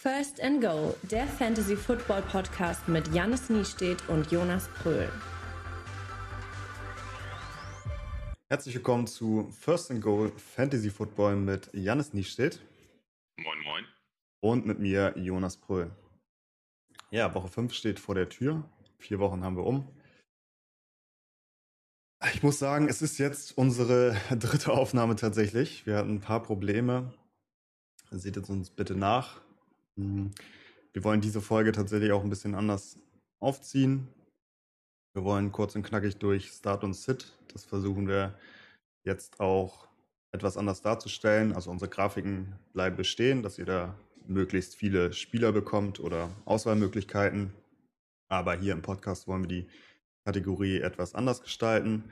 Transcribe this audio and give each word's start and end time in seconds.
First 0.00 0.40
and 0.40 0.60
Goal, 0.60 0.94
der 1.02 1.26
Fantasy 1.26 1.74
Football 1.74 2.22
Podcast 2.22 2.86
mit 2.86 3.12
Jannis 3.12 3.50
Niestedt 3.50 4.08
und 4.08 4.30
Jonas 4.30 4.68
Pröhl. 4.80 5.10
Herzlich 8.48 8.76
willkommen 8.76 9.08
zu 9.08 9.48
First 9.50 9.90
and 9.90 10.00
Goal 10.00 10.30
Fantasy 10.36 10.90
Football 10.90 11.34
mit 11.34 11.68
Jannis 11.72 12.12
Niestedt. 12.12 12.60
Moin, 13.40 13.58
moin. 13.64 13.84
Und 14.40 14.66
mit 14.66 14.78
mir 14.78 15.14
Jonas 15.18 15.56
Pröhl. 15.56 15.90
Ja, 17.10 17.34
Woche 17.34 17.48
5 17.48 17.74
steht 17.74 17.98
vor 17.98 18.14
der 18.14 18.28
Tür. 18.28 18.62
Vier 18.98 19.18
Wochen 19.18 19.42
haben 19.42 19.56
wir 19.56 19.66
um. 19.66 19.88
Ich 22.32 22.44
muss 22.44 22.60
sagen, 22.60 22.88
es 22.88 23.02
ist 23.02 23.18
jetzt 23.18 23.58
unsere 23.58 24.16
dritte 24.30 24.70
Aufnahme 24.70 25.16
tatsächlich. 25.16 25.86
Wir 25.86 25.96
hatten 25.96 26.14
ein 26.14 26.20
paar 26.20 26.44
Probleme. 26.44 27.12
Seht 28.12 28.36
es 28.36 28.48
uns 28.48 28.70
bitte 28.70 28.94
nach. 28.94 29.40
Hm. 29.98 30.30
Wir 30.92 31.04
wollen 31.04 31.20
diese 31.20 31.40
Folge 31.40 31.72
tatsächlich 31.72 32.12
auch 32.12 32.22
ein 32.22 32.30
bisschen 32.30 32.54
anders 32.54 32.98
aufziehen. 33.40 34.08
Wir 35.12 35.24
wollen 35.24 35.52
kurz 35.52 35.74
und 35.74 35.82
knackig 35.82 36.16
durch 36.16 36.48
Start 36.50 36.84
und 36.84 36.94
Sit. 36.94 37.36
Das 37.52 37.64
versuchen 37.64 38.08
wir 38.08 38.34
jetzt 39.04 39.40
auch 39.40 39.88
etwas 40.32 40.56
anders 40.56 40.80
darzustellen. 40.82 41.52
Also 41.52 41.70
unsere 41.70 41.90
Grafiken 41.90 42.54
bleiben 42.72 42.96
bestehen, 42.96 43.42
dass 43.42 43.58
ihr 43.58 43.66
da 43.66 43.94
möglichst 44.26 44.76
viele 44.76 45.12
Spieler 45.12 45.52
bekommt 45.52 46.00
oder 46.00 46.30
Auswahlmöglichkeiten. 46.44 47.52
Aber 48.28 48.54
hier 48.54 48.74
im 48.74 48.82
Podcast 48.82 49.26
wollen 49.26 49.42
wir 49.42 49.48
die 49.48 49.68
Kategorie 50.24 50.80
etwas 50.80 51.14
anders 51.14 51.42
gestalten. 51.42 52.04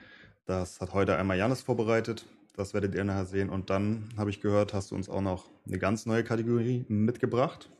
Das 0.45 0.81
hat 0.81 0.93
heute 0.93 1.17
einmal 1.17 1.39
Janis 1.39 1.63
vorbereitet. 1.63 2.27
Das 2.57 2.73
werdet 2.73 2.95
ihr 2.95 3.05
nachher 3.05 3.27
sehen. 3.27 3.51
Und 3.51 3.69
dann 3.69 4.09
habe 4.17 4.31
ich 4.31 4.41
gehört, 4.41 4.73
hast 4.73 4.91
du 4.91 4.95
uns 4.95 5.09
auch 5.11 5.21
noch 5.21 5.51
eine 5.67 5.79
ganz 5.79 6.07
neue 6.07 6.25
Kategorie 6.25 6.87
mitgebracht. 6.89 7.71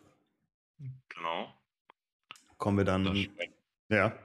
Genau. 1.09 1.53
Kommen 2.59 2.77
wir 2.77 2.85
dann. 2.85 3.29
ja. 3.89 4.19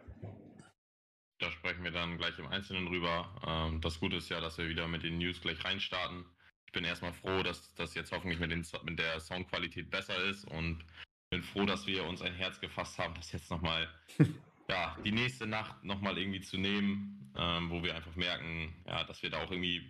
Da 1.40 1.52
sprechen 1.52 1.84
wir 1.84 1.92
dann 1.92 2.18
gleich 2.18 2.38
im 2.38 2.48
Einzelnen 2.48 2.86
drüber. 2.86 3.34
Ähm, 3.48 3.82
das 3.82 4.00
Gute 4.00 4.18
ist 4.18 4.30
ja, 4.30 4.42
dass 4.42 4.58
wir 4.58 4.68
wieder 4.68 4.88
mit 4.88 5.04
den 5.04 5.18
News 5.18 5.42
gleich 5.42 5.64
reinstarten. 5.64 6.26
Ich 6.66 6.74
bin 6.74 6.84
erstmal 6.84 7.14
froh, 7.14 7.44
dass 7.44 7.74
das 7.76 7.96
jetzt 7.96 8.12
hoffentlich 8.12 8.40
mit, 8.40 8.52
den, 8.52 8.66
mit 8.84 9.00
der 9.00 9.20
Soundqualität 9.20 9.90
besser 9.90 10.24
ist 10.26 10.46
und 10.46 10.86
bin 11.30 11.42
froh, 11.44 11.66
dass 11.66 11.88
wir 11.88 12.04
uns 12.04 12.22
ein 12.22 12.34
Herz 12.34 12.60
gefasst 12.60 13.00
haben, 13.00 13.16
das 13.16 13.32
jetzt 13.32 13.50
nochmal, 13.50 13.90
ja, 14.70 14.98
die 15.04 15.12
nächste 15.12 15.48
Nacht 15.48 15.84
nochmal 15.84 16.18
irgendwie 16.18 16.42
zu 16.42 16.58
nehmen, 16.58 17.32
ähm, 17.38 17.70
wo 17.70 17.82
wir 17.82 17.96
einfach 17.96 18.16
merken, 18.16 18.76
ja, 18.86 19.04
dass 19.06 19.24
wir 19.24 19.30
da 19.30 19.44
auch 19.44 19.52
irgendwie 19.52 19.90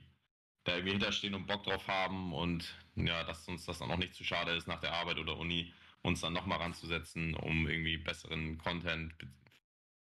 da 0.64 0.74
irgendwie 0.74 0.92
hinterstehen 0.92 1.34
und 1.34 1.48
Bock 1.48 1.64
drauf 1.64 1.88
haben 1.88 2.34
und 2.34 2.76
ja, 2.96 3.24
dass 3.24 3.48
uns 3.48 3.66
das 3.66 3.80
dann 3.80 3.92
auch 3.92 3.98
nicht 3.98 4.14
zu 4.14 4.24
schade 4.24 4.52
ist 4.52 4.68
nach 4.68 4.80
der 4.80 4.94
Arbeit 4.94 5.18
oder 5.18 5.38
Uni, 5.38 5.74
uns 6.04 6.22
dann 6.22 6.34
nochmal 6.34 6.60
ranzusetzen, 6.60 7.36
um 7.36 7.68
irgendwie 7.68 7.98
besseren 7.98 8.58
Content, 8.58 9.14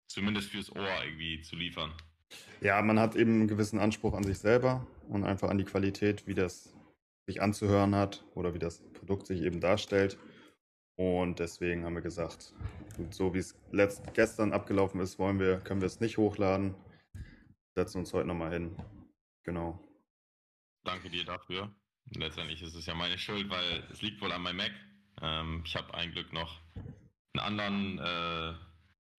zumindest 0.07 0.49
fürs 0.49 0.71
Ohr 0.75 1.03
irgendwie 1.03 1.41
zu 1.41 1.55
liefern. 1.55 1.93
Ja, 2.61 2.81
man 2.81 2.99
hat 2.99 3.15
eben 3.15 3.33
einen 3.33 3.47
gewissen 3.47 3.79
Anspruch 3.79 4.13
an 4.13 4.23
sich 4.23 4.39
selber 4.39 4.87
und 5.09 5.23
einfach 5.23 5.49
an 5.49 5.57
die 5.57 5.65
Qualität, 5.65 6.27
wie 6.27 6.33
das 6.33 6.73
sich 7.25 7.41
anzuhören 7.41 7.95
hat 7.95 8.23
oder 8.35 8.53
wie 8.53 8.59
das 8.59 8.81
Produkt 8.93 9.27
sich 9.27 9.41
eben 9.41 9.59
darstellt. 9.59 10.17
Und 10.95 11.39
deswegen 11.39 11.85
haben 11.85 11.95
wir 11.95 12.01
gesagt, 12.01 12.53
so 13.09 13.33
wie 13.33 13.39
es 13.39 13.55
gestern 14.13 14.53
abgelaufen 14.53 14.99
ist, 14.99 15.17
wollen 15.17 15.39
wir, 15.39 15.59
können 15.59 15.81
wir 15.81 15.87
es 15.87 15.99
nicht 15.99 16.17
hochladen. 16.17 16.75
Setzen 17.75 17.99
uns 17.99 18.13
heute 18.13 18.27
nochmal 18.27 18.53
hin. 18.53 18.75
Genau. 19.43 19.79
Danke 20.83 21.09
dir 21.09 21.25
dafür. 21.25 21.73
Letztendlich 22.15 22.61
ist 22.61 22.75
es 22.75 22.85
ja 22.85 22.93
meine 22.93 23.17
Schuld, 23.17 23.49
weil 23.49 23.83
es 23.91 24.01
liegt 24.01 24.21
wohl 24.21 24.31
an 24.31 24.41
meinem 24.41 24.57
Mac. 24.57 24.71
Ähm, 25.21 25.63
ich 25.65 25.75
habe 25.75 25.93
ein 25.93 26.11
Glück 26.11 26.33
noch 26.33 26.61
einen 27.33 27.39
anderen 27.39 27.99
äh, 27.99 28.53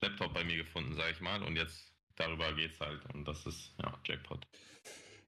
Laptop 0.02 0.34
bei 0.34 0.44
mir 0.44 0.56
gefunden, 0.56 0.94
sage 0.94 1.12
ich 1.12 1.20
mal. 1.20 1.42
Und 1.42 1.56
jetzt 1.56 1.94
darüber 2.16 2.52
geht 2.52 2.72
es 2.72 2.80
halt. 2.80 3.02
Und 3.14 3.26
das 3.26 3.46
ist 3.46 3.74
ja 3.82 3.98
Jackpot. 4.04 4.46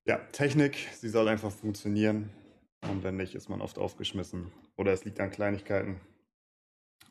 Ja, 0.04 0.18
Technik, 0.32 0.76
sie 0.92 1.08
soll 1.08 1.28
einfach 1.28 1.50
funktionieren. 1.50 2.30
Und 2.82 3.02
wenn 3.02 3.16
nicht, 3.16 3.34
ist 3.34 3.48
man 3.48 3.60
oft 3.60 3.78
aufgeschmissen. 3.78 4.52
Oder 4.76 4.92
es 4.92 5.04
liegt 5.04 5.18
an 5.18 5.30
Kleinigkeiten. 5.30 6.00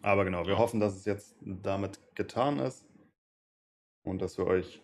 Aber 0.02 0.24
genau, 0.24 0.46
wir 0.46 0.58
hoffen, 0.58 0.80
dass 0.80 0.96
es 0.96 1.06
jetzt 1.06 1.36
damit 1.42 2.00
getan 2.16 2.60
ist 2.60 2.86
und 4.04 4.22
dass 4.22 4.38
wir 4.38 4.46
euch 4.46 4.82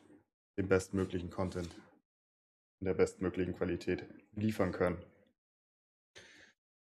den 0.58 0.68
bestmöglichen 0.68 1.30
Content 1.30 1.70
in 2.81 2.86
der 2.86 2.96
bestmöglichen 2.96 3.56
Qualität 3.56 4.03
liefern 4.36 4.72
können. 4.72 4.97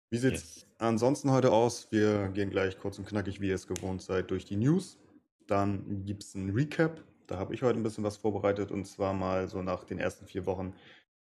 Wie 0.10 0.18
sieht 0.18 0.34
es 0.34 0.56
yes. 0.56 0.66
ansonsten 0.80 1.30
heute 1.32 1.52
aus? 1.52 1.92
Wir 1.92 2.30
gehen 2.30 2.50
gleich 2.50 2.80
kurz 2.80 2.98
und 2.98 3.08
knackig, 3.08 3.42
wie 3.42 3.50
ihr 3.50 3.56
es 3.56 3.68
gewohnt 3.68 4.02
seid, 4.02 4.32
durch 4.32 4.46
die 4.46 4.56
News. 4.56 4.98
Dann 5.46 6.06
gibt 6.06 6.24
es 6.24 6.34
ein 6.34 6.50
Recap. 6.50 7.04
Da 7.28 7.38
habe 7.38 7.54
ich 7.54 7.62
heute 7.62 7.78
ein 7.78 7.84
bisschen 7.84 8.04
was 8.04 8.18
vorbereitet 8.18 8.72
und 8.72 8.86
zwar 8.86 9.14
mal 9.14 9.48
so 9.48 9.62
nach 9.62 9.84
den 9.84 10.00
ersten 10.00 10.26
vier 10.26 10.46
Wochen 10.48 10.74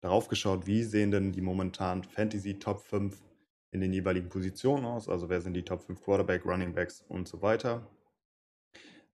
darauf 0.00 0.28
geschaut, 0.28 0.66
wie 0.66 0.84
sehen 0.84 1.10
denn 1.10 1.32
die 1.32 1.40
momentan 1.40 2.04
Fantasy 2.04 2.58
Top 2.58 2.80
5 2.80 3.20
in 3.72 3.80
den 3.80 3.92
jeweiligen 3.92 4.28
Positionen 4.28 4.84
aus? 4.84 5.08
Also 5.08 5.28
wer 5.28 5.40
sind 5.40 5.54
die 5.54 5.64
Top 5.64 5.82
5 5.82 6.00
Quarterback, 6.02 6.44
Running 6.44 6.74
Backs 6.74 7.02
und 7.08 7.26
so 7.26 7.42
weiter. 7.42 7.90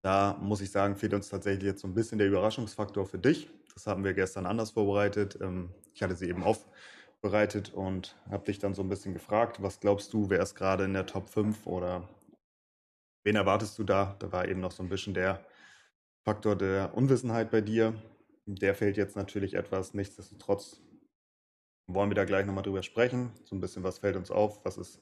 Da 0.02 0.36
muss 0.42 0.60
ich 0.60 0.70
sagen, 0.70 0.96
fehlt 0.96 1.14
uns 1.14 1.28
tatsächlich 1.28 1.64
jetzt 1.64 1.80
so 1.80 1.88
ein 1.88 1.94
bisschen 1.94 2.18
der 2.18 2.26
Überraschungsfaktor 2.26 3.06
für 3.06 3.18
dich. 3.18 3.48
Das 3.74 3.86
haben 3.86 4.04
wir 4.04 4.14
gestern 4.14 4.46
anders 4.46 4.72
vorbereitet. 4.72 5.38
Ähm, 5.40 5.74
ich 5.94 6.02
hatte 6.02 6.16
sie 6.16 6.28
eben 6.28 6.42
aufbereitet 6.42 7.72
und 7.72 8.16
habe 8.30 8.44
dich 8.44 8.58
dann 8.58 8.74
so 8.74 8.82
ein 8.82 8.88
bisschen 8.88 9.14
gefragt, 9.14 9.62
was 9.62 9.80
glaubst 9.80 10.12
du, 10.12 10.30
wer 10.30 10.40
ist 10.40 10.54
gerade 10.54 10.84
in 10.84 10.94
der 10.94 11.06
Top 11.06 11.28
5 11.28 11.66
oder 11.66 12.08
wen 13.24 13.36
erwartest 13.36 13.78
du 13.78 13.84
da? 13.84 14.16
Da 14.18 14.32
war 14.32 14.48
eben 14.48 14.60
noch 14.60 14.72
so 14.72 14.82
ein 14.82 14.88
bisschen 14.88 15.14
der 15.14 15.44
Faktor 16.24 16.56
der 16.56 16.94
Unwissenheit 16.94 17.50
bei 17.50 17.60
dir. 17.60 17.94
Der 18.46 18.74
fehlt 18.74 18.96
jetzt 18.96 19.16
natürlich 19.16 19.54
etwas. 19.54 19.94
Nichtsdestotrotz 19.94 20.80
wollen 21.86 22.10
wir 22.10 22.14
da 22.14 22.24
gleich 22.24 22.46
nochmal 22.46 22.62
drüber 22.62 22.82
sprechen. 22.82 23.32
So 23.44 23.56
ein 23.56 23.60
bisschen, 23.60 23.82
was 23.82 23.98
fällt 23.98 24.16
uns 24.16 24.30
auf? 24.30 24.64
Was 24.64 24.78
ist, 24.78 25.00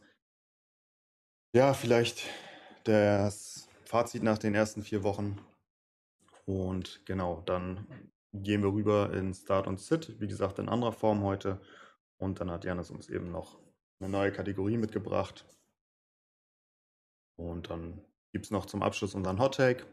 ja, 1.54 1.74
vielleicht 1.74 2.24
das 2.84 3.68
Fazit 3.84 4.22
nach 4.22 4.38
den 4.38 4.54
ersten 4.54 4.82
vier 4.82 5.02
Wochen? 5.02 5.38
Und 6.46 7.04
genau, 7.06 7.42
dann 7.46 7.86
gehen 8.32 8.62
wir 8.62 8.72
rüber 8.72 9.12
in 9.12 9.34
Start 9.34 9.66
und 9.66 9.80
Sit. 9.80 10.20
Wie 10.20 10.28
gesagt, 10.28 10.58
in 10.58 10.68
anderer 10.68 10.92
Form 10.92 11.22
heute. 11.22 11.60
Und 12.18 12.40
dann 12.40 12.50
hat 12.50 12.64
Janis 12.64 12.90
uns 12.90 13.08
eben 13.08 13.30
noch 13.30 13.58
eine 13.98 14.08
neue 14.08 14.32
Kategorie 14.32 14.76
mitgebracht. 14.76 15.46
Und 17.36 17.70
dann 17.70 18.04
gibt 18.32 18.44
es 18.44 18.50
noch 18.50 18.66
zum 18.66 18.82
Abschluss 18.82 19.14
unseren 19.14 19.40
Hot 19.40 19.56
Take, 19.56 19.86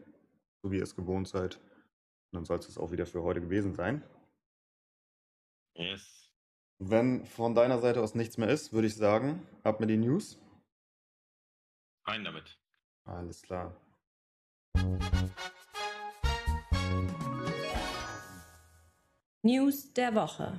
so 0.62 0.70
wie 0.70 0.76
ihr 0.76 0.82
es 0.82 0.94
gewohnt 0.94 1.28
seid. 1.28 1.56
Und 1.56 2.36
dann 2.36 2.44
soll 2.44 2.58
es 2.58 2.78
auch 2.78 2.92
wieder 2.92 3.06
für 3.06 3.22
heute 3.22 3.40
gewesen 3.40 3.74
sein. 3.74 4.02
Yes. 5.74 6.30
Wenn 6.78 7.24
von 7.24 7.54
deiner 7.54 7.78
Seite 7.78 8.02
aus 8.02 8.14
nichts 8.14 8.36
mehr 8.36 8.48
ist, 8.48 8.72
würde 8.72 8.86
ich 8.86 8.94
sagen, 8.94 9.46
ab 9.64 9.80
mit 9.80 9.90
die 9.90 9.96
News. 9.96 10.38
Rein 12.06 12.24
damit. 12.24 12.58
Alles 13.04 13.42
klar. 13.42 13.74
News 19.48 19.94
der 19.94 20.14
Woche. 20.14 20.58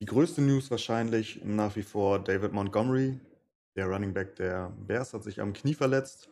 Die 0.00 0.06
größte 0.06 0.42
News 0.42 0.72
wahrscheinlich 0.72 1.44
nach 1.44 1.76
wie 1.76 1.84
vor 1.84 2.18
David 2.18 2.52
Montgomery, 2.52 3.20
der 3.76 3.86
Running 3.86 4.12
Back 4.12 4.34
der 4.34 4.70
Bears, 4.70 5.14
hat 5.14 5.22
sich 5.22 5.40
am 5.40 5.52
Knie 5.52 5.74
verletzt. 5.74 6.28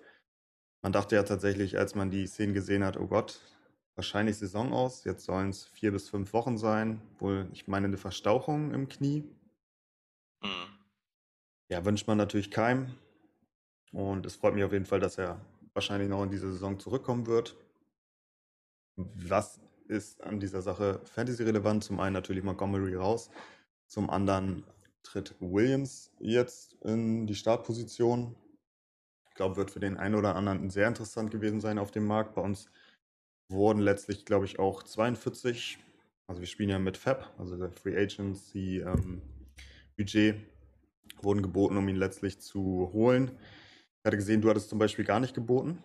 Man 0.83 0.93
dachte 0.93 1.15
ja 1.15 1.23
tatsächlich, 1.23 1.79
als 1.79 1.95
man 1.95 2.11
die 2.11 2.27
Szenen 2.27 2.55
gesehen 2.55 2.83
hat, 2.83 2.97
oh 2.97 3.07
Gott, 3.07 3.41
wahrscheinlich 3.95 4.37
Saison 4.37 4.73
aus. 4.73 5.05
Jetzt 5.05 5.27
sollen 5.27 5.51
es 5.51 5.67
vier 5.67 5.93
bis 5.93 6.09
fünf 6.09 6.33
Wochen 6.33 6.59
sein. 6.59 7.01
Wohl, 7.21 7.49
ich 7.53 7.69
meine, 7.69 7.87
eine 7.87 7.97
Verstauchung 7.97 8.75
im 8.75 8.89
Knie. 8.89 9.23
Mhm. 10.43 10.77
Ja, 11.69 11.85
wünscht 11.85 12.09
man 12.09 12.19
natürlich 12.19 12.51
keinem. 12.51 12.97
Und 13.93 14.27
es 14.27 14.35
freut 14.35 14.55
mich 14.55 14.65
auf 14.65 14.73
jeden 14.73 14.87
Fall, 14.87 14.99
dass 14.99 15.19
er 15.19 15.41
wahrscheinlich 15.73 16.09
noch 16.09 16.25
in 16.25 16.33
diese 16.33 16.51
Saison 16.51 16.81
zurückkommen 16.81 17.29
wird. 17.29 17.57
Was 18.97 19.61
ist 19.91 20.23
an 20.23 20.41
dieser 20.41 20.63
Sache 20.63 21.01
Fantasy 21.05 21.43
relevant. 21.43 21.85
Zum 21.85 22.01
einen 22.01 22.15
natürlich 22.15 22.45
Montgomery 22.45 22.95
raus, 22.95 23.31
zum 23.87 24.09
anderen 24.09 24.65
tritt 25.03 25.35
Williams 25.41 26.13
jetzt 26.21 26.77
in 26.85 27.27
die 27.27 27.35
Startposition. 27.35 28.37
Ich 29.29 29.35
glaube, 29.35 29.57
wird 29.57 29.71
für 29.71 29.81
den 29.81 29.97
einen 29.97 30.15
oder 30.15 30.37
anderen 30.37 30.71
sehr 30.71 30.87
interessant 30.89 31.31
gewesen 31.31 31.61
sein 31.61 31.79
auf 31.79 31.91
dem 31.91 32.07
Markt. 32.07 32.35
Bei 32.35 32.43
uns 32.43 32.71
wurden 33.49 33.81
letztlich, 33.81 34.25
glaube 34.25 34.45
ich, 34.45 34.59
auch 34.59 34.83
42, 34.83 35.79
also 36.27 36.41
wir 36.41 36.47
spielen 36.47 36.71
ja 36.71 36.79
mit 36.79 36.97
Fab, 36.97 37.35
also 37.39 37.57
der 37.57 37.71
Free 37.71 37.97
Agency 37.97 38.79
ähm, 38.79 39.23
Budget, 39.97 40.37
wurden 41.21 41.43
geboten, 41.43 41.77
um 41.77 41.89
ihn 41.89 41.97
letztlich 41.97 42.41
zu 42.41 42.91
holen. 42.93 43.33
Ich 43.99 44.05
hatte 44.07 44.17
gesehen, 44.17 44.41
du 44.41 44.49
hattest 44.49 44.69
zum 44.69 44.79
Beispiel 44.79 45.05
gar 45.05 45.21
nicht 45.21 45.35
geboten. 45.35 45.83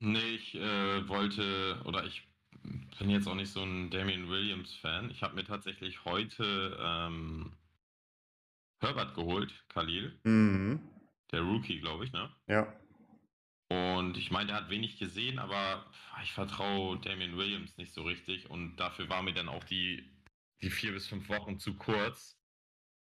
Nee, 0.00 0.30
ich 0.30 0.54
äh, 0.54 1.08
wollte, 1.08 1.80
oder 1.84 2.04
ich 2.04 2.26
bin 2.98 3.10
jetzt 3.10 3.28
auch 3.28 3.34
nicht 3.34 3.52
so 3.52 3.62
ein 3.62 3.90
Damien 3.90 4.28
Williams-Fan. 4.28 5.10
Ich 5.10 5.22
habe 5.22 5.34
mir 5.34 5.44
tatsächlich 5.44 6.04
heute 6.04 6.78
ähm, 6.80 7.52
Herbert 8.80 9.14
geholt, 9.14 9.52
Khalil. 9.68 10.18
Mhm. 10.24 10.80
Der 11.32 11.42
Rookie, 11.42 11.80
glaube 11.80 12.04
ich, 12.04 12.12
ne? 12.12 12.30
Ja. 12.48 12.72
Und 13.68 14.16
ich 14.16 14.30
meine, 14.30 14.48
der 14.48 14.56
hat 14.56 14.70
wenig 14.70 14.98
gesehen, 14.98 15.38
aber 15.38 15.86
ich 16.22 16.32
vertraue 16.32 16.98
Damian 16.98 17.36
Williams 17.36 17.76
nicht 17.76 17.92
so 17.92 18.02
richtig. 18.02 18.50
Und 18.50 18.76
dafür 18.76 19.08
war 19.08 19.22
mir 19.22 19.34
dann 19.34 19.48
auch 19.48 19.62
die, 19.64 20.10
die 20.60 20.70
vier 20.70 20.92
bis 20.92 21.06
fünf 21.06 21.28
Wochen 21.28 21.58
zu 21.58 21.74
kurz. 21.74 22.36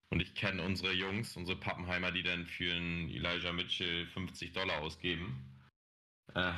Und 0.09 0.21
ich 0.21 0.35
kenne 0.35 0.63
unsere 0.63 0.91
Jungs, 0.93 1.35
unsere 1.37 1.57
Pappenheimer, 1.57 2.11
die 2.11 2.23
dann 2.23 2.45
für 2.45 2.73
einen 2.73 3.09
Elijah 3.09 3.53
Mitchell 3.53 4.05
50 4.07 4.51
Dollar 4.51 4.81
ausgeben. 4.81 5.43
Äh, 6.35 6.53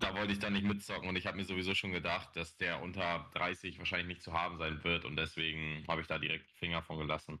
da 0.00 0.14
wollte 0.16 0.32
ich 0.32 0.38
dann 0.38 0.52
nicht 0.52 0.64
mitzocken 0.64 1.08
und 1.08 1.16
ich 1.16 1.26
habe 1.26 1.36
mir 1.36 1.44
sowieso 1.44 1.74
schon 1.74 1.92
gedacht, 1.92 2.34
dass 2.34 2.56
der 2.56 2.82
unter 2.82 3.30
30 3.34 3.78
wahrscheinlich 3.78 4.08
nicht 4.08 4.22
zu 4.22 4.32
haben 4.32 4.58
sein 4.58 4.82
wird 4.84 5.04
und 5.04 5.16
deswegen 5.16 5.84
habe 5.88 6.00
ich 6.00 6.06
da 6.06 6.18
direkt 6.18 6.48
die 6.50 6.58
Finger 6.58 6.82
von 6.82 6.98
gelassen. 6.98 7.40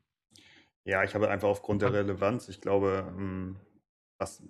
Ja, 0.84 1.04
ich 1.04 1.14
habe 1.14 1.30
einfach 1.30 1.48
aufgrund 1.48 1.82
der 1.82 1.92
Relevanz, 1.92 2.48
ich 2.48 2.60
glaube, 2.60 3.12
ähm, 3.16 3.56
was 4.18 4.42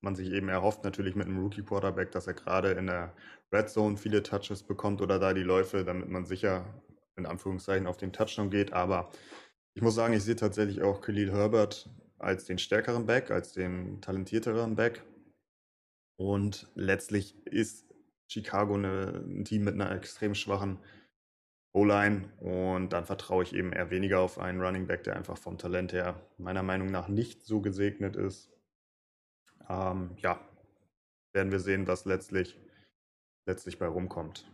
man 0.00 0.14
sich 0.14 0.30
eben 0.30 0.48
erhofft, 0.48 0.84
natürlich 0.84 1.14
mit 1.14 1.26
einem 1.26 1.38
Rookie-Quarterback, 1.38 2.10
dass 2.12 2.26
er 2.26 2.34
gerade 2.34 2.72
in 2.72 2.86
der 2.86 3.14
Red 3.52 3.68
Zone 3.68 3.96
viele 3.96 4.22
Touches 4.22 4.62
bekommt 4.62 5.02
oder 5.02 5.18
da 5.18 5.34
die 5.34 5.42
Läufe, 5.42 5.84
damit 5.84 6.08
man 6.08 6.24
sicher 6.24 6.82
in 7.16 7.26
Anführungszeichen 7.26 7.86
auf 7.86 7.96
den 7.96 8.12
Touchdown 8.12 8.50
geht. 8.50 8.72
Aber 8.72 9.10
ich 9.74 9.82
muss 9.82 9.94
sagen, 9.94 10.14
ich 10.14 10.22
sehe 10.22 10.36
tatsächlich 10.36 10.82
auch 10.82 11.00
Khalil 11.00 11.32
Herbert 11.32 11.88
als 12.18 12.44
den 12.44 12.58
stärkeren 12.58 13.06
Back, 13.06 13.30
als 13.30 13.52
den 13.52 14.00
talentierteren 14.00 14.76
Back. 14.76 15.02
Und 16.20 16.68
letztlich 16.74 17.34
ist 17.46 17.86
Chicago 18.30 18.74
eine, 18.74 19.24
ein 19.26 19.46
Team 19.46 19.64
mit 19.64 19.72
einer 19.72 19.90
extrem 19.92 20.34
schwachen 20.34 20.78
O-Line 21.72 22.28
und 22.40 22.90
dann 22.90 23.06
vertraue 23.06 23.42
ich 23.42 23.54
eben 23.54 23.72
eher 23.72 23.90
weniger 23.90 24.20
auf 24.20 24.38
einen 24.38 24.60
Running 24.60 24.86
Back, 24.86 25.04
der 25.04 25.16
einfach 25.16 25.38
vom 25.38 25.56
Talent 25.56 25.94
her 25.94 26.20
meiner 26.36 26.62
Meinung 26.62 26.90
nach 26.90 27.08
nicht 27.08 27.46
so 27.46 27.62
gesegnet 27.62 28.16
ist. 28.16 28.52
Ähm, 29.66 30.14
ja, 30.18 30.46
werden 31.32 31.52
wir 31.52 31.60
sehen, 31.60 31.86
was 31.86 32.04
letztlich, 32.04 32.58
letztlich 33.46 33.78
bei 33.78 33.86
rumkommt. 33.86 34.44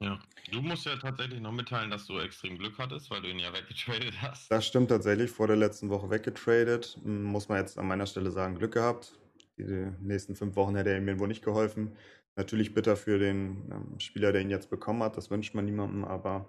Ja, 0.00 0.20
du 0.52 0.62
musst 0.62 0.86
ja 0.86 0.94
tatsächlich 0.94 1.40
noch 1.40 1.50
mitteilen, 1.50 1.90
dass 1.90 2.06
du 2.06 2.20
extrem 2.20 2.56
Glück 2.56 2.78
hattest, 2.78 3.10
weil 3.10 3.22
du 3.22 3.30
ihn 3.30 3.40
ja 3.40 3.52
weggetradet 3.52 4.14
hast. 4.22 4.48
Das 4.48 4.64
stimmt 4.64 4.90
tatsächlich, 4.90 5.32
vor 5.32 5.48
der 5.48 5.56
letzten 5.56 5.90
Woche 5.90 6.08
weggetradet. 6.08 7.00
Muss 7.02 7.48
man 7.48 7.58
jetzt 7.58 7.76
an 7.78 7.88
meiner 7.88 8.06
Stelle 8.06 8.30
sagen, 8.30 8.54
Glück 8.54 8.74
gehabt. 8.74 9.18
Die 9.58 9.92
nächsten 10.00 10.36
fünf 10.36 10.56
Wochen 10.56 10.76
hätte 10.76 10.90
er 10.90 11.00
mir 11.00 11.18
wohl 11.18 11.28
nicht 11.28 11.44
geholfen. 11.44 11.96
Natürlich 12.36 12.74
bitter 12.74 12.96
für 12.96 13.18
den 13.18 13.70
ähm, 13.70 14.00
Spieler, 14.00 14.32
der 14.32 14.42
ihn 14.42 14.50
jetzt 14.50 14.70
bekommen 14.70 15.02
hat. 15.02 15.16
Das 15.16 15.30
wünscht 15.30 15.54
man 15.54 15.64
niemandem, 15.64 16.04
aber 16.04 16.48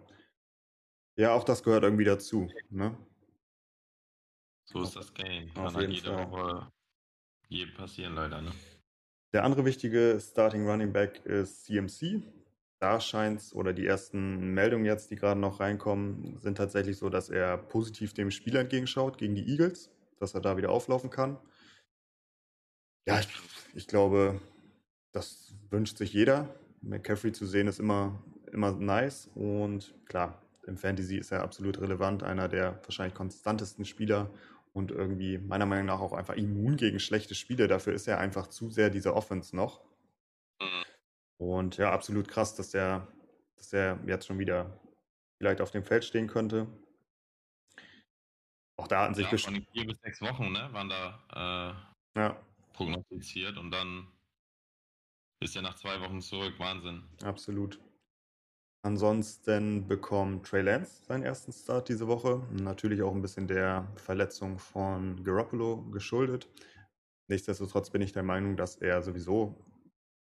ja, 1.17 1.33
auch 1.33 1.43
das 1.43 1.63
gehört 1.63 1.83
irgendwie 1.83 2.05
dazu. 2.05 2.49
Ne? 2.69 2.95
So 4.65 4.83
ist 4.83 4.95
das 4.95 5.13
Game. 5.13 5.53
Kann 5.53 5.73
halt 5.73 5.89
jede 5.89 6.13
Fall. 6.13 6.31
Woche 6.31 6.71
jedem 7.47 7.73
passieren, 7.73 8.13
leider. 8.13 8.41
Ne? 8.41 8.51
Der 9.33 9.43
andere 9.43 9.65
wichtige 9.65 10.19
Starting 10.21 10.67
Running 10.67 10.93
Back 10.93 11.25
ist 11.25 11.65
CMC. 11.65 12.21
Da 12.79 13.01
scheint 13.01 13.41
es, 13.41 13.53
oder 13.53 13.73
die 13.73 13.85
ersten 13.85 14.53
Meldungen 14.53 14.85
jetzt, 14.85 15.11
die 15.11 15.15
gerade 15.15 15.39
noch 15.39 15.59
reinkommen, 15.59 16.37
sind 16.39 16.57
tatsächlich 16.57 16.97
so, 16.97 17.09
dass 17.09 17.29
er 17.29 17.57
positiv 17.57 18.13
dem 18.13 18.31
Spiel 18.31 18.55
entgegenschaut 18.55 19.17
gegen 19.17 19.35
die 19.35 19.49
Eagles, 19.49 19.89
dass 20.19 20.33
er 20.33 20.41
da 20.41 20.55
wieder 20.55 20.69
auflaufen 20.69 21.09
kann. 21.09 21.37
Ja, 23.09 23.19
ich, 23.19 23.29
ich 23.75 23.87
glaube, 23.87 24.39
das 25.11 25.53
wünscht 25.69 25.97
sich 25.97 26.13
jeder. 26.13 26.53
McCaffrey 26.81 27.31
zu 27.31 27.45
sehen 27.45 27.67
ist 27.67 27.79
immer, 27.79 28.21
immer 28.51 28.71
nice 28.71 29.29
und 29.35 29.93
klar, 30.05 30.41
im 30.65 30.77
Fantasy 30.77 31.17
ist 31.17 31.31
er 31.31 31.41
absolut 31.41 31.81
relevant, 31.81 32.23
einer 32.23 32.47
der 32.47 32.79
wahrscheinlich 32.83 33.15
konstantesten 33.15 33.85
Spieler 33.85 34.29
und 34.73 34.91
irgendwie 34.91 35.37
meiner 35.37 35.65
Meinung 35.65 35.87
nach 35.87 35.99
auch 35.99 36.13
einfach 36.13 36.35
immun 36.35 36.77
gegen 36.77 36.99
schlechte 36.99 37.35
Spiele. 37.35 37.67
Dafür 37.67 37.93
ist 37.93 38.07
er 38.07 38.19
einfach 38.19 38.47
zu 38.47 38.69
sehr 38.69 38.89
diese 38.89 39.15
Offense 39.15 39.55
noch. 39.55 39.81
Und 41.37 41.77
ja, 41.77 41.91
absolut 41.91 42.27
krass, 42.27 42.55
dass 42.55 42.71
der, 42.71 43.07
dass 43.57 43.69
der 43.69 43.99
jetzt 44.05 44.27
schon 44.27 44.39
wieder 44.39 44.79
vielleicht 45.37 45.61
auf 45.61 45.71
dem 45.71 45.83
Feld 45.83 46.05
stehen 46.05 46.27
könnte. 46.27 46.67
Auch 48.75 48.87
da 48.87 49.03
hatten 49.03 49.15
sich 49.15 49.25
ja, 49.25 49.31
bestimmt. 49.31 49.67
Vier 49.71 49.87
bis 49.87 49.99
sechs 50.01 50.21
Wochen, 50.21 50.51
ne, 50.51 50.69
waren 50.71 50.89
da 50.89 51.75
äh, 52.15 52.19
ja. 52.19 52.48
Prognostiziert 52.79 53.57
und 53.57 53.71
dann 53.71 54.07
ist 55.41 55.55
er 55.55 55.61
nach 55.61 55.75
zwei 55.75 55.99
Wochen 56.01 56.21
zurück. 56.21 56.55
Wahnsinn. 56.57 57.03
Absolut. 57.23 57.79
Ansonsten 58.81 59.87
bekommt 59.87 60.45
Trey 60.45 60.61
Lance 60.61 61.03
seinen 61.05 61.23
ersten 61.23 61.51
Start 61.51 61.89
diese 61.89 62.07
Woche. 62.07 62.47
Natürlich 62.51 63.01
auch 63.01 63.13
ein 63.13 63.21
bisschen 63.21 63.47
der 63.47 63.91
Verletzung 63.95 64.57
von 64.57 65.21
Garoppolo 65.23 65.83
geschuldet. 65.91 66.49
Nichtsdestotrotz 67.27 67.89
bin 67.89 68.01
ich 68.01 68.13
der 68.13 68.23
Meinung, 68.23 68.55
dass 68.55 68.77
er 68.77 69.01
sowieso 69.01 69.65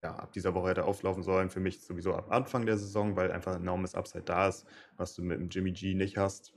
ja, 0.05 0.15
ab 0.15 0.33
dieser 0.33 0.55
Woche 0.55 0.71
hätte 0.71 0.85
auflaufen 0.85 1.25
sollen. 1.25 1.51
Für 1.51 1.61
mich 1.61 1.83
sowieso 1.83 2.15
ab 2.15 2.31
Anfang 2.31 2.67
der 2.67 2.79
Saison, 2.79 3.17
weil 3.17 3.33
einfach 3.33 3.57
ein 3.57 3.63
enormes 3.63 3.97
Upside 3.97 4.25
da 4.25 4.49
ist, 4.49 4.67
was 4.97 5.15
du 5.15 5.23
mit 5.23 5.41
dem 5.41 5.49
Jimmy 5.49 5.73
G 5.73 5.95
nicht 5.95 6.17
hast. 6.17 6.55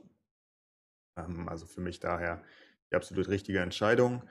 Ähm, 1.17 1.49
also 1.49 1.65
für 1.65 1.81
mich 1.81 1.99
daher 1.99 2.43
die 2.91 2.95
absolut 2.95 3.27
richtige 3.27 3.59
Entscheidung. 3.59 4.21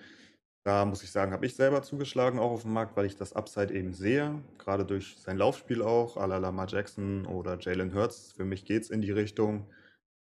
Da 0.67 0.85
muss 0.85 1.05
ich 1.05 1.13
sagen, 1.13 1.31
habe 1.31 1.47
ich 1.47 1.55
selber 1.55 1.81
zugeschlagen, 1.83 2.41
auch 2.41 2.51
auf 2.51 2.63
dem 2.63 2.73
Markt, 2.73 2.97
weil 2.97 3.07
ich 3.07 3.17
das 3.17 3.35
Upside 3.35 3.73
eben 3.73 3.93
sehe. 3.93 4.43
Gerade 4.59 4.85
durch 4.85 5.17
sein 5.17 5.39
Laufspiel 5.39 5.81
auch, 5.81 6.17
à 6.17 6.27
la 6.27 6.39
Lamar 6.39 6.67
Jackson 6.67 7.25
oder 7.25 7.57
Jalen 7.61 7.95
Hurts. 7.95 8.33
Für 8.33 8.45
mich 8.45 8.65
geht 8.65 8.83
es 8.83 8.91
in 8.91 9.01
die 9.01 9.13
Richtung. 9.13 9.73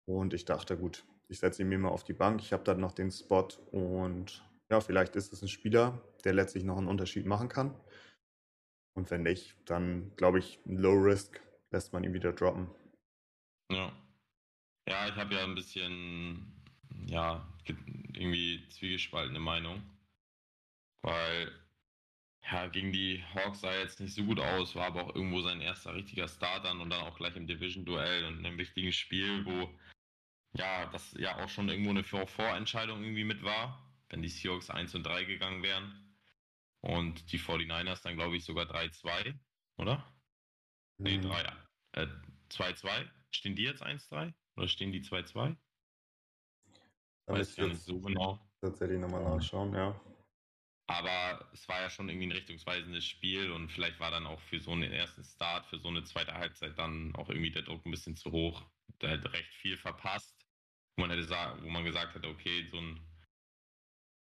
Und 0.08 0.34
ich 0.34 0.46
dachte, 0.46 0.78
gut, 0.78 1.04
ich 1.28 1.40
setze 1.40 1.62
ihn 1.62 1.68
mir 1.68 1.78
mal 1.78 1.90
auf 1.90 2.06
die 2.06 2.14
Bank. 2.14 2.40
Ich 2.40 2.54
habe 2.54 2.64
dann 2.64 2.80
noch 2.80 2.94
den 2.94 3.12
Spot 3.12 3.50
und 3.72 4.42
ja, 4.72 4.80
vielleicht 4.80 5.18
ist 5.18 5.34
es 5.34 5.42
ein 5.42 5.50
Spieler, 5.50 6.02
der 6.24 6.32
letztlich 6.32 6.64
noch 6.64 6.78
einen 6.78 6.88
Unterschied 6.88 7.26
machen 7.26 7.50
kann. 7.50 7.76
Und 8.96 9.12
wenn 9.12 9.24
nicht, 9.24 9.58
dann 9.66 10.16
glaube 10.16 10.40
ich, 10.40 10.62
Low 10.64 10.94
Risk 10.94 11.42
lässt 11.72 11.92
man 11.92 12.06
ihn 12.06 12.14
wieder 12.14 12.32
droppen. 12.32 12.70
Ja. 13.70 13.92
Ja, 14.88 15.06
ich 15.06 15.16
habe 15.16 15.36
ja 15.36 15.44
ein 15.44 15.56
bisschen, 15.56 16.64
ja, 17.08 17.46
irgendwie 17.66 18.66
zwiegespaltene 18.70 19.40
Meinung. 19.40 19.84
Weil, 21.02 21.52
ja, 22.52 22.68
gegen 22.68 22.92
die 22.92 23.24
Hawks 23.34 23.62
sah 23.62 23.74
jetzt 23.74 24.00
nicht 24.00 24.14
so 24.14 24.24
gut 24.24 24.40
aus, 24.40 24.76
war 24.76 24.88
aber 24.88 25.04
auch 25.04 25.16
irgendwo 25.16 25.42
sein 25.42 25.62
erster 25.62 25.96
richtiger 25.96 26.28
Start 26.28 26.66
dann 26.66 26.82
und 26.82 26.90
dann 26.90 27.04
auch 27.04 27.18
gleich 27.18 27.36
im 27.36 27.48
Division-Duell 27.48 28.26
und 28.26 28.40
in 28.40 28.46
einem 28.46 28.58
wichtigen 28.58 28.92
Spiel, 28.92 29.46
wo, 29.46 29.74
ja, 30.54 30.88
das 30.88 31.14
ja 31.14 31.44
auch 31.44 31.50
schon 31.50 31.70
irgendwo 31.70 31.92
eine 31.92 32.04
Vorentscheidung 32.04 33.04
irgendwie 33.04 33.24
mit 33.24 33.44
war, 33.44 33.94
wenn 34.10 34.22
die 34.22 34.30
Seahawks 34.30 34.70
1 34.70 34.96
und 34.96 35.04
3 35.04 35.26
gegangen 35.26 35.64
wären. 35.64 36.06
Und 36.82 37.32
die 37.32 37.40
49ers 37.40 38.04
dann, 38.04 38.16
glaube 38.16 38.38
ich, 38.38 38.46
sogar 38.46 38.66
3-2, 38.66 39.38
oder? 39.78 40.14
Nee, 40.98 41.18
3, 41.20 41.42
äh, 41.94 42.08
2-2. 42.50 43.10
Stehen 43.32 43.56
die 43.56 43.64
jetzt 43.64 43.84
1-3? 43.84 44.34
Oder 44.56 44.68
stehen 44.68 44.92
die 44.92 45.02
2-2? 45.02 45.56
Weiß 47.28 47.52
ich 47.52 47.58
gar 47.58 47.68
nicht 47.68 47.82
so 47.82 48.00
genau. 48.00 48.40
Tatsächlich 48.62 49.00
nochmal 49.00 49.24
nachschauen, 49.24 49.74
ja. 49.74 50.00
Aber 50.90 51.48
es 51.54 51.70
war 51.70 51.82
ja 51.82 51.90
schon 51.92 52.10
irgendwie 52.10 52.26
ein 52.26 52.32
richtungsweisendes 52.32 53.06
Spiel 53.06 53.52
und 53.52 53.70
vielleicht 53.70 54.00
war 54.00 54.10
dann 54.10 54.26
auch 54.26 54.42
für 54.42 54.60
so 54.60 54.72
einen 54.72 54.92
ersten 54.92 55.24
Start, 55.24 55.68
für 55.68 55.78
so 55.78 55.88
eine 55.88 56.04
zweite 56.04 56.34
Halbzeit 56.34 56.80
dann 56.80 57.14
auch 57.16 57.30
irgendwie 57.30 57.52
der 57.52 57.62
Druck 57.62 57.86
ein 57.86 57.92
bisschen 57.92 58.16
zu 58.16 58.32
hoch. 58.32 58.66
Da 58.98 59.10
hat 59.10 59.32
recht 59.32 59.54
viel 59.54 59.78
verpasst, 59.78 60.36
wo 60.96 61.06
man, 61.06 61.12
hätte, 61.12 61.30
wo 61.62 61.70
man 61.70 61.86
gesagt 61.86 62.16
hätte, 62.16 62.28
okay, 62.28 62.68
so 62.72 62.80
ein 62.80 63.00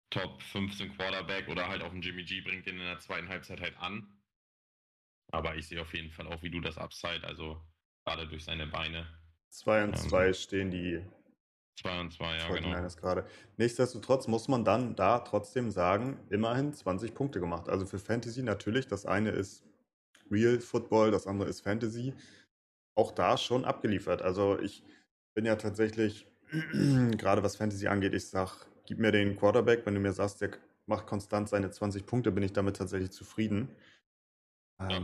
Top 0.09 0.41
15 0.41 0.97
Quarterback 0.97 1.47
oder 1.47 1.69
halt 1.69 1.81
auch 1.81 1.93
ein 1.93 2.01
Jimmy 2.01 2.25
G 2.25 2.41
bringt 2.41 2.65
den 2.65 2.77
in 2.77 2.85
der 2.85 2.99
zweiten 2.99 3.29
Halbzeit 3.29 3.61
halt 3.61 3.77
an. 3.77 4.21
Aber 5.31 5.55
ich 5.55 5.65
sehe 5.65 5.81
auf 5.81 5.93
jeden 5.93 6.11
Fall 6.11 6.27
auch 6.27 6.43
wie 6.43 6.49
du 6.49 6.59
das 6.59 6.77
Upside, 6.77 7.23
also 7.23 7.65
gerade 8.03 8.27
durch 8.27 8.43
seine 8.43 8.67
Beine. 8.67 9.07
2 9.51 9.85
und 9.85 9.97
2 9.97 10.27
ähm, 10.27 10.33
stehen 10.33 10.71
die 10.71 11.05
2 11.81 11.99
und 12.01 12.13
2, 12.13 12.37
ja, 12.37 12.55
genau. 12.55 12.87
gerade. 12.99 13.25
Nichtsdestotrotz 13.57 14.27
muss 14.27 14.47
man 14.47 14.65
dann 14.65 14.95
da 14.95 15.19
trotzdem 15.19 15.71
sagen, 15.71 16.19
immerhin 16.29 16.73
20 16.73 17.13
Punkte 17.13 17.39
gemacht. 17.39 17.69
Also 17.69 17.85
für 17.85 17.99
Fantasy 17.99 18.43
natürlich, 18.43 18.87
das 18.87 19.05
eine 19.05 19.31
ist 19.31 19.63
Real 20.29 20.59
Football, 20.59 21.11
das 21.11 21.27
andere 21.27 21.49
ist 21.49 21.61
Fantasy. 21.61 22.13
Auch 22.95 23.11
da 23.11 23.37
schon 23.37 23.65
abgeliefert. 23.65 24.21
Also 24.21 24.59
ich 24.59 24.83
bin 25.33 25.45
ja 25.45 25.55
tatsächlich, 25.55 26.27
gerade 27.17 27.43
was 27.43 27.55
Fantasy 27.55 27.87
angeht, 27.87 28.13
ich 28.13 28.27
sag, 28.27 28.65
gib 28.85 28.99
mir 28.99 29.11
den 29.11 29.37
Quarterback, 29.37 29.85
wenn 29.85 29.95
du 29.95 30.01
mir 30.01 30.13
sagst, 30.13 30.41
der 30.41 30.51
macht 30.85 31.07
konstant 31.07 31.47
seine 31.47 31.71
20 31.71 32.05
Punkte, 32.05 32.31
bin 32.31 32.43
ich 32.43 32.51
damit 32.51 32.75
tatsächlich 32.75 33.11
zufrieden. 33.11 33.69
Ähm, 34.79 34.89
ja. 34.89 35.01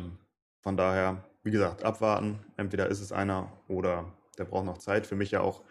Von 0.61 0.77
daher, 0.77 1.23
wie 1.43 1.51
gesagt, 1.51 1.83
abwarten. 1.83 2.39
Entweder 2.57 2.87
ist 2.87 3.01
es 3.01 3.11
einer 3.11 3.51
oder 3.67 4.11
der 4.37 4.45
braucht 4.45 4.65
noch 4.65 4.79
Zeit. 4.79 5.05
Für 5.05 5.15
mich 5.15 5.31
ja 5.31 5.41
auch 5.41 5.61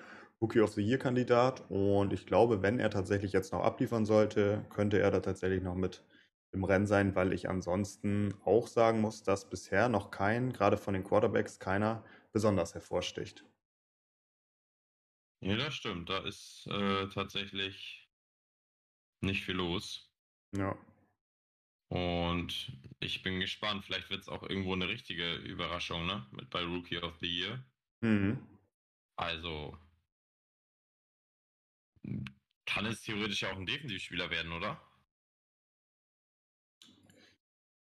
Rookie 0.45 0.61
of 0.61 0.75
the 0.75 0.83
Year 0.83 0.99
Kandidat 0.99 1.65
und 1.71 2.13
ich 2.13 2.27
glaube, 2.27 2.61
wenn 2.61 2.79
er 2.79 2.91
tatsächlich 2.91 3.33
jetzt 3.33 3.55
noch 3.55 3.63
abliefern 3.63 4.05
sollte, 4.05 4.67
könnte 4.69 4.99
er 4.99 5.11
da 5.11 5.21
tatsächlich 5.21 5.63
noch 5.63 5.75
mit 5.75 6.05
im 6.53 6.65
Rennen 6.65 6.87
sein, 6.87 7.15
weil 7.15 7.33
ich 7.33 7.49
ansonsten 7.49 8.35
auch 8.45 8.67
sagen 8.67 9.01
muss, 9.01 9.23
dass 9.23 9.49
bisher 9.49 9.89
noch 9.89 10.11
kein, 10.11 10.53
gerade 10.53 10.77
von 10.77 10.93
den 10.93 11.03
Quarterbacks, 11.03 11.59
keiner 11.61 12.05
besonders 12.31 12.75
hervorsticht. 12.75 13.47
Ja, 15.41 15.57
das 15.57 15.75
stimmt. 15.75 16.11
Da 16.11 16.19
ist 16.19 16.67
äh, 16.67 17.09
tatsächlich 17.09 18.07
nicht 19.23 19.45
viel 19.45 19.57
los. 19.57 20.13
Ja. 20.55 20.77
Und 21.89 22.71
ich 23.01 23.23
bin 23.23 23.41
gespannt. 23.41 23.85
Vielleicht 23.87 24.11
wird 24.11 24.21
es 24.21 24.29
auch 24.29 24.43
irgendwo 24.43 24.75
eine 24.75 24.89
richtige 24.89 25.37
Überraschung, 25.37 26.07
ne? 26.07 26.27
Mit 26.33 26.51
bei 26.51 26.63
Rookie 26.63 26.99
of 26.99 27.17
the 27.21 27.27
Year. 27.27 27.65
Mhm. 28.03 28.47
Also 29.17 29.79
kann 32.67 32.87
es 32.87 33.03
theoretisch 33.03 33.45
auch 33.45 33.57
ein 33.57 33.67
Defensivspieler 33.67 34.31
werden, 34.31 34.53
oder? 34.53 34.81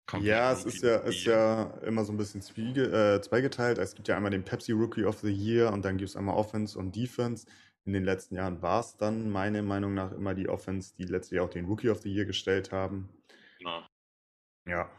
Kommt 0.05 0.23
ja, 0.23 0.53
es 0.53 0.63
ist 0.63 0.83
ja, 0.83 0.97
ist 0.99 1.25
ja 1.25 1.63
immer 1.81 2.05
so 2.05 2.13
ein 2.13 2.17
bisschen 2.17 2.39
äh, 2.39 3.21
zweigeteilt. 3.21 3.77
Es 3.77 3.93
gibt 3.93 4.07
ja 4.07 4.15
einmal 4.15 4.31
den 4.31 4.45
Pepsi 4.45 4.71
Rookie 4.71 5.03
of 5.03 5.19
the 5.19 5.31
Year 5.31 5.73
und 5.73 5.83
dann 5.83 5.97
gibt 5.97 6.09
es 6.09 6.15
einmal 6.15 6.37
Offense 6.37 6.79
und 6.79 6.95
Defense. 6.95 7.45
In 7.83 7.91
den 7.91 8.05
letzten 8.05 8.35
Jahren 8.35 8.61
war 8.61 8.79
es 8.79 8.95
dann 8.95 9.29
meiner 9.29 9.61
Meinung 9.63 9.93
nach 9.93 10.13
immer 10.13 10.33
die 10.33 10.47
Offense, 10.47 10.95
die 10.97 11.03
letztlich 11.03 11.41
auch 11.41 11.49
den 11.49 11.65
Rookie 11.65 11.89
of 11.89 11.99
the 11.99 12.13
Year 12.13 12.25
gestellt 12.25 12.71
haben. 12.71 13.09
Genau. 13.57 13.85
Ja. 14.65 14.89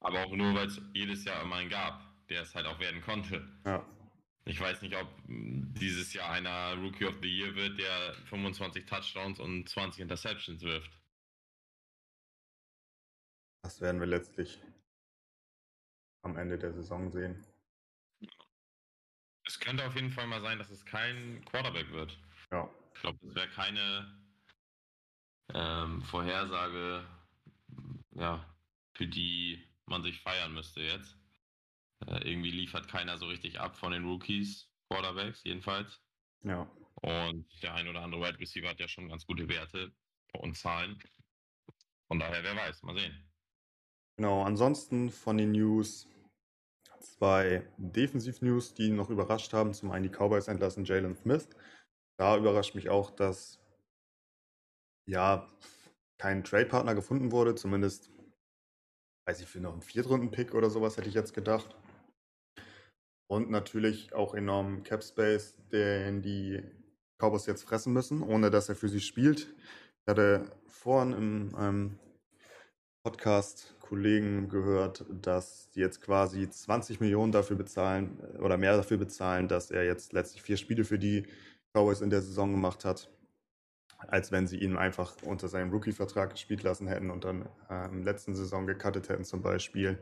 Aber 0.00 0.24
auch 0.24 0.34
nur, 0.34 0.54
weil 0.54 0.68
es 0.68 0.80
jedes 0.94 1.24
Jahr 1.24 1.42
immer 1.42 1.56
einen 1.56 1.68
gab, 1.68 2.00
der 2.28 2.42
es 2.42 2.54
halt 2.54 2.66
auch 2.66 2.78
werden 2.80 3.02
konnte. 3.02 3.46
Ja. 3.66 3.84
Ich 4.48 4.60
weiß 4.60 4.80
nicht, 4.82 4.94
ob 4.94 5.08
dieses 5.26 6.12
Jahr 6.12 6.30
einer 6.30 6.74
Rookie 6.74 7.04
of 7.04 7.16
the 7.20 7.28
Year 7.28 7.52
wird, 7.56 7.80
der 7.80 8.14
25 8.26 8.86
Touchdowns 8.86 9.40
und 9.40 9.68
20 9.68 10.02
Interceptions 10.02 10.62
wirft. 10.62 10.90
Das 13.62 13.80
werden 13.80 13.98
wir 13.98 14.06
letztlich 14.06 14.60
am 16.22 16.36
Ende 16.36 16.56
der 16.58 16.72
Saison 16.72 17.10
sehen. 17.10 17.44
Es 19.44 19.58
könnte 19.58 19.84
auf 19.84 19.96
jeden 19.96 20.10
Fall 20.10 20.28
mal 20.28 20.40
sein, 20.40 20.58
dass 20.58 20.70
es 20.70 20.86
kein 20.86 21.44
Quarterback 21.46 21.90
wird. 21.90 22.16
Ja. 22.52 22.70
Ich 22.94 23.00
glaube, 23.00 23.18
das 23.22 23.34
wäre 23.34 23.48
keine 23.48 24.16
ähm, 25.54 26.02
Vorhersage, 26.02 27.04
ja, 28.12 28.46
für 28.94 29.08
die 29.08 29.60
man 29.86 30.04
sich 30.04 30.20
feiern 30.20 30.54
müsste 30.54 30.82
jetzt. 30.82 31.16
Äh, 32.04 32.30
irgendwie 32.30 32.50
liefert 32.50 32.88
keiner 32.88 33.18
so 33.18 33.26
richtig 33.26 33.60
ab 33.60 33.76
von 33.76 33.92
den 33.92 34.04
Rookies, 34.04 34.68
Quarterbacks 34.90 35.42
jedenfalls. 35.44 36.02
Ja. 36.42 36.70
Und 37.02 37.46
der 37.62 37.74
ein 37.74 37.88
oder 37.88 38.02
andere 38.02 38.22
Wide 38.22 38.38
Receiver 38.38 38.68
hat 38.68 38.80
ja 38.80 38.88
schon 38.88 39.08
ganz 39.08 39.26
gute 39.26 39.48
Werte 39.48 39.92
und 40.38 40.56
Zahlen. 40.56 40.98
Von 42.08 42.18
daher, 42.18 42.42
wer 42.42 42.56
weiß, 42.56 42.82
mal 42.82 42.96
sehen. 42.96 43.28
Genau, 44.18 44.42
ansonsten 44.42 45.10
von 45.10 45.36
den 45.36 45.52
News 45.52 46.08
zwei 47.00 47.70
Defensiv-News, 47.76 48.74
die 48.74 48.90
noch 48.90 49.10
überrascht 49.10 49.52
haben. 49.52 49.74
Zum 49.74 49.90
einen 49.90 50.04
die 50.04 50.10
Cowboys 50.10 50.48
entlassen 50.48 50.84
Jalen 50.84 51.16
Smith. 51.16 51.48
Da 52.18 52.36
überrascht 52.36 52.74
mich 52.74 52.88
auch, 52.88 53.10
dass 53.10 53.60
ja 55.06 55.50
kein 56.18 56.44
Trade-Partner 56.44 56.94
gefunden 56.94 57.30
wurde, 57.30 57.54
zumindest 57.54 58.10
weiß 59.26 59.40
ich, 59.40 59.48
für 59.48 59.60
noch 59.60 59.72
einen 59.72 59.82
Viertrunden-Pick 59.82 60.54
oder 60.54 60.70
sowas 60.70 60.96
hätte 60.96 61.08
ich 61.08 61.14
jetzt 61.14 61.34
gedacht. 61.34 61.76
Und 63.28 63.50
natürlich 63.50 64.14
auch 64.14 64.34
enorm 64.34 64.82
Cap 64.84 65.02
Space, 65.02 65.56
den 65.72 66.22
die 66.22 66.62
Cowboys 67.18 67.46
jetzt 67.46 67.64
fressen 67.64 67.92
müssen, 67.92 68.22
ohne 68.22 68.50
dass 68.50 68.68
er 68.68 68.76
für 68.76 68.88
sie 68.88 69.00
spielt. 69.00 69.54
Ich 70.02 70.06
hatte 70.06 70.52
vorhin 70.66 71.12
im 71.12 71.56
ähm, 71.58 71.98
Podcast 73.02 73.76
Kollegen 73.80 74.48
gehört, 74.48 75.04
dass 75.08 75.70
die 75.70 75.80
jetzt 75.80 76.02
quasi 76.02 76.48
20 76.48 77.00
Millionen 77.00 77.32
dafür 77.32 77.56
bezahlen 77.56 78.18
äh, 78.34 78.38
oder 78.38 78.56
mehr 78.56 78.76
dafür 78.76 78.96
bezahlen, 78.96 79.48
dass 79.48 79.70
er 79.70 79.84
jetzt 79.84 80.12
letztlich 80.12 80.42
vier 80.42 80.56
Spiele 80.56 80.84
für 80.84 80.98
die 80.98 81.26
Cowboys 81.72 82.00
in 82.00 82.10
der 82.10 82.22
Saison 82.22 82.50
gemacht 82.50 82.84
hat, 82.84 83.08
als 83.98 84.32
wenn 84.32 84.46
sie 84.46 84.58
ihn 84.58 84.76
einfach 84.76 85.14
unter 85.22 85.48
seinem 85.48 85.70
Rookie-Vertrag 85.70 86.30
gespielt 86.30 86.62
lassen 86.62 86.88
hätten 86.88 87.10
und 87.10 87.24
dann 87.24 87.48
äh, 87.70 87.86
in 87.86 88.04
der 88.04 88.12
letzten 88.12 88.34
Saison 88.34 88.66
gecuttet 88.66 89.08
hätten 89.08 89.24
zum 89.24 89.40
Beispiel. 89.40 89.98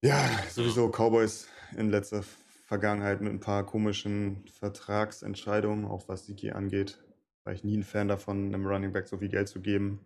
Ja, 0.00 0.28
sowieso 0.48 0.88
Cowboys 0.90 1.48
in 1.76 1.90
letzter 1.90 2.22
Vergangenheit 2.22 3.20
mit 3.20 3.32
ein 3.32 3.40
paar 3.40 3.66
komischen 3.66 4.46
Vertragsentscheidungen, 4.46 5.86
auch 5.86 6.06
was 6.06 6.26
Siki 6.26 6.52
angeht. 6.52 7.02
War 7.42 7.52
ich 7.52 7.64
nie 7.64 7.76
ein 7.76 7.82
Fan 7.82 8.06
davon, 8.06 8.46
einem 8.46 8.64
Running 8.64 8.92
Back 8.92 9.08
so 9.08 9.18
viel 9.18 9.28
Geld 9.28 9.48
zu 9.48 9.60
geben. 9.60 9.98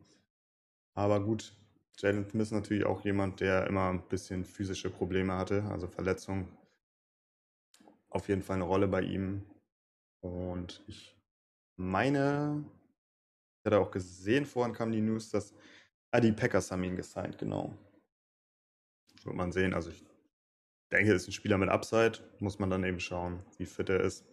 Aber 0.94 1.22
gut, 1.22 1.54
Jalen 1.98 2.26
Smith 2.26 2.44
ist 2.44 2.52
natürlich 2.52 2.86
auch 2.86 3.04
jemand, 3.04 3.40
der 3.40 3.66
immer 3.66 3.90
ein 3.90 4.08
bisschen 4.08 4.46
physische 4.46 4.88
Probleme 4.88 5.34
hatte, 5.34 5.62
also 5.64 5.86
Verletzungen. 5.88 6.48
Auf 8.08 8.28
jeden 8.28 8.42
Fall 8.42 8.56
eine 8.56 8.64
Rolle 8.64 8.88
bei 8.88 9.02
ihm. 9.02 9.44
Und 10.22 10.82
ich 10.86 11.14
meine, 11.76 12.64
ich 13.58 13.66
hatte 13.66 13.78
auch 13.78 13.90
gesehen, 13.90 14.46
vorhin 14.46 14.72
kam 14.72 14.90
die 14.90 15.02
News, 15.02 15.28
dass 15.28 15.52
ah, 16.12 16.20
die 16.20 16.32
Packers 16.32 16.70
haben 16.70 16.82
ihn 16.84 16.96
gesigned, 16.96 17.36
genau. 17.36 17.76
Wird 19.24 19.36
man 19.36 19.52
sehen. 19.52 19.74
Also 19.74 19.90
ich 19.90 20.04
denke, 20.90 21.12
ist 21.12 21.28
ein 21.28 21.32
Spieler 21.32 21.58
mit 21.58 21.68
Upside. 21.68 22.18
Muss 22.38 22.58
man 22.58 22.70
dann 22.70 22.84
eben 22.84 23.00
schauen, 23.00 23.44
wie 23.58 23.66
fit 23.66 23.88
er 23.88 24.00
ist. 24.00 24.24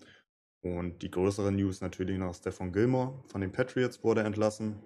Und 0.61 1.01
die 1.01 1.11
größere 1.11 1.51
News 1.51 1.81
natürlich 1.81 2.17
noch 2.17 2.35
Stefan 2.35 2.73
Gilmore 2.73 3.23
von 3.27 3.41
den 3.41 3.51
Patriots 3.51 4.03
wurde 4.03 4.21
entlassen. 4.21 4.81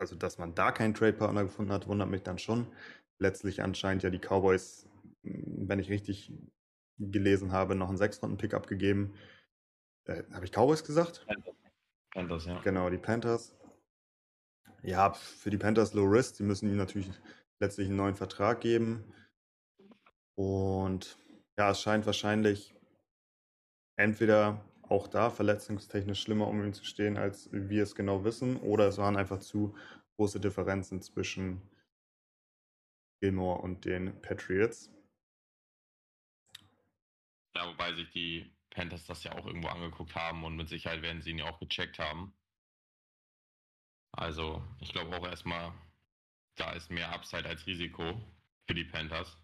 Also, 0.00 0.16
dass 0.16 0.38
man 0.38 0.54
da 0.54 0.72
keinen 0.72 0.94
Trade-Partner 0.94 1.44
gefunden 1.44 1.72
hat, 1.72 1.88
wundert 1.88 2.08
mich 2.08 2.22
dann 2.22 2.38
schon. 2.38 2.72
Letztlich 3.18 3.62
anscheinend 3.62 4.04
ja 4.04 4.10
die 4.10 4.20
Cowboys, 4.20 4.88
wenn 5.22 5.80
ich 5.80 5.90
richtig 5.90 6.32
gelesen 6.98 7.52
habe, 7.52 7.74
noch 7.74 7.88
einen 7.88 7.98
Sechs-Runden-Pick 7.98 8.54
abgegeben. 8.54 9.14
Äh, 10.04 10.22
habe 10.32 10.44
ich 10.44 10.52
Cowboys 10.52 10.84
gesagt? 10.84 11.26
Panthers, 12.12 12.46
ja. 12.46 12.60
Genau, 12.60 12.88
die 12.90 12.98
Panthers. 12.98 13.54
Ja, 14.82 15.12
für 15.12 15.50
die 15.50 15.58
Panthers 15.58 15.92
Low 15.94 16.04
Risk. 16.04 16.36
Sie 16.36 16.44
müssen 16.44 16.70
ihm 16.70 16.76
natürlich 16.76 17.10
letztlich 17.60 17.88
einen 17.88 17.96
neuen 17.96 18.16
Vertrag 18.16 18.60
geben. 18.60 19.12
Und 20.36 21.18
ja, 21.56 21.70
es 21.70 21.80
scheint 21.80 22.06
wahrscheinlich 22.06 22.74
entweder 23.96 24.64
auch 24.82 25.08
da 25.08 25.30
verletzungstechnisch 25.30 26.20
schlimmer 26.22 26.46
um 26.46 26.62
ihn 26.64 26.72
zu 26.72 26.84
stehen, 26.84 27.16
als 27.16 27.50
wir 27.52 27.82
es 27.82 27.94
genau 27.94 28.24
wissen, 28.24 28.56
oder 28.58 28.88
es 28.88 28.98
waren 28.98 29.16
einfach 29.16 29.40
zu 29.40 29.76
große 30.16 30.40
Differenzen 30.40 31.02
zwischen 31.02 31.60
Gilmore 33.20 33.60
und 33.60 33.84
den 33.84 34.20
Patriots. 34.22 34.90
Ja, 37.56 37.66
wobei 37.68 37.92
sich 37.94 38.10
die 38.10 38.54
Panthers 38.70 39.04
das 39.06 39.24
ja 39.24 39.32
auch 39.32 39.46
irgendwo 39.46 39.68
angeguckt 39.68 40.14
haben 40.14 40.44
und 40.44 40.56
mit 40.56 40.68
Sicherheit 40.68 41.02
werden 41.02 41.22
sie 41.22 41.30
ihn 41.30 41.38
ja 41.38 41.46
auch 41.46 41.58
gecheckt 41.58 41.98
haben. 41.98 42.32
Also, 44.12 44.62
ich 44.80 44.92
glaube 44.92 45.16
auch 45.16 45.26
erstmal, 45.26 45.72
da 46.58 46.72
ist 46.72 46.90
mehr 46.90 47.12
Upside 47.12 47.48
als 47.48 47.66
Risiko 47.66 48.20
für 48.66 48.74
die 48.74 48.84
Panthers. 48.84 49.36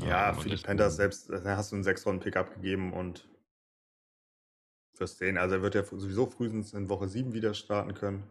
Ja, 0.00 0.30
ähm, 0.30 0.40
für 0.40 0.48
die 0.48 0.56
Panthers 0.56 0.96
selbst, 0.96 1.30
da 1.30 1.56
hast 1.56 1.72
du 1.72 1.76
einen 1.76 1.84
6-Runden-Pick 1.84 2.36
abgegeben 2.36 2.92
und 2.92 3.28
wirst 4.98 5.18
sehen. 5.18 5.38
Also 5.38 5.56
er 5.56 5.62
wird 5.62 5.74
ja 5.74 5.84
sowieso 5.84 6.26
frühestens 6.26 6.74
in 6.74 6.88
Woche 6.88 7.08
7 7.08 7.32
wieder 7.32 7.54
starten 7.54 7.94
können. 7.94 8.30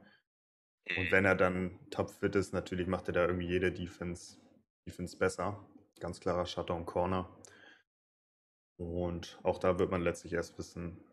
Und 0.95 1.05
mhm. 1.05 1.11
wenn 1.11 1.25
er 1.25 1.35
dann 1.35 1.79
topfit 1.89 2.35
ist, 2.35 2.53
natürlich 2.53 2.87
macht 2.87 3.07
er 3.07 3.13
da 3.13 3.25
irgendwie 3.25 3.47
jede 3.47 3.71
Defense, 3.71 4.37
Defense 4.85 5.17
besser. 5.17 5.65
Ganz 5.99 6.19
klarer 6.19 6.45
Shutter 6.45 6.75
und 6.75 6.85
Corner. 6.85 7.29
Und 8.77 9.39
auch 9.43 9.57
da 9.57 9.79
wird 9.79 9.89
man 9.89 10.01
letztlich 10.01 10.33
erst 10.33 10.57
wissen 10.57 11.03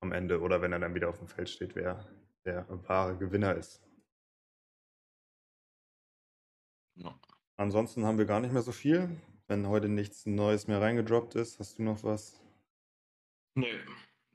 am 0.00 0.12
Ende 0.12 0.40
oder 0.40 0.62
wenn 0.62 0.72
er 0.72 0.78
dann 0.78 0.94
wieder 0.94 1.08
auf 1.08 1.18
dem 1.18 1.28
Feld 1.28 1.50
steht, 1.50 1.74
wer 1.74 2.08
der 2.44 2.66
wahre 2.88 3.16
Gewinner 3.16 3.54
ist. 3.54 3.82
Ja. 6.96 7.18
Ansonsten 7.56 8.04
haben 8.04 8.18
wir 8.18 8.24
gar 8.24 8.40
nicht 8.40 8.52
mehr 8.52 8.62
so 8.62 8.72
viel. 8.72 9.20
Wenn 9.46 9.68
heute 9.68 9.88
nichts 9.88 10.26
Neues 10.26 10.66
mehr 10.66 10.80
reingedroppt 10.80 11.34
ist, 11.34 11.58
hast 11.58 11.78
du 11.78 11.82
noch 11.82 12.02
was? 12.02 12.40
Nee, 13.54 13.78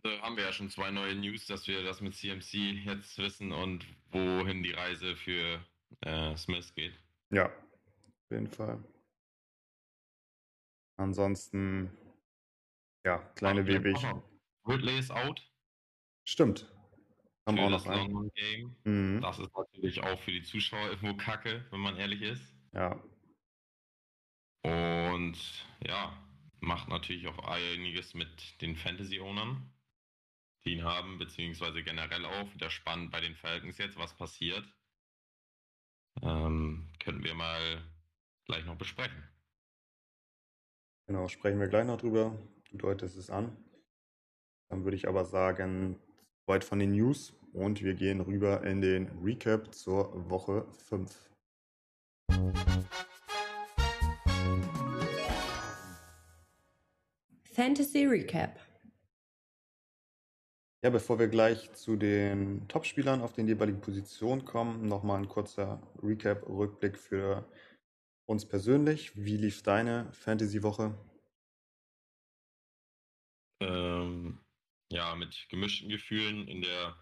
da 0.03 0.21
haben 0.21 0.37
wir 0.37 0.43
ja 0.43 0.53
schon 0.53 0.69
zwei 0.69 0.91
neue 0.91 1.15
News, 1.15 1.45
dass 1.47 1.67
wir 1.67 1.83
das 1.83 1.99
mit 1.99 2.15
CMC 2.15 2.53
jetzt 2.85 3.17
wissen 3.17 3.51
und 3.51 3.85
wohin 4.11 4.63
die 4.63 4.71
Reise 4.71 5.15
für 5.15 5.63
äh, 6.01 6.37
Smith 6.37 6.73
geht. 6.75 6.93
Ja, 7.31 7.47
auf 7.47 8.31
jeden 8.31 8.47
Fall. 8.47 8.83
Ansonsten, 10.97 11.89
ja, 13.05 13.17
kleine 13.35 13.65
Wehwehchen. 13.65 14.21
Ridley 14.67 14.99
ist 14.99 15.11
out. 15.11 15.41
Stimmt. 16.25 16.71
Haben 17.49 17.57
für 17.57 17.63
auch 17.63 17.69
noch 17.69 17.85
ein 17.85 18.31
Game. 18.35 18.75
Mhm. 18.83 19.21
Das 19.21 19.39
ist 19.39 19.51
natürlich 19.55 20.01
auch 20.01 20.19
für 20.19 20.31
die 20.31 20.43
Zuschauer 20.43 20.89
irgendwo 20.89 21.15
kacke, 21.15 21.65
wenn 21.71 21.79
man 21.79 21.97
ehrlich 21.97 22.21
ist. 22.21 22.55
Ja. 22.73 23.01
Und 24.63 25.37
ja, 25.85 26.17
macht 26.59 26.89
natürlich 26.89 27.27
auch 27.27 27.39
einiges 27.39 28.13
mit 28.13 28.61
den 28.61 28.75
Fantasy-Ownern 28.75 29.69
die 30.65 30.73
ihn 30.73 30.83
haben, 30.83 31.17
beziehungsweise 31.17 31.83
generell 31.83 32.25
auch. 32.25 32.53
Wieder 32.53 32.69
spannend 32.69 33.11
bei 33.11 33.21
den 33.21 33.35
Falcons 33.35 33.77
jetzt, 33.77 33.97
was 33.97 34.13
passiert. 34.13 34.65
Ähm, 36.21 36.89
könnten 36.99 37.23
wir 37.23 37.33
mal 37.33 37.83
gleich 38.45 38.65
noch 38.65 38.77
besprechen. 38.77 39.23
Genau, 41.07 41.27
sprechen 41.27 41.59
wir 41.59 41.67
gleich 41.67 41.85
noch 41.85 41.97
drüber. 41.97 42.37
Du 42.69 42.77
deutest 42.77 43.17
es 43.17 43.29
an. 43.29 43.55
Dann 44.69 44.83
würde 44.83 44.97
ich 44.97 45.07
aber 45.07 45.25
sagen, 45.25 45.99
weit 46.45 46.63
von 46.63 46.79
den 46.79 46.91
News 46.91 47.33
und 47.53 47.83
wir 47.83 47.93
gehen 47.93 48.21
rüber 48.21 48.63
in 48.63 48.81
den 48.81 49.07
Recap 49.23 49.73
zur 49.73 50.29
Woche 50.29 50.65
5. 50.87 51.29
Fantasy 57.43 58.05
Recap. 58.05 58.59
Ja, 60.81 60.89
bevor 60.89 61.19
wir 61.19 61.27
gleich 61.27 61.73
zu 61.73 61.97
den 61.97 62.65
Topspielern 62.69 63.21
auf 63.21 63.33
den 63.33 63.49
jeweiligen 63.49 63.81
Positionen 63.81 64.45
kommen, 64.45 64.87
nochmal 64.87 65.19
ein 65.19 65.27
kurzer 65.27 65.81
Recap-Rückblick 66.01 66.97
für 66.97 67.45
uns 68.25 68.45
persönlich. 68.45 69.11
Wie 69.17 69.35
lief 69.35 69.61
deine 69.61 70.09
Fantasy-Woche? 70.13 70.97
Ähm, 73.61 74.39
ja, 74.89 75.15
mit 75.15 75.47
gemischten 75.49 75.89
Gefühlen 75.89 76.47
in 76.47 76.61
der, 76.61 76.95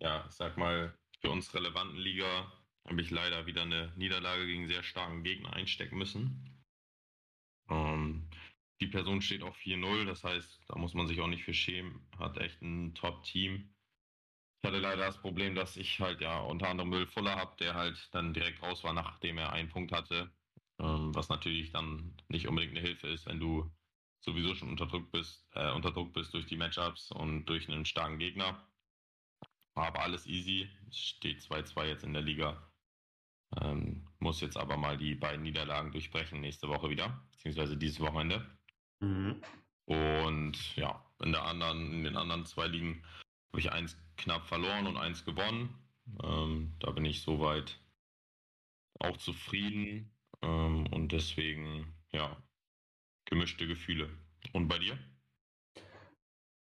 ja, 0.00 0.24
ich 0.28 0.34
sag 0.34 0.56
mal, 0.56 0.96
für 1.20 1.30
uns 1.30 1.54
relevanten 1.54 1.98
Liga 1.98 2.52
habe 2.86 3.00
ich 3.00 3.10
leider 3.10 3.46
wieder 3.46 3.62
eine 3.62 3.92
Niederlage 3.96 4.46
gegen 4.46 4.66
sehr 4.68 4.82
starken 4.82 5.22
Gegner 5.22 5.52
einstecken 5.52 5.96
müssen. 5.96 6.64
Ähm, 7.70 8.28
die 8.80 8.88
Person 8.88 9.22
steht 9.22 9.42
auf 9.42 9.56
4-0, 9.56 10.04
das 10.04 10.24
heißt, 10.24 10.62
da 10.68 10.76
muss 10.76 10.94
man 10.94 11.06
sich 11.06 11.20
auch 11.20 11.28
nicht 11.28 11.44
für 11.44 11.54
schämen, 11.54 12.04
hat 12.18 12.38
echt 12.38 12.60
ein 12.62 12.94
Top-Team. 12.94 13.72
Ich 14.62 14.68
hatte 14.68 14.78
leider 14.78 15.06
das 15.06 15.20
Problem, 15.20 15.54
dass 15.54 15.76
ich 15.76 16.00
halt 16.00 16.20
ja 16.20 16.40
unter 16.40 16.68
anderem 16.68 16.90
Müll 16.90 17.06
Fuller 17.06 17.36
habe, 17.36 17.56
der 17.58 17.74
halt 17.74 18.08
dann 18.12 18.34
direkt 18.34 18.62
raus 18.62 18.82
war, 18.84 18.92
nachdem 18.92 19.38
er 19.38 19.52
einen 19.52 19.68
Punkt 19.68 19.92
hatte. 19.92 20.32
Ähm, 20.78 21.14
was 21.14 21.28
natürlich 21.28 21.70
dann 21.70 22.16
nicht 22.28 22.48
unbedingt 22.48 22.76
eine 22.76 22.86
Hilfe 22.86 23.08
ist, 23.08 23.26
wenn 23.26 23.38
du 23.40 23.70
sowieso 24.20 24.54
schon 24.54 24.70
unter 24.70 24.86
Druck 24.86 25.10
bist, 25.12 25.46
äh, 25.54 25.72
unter 25.72 25.92
Druck 25.92 26.12
bist 26.12 26.32
durch 26.34 26.46
die 26.46 26.56
Matchups 26.56 27.10
und 27.12 27.44
durch 27.46 27.68
einen 27.68 27.84
starken 27.84 28.18
Gegner. 28.18 28.66
Aber 29.74 30.02
alles 30.02 30.26
easy. 30.26 30.68
Es 30.88 30.98
steht 30.98 31.40
2-2 31.40 31.84
jetzt 31.86 32.04
in 32.04 32.12
der 32.12 32.22
Liga. 32.22 32.70
Ähm, 33.60 34.06
muss 34.18 34.40
jetzt 34.40 34.56
aber 34.56 34.76
mal 34.76 34.96
die 34.96 35.14
beiden 35.14 35.42
Niederlagen 35.42 35.92
durchbrechen 35.92 36.40
nächste 36.40 36.68
Woche 36.68 36.88
wieder, 36.88 37.22
beziehungsweise 37.32 37.76
dieses 37.76 38.00
Wochenende. 38.00 38.46
Mhm. 39.00 39.42
Und 39.84 40.76
ja, 40.76 41.04
in, 41.22 41.32
der 41.32 41.44
anderen, 41.44 41.92
in 41.92 42.04
den 42.04 42.16
anderen 42.16 42.46
zwei 42.46 42.66
Ligen 42.66 43.02
habe 43.48 43.60
ich 43.60 43.72
eins 43.72 43.96
knapp 44.16 44.46
verloren 44.46 44.86
und 44.86 44.96
eins 44.96 45.24
gewonnen. 45.24 45.74
Ähm, 46.22 46.74
da 46.78 46.90
bin 46.90 47.04
ich 47.04 47.22
soweit 47.22 47.78
auch 49.00 49.16
zufrieden. 49.16 50.10
Ähm, 50.40 50.86
und 50.88 51.12
deswegen, 51.12 51.94
ja, 52.12 52.36
gemischte 53.26 53.66
Gefühle. 53.66 54.10
Und 54.52 54.68
bei 54.68 54.78
dir? 54.78 54.98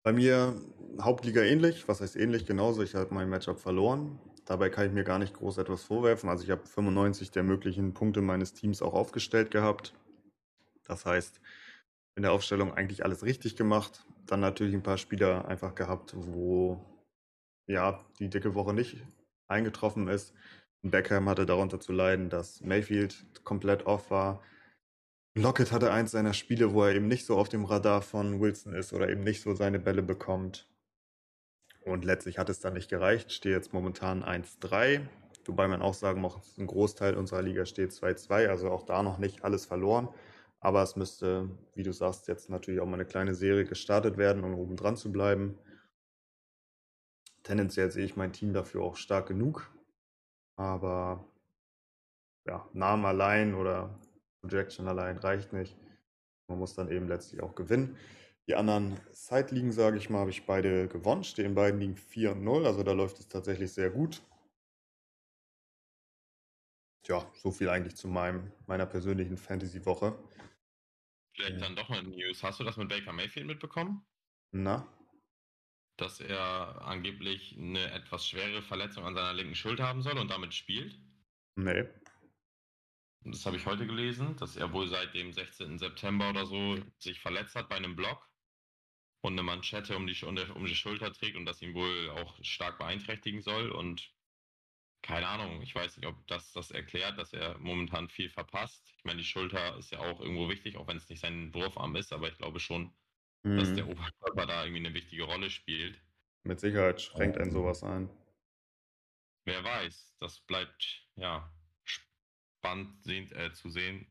Bei 0.04 0.12
mir 0.12 0.54
Hauptliga 1.00 1.40
ähnlich. 1.40 1.88
Was 1.88 2.02
heißt 2.02 2.16
ähnlich? 2.16 2.44
Genauso. 2.44 2.82
Ich 2.82 2.94
habe 2.94 3.14
mein 3.14 3.30
Matchup 3.30 3.58
verloren. 3.58 4.20
Dabei 4.44 4.68
kann 4.68 4.86
ich 4.86 4.92
mir 4.92 5.02
gar 5.02 5.18
nicht 5.18 5.32
groß 5.32 5.56
etwas 5.56 5.82
vorwerfen. 5.82 6.28
Also 6.28 6.44
ich 6.44 6.50
habe 6.50 6.66
95 6.66 7.30
der 7.30 7.42
möglichen 7.42 7.94
Punkte 7.94 8.20
meines 8.20 8.52
Teams 8.52 8.82
auch 8.82 8.92
aufgestellt 8.92 9.50
gehabt. 9.50 9.94
Das 10.84 11.06
heißt, 11.06 11.40
in 12.16 12.22
der 12.22 12.32
Aufstellung 12.32 12.74
eigentlich 12.74 13.02
alles 13.02 13.24
richtig 13.24 13.56
gemacht. 13.56 14.04
Dann 14.26 14.40
natürlich 14.40 14.74
ein 14.74 14.82
paar 14.82 14.98
Spieler 14.98 15.48
einfach 15.48 15.74
gehabt, 15.74 16.12
wo 16.14 16.84
ja 17.66 18.04
die 18.18 18.28
dicke 18.28 18.54
Woche 18.54 18.74
nicht 18.74 19.02
eingetroffen 19.48 20.08
ist. 20.08 20.34
Beckham 20.82 21.30
hatte 21.30 21.46
darunter 21.46 21.80
zu 21.80 21.92
leiden, 21.92 22.28
dass 22.28 22.60
Mayfield 22.60 23.24
komplett 23.42 23.86
off 23.86 24.10
war. 24.10 24.42
Lockett 25.36 25.72
hatte 25.72 25.92
eins 25.92 26.12
seiner 26.12 26.32
Spiele, 26.32 26.72
wo 26.72 26.84
er 26.84 26.94
eben 26.94 27.08
nicht 27.08 27.26
so 27.26 27.36
auf 27.36 27.48
dem 27.48 27.64
Radar 27.64 28.02
von 28.02 28.40
Wilson 28.40 28.72
ist 28.72 28.92
oder 28.92 29.08
eben 29.08 29.24
nicht 29.24 29.42
so 29.42 29.54
seine 29.54 29.80
Bälle 29.80 30.02
bekommt. 30.02 30.68
Und 31.84 32.04
letztlich 32.04 32.38
hat 32.38 32.48
es 32.48 32.60
dann 32.60 32.74
nicht 32.74 32.88
gereicht. 32.88 33.32
Stehe 33.32 33.54
jetzt 33.54 33.72
momentan 33.72 34.22
1-3. 34.22 35.06
Wobei 35.46 35.66
man 35.66 35.82
auch 35.82 35.92
sagen 35.92 36.20
muss, 36.20 36.56
ein 36.56 36.68
Großteil 36.68 37.16
unserer 37.16 37.42
Liga 37.42 37.66
steht 37.66 37.90
2-2. 37.90 38.48
Also 38.48 38.70
auch 38.70 38.84
da 38.84 39.02
noch 39.02 39.18
nicht 39.18 39.44
alles 39.44 39.66
verloren. 39.66 40.08
Aber 40.60 40.82
es 40.82 40.94
müsste, 40.94 41.50
wie 41.74 41.82
du 41.82 41.92
sagst, 41.92 42.28
jetzt 42.28 42.48
natürlich 42.48 42.80
auch 42.80 42.86
mal 42.86 42.94
eine 42.94 43.04
kleine 43.04 43.34
Serie 43.34 43.64
gestartet 43.64 44.16
werden, 44.16 44.44
um 44.44 44.54
oben 44.54 44.76
dran 44.76 44.96
zu 44.96 45.12
bleiben. 45.12 45.58
Tendenziell 47.42 47.90
sehe 47.90 48.04
ich 48.04 48.16
mein 48.16 48.32
Team 48.32 48.54
dafür 48.54 48.82
auch 48.82 48.96
stark 48.96 49.26
genug. 49.26 49.70
Aber 50.56 51.28
ja, 52.46 52.66
Namen 52.72 53.04
allein 53.04 53.54
oder 53.54 53.98
Projection 54.46 54.88
allein 54.88 55.18
reicht 55.18 55.52
nicht. 55.52 55.76
Man 56.48 56.58
muss 56.58 56.74
dann 56.74 56.90
eben 56.90 57.08
letztlich 57.08 57.42
auch 57.42 57.54
gewinnen. 57.54 57.96
Die 58.46 58.54
anderen 58.54 59.00
Side-Ligen, 59.10 59.72
sage 59.72 59.96
ich 59.96 60.10
mal, 60.10 60.20
habe 60.20 60.30
ich 60.30 60.44
beide 60.44 60.86
gewonnen. 60.88 61.24
Stehen 61.24 61.54
beiden 61.54 61.80
Ligen 61.80 61.96
4 61.96 62.32
und 62.32 62.44
0, 62.44 62.66
also 62.66 62.82
da 62.82 62.92
läuft 62.92 63.18
es 63.18 63.28
tatsächlich 63.28 63.72
sehr 63.72 63.90
gut. 63.90 64.22
Tja, 67.04 67.30
so 67.34 67.50
viel 67.50 67.68
eigentlich 67.68 67.96
zu 67.96 68.08
meinem, 68.08 68.52
meiner 68.66 68.86
persönlichen 68.86 69.36
Fantasy-Woche. 69.36 70.18
Vielleicht 71.34 71.60
dann 71.60 71.76
doch 71.76 71.88
mal 71.88 72.02
News. 72.02 72.42
Hast 72.42 72.60
du 72.60 72.64
das 72.64 72.76
mit 72.76 72.88
Baker 72.88 73.12
Mayfield 73.12 73.46
mitbekommen? 73.46 74.06
Na? 74.52 74.86
Dass 75.96 76.20
er 76.20 76.82
angeblich 76.82 77.56
eine 77.58 77.90
etwas 77.92 78.26
schwere 78.26 78.62
Verletzung 78.62 79.04
an 79.04 79.14
seiner 79.14 79.32
linken 79.32 79.54
Schulter 79.54 79.86
haben 79.86 80.02
soll 80.02 80.18
und 80.18 80.30
damit 80.30 80.54
spielt? 80.54 80.98
Nee. 81.56 81.84
Das 83.24 83.46
habe 83.46 83.56
ich 83.56 83.64
heute 83.64 83.86
gelesen, 83.86 84.36
dass 84.36 84.56
er 84.56 84.72
wohl 84.72 84.86
seit 84.86 85.14
dem 85.14 85.32
16. 85.32 85.78
September 85.78 86.28
oder 86.28 86.44
so 86.44 86.78
sich 86.98 87.20
verletzt 87.20 87.54
hat 87.54 87.70
bei 87.70 87.76
einem 87.76 87.96
Block 87.96 88.28
und 89.22 89.32
eine 89.32 89.42
Manschette 89.42 89.96
um 89.96 90.06
die, 90.06 90.24
um 90.24 90.66
die 90.66 90.74
Schulter 90.74 91.10
trägt 91.10 91.36
und 91.36 91.46
das 91.46 91.62
ihn 91.62 91.74
wohl 91.74 92.10
auch 92.10 92.36
stark 92.44 92.78
beeinträchtigen 92.78 93.40
soll. 93.40 93.70
Und 93.70 94.12
keine 95.00 95.26
Ahnung, 95.26 95.62
ich 95.62 95.74
weiß 95.74 95.96
nicht, 95.96 96.06
ob 96.06 96.26
das 96.26 96.52
das 96.52 96.70
erklärt, 96.70 97.18
dass 97.18 97.32
er 97.32 97.56
momentan 97.58 98.10
viel 98.10 98.28
verpasst. 98.28 98.92
Ich 98.98 99.04
meine, 99.04 99.18
die 99.18 99.26
Schulter 99.26 99.78
ist 99.78 99.90
ja 99.90 100.00
auch 100.00 100.20
irgendwo 100.20 100.50
wichtig, 100.50 100.76
auch 100.76 100.86
wenn 100.86 100.98
es 100.98 101.08
nicht 101.08 101.20
sein 101.20 101.54
Wurfarm 101.54 101.96
ist, 101.96 102.12
aber 102.12 102.28
ich 102.28 102.36
glaube 102.36 102.60
schon, 102.60 102.94
mhm. 103.42 103.56
dass 103.56 103.72
der 103.72 103.88
Oberkörper 103.88 104.44
da 104.46 104.64
irgendwie 104.64 104.84
eine 104.84 104.94
wichtige 104.94 105.24
Rolle 105.24 105.48
spielt. 105.48 105.98
Mit 106.42 106.60
Sicherheit 106.60 107.00
schränkt 107.00 107.38
ein 107.38 107.50
sowas 107.50 107.82
ein. 107.82 108.10
Wer 109.46 109.64
weiß, 109.64 110.16
das 110.20 110.40
bleibt 110.40 111.06
ja 111.16 111.50
spannend 112.64 113.04
sehen, 113.04 113.30
äh, 113.32 113.52
zu 113.52 113.68
sehen, 113.68 114.06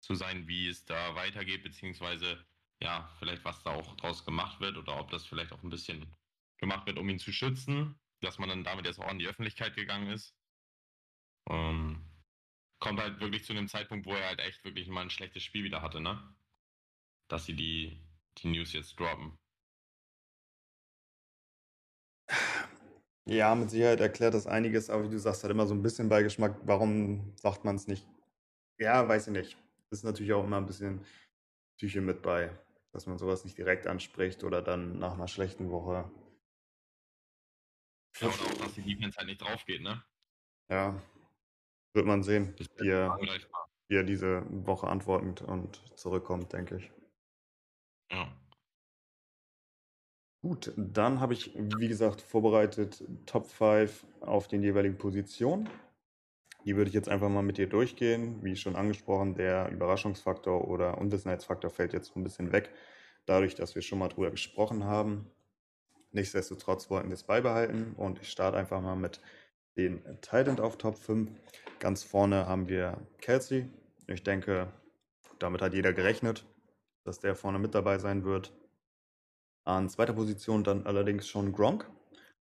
zu 0.00 0.14
sein, 0.14 0.48
wie 0.48 0.68
es 0.68 0.86
da 0.86 1.14
weitergeht, 1.14 1.62
beziehungsweise 1.62 2.42
ja, 2.82 3.14
vielleicht 3.18 3.44
was 3.44 3.62
da 3.62 3.72
auch 3.72 3.94
draus 3.96 4.24
gemacht 4.24 4.58
wird 4.60 4.78
oder 4.78 4.98
ob 4.98 5.10
das 5.10 5.26
vielleicht 5.26 5.52
auch 5.52 5.62
ein 5.62 5.68
bisschen 5.68 6.06
gemacht 6.56 6.86
wird, 6.86 6.98
um 6.98 7.08
ihn 7.10 7.18
zu 7.18 7.30
schützen, 7.30 8.00
dass 8.20 8.38
man 8.38 8.48
dann 8.48 8.64
damit 8.64 8.86
jetzt 8.86 8.98
auch 8.98 9.08
an 9.08 9.18
die 9.18 9.26
Öffentlichkeit 9.26 9.76
gegangen 9.76 10.08
ist. 10.08 10.34
Ähm, 11.50 12.02
kommt 12.78 13.00
halt 13.00 13.20
wirklich 13.20 13.44
zu 13.44 13.52
einem 13.52 13.68
Zeitpunkt, 13.68 14.06
wo 14.06 14.14
er 14.14 14.28
halt 14.28 14.40
echt 14.40 14.64
wirklich 14.64 14.88
mal 14.88 15.02
ein 15.02 15.10
schlechtes 15.10 15.42
Spiel 15.42 15.64
wieder 15.64 15.82
hatte, 15.82 16.00
ne? 16.00 16.34
Dass 17.28 17.44
sie 17.44 17.54
die, 17.54 18.00
die 18.38 18.48
News 18.48 18.72
jetzt 18.72 18.98
droppen. 18.98 19.38
Ja, 23.26 23.54
mit 23.54 23.70
Sicherheit 23.70 24.00
erklärt 24.00 24.34
das 24.34 24.46
einiges, 24.46 24.90
aber 24.90 25.04
wie 25.04 25.10
du 25.10 25.18
sagst, 25.18 25.44
hat 25.44 25.50
immer 25.50 25.66
so 25.66 25.74
ein 25.74 25.82
bisschen 25.82 26.08
Beigeschmack. 26.08 26.56
Warum 26.64 27.32
sagt 27.36 27.64
man 27.64 27.76
es 27.76 27.86
nicht? 27.86 28.06
Ja, 28.78 29.06
weiß 29.06 29.28
ich 29.28 29.32
nicht. 29.32 29.56
Ist 29.90 30.04
natürlich 30.04 30.32
auch 30.32 30.44
immer 30.44 30.56
ein 30.56 30.66
bisschen 30.66 31.04
Psyche 31.76 32.00
mit 32.00 32.22
bei, 32.22 32.50
dass 32.92 33.06
man 33.06 33.18
sowas 33.18 33.44
nicht 33.44 33.58
direkt 33.58 33.86
anspricht 33.86 34.42
oder 34.44 34.62
dann 34.62 34.98
nach 34.98 35.14
einer 35.14 35.28
schlechten 35.28 35.70
Woche. 35.70 36.10
Ja, 38.20 38.28
und 38.28 38.40
auch, 38.40 38.54
dass 38.64 38.74
die 38.74 38.82
Defense 38.82 39.16
halt 39.16 39.28
nicht 39.28 39.40
drauf 39.40 39.64
geht, 39.64 39.82
ne? 39.82 40.02
Ja, 40.70 41.00
wird 41.94 42.06
man 42.06 42.22
sehen, 42.22 42.54
wie 42.78 42.88
er, 42.88 43.18
wie 43.88 43.96
er 43.96 44.04
diese 44.04 44.44
Woche 44.66 44.88
antwortend 44.88 45.42
und 45.42 45.82
zurückkommt, 45.98 46.52
denke 46.52 46.76
ich. 46.76 46.92
Ja. 48.10 48.39
Gut, 50.42 50.72
dann 50.76 51.20
habe 51.20 51.34
ich, 51.34 51.52
wie 51.54 51.88
gesagt, 51.88 52.22
vorbereitet 52.22 53.04
Top 53.26 53.46
5 53.46 54.06
auf 54.20 54.48
den 54.48 54.62
jeweiligen 54.62 54.96
Positionen. 54.96 55.68
Die 56.64 56.76
würde 56.76 56.88
ich 56.88 56.94
jetzt 56.94 57.10
einfach 57.10 57.28
mal 57.28 57.42
mit 57.42 57.58
dir 57.58 57.68
durchgehen. 57.68 58.42
Wie 58.42 58.56
schon 58.56 58.74
angesprochen, 58.74 59.34
der 59.34 59.70
Überraschungsfaktor 59.70 60.66
oder 60.66 60.96
Unwissenheitsfaktor 60.98 61.70
fällt 61.70 61.92
jetzt 61.92 62.16
ein 62.16 62.24
bisschen 62.24 62.52
weg, 62.52 62.70
dadurch, 63.26 63.54
dass 63.54 63.74
wir 63.74 63.82
schon 63.82 63.98
mal 63.98 64.08
drüber 64.08 64.30
gesprochen 64.30 64.84
haben. 64.84 65.30
Nichtsdestotrotz 66.12 66.88
wollten 66.88 67.08
wir 67.08 67.14
es 67.14 67.22
beibehalten 67.22 67.94
und 67.96 68.20
ich 68.20 68.30
starte 68.30 68.56
einfach 68.56 68.80
mal 68.80 68.96
mit 68.96 69.20
den 69.76 70.02
Titan 70.22 70.58
auf 70.58 70.78
Top 70.78 70.96
5. 70.96 71.30
Ganz 71.80 72.02
vorne 72.02 72.46
haben 72.46 72.68
wir 72.68 72.96
Kelsey. 73.18 73.68
Ich 74.06 74.22
denke, 74.22 74.72
damit 75.38 75.60
hat 75.60 75.74
jeder 75.74 75.92
gerechnet, 75.92 76.46
dass 77.04 77.20
der 77.20 77.36
vorne 77.36 77.58
mit 77.58 77.74
dabei 77.74 77.98
sein 77.98 78.24
wird. 78.24 78.52
An 79.64 79.88
zweiter 79.88 80.14
Position 80.14 80.64
dann 80.64 80.86
allerdings 80.86 81.28
schon 81.28 81.52
Gronk. 81.52 81.90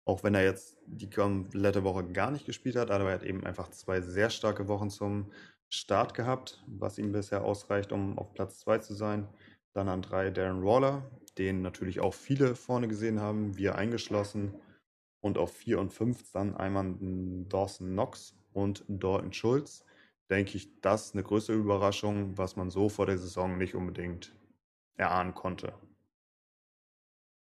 Auch 0.07 0.22
wenn 0.22 0.35
er 0.35 0.44
jetzt 0.44 0.77
die 0.87 1.09
komplette 1.09 1.83
Woche 1.83 2.05
gar 2.05 2.31
nicht 2.31 2.44
gespielt 2.44 2.77
hat, 2.77 2.90
aber 2.90 3.09
er 3.09 3.14
hat 3.14 3.22
eben 3.22 3.44
einfach 3.44 3.70
zwei 3.70 4.00
sehr 4.03 4.29
starke 4.29 4.68
Wochen 4.68 4.90
zum 4.90 5.33
Start 5.70 6.14
gehabt, 6.14 6.62
was 6.66 6.98
ihm 6.98 7.12
bisher 7.12 7.42
ausreicht, 7.42 7.90
um 7.90 8.18
auf 8.18 8.33
Platz 8.35 8.61
2 8.61 8.79
zu 8.79 8.94
sein. 8.94 9.27
Dann 9.72 9.88
an 9.88 10.03
3 10.03 10.31
Darren 10.31 10.62
Waller. 10.62 11.11
den 11.38 11.62
natürlich 11.62 12.00
auch 12.00 12.14
viele 12.14 12.55
vorne 12.55 12.87
gesehen 12.87 13.20
haben, 13.20 13.57
wir 13.57 13.74
eingeschlossen. 13.74 14.55
Und 15.20 15.38
auf 15.38 15.53
4 15.53 15.81
und 15.81 15.92
5 15.92 16.33
dann 16.33 16.57
einmal 16.57 16.94
Dawson 17.48 17.88
Knox 17.88 18.37
und 18.53 18.85
Dalton 18.88 19.33
Schulz. 19.33 19.85
Denke 20.31 20.57
ich, 20.57 20.81
das 20.81 21.07
ist 21.07 21.14
eine 21.14 21.22
größere 21.22 21.57
Überraschung, 21.57 22.37
was 22.37 22.57
man 22.57 22.70
so 22.70 22.88
vor 22.88 23.07
der 23.07 23.18
Saison 23.18 23.59
nicht 23.59 23.74
unbedingt 23.74 24.35
erahnen 24.96 25.35
konnte. 25.35 25.72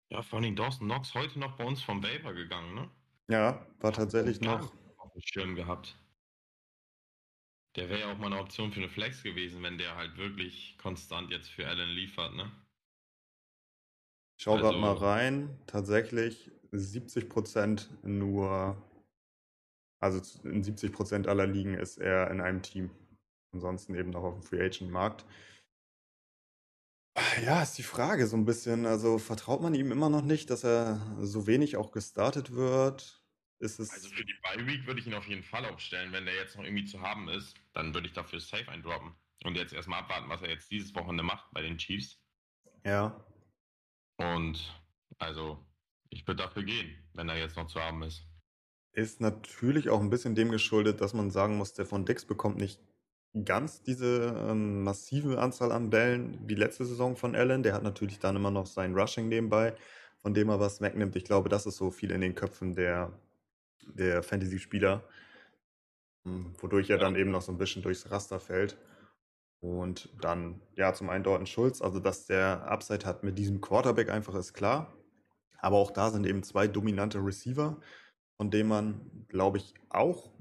Ja, 0.10 0.22
vor 0.22 0.40
allem 0.40 0.56
Dawson 0.56 0.88
Knox 0.88 1.14
heute 1.14 1.38
noch 1.38 1.58
bei 1.58 1.66
uns 1.66 1.82
vom 1.82 2.02
Vapor 2.02 2.34
gegangen, 2.34 2.74
ne? 2.76 2.90
Ja, 3.30 3.66
war 3.80 3.92
tatsächlich 3.92 4.40
noch. 4.40 4.74
Auf 4.98 5.12
dem 5.12 5.22
Schirm 5.22 5.56
gehabt. 5.56 5.98
Der 7.76 7.90
wäre 7.90 8.00
ja 8.00 8.12
auch 8.12 8.18
mal 8.18 8.28
eine 8.28 8.40
Option 8.40 8.72
für 8.72 8.80
eine 8.80 8.90
Flex 8.90 9.22
gewesen, 9.22 9.62
wenn 9.64 9.78
der 9.78 9.96
halt 9.96 10.18
wirklich 10.18 10.78
konstant 10.78 11.30
jetzt 11.30 11.50
für 11.50 11.68
Allen 11.68 11.90
liefert, 11.90 12.34
ne? 12.34 12.52
Ich 14.38 14.44
schau 14.44 14.54
also, 14.54 14.64
gerade 14.64 14.78
mal 14.78 14.94
rein. 14.94 15.60
Tatsächlich 15.68 16.52
70% 16.72 17.90
nur, 18.04 18.82
also 20.00 20.20
in 20.48 20.64
70% 20.64 21.28
aller 21.28 21.48
Ligen 21.48 21.74
ist 21.74 21.98
er 21.98 22.32
in 22.32 22.40
einem 22.40 22.62
Team. 22.62 22.92
Ansonsten 23.52 23.96
eben 23.96 24.12
noch 24.12 24.24
auf 24.24 24.36
dem 24.36 24.44
Free 24.44 24.64
Agent 24.64 24.92
Markt. 24.92 25.26
Ja, 27.44 27.64
ist 27.64 27.78
die 27.78 27.84
Frage 27.84 28.28
so 28.28 28.36
ein 28.36 28.46
bisschen. 28.46 28.86
Also 28.86 29.18
vertraut 29.18 29.62
man 29.62 29.74
ihm 29.74 29.92
immer 29.92 30.10
noch 30.10 30.22
nicht, 30.22 30.50
dass 30.50 30.64
er 30.64 31.02
so 31.20 31.48
wenig 31.48 31.78
auch 31.78 31.92
gestartet 31.92 32.54
wird? 32.54 33.24
Ist 33.60 33.80
es 33.80 33.92
also 33.92 34.10
für 34.10 34.24
die 34.24 34.36
Bye 34.44 34.68
Week 34.68 34.86
würde 34.86 35.00
ich 35.00 35.08
ihn 35.08 35.16
auf 35.16 35.28
jeden 35.28 35.44
Fall 35.44 35.66
aufstellen. 35.66 36.12
Wenn 36.12 36.26
der 36.26 36.36
jetzt 36.36 36.56
noch 36.56 36.64
irgendwie 36.64 36.86
zu 36.86 37.02
haben 37.02 37.28
ist, 37.30 37.56
dann 37.74 37.94
würde 37.94 38.08
ich 38.08 38.14
dafür 38.14 38.40
safe 38.40 38.70
eindroppen. 38.70 39.16
Und 39.44 39.56
jetzt 39.56 39.74
erstmal 39.74 40.02
abwarten, 40.02 40.30
was 40.30 40.42
er 40.42 40.50
jetzt 40.50 40.70
dieses 40.70 40.94
Wochenende 40.94 41.24
macht 41.24 41.52
bei 41.54 41.62
den 41.62 41.78
Chiefs. 41.78 42.20
Ja. 42.86 43.26
Und 44.18 44.82
also, 45.18 45.66
ich 46.10 46.28
würde 46.28 46.44
dafür 46.44 46.64
gehen, 46.64 46.96
wenn 47.14 47.30
er 47.30 47.38
jetzt 47.38 47.56
noch 47.56 47.68
zu 47.68 47.80
haben 47.80 48.04
ist. 48.04 48.24
Ist 48.94 49.22
natürlich 49.22 49.90
auch 49.90 50.02
ein 50.02 50.10
bisschen 50.10 50.36
dem 50.36 50.52
geschuldet, 50.52 51.02
dass 51.02 51.14
man 51.14 51.30
sagen 51.30 51.58
muss, 51.58 51.74
der 51.74 51.86
von 51.86 52.06
Dix 52.06 52.26
bekommt 52.26 52.58
nicht 52.58 52.80
ganz 53.46 53.82
diese 53.84 54.36
ähm, 54.50 54.84
massive 54.84 55.40
Anzahl 55.40 55.72
an 55.72 55.90
Bällen 55.90 56.40
wie 56.48 56.56
letzte 56.56 56.86
Saison 56.86 57.16
von 57.16 57.36
Allen. 57.36 57.64
Der 57.64 57.74
hat 57.74 57.84
natürlich 57.84 58.20
dann 58.20 58.36
immer 58.36 58.52
noch 58.52 58.66
sein 58.66 58.96
Rushing 58.96 59.28
nebenbei, 59.28 59.76
von 60.22 60.34
dem 60.34 60.50
er 60.50 60.60
was 60.60 60.82
wegnimmt. 60.82 61.16
Ich 61.16 61.26
glaube, 61.26 61.50
das 61.50 61.66
ist 61.66 61.78
so 61.78 61.92
viel 61.92 62.12
in 62.12 62.22
den 62.22 62.36
Köpfen 62.36 62.76
der, 62.76 63.12
der 63.86 64.24
Fantasy-Spieler, 64.24 65.04
hm, 66.26 66.54
wodurch 66.60 66.90
er 66.90 66.98
dann 66.98 67.16
eben 67.16 67.32
noch 67.32 67.42
so 67.42 67.52
ein 67.52 67.58
bisschen 67.58 67.82
durchs 67.84 68.10
Raster 68.12 68.40
fällt. 68.40 68.78
Und 69.60 70.10
dann, 70.22 70.62
ja, 70.76 70.94
zum 70.94 71.10
einen 71.10 71.24
Dalton 71.24 71.48
Schulz, 71.48 71.82
also 71.82 72.00
dass 72.00 72.28
der 72.28 72.70
Upside 72.70 73.06
hat 73.06 73.24
mit 73.24 73.38
diesem 73.38 73.62
Quarterback 73.62 74.10
einfach 74.10 74.36
ist 74.36 74.54
klar. 74.54 74.94
Aber 75.60 75.78
auch 75.78 75.92
da 75.92 76.12
sind 76.12 76.26
eben 76.26 76.44
zwei 76.44 76.68
dominante 76.68 77.18
Receiver, 77.20 77.82
von 78.38 78.52
denen 78.52 78.70
man, 78.70 79.26
glaube 79.28 79.58
ich, 79.58 79.74
auch 79.90 80.32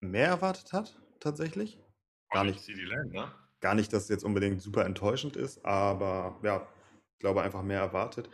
mehr 0.00 0.28
erwartet 0.28 0.72
hat, 0.72 1.00
tatsächlich. 1.20 1.81
Gar 2.32 2.44
nicht, 2.44 2.66
Land, 2.68 3.12
ne? 3.12 3.30
gar 3.60 3.74
nicht, 3.74 3.92
dass 3.92 4.04
es 4.04 4.08
jetzt 4.08 4.24
unbedingt 4.24 4.60
super 4.60 4.84
enttäuschend 4.84 5.36
ist, 5.36 5.64
aber 5.64 6.38
ja, 6.42 6.66
ich 7.14 7.20
glaube 7.20 7.42
einfach 7.42 7.62
mehr 7.62 7.80
erwartet. 7.80 8.28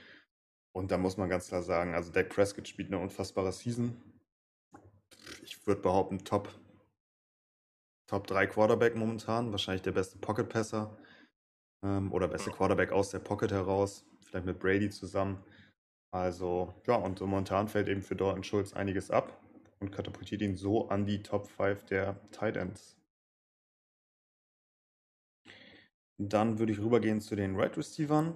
Und 0.73 0.91
da 0.91 0.99
muss 0.99 1.17
man 1.17 1.29
ganz 1.29 1.49
klar 1.49 1.63
sagen, 1.63 1.95
also 1.95 2.13
Dak 2.13 2.29
Prescott 2.29 2.69
spielt 2.69 2.89
eine 2.89 2.99
unfassbare 2.99 3.53
Season. 3.53 3.97
Ich 5.43 5.67
würde 5.67 5.83
behaupten, 5.83 6.25
Top, 6.25 6.49
Top 8.07 8.27
3 8.27 8.47
Quarterback 8.47 8.95
momentan, 8.95 9.51
wahrscheinlich 9.51 9.83
der 9.83 9.93
beste 9.93 10.19
Pocket-Passer 10.19 10.97
ähm, 11.85 12.13
oder 12.13 12.29
beste 12.29 12.51
Quarterback 12.51 12.93
aus 12.93 13.11
der 13.11 13.19
Pocket 13.19 13.51
heraus, 13.51 14.07
vielleicht 14.23 14.47
mit 14.47 14.59
Brady 14.59 14.91
zusammen. 14.91 15.45
Also, 16.11 16.75
ja, 16.87 16.95
und 16.95 17.21
momentan 17.21 17.69
fällt 17.69 17.89
eben 17.89 18.03
für 18.03 18.17
Dalton 18.17 18.45
Schulz 18.45 18.73
einiges 18.73 19.11
ab 19.11 19.43
und 19.81 19.91
katapultiert 19.91 20.41
ihn 20.41 20.57
so 20.57 20.89
an 20.89 21.05
die 21.05 21.23
Top 21.23 21.49
5 21.49 21.85
der 21.85 22.17
Tight 22.31 22.57
Ends. 22.57 22.98
Dann 26.19 26.59
würde 26.59 26.73
ich 26.73 26.81
rübergehen 26.81 27.21
zu 27.21 27.37
den 27.37 27.57
Right 27.57 27.77
Receivern. 27.77 28.35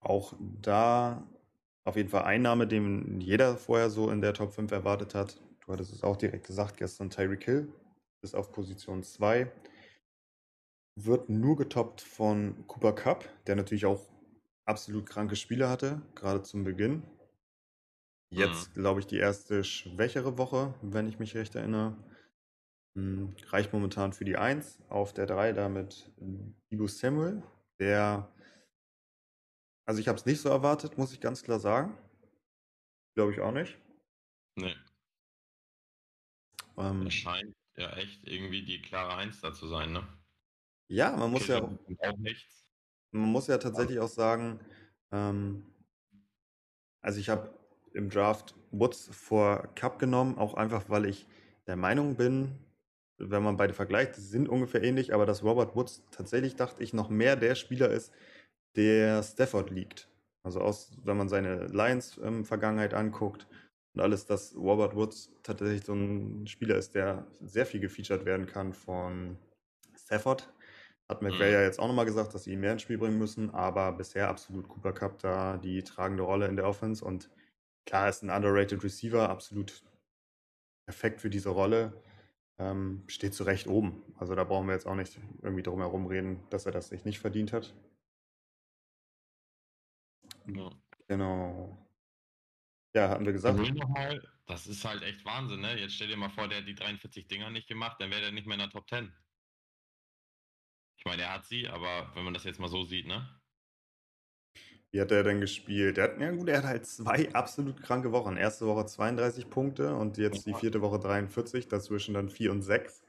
Auch 0.00 0.34
da 0.60 1.26
auf 1.84 1.96
jeden 1.96 2.08
Fall 2.08 2.24
Einnahme, 2.24 2.66
den 2.66 3.20
jeder 3.20 3.56
vorher 3.56 3.90
so 3.90 4.10
in 4.10 4.20
der 4.20 4.34
Top 4.34 4.52
5 4.52 4.70
erwartet 4.70 5.14
hat. 5.14 5.40
Du 5.60 5.72
hattest 5.72 5.92
es 5.92 6.02
auch 6.02 6.16
direkt 6.16 6.46
gesagt 6.46 6.76
gestern, 6.76 7.10
Tyreek 7.10 7.44
Hill 7.44 7.72
ist 8.22 8.34
auf 8.34 8.52
Position 8.52 9.02
2. 9.02 9.50
Wird 10.96 11.28
nur 11.28 11.56
getoppt 11.56 12.00
von 12.00 12.66
Cooper 12.66 12.92
Cup, 12.92 13.28
der 13.46 13.56
natürlich 13.56 13.86
auch 13.86 14.04
absolut 14.64 15.06
kranke 15.06 15.36
Spiele 15.36 15.68
hatte, 15.68 16.02
gerade 16.14 16.42
zum 16.42 16.64
Beginn. 16.64 17.02
Jetzt, 18.30 18.76
mhm. 18.76 18.80
glaube 18.80 19.00
ich, 19.00 19.06
die 19.06 19.18
erste 19.18 19.64
schwächere 19.64 20.36
Woche, 20.36 20.74
wenn 20.82 21.08
ich 21.08 21.18
mich 21.18 21.34
recht 21.34 21.54
erinnere. 21.54 21.96
Hm, 22.98 23.32
reicht 23.50 23.72
momentan 23.72 24.12
für 24.12 24.24
die 24.24 24.36
1. 24.36 24.80
Auf 24.88 25.14
der 25.14 25.26
3 25.26 25.52
damit 25.52 26.10
Ibu 26.70 26.88
Samuel, 26.88 27.44
der, 27.78 28.28
also 29.86 30.00
ich 30.00 30.08
habe 30.08 30.18
es 30.18 30.26
nicht 30.26 30.40
so 30.40 30.48
erwartet, 30.48 30.98
muss 30.98 31.12
ich 31.12 31.20
ganz 31.20 31.44
klar 31.44 31.60
sagen. 31.60 31.96
Glaube 33.14 33.32
ich 33.32 33.40
auch 33.40 33.52
nicht. 33.52 33.78
Nee. 34.56 34.74
Ähm, 36.76 37.04
das 37.04 37.14
scheint 37.14 37.54
ja 37.76 37.92
echt 37.92 38.26
irgendwie 38.26 38.64
die 38.64 38.82
klare 38.82 39.14
1 39.14 39.40
da 39.42 39.54
zu 39.54 39.68
sein, 39.68 39.92
ne? 39.92 40.02
Ja, 40.88 41.16
man 41.16 41.30
muss 41.30 41.48
okay, 41.48 41.78
ja 42.00 42.10
auch 42.10 42.18
nichts. 42.18 42.64
Man 43.12 43.30
muss 43.30 43.46
ja 43.46 43.58
tatsächlich 43.58 44.00
auch 44.00 44.08
sagen, 44.08 44.58
ähm, 45.12 45.64
also 47.00 47.20
ich 47.20 47.28
habe 47.28 47.56
im 47.94 48.10
Draft 48.10 48.56
Woods 48.72 49.08
vor 49.12 49.68
Cup 49.76 50.00
genommen, 50.00 50.36
auch 50.36 50.54
einfach, 50.54 50.88
weil 50.88 51.06
ich 51.06 51.26
der 51.68 51.76
Meinung 51.76 52.16
bin, 52.16 52.58
wenn 53.18 53.42
man 53.42 53.56
beide 53.56 53.74
vergleicht, 53.74 54.14
sind 54.14 54.48
ungefähr 54.48 54.82
ähnlich, 54.82 55.12
aber 55.12 55.26
dass 55.26 55.42
Robert 55.42 55.74
Woods 55.74 56.04
tatsächlich, 56.10 56.56
dachte 56.56 56.82
ich, 56.82 56.92
noch 56.92 57.08
mehr 57.08 57.36
der 57.36 57.54
Spieler 57.54 57.90
ist, 57.90 58.12
der 58.76 59.22
Stafford 59.22 59.70
liegt. 59.70 60.08
Also 60.44 60.60
aus, 60.60 60.96
wenn 61.04 61.16
man 61.16 61.28
seine 61.28 61.66
Lions-Vergangenheit 61.66 62.92
ähm, 62.92 62.98
anguckt 62.98 63.46
und 63.94 64.00
alles, 64.00 64.26
dass 64.26 64.54
Robert 64.56 64.94
Woods 64.94 65.32
tatsächlich 65.42 65.84
so 65.84 65.94
ein 65.94 66.46
Spieler 66.46 66.76
ist, 66.76 66.94
der 66.94 67.26
sehr 67.40 67.66
viel 67.66 67.80
gefeatured 67.80 68.24
werden 68.24 68.46
kann 68.46 68.72
von 68.72 69.36
Stafford. 69.96 70.52
Hat 71.08 71.22
McVay 71.22 71.48
mhm. 71.48 71.54
ja 71.54 71.62
jetzt 71.62 71.80
auch 71.80 71.88
nochmal 71.88 72.04
gesagt, 72.04 72.34
dass 72.34 72.44
sie 72.44 72.52
ihn 72.52 72.60
mehr 72.60 72.72
ins 72.72 72.82
Spiel 72.82 72.98
bringen 72.98 73.18
müssen, 73.18 73.50
aber 73.50 73.92
bisher 73.92 74.28
absolut 74.28 74.68
Cooper 74.68 74.92
Cup 74.92 75.18
da 75.18 75.56
die 75.56 75.82
tragende 75.82 76.22
Rolle 76.22 76.46
in 76.46 76.56
der 76.56 76.66
Offense 76.66 77.04
und 77.04 77.30
klar 77.86 78.08
ist 78.08 78.22
ein 78.22 78.30
underrated 78.30 78.84
Receiver, 78.84 79.28
absolut 79.28 79.82
perfekt 80.86 81.20
für 81.20 81.30
diese 81.30 81.48
Rolle 81.48 81.92
ähm, 82.58 83.04
steht 83.06 83.34
zu 83.34 83.44
Recht 83.44 83.66
oben. 83.66 84.02
Also 84.18 84.34
da 84.34 84.44
brauchen 84.44 84.66
wir 84.66 84.74
jetzt 84.74 84.86
auch 84.86 84.94
nicht 84.94 85.18
irgendwie 85.42 85.62
drum 85.62 85.80
herum 85.80 86.06
reden, 86.06 86.40
dass 86.50 86.66
er 86.66 86.72
das 86.72 86.88
sich 86.88 87.04
nicht 87.04 87.20
verdient 87.20 87.52
hat. 87.52 87.74
Ja. 90.46 90.70
Genau. 91.06 91.88
Ja, 92.94 93.08
hatten 93.10 93.24
wir 93.24 93.32
gesagt. 93.32 93.58
Nochmal, 93.58 94.26
das 94.46 94.66
ist 94.66 94.84
halt 94.84 95.02
echt 95.02 95.24
Wahnsinn, 95.24 95.60
ne? 95.60 95.78
Jetzt 95.78 95.94
stell 95.94 96.08
dir 96.08 96.16
mal 96.16 96.30
vor, 96.30 96.48
der 96.48 96.58
hat 96.58 96.66
die 96.66 96.74
43 96.74 97.28
Dinger 97.28 97.50
nicht 97.50 97.68
gemacht, 97.68 98.00
dann 98.00 98.10
wäre 98.10 98.22
der 98.22 98.32
nicht 98.32 98.46
mehr 98.46 98.54
in 98.54 98.60
der 98.60 98.70
Top 98.70 98.88
10. 98.88 99.12
Ich 100.96 101.04
meine, 101.04 101.22
er 101.22 101.34
hat 101.34 101.44
sie, 101.44 101.68
aber 101.68 102.10
wenn 102.14 102.24
man 102.24 102.34
das 102.34 102.44
jetzt 102.44 102.58
mal 102.58 102.68
so 102.68 102.82
sieht, 102.82 103.06
ne? 103.06 103.37
Wie 104.90 105.00
hat 105.00 105.12
er 105.12 105.22
denn 105.22 105.40
gespielt? 105.40 105.98
Er 105.98 106.04
hat, 106.04 106.20
ja 106.20 106.30
gut, 106.30 106.48
er 106.48 106.58
hat 106.58 106.64
halt 106.64 106.86
zwei 106.86 107.32
absolut 107.34 107.82
kranke 107.82 108.10
Wochen. 108.12 108.36
Erste 108.36 108.66
Woche 108.66 108.86
32 108.86 109.50
Punkte 109.50 109.94
und 109.94 110.16
jetzt 110.16 110.46
die 110.46 110.54
vierte 110.54 110.80
Woche 110.80 110.98
43, 110.98 111.68
dazwischen 111.68 112.14
dann 112.14 112.30
4 112.30 112.52
und 112.52 112.62
6. 112.62 113.02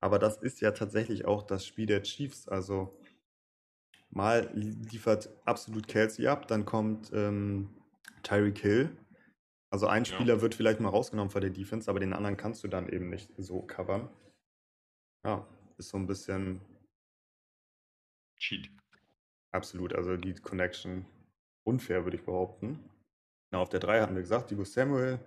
Aber 0.00 0.18
das 0.18 0.38
ist 0.38 0.60
ja 0.60 0.70
tatsächlich 0.70 1.26
auch 1.26 1.42
das 1.42 1.66
Spiel 1.66 1.86
der 1.86 2.02
Chiefs. 2.02 2.48
Also 2.48 2.98
mal 4.08 4.50
liefert 4.54 5.30
absolut 5.44 5.88
Kelsey 5.88 6.26
ab, 6.26 6.48
dann 6.48 6.64
kommt 6.64 7.10
ähm, 7.12 7.68
Tyreek 8.22 8.58
Hill. 8.58 8.96
Also 9.70 9.88
ein 9.88 10.06
Spieler 10.06 10.36
ja. 10.36 10.40
wird 10.40 10.54
vielleicht 10.54 10.80
mal 10.80 10.88
rausgenommen 10.88 11.30
von 11.30 11.42
der 11.42 11.50
Defense, 11.50 11.90
aber 11.90 12.00
den 12.00 12.14
anderen 12.14 12.36
kannst 12.36 12.64
du 12.64 12.68
dann 12.68 12.88
eben 12.88 13.10
nicht 13.10 13.30
so 13.36 13.60
covern. 13.60 14.08
Ja, 15.24 15.46
ist 15.76 15.90
so 15.90 15.98
ein 15.98 16.06
bisschen 16.06 16.60
Cheat. 18.38 18.70
Absolut, 19.50 19.94
also 19.94 20.16
die 20.16 20.34
Connection 20.34 21.04
unfair, 21.66 22.04
würde 22.04 22.16
ich 22.16 22.24
behaupten. 22.24 22.78
Na, 23.50 23.58
auf 23.58 23.68
der 23.68 23.80
3 23.80 24.00
hatten 24.00 24.14
wir 24.14 24.22
gesagt, 24.22 24.50
Divo 24.50 24.64
Samuel 24.64 25.20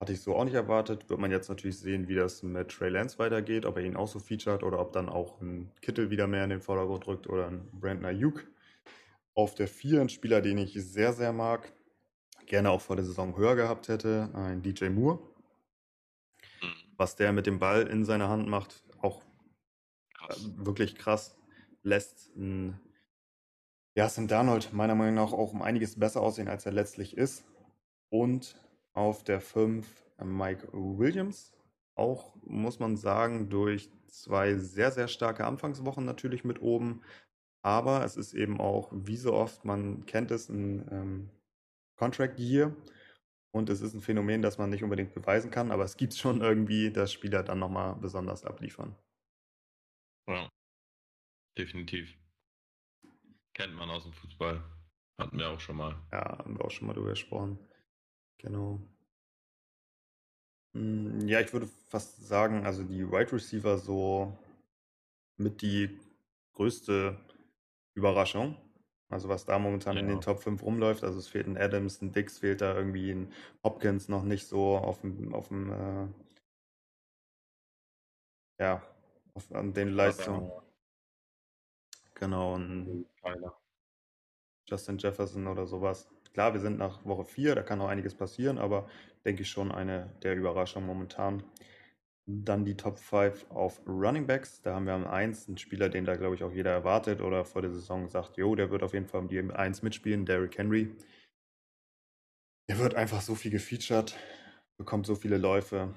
hatte 0.00 0.12
ich 0.12 0.20
so 0.20 0.36
auch 0.36 0.44
nicht 0.44 0.54
erwartet. 0.54 1.08
Wird 1.08 1.20
man 1.20 1.30
jetzt 1.30 1.48
natürlich 1.48 1.78
sehen, 1.78 2.08
wie 2.08 2.14
das 2.14 2.42
mit 2.42 2.68
Trey 2.70 2.88
Lance 2.88 3.18
weitergeht, 3.18 3.66
ob 3.66 3.76
er 3.76 3.84
ihn 3.84 3.96
auch 3.96 4.08
so 4.08 4.18
featured 4.18 4.62
oder 4.62 4.78
ob 4.80 4.92
dann 4.92 5.08
auch 5.08 5.40
ein 5.40 5.72
Kittel 5.80 6.10
wieder 6.10 6.26
mehr 6.26 6.44
in 6.44 6.50
den 6.50 6.60
Vordergrund 6.60 7.06
drückt 7.06 7.26
oder 7.28 7.48
ein 7.48 7.68
Brandner 7.72 8.08
Ayuk. 8.08 8.46
Auf 9.34 9.54
der 9.54 9.68
4 9.68 10.00
ein 10.00 10.08
Spieler, 10.08 10.40
den 10.40 10.58
ich 10.58 10.74
sehr, 10.74 11.12
sehr 11.12 11.32
mag, 11.32 11.72
gerne 12.46 12.70
auch 12.70 12.80
vor 12.80 12.96
der 12.96 13.04
Saison 13.04 13.36
höher 13.36 13.56
gehabt 13.56 13.88
hätte, 13.88 14.30
ein 14.34 14.62
DJ 14.62 14.88
Moore. 14.88 15.20
Mhm. 16.62 16.74
Was 16.96 17.16
der 17.16 17.32
mit 17.32 17.46
dem 17.46 17.58
Ball 17.58 17.86
in 17.86 18.04
seiner 18.04 18.28
Hand 18.28 18.48
macht, 18.48 18.82
auch 19.00 19.22
krass. 20.14 20.50
wirklich 20.56 20.96
krass. 20.96 21.36
Lässt 21.82 22.34
ein 22.36 22.80
ja, 23.98 24.08
Sam 24.08 24.28
Darnold 24.28 24.72
meiner 24.72 24.94
Meinung 24.94 25.16
nach 25.16 25.32
auch 25.32 25.52
um 25.52 25.60
einiges 25.60 25.98
besser 25.98 26.20
aussehen, 26.20 26.46
als 26.46 26.64
er 26.64 26.70
letztlich 26.70 27.16
ist. 27.16 27.44
Und 28.10 28.54
auf 28.92 29.24
der 29.24 29.40
5 29.40 30.04
Mike 30.22 30.68
Williams. 30.72 31.52
Auch, 31.96 32.36
muss 32.44 32.78
man 32.78 32.96
sagen, 32.96 33.50
durch 33.50 33.90
zwei 34.06 34.54
sehr, 34.54 34.92
sehr 34.92 35.08
starke 35.08 35.44
Anfangswochen 35.44 36.04
natürlich 36.04 36.44
mit 36.44 36.62
oben. 36.62 37.02
Aber 37.64 38.04
es 38.04 38.16
ist 38.16 38.34
eben 38.34 38.60
auch, 38.60 38.88
wie 38.92 39.16
so 39.16 39.32
oft, 39.34 39.64
man 39.64 40.06
kennt 40.06 40.30
es, 40.30 40.48
ein 40.48 40.86
ähm, 40.92 41.30
Contract 41.96 42.38
Year. 42.38 42.76
Und 43.50 43.68
es 43.68 43.80
ist 43.80 43.94
ein 43.94 44.00
Phänomen, 44.00 44.42
das 44.42 44.58
man 44.58 44.70
nicht 44.70 44.84
unbedingt 44.84 45.12
beweisen 45.12 45.50
kann, 45.50 45.72
aber 45.72 45.82
es 45.82 45.96
gibt 45.96 46.14
schon 46.14 46.40
irgendwie, 46.40 46.92
dass 46.92 47.12
Spieler 47.12 47.42
dann 47.42 47.58
nochmal 47.58 47.96
besonders 47.96 48.44
abliefern. 48.44 48.94
Ja, 50.28 50.48
definitiv. 51.58 52.16
Kennt 53.58 53.74
man 53.74 53.90
aus 53.90 54.04
dem 54.04 54.12
Fußball. 54.12 54.62
Hatten 55.18 55.36
wir 55.36 55.50
auch 55.50 55.58
schon 55.58 55.76
mal. 55.76 55.96
Ja, 56.12 56.38
haben 56.38 56.56
wir 56.56 56.64
auch 56.64 56.70
schon 56.70 56.86
mal 56.86 56.94
drüber 56.94 57.10
gesprochen. 57.10 57.58
Genau. 58.38 58.80
Hm, 60.74 61.26
ja, 61.26 61.40
ich 61.40 61.52
würde 61.52 61.68
fast 61.88 62.24
sagen, 62.24 62.64
also 62.64 62.84
die 62.84 63.10
Wide 63.10 63.32
Receiver 63.32 63.78
so 63.78 64.32
mit 65.38 65.60
die 65.60 65.98
größte 66.52 67.18
Überraschung. 67.94 68.56
Also 69.08 69.28
was 69.28 69.44
da 69.44 69.58
momentan 69.58 69.96
in 69.96 70.06
den 70.06 70.20
Top 70.20 70.38
5 70.40 70.62
rumläuft. 70.62 71.02
Also 71.02 71.18
es 71.18 71.26
fehlt 71.26 71.48
ein 71.48 71.56
Adams, 71.56 72.00
ein 72.00 72.12
Dix 72.12 72.38
fehlt 72.38 72.60
da 72.60 72.76
irgendwie 72.76 73.10
ein 73.10 73.32
Hopkins 73.64 74.08
noch 74.08 74.22
nicht 74.22 74.46
so 74.46 74.76
auf 74.76 75.00
dem, 75.00 75.34
auf 75.34 75.48
dem 75.48 75.72
äh, 75.72 76.06
ja, 78.60 78.82
auf, 79.34 79.50
an 79.50 79.74
den 79.74 79.88
Leistungen. 79.88 80.52
Genau, 82.18 82.56
ein 82.58 83.06
Justin 84.68 84.98
Jefferson 84.98 85.46
oder 85.46 85.66
sowas. 85.66 86.08
Klar, 86.32 86.52
wir 86.52 86.60
sind 86.60 86.78
nach 86.78 87.04
Woche 87.04 87.24
4, 87.24 87.54
da 87.54 87.62
kann 87.62 87.78
noch 87.78 87.88
einiges 87.88 88.14
passieren, 88.14 88.58
aber 88.58 88.88
denke 89.24 89.42
ich 89.42 89.50
schon 89.50 89.72
eine 89.72 90.14
der 90.22 90.36
Überraschungen 90.36 90.86
momentan. 90.86 91.42
Dann 92.26 92.64
die 92.64 92.76
Top 92.76 92.98
5 92.98 93.50
auf 93.50 93.80
Running 93.86 94.26
Backs. 94.26 94.62
Da 94.62 94.74
haben 94.74 94.86
wir 94.86 94.94
am 94.94 95.06
1 95.06 95.48
einen 95.48 95.58
Spieler, 95.58 95.88
den 95.88 96.04
da, 96.04 96.16
glaube 96.16 96.34
ich, 96.36 96.44
auch 96.44 96.52
jeder 96.52 96.72
erwartet 96.72 97.20
oder 97.22 97.44
vor 97.44 97.62
der 97.62 97.72
Saison 97.72 98.08
sagt, 98.08 98.36
jo, 98.36 98.54
der 98.54 98.70
wird 98.70 98.82
auf 98.82 98.94
jeden 98.94 99.06
Fall 99.08 99.22
um 99.22 99.28
die 99.28 99.40
1 99.40 99.82
mitspielen, 99.82 100.26
Derrick 100.26 100.58
Henry. 100.58 100.94
Der 102.68 102.78
wird 102.78 102.94
einfach 102.94 103.20
so 103.22 103.34
viel 103.34 103.50
gefeatured, 103.50 104.16
bekommt 104.78 105.06
so 105.06 105.14
viele 105.14 105.38
Läufe. 105.38 105.94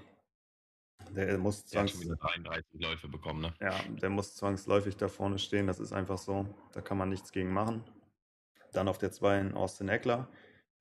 Der 1.16 1.38
muss 1.38 1.66
zwangs 1.66 2.04
ja, 2.04 2.16
33 2.16 2.82
Läufe 2.82 3.08
bekommen, 3.08 3.42
ne? 3.42 3.54
Ja, 3.60 3.80
der 4.02 4.10
muss 4.10 4.36
zwangsläufig 4.36 4.98
da 4.98 5.08
vorne 5.08 5.40
stehen. 5.40 5.68
Das 5.68 5.80
ist 5.80 5.94
einfach 5.94 6.18
so. 6.18 6.48
Da 6.74 6.82
kann 6.82 6.98
man 6.98 7.10
nichts 7.10 7.32
gegen 7.32 7.52
machen. 7.52 7.84
Dann 8.72 8.88
auf 8.88 8.98
der 8.98 9.12
2 9.12 9.54
Austin 9.54 9.90
Eckler 9.90 10.30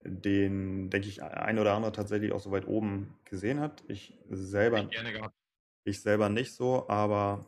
den, 0.02 0.88
denke 0.90 1.08
ich, 1.08 1.22
ein 1.22 1.58
oder 1.58 1.74
andere 1.74 1.92
tatsächlich 1.92 2.32
auch 2.32 2.40
so 2.40 2.50
weit 2.50 2.66
oben 2.66 3.18
gesehen 3.24 3.60
hat. 3.60 3.84
Ich 3.88 4.18
selber, 4.30 4.88
ich, 4.90 5.02
ich 5.84 6.00
selber 6.00 6.28
nicht 6.28 6.54
so, 6.54 6.88
aber 6.88 7.44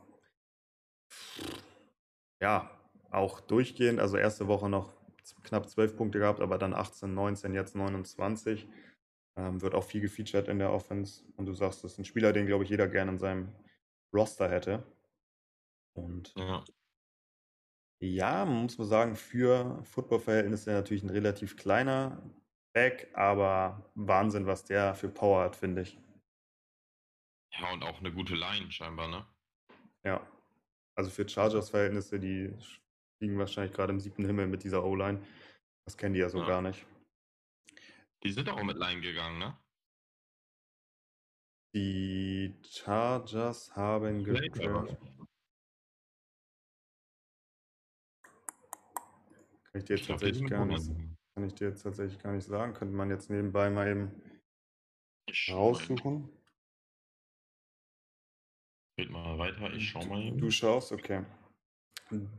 ja, 2.41 2.71
auch 3.11 3.41
durchgehend. 3.41 4.01
Also 4.01 4.17
erste 4.17 4.49
Woche 4.49 4.69
noch 4.69 4.93
knapp 5.45 5.69
12 5.69 5.97
Punkte 5.97 6.19
gehabt, 6.19 6.41
aber 6.41 6.59
dann 6.59 6.75
18, 6.75 7.15
19, 7.15 7.55
jetzt 7.55 7.75
29. 7.75 8.69
Ähm, 9.37 9.63
wird 9.63 9.75
auch 9.75 9.85
viel 9.85 10.01
gefeatured 10.01 10.49
in 10.49 10.59
der 10.59 10.73
Offense. 10.73 11.25
Und 11.37 11.47
du 11.47 11.55
sagst, 11.55 11.83
das 11.83 11.93
ist 11.93 11.99
ein 11.99 12.05
Spieler, 12.05 12.33
den, 12.33 12.47
glaube 12.47 12.65
ich, 12.65 12.71
jeder 12.71 12.89
gerne 12.89 13.13
in 13.13 13.19
seinem 13.19 13.53
Roster 14.15 14.49
hätte. 14.51 14.85
Und 15.95 16.35
ja. 16.37 16.65
ja, 18.01 18.45
muss 18.45 18.79
man 18.79 18.87
sagen, 18.87 19.17
für 19.17 19.83
Football-Verhältnisse 19.85 20.73
natürlich 20.73 21.03
ein 21.03 21.11
relativ 21.11 21.57
kleiner 21.57 22.23
Back, 22.75 23.11
aber 23.15 23.91
Wahnsinn, 23.95 24.47
was 24.47 24.65
der 24.65 24.95
für 24.95 25.09
Power 25.09 25.45
hat, 25.45 25.57
finde 25.57 25.83
ich. 25.83 25.99
Ja, 27.53 27.73
und 27.73 27.83
auch 27.83 28.01
eine 28.01 28.13
gute 28.13 28.35
Line 28.35 28.71
scheinbar, 28.71 29.09
ne? 29.09 29.27
Ja. 30.05 30.27
Also 30.95 31.11
für 31.11 31.29
Chargers-Verhältnisse, 31.29 32.19
die 32.19 32.55
liegen 33.21 33.39
wahrscheinlich 33.39 33.75
gerade 33.75 33.93
im 33.93 34.01
siebten 34.01 34.25
Himmel 34.25 34.47
mit 34.47 34.65
dieser 34.65 34.85
O-Line. 34.85 35.23
Das 35.87 35.97
kennen 35.97 36.15
die 36.15 36.21
ja 36.21 36.29
so 36.29 36.41
ja. 36.41 36.47
gar 36.47 36.63
nicht. 36.63 36.87
Die 38.23 38.31
sind 38.31 38.49
auch 38.49 38.63
mit 38.63 38.77
Line 38.77 39.01
gegangen, 39.01 39.39
ne? 39.39 39.59
Die 41.75 42.55
Chargers 42.65 43.75
haben 43.75 44.23
gedraft. 44.25 44.97
Kann 49.65 49.81
ich 49.81 49.85
dir 49.85 49.97
jetzt 49.97 50.07
tatsächlich 50.07 50.49
gar 50.49 50.67
nicht. 50.67 50.91
Kann 51.35 51.45
ich 51.45 51.55
dir 51.55 51.69
jetzt 51.69 51.83
tatsächlich 51.83 52.23
gar 52.23 52.33
nicht 52.33 52.47
sagen. 52.47 52.75
Könnte 52.75 52.95
man 52.95 53.09
jetzt 53.11 53.31
nebenbei 53.31 53.71
mal 53.71 53.89
eben 53.89 54.41
raussuchen. 55.49 56.29
Geht 58.99 59.11
mal 59.11 59.39
weiter, 59.39 59.73
ich 59.73 59.89
schau 59.89 60.05
mal 60.05 60.23
eben. 60.23 60.39
Du 60.39 60.51
schaust, 60.51 60.93
okay. 60.93 61.25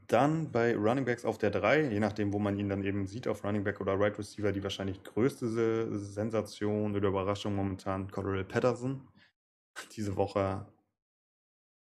Dann 0.07 0.51
bei 0.51 0.75
Running 0.75 1.05
Backs 1.05 1.25
auf 1.25 1.37
der 1.37 1.49
3, 1.49 1.89
je 1.89 1.99
nachdem, 1.99 2.31
wo 2.31 2.39
man 2.39 2.57
ihn 2.59 2.69
dann 2.69 2.83
eben 2.83 3.07
sieht, 3.07 3.27
auf 3.27 3.43
Running 3.43 3.63
Back 3.63 3.81
oder 3.81 3.99
Right 3.99 4.17
Receiver, 4.17 4.51
die 4.51 4.61
wahrscheinlich 4.61 5.03
größte 5.03 5.97
Sensation 5.97 6.95
oder 6.95 7.07
Überraschung 7.07 7.55
momentan, 7.55 8.09
Cordell 8.11 8.43
Patterson. 8.43 9.07
Diese 9.95 10.15
Woche 10.15 10.67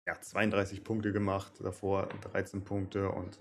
ja, 0.09 0.21
32 0.21 0.85
Punkte 0.85 1.13
gemacht, 1.13 1.53
davor 1.61 2.09
13 2.33 2.65
Punkte 2.65 3.11
und 3.11 3.41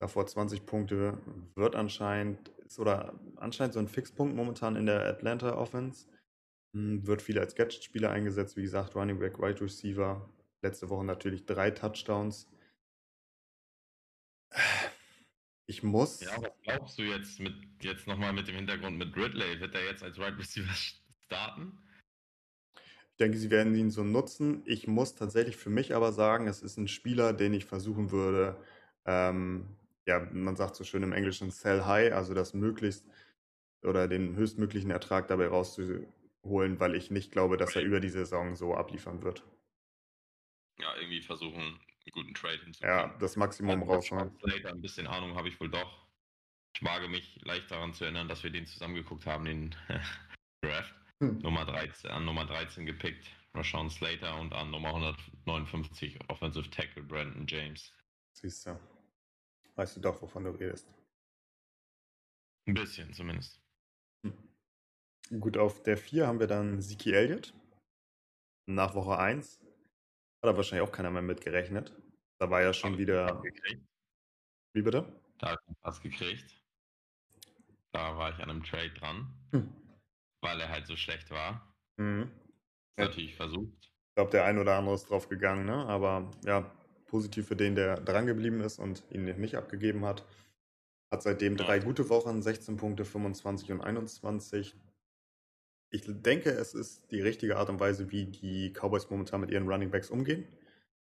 davor 0.00 0.26
20 0.26 0.64
Punkte. 0.64 1.18
Wird 1.54 1.74
anscheinend 1.74 2.48
ist 2.66 2.78
oder 2.78 3.14
anscheinend 3.36 3.74
so 3.74 3.80
ein 3.80 3.88
Fixpunkt 3.88 4.34
momentan 4.34 4.76
in 4.76 4.86
der 4.86 5.04
Atlanta 5.04 5.56
Offense. 5.56 6.06
Hm, 6.74 7.06
wird 7.06 7.22
viel 7.22 7.38
als 7.38 7.54
Gadget-Spieler 7.54 8.10
eingesetzt, 8.10 8.56
wie 8.56 8.62
gesagt, 8.62 8.94
Running 8.94 9.18
Back, 9.18 9.38
Wide 9.38 9.60
Receiver. 9.60 10.28
Letzte 10.62 10.88
Woche 10.90 11.04
natürlich 11.04 11.46
drei 11.46 11.70
Touchdowns. 11.70 12.48
Ich 15.66 15.82
muss. 15.82 16.20
Ja, 16.20 16.40
was 16.40 16.52
glaubst 16.62 16.98
du 16.98 17.02
jetzt 17.02 17.40
mit 17.40 17.54
jetzt 17.82 18.06
nochmal 18.06 18.32
mit 18.32 18.46
dem 18.48 18.56
Hintergrund 18.56 18.98
mit 18.98 19.16
Ridley? 19.16 19.60
Wird 19.60 19.74
er 19.74 19.84
jetzt 19.84 20.02
als 20.02 20.16
Wide 20.16 20.38
Receiver 20.38 20.72
starten? 21.26 21.78
Ich 23.10 23.18
denke, 23.18 23.38
sie 23.38 23.50
werden 23.50 23.74
ihn 23.74 23.90
so 23.90 24.04
nutzen. 24.04 24.62
Ich 24.66 24.86
muss 24.86 25.14
tatsächlich 25.14 25.56
für 25.56 25.70
mich 25.70 25.94
aber 25.94 26.12
sagen, 26.12 26.46
es 26.46 26.62
ist 26.62 26.76
ein 26.76 26.86
Spieler, 26.86 27.32
den 27.32 27.54
ich 27.54 27.64
versuchen 27.64 28.10
würde, 28.10 28.62
ähm, 29.06 29.76
ja, 30.06 30.20
man 30.32 30.54
sagt 30.56 30.76
so 30.76 30.84
schön 30.84 31.02
im 31.02 31.12
Englischen 31.12 31.50
sell 31.50 31.84
high, 31.84 32.12
also 32.12 32.34
das 32.34 32.54
möglichst 32.54 33.06
oder 33.82 34.06
den 34.06 34.36
höchstmöglichen 34.36 34.90
Ertrag 34.90 35.28
dabei 35.28 35.48
rauszuholen, 35.48 36.78
weil 36.78 36.94
ich 36.94 37.10
nicht 37.10 37.32
glaube, 37.32 37.56
dass 37.56 37.74
er 37.74 37.82
über 37.82 38.00
die 38.00 38.08
Saison 38.08 38.54
so 38.54 38.74
abliefern 38.74 39.22
wird. 39.22 39.44
Ja, 40.78 40.94
irgendwie 40.96 41.22
versuchen, 41.22 41.80
einen 42.06 42.12
guten 42.12 42.34
Trade 42.34 42.62
hinzukriegen. 42.62 42.96
Ja, 42.96 43.16
das 43.18 43.36
Maximum 43.36 43.82
rausholen. 43.82 44.30
Ein 44.42 44.80
bisschen 44.80 45.06
Ahnung 45.06 45.34
habe 45.34 45.48
ich 45.48 45.58
wohl 45.60 45.70
doch. 45.70 46.06
Ich 46.74 46.82
wage 46.84 47.08
mich 47.08 47.40
leicht 47.44 47.70
daran 47.70 47.94
zu 47.94 48.04
erinnern, 48.04 48.28
dass 48.28 48.42
wir 48.42 48.50
den 48.50 48.66
zusammengeguckt 48.66 49.26
haben, 49.26 49.44
den 49.44 49.74
Draft. 50.62 50.94
Hm. 51.20 51.38
Nummer 51.38 51.64
13, 51.64 52.10
an 52.10 52.26
Nummer 52.26 52.44
13 52.44 52.84
gepickt, 52.84 53.26
Rashawn 53.54 53.88
Slater 53.88 54.38
und 54.38 54.52
an 54.52 54.70
Nummer 54.70 54.88
159 54.88 56.18
Offensive 56.28 56.68
Tackle 56.68 57.02
Brandon 57.02 57.46
James. 57.46 57.94
Siehst 58.34 58.66
du 58.66 58.78
weißt 59.76 59.96
du 59.96 60.00
doch, 60.00 60.20
wovon 60.20 60.44
du 60.44 60.50
redest. 60.50 60.88
Ein 62.66 62.74
bisschen 62.74 63.12
zumindest. 63.14 63.60
Hm. 64.24 65.40
Gut, 65.40 65.56
auf 65.56 65.82
der 65.82 65.96
4 65.96 66.26
haben 66.26 66.40
wir 66.40 66.46
dann 66.46 66.82
Siki 66.82 67.12
Elliott. 67.12 67.54
Nach 68.68 68.94
Woche 68.94 69.18
1 69.18 69.60
hat 70.46 70.54
da 70.54 70.56
wahrscheinlich 70.56 70.88
auch 70.88 70.92
keiner 70.92 71.10
mehr 71.10 71.22
mitgerechnet. 71.22 71.92
Da 72.38 72.50
war 72.50 72.62
ja 72.62 72.72
schon 72.72 72.98
wieder. 72.98 73.42
Wie 74.74 74.82
bitte? 74.82 75.20
Da 75.38 75.48
habe 75.48 75.60
ich 75.68 75.76
was 75.82 76.00
gekriegt. 76.00 76.62
Da 77.92 78.16
war 78.16 78.30
ich 78.30 78.36
an 78.36 78.50
einem 78.50 78.62
Trade 78.62 78.90
dran, 78.90 79.32
hm. 79.52 79.72
weil 80.42 80.60
er 80.60 80.68
halt 80.68 80.86
so 80.86 80.96
schlecht 80.96 81.30
war. 81.30 81.74
Mhm. 81.96 82.30
Ja. 82.98 83.06
Natürlich 83.06 83.34
versucht. 83.34 83.72
Ich 83.84 84.14
glaube, 84.14 84.30
der 84.30 84.44
ein 84.44 84.58
oder 84.58 84.76
andere 84.76 84.94
ist 84.94 85.08
drauf 85.10 85.28
gegangen, 85.28 85.64
ne? 85.64 85.86
Aber 85.86 86.30
ja, 86.44 86.70
positiv 87.06 87.48
für 87.48 87.56
den, 87.56 87.74
der 87.74 88.00
drangeblieben 88.00 88.60
ist 88.60 88.78
und 88.78 89.02
ihn 89.10 89.24
nicht 89.24 89.56
abgegeben 89.56 90.04
hat. 90.04 90.26
Hat 91.10 91.22
seitdem 91.22 91.56
drei 91.56 91.78
gute 91.78 92.08
Wochen, 92.10 92.42
16 92.42 92.76
Punkte, 92.76 93.04
25 93.04 93.72
und 93.72 93.80
21. 93.80 94.74
Ich 95.96 96.04
denke, 96.06 96.50
es 96.50 96.74
ist 96.74 97.10
die 97.10 97.22
richtige 97.22 97.56
Art 97.56 97.70
und 97.70 97.80
Weise, 97.80 98.10
wie 98.10 98.26
die 98.26 98.70
Cowboys 98.72 99.08
momentan 99.08 99.40
mit 99.40 99.50
ihren 99.50 99.66
Running 99.66 99.90
Backs 99.90 100.10
umgehen. 100.10 100.46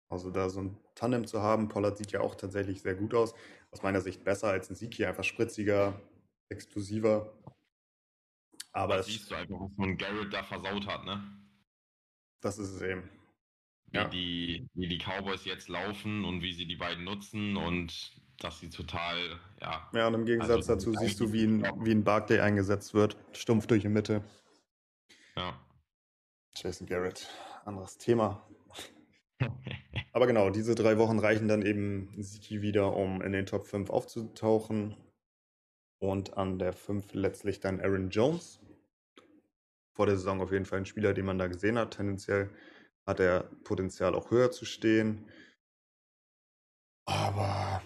Also 0.10 0.30
da 0.30 0.50
so 0.50 0.62
ein 0.62 0.78
Tandem 0.94 1.26
zu 1.26 1.42
haben, 1.42 1.70
Pollard 1.70 1.98
sieht 1.98 2.12
ja 2.12 2.20
auch 2.20 2.36
tatsächlich 2.36 2.82
sehr 2.82 2.96
gut 2.96 3.14
aus. 3.14 3.34
Aus 3.72 3.82
meiner 3.82 4.02
Sicht 4.02 4.24
besser 4.24 4.50
als 4.50 4.70
ein 4.70 4.92
hier, 4.92 5.08
einfach 5.08 5.24
spritziger, 5.24 6.00
explosiver. 6.50 7.34
Aber 8.74 8.98
da 8.98 9.04
siehst 9.04 9.32
du 9.32 9.36
einfach, 9.36 9.56
was 9.60 9.78
ein 9.80 9.98
Garrett 9.98 10.34
da 10.34 10.44
versaut 10.44 10.86
hat, 10.86 11.06
ne? 11.06 11.24
Das 12.42 12.60
ist 12.60 12.72
es 12.72 12.82
eben. 12.82 13.10
wie, 13.92 13.98
ja. 13.98 14.08
die, 14.10 14.68
wie 14.74 14.88
die 14.88 14.98
Cowboys 14.98 15.46
jetzt 15.46 15.70
laufen 15.70 16.26
und 16.26 16.42
wie 16.42 16.54
sie 16.54 16.68
die 16.68 16.76
beiden 16.76 17.06
nutzen 17.06 17.56
und 17.56 18.12
dass 18.40 18.60
sie 18.60 18.70
total, 18.70 19.40
ja. 19.62 19.90
Ja, 19.94 20.08
und 20.08 20.16
im 20.16 20.26
Gegensatz 20.26 20.70
also, 20.70 20.74
dazu 20.74 20.94
siehst 20.94 21.20
du, 21.22 21.32
wie 21.32 21.46
ein, 21.46 21.64
wie 21.86 21.92
ein 21.92 22.04
Barclay 22.04 22.40
eingesetzt 22.40 22.94
wird, 22.94 23.16
stumpf 23.32 23.68
durch 23.68 23.84
die 23.84 23.90
Mitte. 23.90 24.22
Ja. 25.36 25.60
Jason 26.56 26.88
Garrett, 26.88 27.30
anderes 27.66 27.98
Thema. 27.98 28.48
Aber 30.14 30.28
genau, 30.28 30.50
diese 30.50 30.76
drei 30.76 30.98
Wochen 30.98 31.20
reichen 31.20 31.48
dann 31.48 31.64
eben 31.64 32.14
Siki 32.22 32.62
wieder, 32.62 32.96
um 32.96 33.22
in 33.22 33.32
den 33.32 33.46
Top 33.46 33.66
5 33.66 33.90
aufzutauchen. 33.90 34.96
Und 36.00 36.38
an 36.38 36.60
der 36.60 36.74
5 36.74 37.14
letztlich 37.14 37.60
dann 37.60 37.80
Aaron 37.82 38.10
Jones. 38.10 38.60
Vor 39.96 40.06
der 40.06 40.18
Saison 40.18 40.42
auf 40.42 40.52
jeden 40.52 40.66
Fall 40.66 40.80
ein 40.80 40.86
Spieler, 40.86 41.14
den 41.14 41.26
man 41.26 41.38
da 41.38 41.48
gesehen 41.48 41.78
hat. 41.78 41.96
Tendenziell 41.96 42.50
hat 43.06 43.20
er 43.20 43.44
Potenzial 43.64 44.16
auch 44.16 44.32
höher 44.32 44.52
zu 44.52 44.66
stehen. 44.66 45.30
Aber 47.06 47.82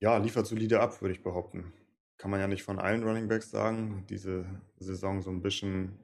ja, 0.00 0.16
liefert 0.18 0.46
solide 0.46 0.80
ab, 0.80 1.00
würde 1.00 1.14
ich 1.14 1.22
behaupten. 1.22 1.72
Kann 2.18 2.30
man 2.30 2.40
ja 2.40 2.48
nicht 2.48 2.62
von 2.62 2.78
allen 2.78 3.04
Running 3.04 3.28
Backs 3.28 3.50
sagen. 3.50 4.04
Diese 4.08 4.44
Saison 4.76 5.22
so 5.22 5.30
ein 5.30 5.42
bisschen, 5.42 5.98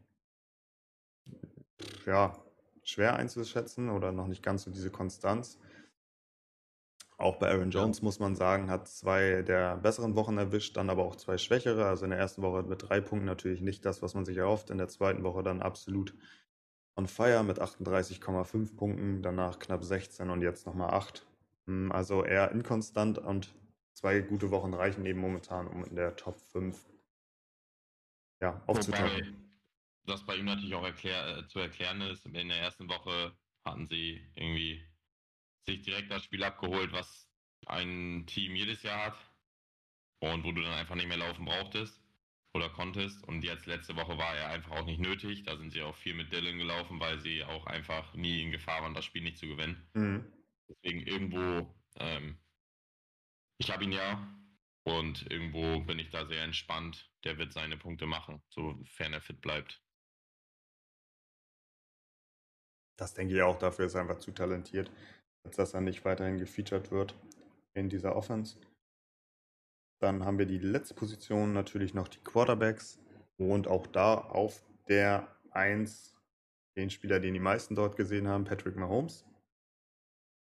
ja, 2.06 2.36
schwer 2.82 3.16
einzuschätzen 3.16 3.90
oder 3.90 4.12
noch 4.12 4.26
nicht 4.26 4.42
ganz 4.42 4.64
so 4.64 4.70
diese 4.70 4.90
Konstanz. 4.90 5.58
Auch 7.16 7.36
bei 7.36 7.48
Aaron 7.50 7.70
Jones 7.70 8.02
muss 8.02 8.18
man 8.18 8.34
sagen, 8.34 8.70
hat 8.70 8.88
zwei 8.88 9.42
der 9.42 9.76
besseren 9.76 10.16
Wochen 10.16 10.36
erwischt, 10.36 10.76
dann 10.76 10.90
aber 10.90 11.04
auch 11.04 11.16
zwei 11.16 11.38
schwächere. 11.38 11.86
Also 11.86 12.04
in 12.04 12.10
der 12.10 12.18
ersten 12.18 12.42
Woche 12.42 12.64
mit 12.64 12.88
drei 12.88 13.00
Punkten 13.00 13.26
natürlich 13.26 13.60
nicht 13.60 13.84
das, 13.84 14.02
was 14.02 14.14
man 14.14 14.24
sich 14.24 14.36
erhofft. 14.36 14.70
In 14.70 14.78
der 14.78 14.88
zweiten 14.88 15.22
Woche 15.22 15.42
dann 15.42 15.62
absolut 15.62 16.14
on 16.96 17.06
fire 17.06 17.44
mit 17.44 17.60
38,5 17.60 18.76
Punkten, 18.76 19.22
danach 19.22 19.58
knapp 19.58 19.84
16 19.84 20.28
und 20.30 20.42
jetzt 20.42 20.66
nochmal 20.66 20.90
8. 20.90 21.26
Hm, 21.66 21.92
also 21.92 22.24
eher 22.24 22.50
inkonstant 22.50 23.18
und 23.18 23.54
zwei 23.94 24.20
gute 24.20 24.50
Wochen 24.50 24.74
reichen 24.74 25.06
eben 25.06 25.20
momentan, 25.20 25.68
um 25.68 25.84
in 25.84 25.96
der 25.96 26.16
Top 26.16 26.36
5 26.52 26.76
ja, 28.40 28.60
aufzutauchen. 28.66 29.43
Was 30.04 30.24
bei 30.24 30.36
ihm 30.36 30.44
natürlich 30.44 30.74
auch 30.74 30.84
erklär, 30.84 31.38
äh, 31.38 31.46
zu 31.48 31.58
erklären 31.58 32.00
ist, 32.02 32.26
in 32.26 32.48
der 32.48 32.60
ersten 32.60 32.88
Woche 32.88 33.36
hatten 33.64 33.86
sie 33.86 34.20
irgendwie 34.34 34.84
sich 35.66 35.82
direkt 35.82 36.10
das 36.10 36.24
Spiel 36.24 36.44
abgeholt, 36.44 36.92
was 36.92 37.28
ein 37.66 38.26
Team 38.26 38.54
jedes 38.54 38.82
Jahr 38.82 39.06
hat 39.06 39.30
und 40.20 40.44
wo 40.44 40.52
du 40.52 40.60
dann 40.60 40.74
einfach 40.74 40.94
nicht 40.94 41.08
mehr 41.08 41.16
laufen 41.16 41.46
brauchtest 41.46 42.02
oder 42.52 42.68
konntest. 42.68 43.24
Und 43.24 43.42
jetzt 43.42 43.66
letzte 43.66 43.96
Woche 43.96 44.18
war 44.18 44.36
er 44.36 44.50
einfach 44.50 44.72
auch 44.72 44.84
nicht 44.84 45.00
nötig. 45.00 45.44
Da 45.44 45.56
sind 45.56 45.70
sie 45.70 45.82
auch 45.82 45.96
viel 45.96 46.14
mit 46.14 46.32
Dylan 46.32 46.58
gelaufen, 46.58 47.00
weil 47.00 47.18
sie 47.20 47.42
auch 47.44 47.66
einfach 47.66 48.12
nie 48.14 48.42
in 48.42 48.52
Gefahr 48.52 48.82
waren, 48.82 48.94
das 48.94 49.06
Spiel 49.06 49.22
nicht 49.22 49.38
zu 49.38 49.46
gewinnen. 49.46 49.88
Mhm. 49.94 50.30
Deswegen 50.68 51.06
irgendwo 51.06 51.74
ähm, 51.96 52.38
ich 53.58 53.70
habe 53.70 53.84
ihn 53.84 53.92
ja 53.92 54.26
und 54.82 55.30
irgendwo 55.30 55.80
bin 55.80 55.98
ich 55.98 56.10
da 56.10 56.26
sehr 56.26 56.42
entspannt. 56.42 57.10
Der 57.24 57.38
wird 57.38 57.52
seine 57.52 57.76
Punkte 57.76 58.06
machen, 58.06 58.42
sofern 58.48 59.12
er 59.12 59.20
fit 59.20 59.40
bleibt. 59.40 59.80
Das 62.96 63.14
denke 63.14 63.34
ich 63.34 63.42
auch, 63.42 63.58
dafür 63.58 63.86
ist 63.86 63.94
er 63.94 64.02
einfach 64.02 64.18
zu 64.18 64.30
talentiert, 64.30 64.90
als 65.44 65.56
dass 65.56 65.74
er 65.74 65.80
nicht 65.80 66.04
weiterhin 66.04 66.38
gefeatured 66.38 66.90
wird 66.90 67.14
in 67.74 67.88
dieser 67.88 68.16
Offense. 68.16 68.58
Dann 70.00 70.24
haben 70.24 70.38
wir 70.38 70.46
die 70.46 70.58
letzte 70.58 70.94
Position 70.94 71.52
natürlich 71.52 71.94
noch 71.94 72.08
die 72.08 72.20
Quarterbacks 72.20 73.00
und 73.38 73.68
auch 73.68 73.86
da 73.86 74.14
auf 74.14 74.62
der 74.88 75.28
1 75.50 76.14
den 76.76 76.90
Spieler, 76.90 77.20
den 77.20 77.34
die 77.34 77.40
meisten 77.40 77.74
dort 77.74 77.96
gesehen 77.96 78.28
haben, 78.28 78.44
Patrick 78.44 78.76
Mahomes. 78.76 79.24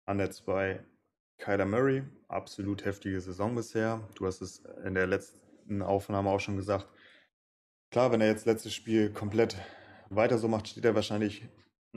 An 0.07 0.19
der 0.19 0.31
2 0.31 0.85
Kyler 1.39 1.67
Murray, 1.67 2.03
absolut 2.29 2.85
heftige 2.85 3.21
Saison 3.21 3.55
bisher. 3.55 4.07
Du 4.15 4.27
hast 4.27 4.41
es 4.41 4.59
in 4.85 4.95
der 4.95 5.07
letzten 5.07 5.83
Aufnahme 5.83 6.31
auch 6.31 6.41
schon 6.41 6.57
gesagt. 6.57 6.89
Klar, 7.91 8.13
wenn 8.13 8.21
er 8.21 8.29
jetzt 8.29 8.47
letztes 8.47 8.75
Spiel 8.75 9.13
komplett 9.13 9.57
weiter 10.11 10.39
so 10.39 10.49
macht, 10.49 10.69
steht 10.69 10.85
er 10.85 10.95
wahrscheinlich 10.95 11.49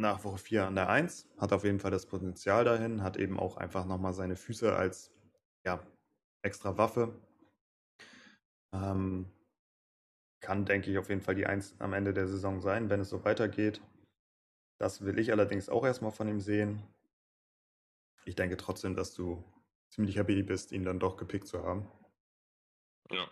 nach 0.01 0.23
Woche 0.23 0.37
4 0.37 0.67
an 0.67 0.75
der 0.75 0.89
1. 0.89 1.29
Hat 1.37 1.53
auf 1.53 1.63
jeden 1.63 1.79
Fall 1.79 1.91
das 1.91 2.05
Potenzial 2.05 2.65
dahin, 2.65 3.03
hat 3.03 3.17
eben 3.17 3.39
auch 3.39 3.57
einfach 3.57 3.85
nochmal 3.85 4.13
seine 4.13 4.35
Füße 4.35 4.75
als 4.75 5.11
ja, 5.65 5.81
extra 6.41 6.77
Waffe. 6.77 7.13
Ähm, 8.73 9.31
kann, 10.41 10.65
denke 10.65 10.91
ich, 10.91 10.97
auf 10.97 11.09
jeden 11.09 11.21
Fall 11.21 11.35
die 11.35 11.45
1 11.45 11.75
am 11.79 11.93
Ende 11.93 12.13
der 12.13 12.27
Saison 12.27 12.61
sein, 12.61 12.89
wenn 12.89 12.99
es 12.99 13.09
so 13.09 13.23
weitergeht. 13.23 13.81
Das 14.79 15.05
will 15.05 15.19
ich 15.19 15.31
allerdings 15.31 15.69
auch 15.69 15.85
erstmal 15.85 16.11
von 16.11 16.27
ihm 16.27 16.41
sehen 16.41 16.81
ich 18.25 18.35
denke 18.35 18.57
trotzdem, 18.57 18.95
dass 18.95 19.13
du 19.13 19.43
ziemlich 19.89 20.15
happy 20.15 20.43
bist, 20.43 20.71
ihn 20.71 20.83
dann 20.83 20.99
doch 20.99 21.17
gepickt 21.17 21.47
zu 21.47 21.63
haben. 21.63 21.89
Ja. 23.09 23.29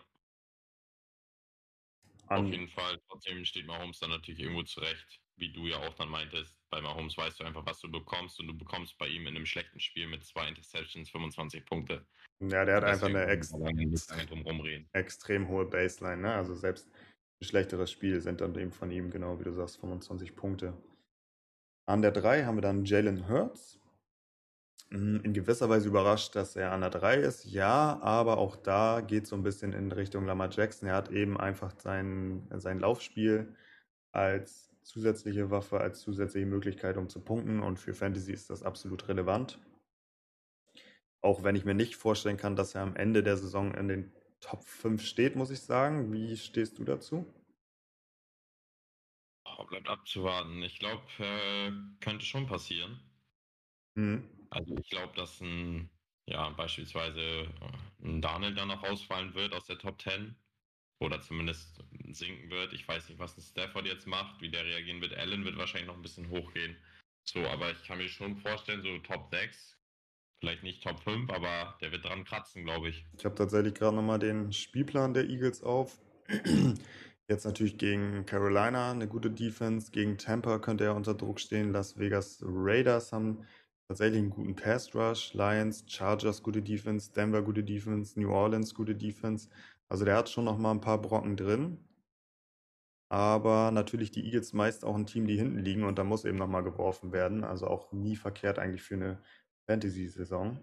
An 2.26 2.46
Auf 2.46 2.52
jeden 2.52 2.68
Fall. 2.68 3.00
Trotzdem 3.08 3.44
steht 3.44 3.66
Mahomes 3.66 3.98
dann 3.98 4.10
natürlich 4.10 4.40
irgendwo 4.40 4.62
zurecht, 4.62 5.20
wie 5.40 5.52
du 5.52 5.66
ja 5.66 5.78
auch 5.78 5.94
dann 5.94 6.08
meintest. 6.08 6.60
Bei 6.70 6.80
Mahomes 6.80 7.16
weißt 7.16 7.40
du 7.40 7.44
einfach, 7.44 7.66
was 7.66 7.80
du 7.80 7.90
bekommst 7.90 8.38
und 8.38 8.46
du 8.46 8.56
bekommst 8.56 8.96
bei 8.98 9.08
ihm 9.08 9.26
in 9.26 9.36
einem 9.36 9.46
schlechten 9.46 9.80
Spiel 9.80 10.06
mit 10.06 10.24
zwei 10.24 10.46
Interceptions 10.48 11.10
25 11.10 11.64
Punkte. 11.64 12.06
Ja, 12.40 12.64
der 12.64 12.76
hat 12.76 12.84
einfach 12.84 13.08
eine 13.08 13.26
ex 13.26 13.52
extrem 14.92 15.48
hohe 15.48 15.64
Baseline. 15.64 16.22
Ne? 16.22 16.34
Also 16.34 16.54
selbst 16.54 16.88
ein 17.40 17.46
schlechteres 17.46 17.90
Spiel 17.90 18.20
sind 18.20 18.40
dann 18.40 18.54
eben 18.56 18.72
von 18.72 18.90
ihm, 18.90 19.10
genau 19.10 19.38
wie 19.40 19.44
du 19.44 19.52
sagst, 19.52 19.80
25 19.80 20.36
Punkte. 20.36 20.74
An 21.86 22.02
der 22.02 22.12
3 22.12 22.44
haben 22.44 22.56
wir 22.56 22.62
dann 22.62 22.84
Jalen 22.84 23.28
Hurts. 23.28 23.80
Hm, 24.90 25.20
in 25.22 25.32
gewisser 25.32 25.68
Weise 25.68 25.88
überrascht, 25.88 26.34
dass 26.36 26.56
er 26.56 26.72
an 26.72 26.80
der 26.80 26.90
3 26.90 27.16
ist, 27.16 27.44
ja, 27.44 28.00
aber 28.02 28.38
auch 28.38 28.56
da 28.56 29.00
geht 29.00 29.24
es 29.24 29.30
so 29.30 29.36
ein 29.36 29.42
bisschen 29.42 29.72
in 29.72 29.92
Richtung 29.92 30.26
Lamar 30.26 30.50
Jackson. 30.50 30.88
Er 30.88 30.96
hat 30.96 31.10
eben 31.10 31.38
einfach 31.38 31.72
sein, 31.78 32.46
sein 32.50 32.80
Laufspiel 32.80 33.54
als 34.12 34.69
zusätzliche 34.90 35.50
Waffe, 35.50 35.80
als 35.80 36.00
zusätzliche 36.00 36.46
Möglichkeit, 36.46 36.96
um 36.96 37.08
zu 37.08 37.20
punkten 37.20 37.60
und 37.60 37.78
für 37.78 37.94
Fantasy 37.94 38.32
ist 38.32 38.50
das 38.50 38.62
absolut 38.62 39.08
relevant. 39.08 39.58
Auch 41.22 41.42
wenn 41.42 41.54
ich 41.54 41.64
mir 41.64 41.74
nicht 41.74 41.96
vorstellen 41.96 42.36
kann, 42.36 42.56
dass 42.56 42.74
er 42.74 42.82
am 42.82 42.96
Ende 42.96 43.22
der 43.22 43.36
Saison 43.36 43.74
in 43.74 43.88
den 43.88 44.12
Top 44.40 44.64
5 44.64 45.04
steht, 45.04 45.36
muss 45.36 45.50
ich 45.50 45.60
sagen. 45.60 46.12
Wie 46.12 46.36
stehst 46.36 46.78
du 46.78 46.84
dazu? 46.84 47.26
Oh, 49.44 49.64
bleibt 49.64 49.88
abzuwarten. 49.88 50.62
Ich 50.62 50.78
glaube, 50.78 51.02
äh, 51.18 51.72
könnte 52.00 52.24
schon 52.24 52.46
passieren. 52.46 53.00
Mhm. 53.94 54.28
Also 54.48 54.74
ich 54.76 54.88
glaube, 54.88 55.14
dass 55.14 55.40
ein, 55.40 55.90
ja, 56.26 56.48
beispielsweise 56.50 57.20
äh, 57.20 57.48
ein 58.02 58.22
Daniel 58.22 58.54
dann 58.54 58.68
noch 58.68 58.82
ausfallen 58.82 59.34
wird 59.34 59.52
aus 59.52 59.66
der 59.66 59.78
Top 59.78 60.00
10 60.00 60.34
oder 61.00 61.20
zumindest 61.20 61.82
sinken 62.12 62.50
wird. 62.50 62.72
Ich 62.72 62.86
weiß 62.86 63.08
nicht, 63.08 63.18
was 63.18 63.36
ein 63.36 63.42
Stafford 63.42 63.86
jetzt 63.86 64.06
macht, 64.06 64.40
wie 64.40 64.50
der 64.50 64.64
reagieren 64.64 65.00
wird. 65.00 65.14
Allen 65.14 65.44
wird 65.44 65.56
wahrscheinlich 65.56 65.88
noch 65.88 65.96
ein 65.96 66.02
bisschen 66.02 66.28
hochgehen. 66.30 66.76
So, 67.24 67.40
aber 67.40 67.70
ich 67.70 67.82
kann 67.84 67.98
mir 67.98 68.08
schon 68.08 68.36
vorstellen, 68.36 68.82
so 68.82 68.98
Top 68.98 69.28
6, 69.30 69.76
vielleicht 70.40 70.62
nicht 70.62 70.82
Top 70.82 71.00
5, 71.00 71.30
aber 71.30 71.76
der 71.80 71.92
wird 71.92 72.04
dran 72.04 72.24
kratzen, 72.24 72.64
glaube 72.64 72.90
ich. 72.90 73.04
Ich 73.16 73.24
habe 73.24 73.34
tatsächlich 73.34 73.74
gerade 73.74 73.96
nochmal 73.96 74.18
den 74.18 74.52
Spielplan 74.52 75.14
der 75.14 75.28
Eagles 75.28 75.62
auf. 75.62 75.98
Jetzt 77.28 77.44
natürlich 77.44 77.78
gegen 77.78 78.26
Carolina 78.26 78.90
eine 78.90 79.06
gute 79.06 79.30
Defense, 79.30 79.92
gegen 79.92 80.18
Tampa 80.18 80.58
könnte 80.58 80.84
er 80.84 80.96
unter 80.96 81.14
Druck 81.14 81.40
stehen. 81.40 81.72
Las 81.72 81.96
Vegas 81.96 82.42
Raiders 82.44 83.12
haben 83.12 83.46
tatsächlich 83.88 84.18
einen 84.18 84.30
guten 84.30 84.56
Pass 84.56 84.92
Rush. 84.94 85.32
Lions, 85.34 85.84
Chargers 85.86 86.42
gute 86.42 86.60
Defense, 86.60 87.12
Denver 87.12 87.42
gute 87.42 87.62
Defense, 87.62 88.18
New 88.18 88.30
Orleans 88.30 88.74
gute 88.74 88.96
Defense. 88.96 89.48
Also 89.90 90.04
der 90.04 90.16
hat 90.16 90.30
schon 90.30 90.44
noch 90.44 90.56
mal 90.56 90.70
ein 90.70 90.80
paar 90.80 91.02
Brocken 91.02 91.36
drin. 91.36 91.84
Aber 93.10 93.72
natürlich 93.72 94.12
die 94.12 94.24
Eagles 94.24 94.52
meist 94.52 94.84
auch 94.84 94.94
ein 94.94 95.06
Team, 95.06 95.26
die 95.26 95.36
hinten 95.36 95.58
liegen 95.58 95.82
und 95.82 95.98
da 95.98 96.04
muss 96.04 96.24
eben 96.24 96.38
noch 96.38 96.46
mal 96.46 96.62
geworfen 96.62 97.12
werden. 97.12 97.42
Also 97.42 97.66
auch 97.66 97.90
nie 97.90 98.14
verkehrt 98.14 98.60
eigentlich 98.60 98.82
für 98.82 98.94
eine 98.94 99.20
Fantasy-Saison. 99.66 100.60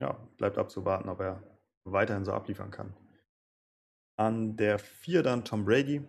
Ja, 0.00 0.12
bleibt 0.38 0.56
abzuwarten, 0.56 1.10
ob 1.10 1.20
er 1.20 1.42
weiterhin 1.84 2.24
so 2.24 2.32
abliefern 2.32 2.70
kann. 2.70 2.94
An 4.16 4.56
der 4.56 4.78
4 4.78 5.22
dann 5.22 5.44
Tom 5.44 5.66
Brady. 5.66 6.02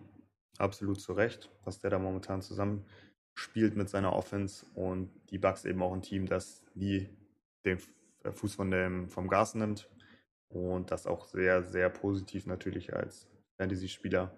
Absolut 0.56 1.00
zu 1.00 1.12
Recht, 1.12 1.50
was 1.64 1.78
der 1.78 1.90
da 1.90 1.98
momentan 1.98 2.40
zusammen 2.40 2.86
spielt 3.34 3.76
mit 3.76 3.88
seiner 3.90 4.14
Offense 4.14 4.66
und 4.74 5.10
die 5.30 5.38
Bucks 5.38 5.64
eben 5.64 5.82
auch 5.82 5.92
ein 5.92 6.02
Team, 6.02 6.26
das 6.26 6.64
nie 6.74 7.08
den 7.64 7.78
äh, 8.24 8.32
Fuß 8.32 8.54
von 8.54 8.70
dem, 8.70 9.08
vom 9.08 9.28
Gas 9.28 9.54
nimmt 9.54 9.88
und 10.50 10.90
das 10.90 11.06
auch 11.06 11.24
sehr, 11.24 11.62
sehr 11.62 11.88
positiv 11.88 12.46
natürlich 12.46 12.94
als 12.94 13.26
Fantasy-Spieler 13.58 14.36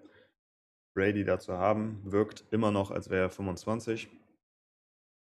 Brady 0.94 1.24
dazu 1.24 1.54
haben. 1.54 2.00
Wirkt 2.04 2.44
immer 2.50 2.70
noch, 2.70 2.90
als 2.90 3.10
wäre 3.10 3.24
er 3.24 3.30
25. 3.30 4.08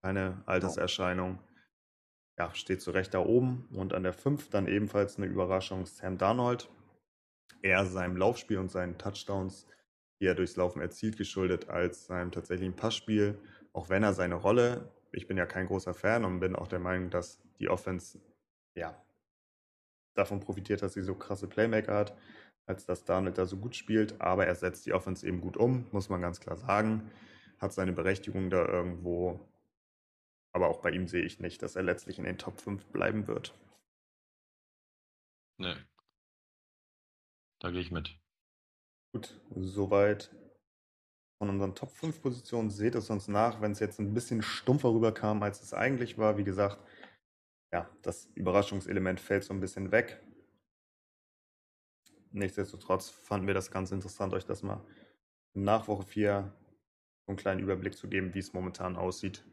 Keine 0.02 0.42
Alterserscheinung. 0.46 1.38
Ja, 2.38 2.54
steht 2.54 2.82
zu 2.82 2.90
Recht 2.90 3.14
da 3.14 3.20
oben. 3.20 3.68
Und 3.74 3.94
an 3.94 4.02
der 4.02 4.12
5 4.12 4.50
dann 4.50 4.68
ebenfalls 4.68 5.16
eine 5.16 5.26
Überraschung 5.26 5.86
Sam 5.86 6.18
Darnold. 6.18 6.68
Er 7.62 7.86
seinem 7.86 8.16
Laufspiel 8.16 8.58
und 8.58 8.70
seinen 8.70 8.98
Touchdowns, 8.98 9.66
die 10.20 10.26
er 10.26 10.34
durchs 10.34 10.56
Laufen 10.56 10.82
erzielt, 10.82 11.16
geschuldet 11.16 11.70
als 11.70 12.06
seinem 12.06 12.30
tatsächlichen 12.30 12.76
Passspiel 12.76 13.38
auch 13.76 13.90
wenn 13.90 14.02
er 14.02 14.14
seine 14.14 14.36
Rolle 14.36 14.90
ich 15.12 15.26
bin 15.26 15.36
ja 15.36 15.46
kein 15.46 15.66
großer 15.66 15.94
Fan 15.94 16.24
und 16.24 16.40
bin 16.40 16.56
auch 16.56 16.68
der 16.68 16.78
Meinung, 16.78 17.10
dass 17.10 17.40
die 17.58 17.68
Offense 17.68 18.20
ja 18.74 19.02
davon 20.16 20.40
profitiert, 20.40 20.82
dass 20.82 20.94
sie 20.94 21.02
so 21.02 21.14
krasse 21.14 21.46
Playmaker 21.46 21.94
hat, 21.94 22.16
als 22.66 22.86
dass 22.86 23.04
Darnold 23.04 23.38
da 23.38 23.46
so 23.46 23.56
gut 23.56 23.76
spielt. 23.76 24.20
Aber 24.20 24.46
er 24.46 24.54
setzt 24.54 24.86
die 24.86 24.92
Offense 24.92 25.26
eben 25.26 25.40
gut 25.40 25.56
um, 25.56 25.86
muss 25.92 26.08
man 26.08 26.20
ganz 26.20 26.40
klar 26.40 26.56
sagen. 26.56 27.10
Hat 27.58 27.72
seine 27.72 27.92
Berechtigung 27.92 28.50
da 28.50 28.66
irgendwo. 28.66 29.40
Aber 30.52 30.68
auch 30.68 30.80
bei 30.80 30.90
ihm 30.90 31.06
sehe 31.08 31.24
ich 31.24 31.40
nicht, 31.40 31.62
dass 31.62 31.76
er 31.76 31.82
letztlich 31.82 32.18
in 32.18 32.24
den 32.24 32.38
Top 32.38 32.60
5 32.60 32.84
bleiben 32.86 33.26
wird. 33.26 33.54
Nee. 35.58 35.76
Da 37.60 37.70
gehe 37.70 37.80
ich 37.80 37.90
mit. 37.90 38.18
Gut, 39.12 39.40
soweit 39.54 40.30
von 41.38 41.50
unseren 41.50 41.74
Top 41.74 41.90
5 41.90 42.22
Positionen. 42.22 42.70
Seht 42.70 42.94
es 42.94 43.10
uns 43.10 43.28
nach, 43.28 43.60
wenn 43.60 43.72
es 43.72 43.80
jetzt 43.80 43.98
ein 43.98 44.14
bisschen 44.14 44.42
stumpfer 44.42 44.92
rüberkam, 44.92 45.42
als 45.42 45.62
es 45.62 45.74
eigentlich 45.74 46.18
war. 46.18 46.36
Wie 46.38 46.44
gesagt, 46.44 46.78
ja, 47.76 47.90
das 48.00 48.30
Überraschungselement 48.34 49.20
fällt 49.20 49.44
so 49.44 49.52
ein 49.52 49.60
bisschen 49.60 49.90
weg. 49.92 50.22
Nichtsdestotrotz 52.32 53.10
fanden 53.10 53.46
wir 53.46 53.52
das 53.52 53.70
ganz 53.70 53.92
interessant, 53.92 54.32
euch 54.32 54.46
das 54.46 54.62
mal 54.62 54.82
nach 55.52 55.86
Woche 55.86 56.04
4 56.04 56.52
so 57.26 57.32
einen 57.32 57.36
kleinen 57.36 57.60
Überblick 57.60 57.94
zu 57.94 58.08
geben, 58.08 58.32
wie 58.32 58.38
es 58.38 58.54
momentan 58.54 58.96
aussieht. 58.96 59.44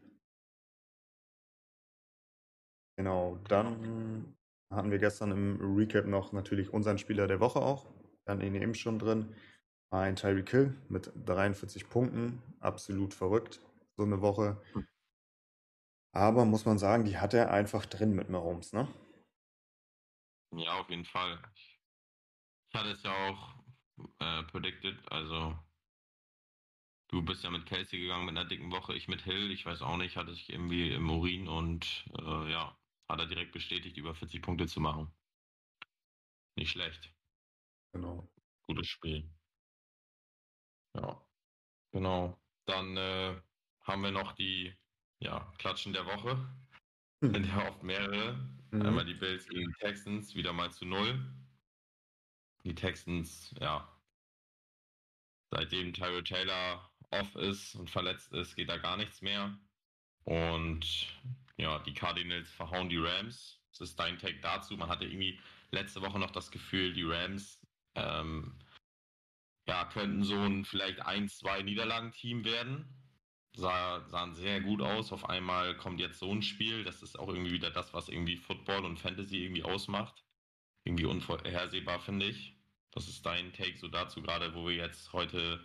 Genau, 2.96 3.38
dann 3.48 4.34
hatten 4.70 4.90
wir 4.90 4.98
gestern 4.98 5.30
im 5.30 5.76
Recap 5.76 6.06
noch 6.06 6.32
natürlich 6.32 6.72
unseren 6.72 6.96
Spieler 6.96 7.26
der 7.26 7.40
Woche 7.40 7.58
auch. 7.58 7.92
Hatten 8.26 8.40
ihn 8.40 8.54
eben 8.54 8.74
schon 8.74 8.98
drin. 8.98 9.34
Ein 9.90 10.16
Tyreek 10.16 10.50
Hill 10.50 10.74
mit 10.88 11.12
43 11.26 11.90
Punkten. 11.90 12.42
Absolut 12.60 13.12
verrückt, 13.12 13.60
so 13.96 14.04
eine 14.04 14.22
Woche. 14.22 14.56
Aber 16.14 16.44
muss 16.44 16.64
man 16.64 16.78
sagen, 16.78 17.04
die 17.04 17.18
hat 17.18 17.34
er 17.34 17.50
einfach 17.50 17.86
drin 17.86 18.14
mit 18.14 18.30
Mahomes, 18.30 18.72
ne? 18.72 18.88
Ja, 20.52 20.78
auf 20.78 20.88
jeden 20.88 21.04
Fall. 21.04 21.42
Ich, 21.56 21.80
hatte 22.72 22.90
es 22.90 23.02
ja 23.02 23.12
auch 23.28 23.54
äh, 24.20 24.44
predicted. 24.44 24.96
Also, 25.10 25.58
du 27.08 27.20
bist 27.20 27.42
ja 27.42 27.50
mit 27.50 27.66
Kelsey 27.66 27.98
gegangen 27.98 28.26
mit 28.26 28.36
einer 28.36 28.48
dicken 28.48 28.70
Woche, 28.70 28.94
ich 28.94 29.08
mit 29.08 29.22
Hill. 29.22 29.50
Ich 29.50 29.66
weiß 29.66 29.82
auch 29.82 29.96
nicht, 29.96 30.16
hatte 30.16 30.30
ich 30.30 30.48
irgendwie 30.50 30.92
im 30.92 31.10
Urin 31.10 31.48
und 31.48 32.04
äh, 32.16 32.52
ja, 32.52 32.78
hat 33.08 33.18
er 33.18 33.26
direkt 33.26 33.50
bestätigt, 33.50 33.96
über 33.96 34.14
40 34.14 34.40
Punkte 34.40 34.68
zu 34.68 34.80
machen. 34.80 35.12
Nicht 36.56 36.70
schlecht. 36.70 37.12
Genau. 37.92 38.28
Gutes 38.62 38.86
Spiel. 38.86 39.28
Ja, 40.94 41.20
genau. 41.90 42.38
Dann 42.66 42.96
äh, 42.96 43.42
haben 43.82 44.02
wir 44.02 44.12
noch 44.12 44.32
die 44.32 44.76
ja, 45.20 45.52
Klatschen 45.58 45.92
der 45.92 46.06
Woche. 46.06 46.36
Hm. 47.22 47.32
Sind 47.32 47.46
ja 47.46 47.68
oft 47.68 47.82
mehrere. 47.82 48.34
Mhm. 48.70 48.82
Einmal 48.82 49.04
die 49.04 49.14
Bills 49.14 49.46
gegen 49.48 49.68
die 49.68 49.80
Texans, 49.80 50.34
wieder 50.34 50.52
mal 50.52 50.72
zu 50.72 50.84
null. 50.84 51.24
Die 52.64 52.74
Texans, 52.74 53.54
ja. 53.60 53.88
Seitdem 55.50 55.92
Tyrell 55.92 56.24
Taylor 56.24 56.90
off 57.10 57.34
ist 57.36 57.74
und 57.76 57.90
verletzt 57.90 58.32
ist, 58.32 58.56
geht 58.56 58.68
da 58.68 58.76
gar 58.78 58.96
nichts 58.96 59.22
mehr. 59.22 59.56
Und 60.24 61.06
ja, 61.56 61.78
die 61.80 61.94
Cardinals 61.94 62.50
verhauen 62.50 62.88
die 62.88 62.98
Rams. 62.98 63.60
Das 63.70 63.90
ist 63.90 64.00
dein 64.00 64.18
Take 64.18 64.40
dazu. 64.40 64.76
Man 64.76 64.88
hatte 64.88 65.04
irgendwie 65.04 65.38
letzte 65.70 66.00
Woche 66.00 66.18
noch 66.18 66.30
das 66.30 66.50
Gefühl, 66.50 66.92
die 66.92 67.04
Rams 67.04 67.60
ähm, 67.94 68.58
ja, 69.66 69.84
könnten 69.86 70.24
so 70.24 70.36
ein 70.36 70.64
vielleicht 70.64 71.00
ein, 71.00 71.28
zwei 71.28 71.62
Niederlagen-Team 71.62 72.44
werden. 72.44 73.03
Sah, 73.56 74.04
sahen 74.08 74.34
sehr 74.34 74.60
gut 74.60 74.82
aus. 74.82 75.12
Auf 75.12 75.28
einmal 75.28 75.76
kommt 75.76 76.00
jetzt 76.00 76.18
so 76.18 76.30
ein 76.30 76.42
Spiel. 76.42 76.82
Das 76.82 77.02
ist 77.02 77.18
auch 77.18 77.28
irgendwie 77.28 77.52
wieder 77.52 77.70
das, 77.70 77.94
was 77.94 78.08
irgendwie 78.08 78.36
Football 78.36 78.84
und 78.84 78.98
Fantasy 78.98 79.44
irgendwie 79.44 79.62
ausmacht. 79.62 80.24
Irgendwie 80.84 81.06
unvorhersehbar, 81.06 82.00
finde 82.00 82.26
ich. 82.26 82.56
Das 82.90 83.08
ist 83.08 83.24
dein 83.24 83.52
Take 83.52 83.78
so 83.78 83.88
dazu, 83.88 84.22
gerade 84.22 84.54
wo 84.54 84.68
wir 84.68 84.76
jetzt 84.76 85.12
heute 85.12 85.60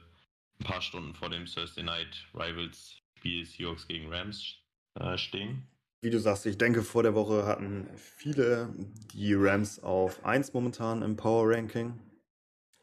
ein 0.59 0.65
paar 0.65 0.81
Stunden 0.81 1.13
vor 1.13 1.29
dem 1.29 1.45
Thursday 1.45 1.83
Night 1.83 2.27
Rivals 2.33 3.01
Spiel 3.17 3.45
Seahawks 3.45 3.87
gegen 3.87 4.11
Rams 4.13 4.55
äh, 4.95 5.17
stehen. 5.17 5.67
Wie 6.01 6.09
du 6.09 6.19
sagst, 6.19 6.45
ich 6.45 6.57
denke, 6.57 6.83
vor 6.83 7.03
der 7.03 7.13
Woche 7.13 7.45
hatten 7.45 7.89
viele 7.97 8.73
die 9.13 9.33
Rams 9.33 9.79
auf 9.79 10.23
1 10.23 10.53
momentan 10.53 11.01
im 11.01 11.17
Power 11.17 11.49
Ranking. 11.49 11.99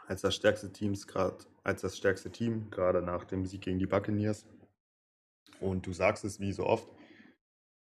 Als 0.06 0.20
das 0.20 0.34
stärkste 0.34 0.72
Teams 0.72 1.06
gerade, 1.06 1.38
als 1.64 1.80
das 1.80 1.96
stärkste 1.96 2.30
Team, 2.30 2.70
gerade 2.70 3.02
nach 3.02 3.24
dem 3.24 3.46
Sieg 3.46 3.62
gegen 3.62 3.78
die 3.78 3.86
Buccaneers. 3.86 4.46
Und 5.60 5.86
du 5.86 5.92
sagst 5.92 6.24
es 6.24 6.40
wie 6.40 6.52
so 6.52 6.66
oft, 6.66 6.88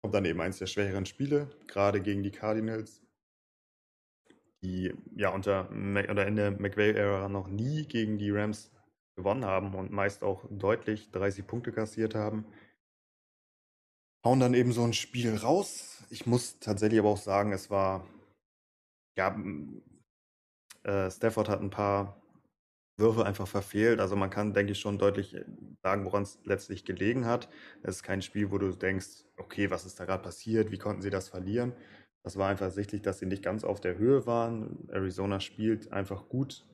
kommt 0.03 0.15
dann 0.15 0.25
eben 0.25 0.41
eins 0.41 0.59
der 0.59 0.67
schwächeren 0.67 1.07
Spiele, 1.07 1.51
gerade 1.67 2.01
gegen 2.01 2.23
die 2.23 2.31
Cardinals, 2.31 3.03
die 4.63 4.95
ja 5.17 5.31
unter 5.31 5.71
oder 5.71 6.27
in 6.27 6.37
der 6.37 6.51
McVay-Ära 6.53 7.29
noch 7.29 7.49
nie 7.49 7.87
gegen 7.87 8.19
die 8.19 8.31
Rams 8.31 8.71
gewonnen 9.17 9.45
haben 9.45 9.75
und 9.75 9.93
meist 9.93 10.23
auch 10.23 10.45
deutlich 10.51 11.11
30 11.11 11.47
Punkte 11.47 11.73
kassiert 11.73 12.15
haben 12.15 12.47
hauen 14.25 14.41
dann 14.41 14.55
eben 14.55 14.73
so 14.73 14.83
ein 14.83 14.95
Spiel 14.95 15.37
raus. 15.37 16.03
Ich 16.11 16.27
muss 16.27 16.59
tatsächlich 16.59 16.99
aber 16.99 17.11
auch 17.11 17.19
sagen, 17.19 17.53
es 17.53 17.71
war, 17.71 18.09
ja, 19.17 19.37
äh, 20.83 21.11
Stafford 21.11 21.49
hat 21.49 21.61
ein 21.61 21.71
paar 21.71 22.21
Würfe 22.97 23.27
einfach 23.27 23.49
verfehlt. 23.49 24.01
Also 24.01 24.17
man 24.17 24.31
kann, 24.31 24.55
denke 24.55 24.73
ich, 24.73 24.79
schon 24.81 24.99
deutlich 24.99 25.35
äh, 25.35 25.45
sagen, 25.83 26.05
woran 26.05 26.23
es 26.23 26.39
letztlich 26.45 26.85
gelegen 26.85 27.27
hat. 27.27 27.49
Es 27.83 27.97
ist 27.97 28.03
kein 28.03 28.23
Spiel, 28.23 28.51
wo 28.51 28.59
du 28.59 28.71
denkst, 28.73 29.25
okay, 29.37 29.71
was 29.71 29.85
ist 29.85 29.99
da 29.99 30.05
gerade 30.05 30.23
passiert? 30.23 30.71
Wie 30.71 30.79
konnten 30.79 31.03
sie 31.03 31.11
das 31.11 31.29
verlieren? 31.29 31.73
Das 32.23 32.37
war 32.37 32.49
einfach 32.49 32.71
sichtlich, 32.71 33.03
dass 33.03 33.19
sie 33.19 33.27
nicht 33.27 33.43
ganz 33.43 33.65
auf 33.65 33.81
der 33.81 33.99
Höhe 33.99 34.27
waren. 34.27 34.89
Arizona 34.89 35.41
spielt 35.41 35.93
einfach 35.93 36.29
gut, 36.29 36.67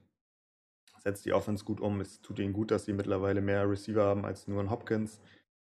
setzt 0.99 1.25
die 1.25 1.33
Offense 1.33 1.65
gut 1.65 1.81
um. 1.81 2.01
Es 2.01 2.21
tut 2.21 2.39
ihnen 2.39 2.53
gut, 2.53 2.71
dass 2.71 2.85
sie 2.85 2.93
mittlerweile 2.93 3.41
mehr 3.41 3.69
Receiver 3.69 4.05
haben 4.05 4.25
als 4.25 4.47
nur 4.47 4.61
ein 4.61 4.71
Hopkins 4.71 5.21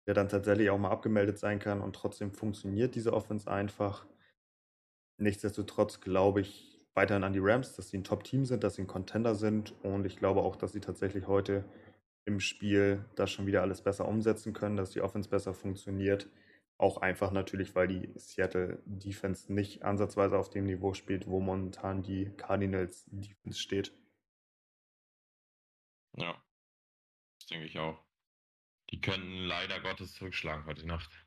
der 0.05 0.13
dann 0.13 0.29
tatsächlich 0.29 0.69
auch 0.69 0.77
mal 0.77 0.91
abgemeldet 0.91 1.37
sein 1.39 1.59
kann 1.59 1.81
und 1.81 1.95
trotzdem 1.95 2.31
funktioniert 2.31 2.95
diese 2.95 3.13
Offense 3.13 3.49
einfach. 3.49 4.05
Nichtsdestotrotz 5.17 6.01
glaube 6.01 6.41
ich 6.41 6.72
weiterhin 6.93 7.23
an 7.23 7.33
die 7.33 7.39
Rams, 7.41 7.75
dass 7.75 7.89
sie 7.89 7.97
ein 7.97 8.03
Top-Team 8.03 8.45
sind, 8.45 8.63
dass 8.63 8.75
sie 8.75 8.83
ein 8.83 8.87
Contender 8.87 9.35
sind 9.35 9.73
und 9.83 10.05
ich 10.05 10.17
glaube 10.17 10.41
auch, 10.41 10.55
dass 10.55 10.73
sie 10.73 10.81
tatsächlich 10.81 11.27
heute 11.27 11.65
im 12.25 12.39
Spiel 12.39 13.05
das 13.15 13.31
schon 13.31 13.45
wieder 13.47 13.61
alles 13.61 13.81
besser 13.81 14.07
umsetzen 14.07 14.53
können, 14.53 14.77
dass 14.77 14.91
die 14.91 15.01
Offense 15.01 15.29
besser 15.29 15.53
funktioniert. 15.53 16.29
Auch 16.77 16.97
einfach 16.97 17.31
natürlich, 17.31 17.75
weil 17.75 17.87
die 17.87 18.11
Seattle 18.15 18.81
Defense 18.85 19.51
nicht 19.53 19.83
ansatzweise 19.83 20.37
auf 20.37 20.49
dem 20.49 20.65
Niveau 20.65 20.93
spielt, 20.93 21.27
wo 21.27 21.39
momentan 21.39 22.03
die 22.03 22.31
Cardinals 22.37 23.05
Defense 23.11 23.59
steht. 23.59 23.93
Ja, 26.17 26.43
das 27.39 27.47
denke 27.47 27.65
ich 27.65 27.77
auch. 27.79 28.03
Die 28.91 29.01
könnten 29.01 29.45
leider 29.45 29.79
Gottes 29.81 30.13
zurückschlagen 30.13 30.65
heute 30.65 30.85
Nacht. 30.85 31.25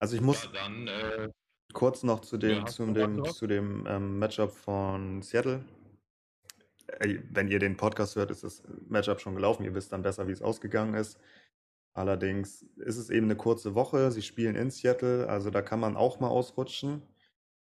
Also 0.00 0.16
ich 0.16 0.22
muss 0.22 0.44
Ja, 0.44 0.52
dann, 0.52 0.88
äh, 0.88 1.30
kurz 1.72 2.02
noch 2.02 2.20
zu 2.20 2.36
dem, 2.36 2.58
Ja, 2.58 2.66
zu 2.66 2.86
dem, 2.92 3.24
zu 3.24 3.46
dem 3.46 3.86
ähm, 3.88 4.18
Matchup 4.18 4.52
von 4.52 5.22
Seattle. 5.22 5.64
Äh, 6.86 7.18
Wenn 7.30 7.48
ihr 7.48 7.58
den 7.58 7.76
Podcast 7.76 8.16
hört, 8.16 8.30
ist 8.30 8.44
das 8.44 8.62
Matchup 8.88 9.20
schon 9.20 9.34
gelaufen. 9.34 9.64
Ihr 9.64 9.74
wisst 9.74 9.92
dann 9.92 10.02
besser, 10.02 10.28
wie 10.28 10.32
es 10.32 10.42
ausgegangen 10.42 10.94
ist. 10.94 11.18
Allerdings 11.96 12.62
ist 12.76 12.96
es 12.96 13.08
eben 13.08 13.26
eine 13.26 13.36
kurze 13.36 13.74
Woche. 13.74 14.10
Sie 14.10 14.22
spielen 14.22 14.56
in 14.56 14.70
Seattle, 14.70 15.28
also 15.28 15.50
da 15.50 15.62
kann 15.62 15.78
man 15.78 15.96
auch 15.96 16.18
mal 16.18 16.28
ausrutschen. 16.28 17.02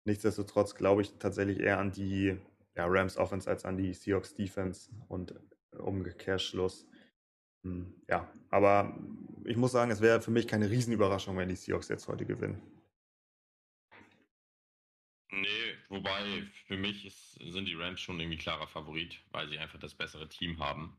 Nichtsdestotrotz 0.05 0.75
glaube 0.75 1.03
ich 1.03 1.15
tatsächlich 1.19 1.61
eher 1.61 1.79
an 1.79 1.93
die 1.93 2.37
ja, 2.77 2.87
Rams 2.87 3.17
Offense 3.17 3.49
als 3.49 3.65
an 3.65 3.77
die 3.77 3.93
Seahawks 3.95 4.35
Defense 4.35 4.91
und 5.09 5.35
Umkehrschluss. 5.79 6.87
Hm, 7.65 7.95
Ja, 8.07 8.31
aber 8.51 8.97
ich 9.45 9.57
muss 9.57 9.73
sagen, 9.73 9.91
es 9.91 10.01
wäre 10.01 10.21
für 10.21 10.31
mich 10.31 10.47
keine 10.47 10.71
Riesenüberraschung, 10.71 11.37
wenn 11.37 11.49
die 11.49 11.57
Seahawks 11.57 11.89
jetzt 11.89 12.07
heute 12.07 12.27
gewinnen. 12.27 12.61
Wobei 15.89 16.43
für 16.67 16.77
mich 16.77 17.05
ist, 17.05 17.35
sind 17.35 17.67
die 17.67 17.75
Rams 17.75 18.01
schon 18.01 18.21
irgendwie 18.21 18.39
klarer 18.39 18.67
Favorit, 18.69 19.21
weil 19.31 19.49
sie 19.49 19.59
einfach 19.59 19.79
das 19.79 19.95
bessere 19.95 20.29
Team 20.29 20.59
haben. 20.59 20.99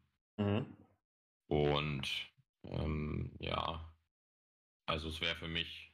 Und 1.47 2.09
ähm, 2.63 3.35
ja, 3.39 3.93
also 4.85 5.09
es 5.09 5.21
wäre 5.21 5.35
für 5.35 5.47
mich 5.47 5.91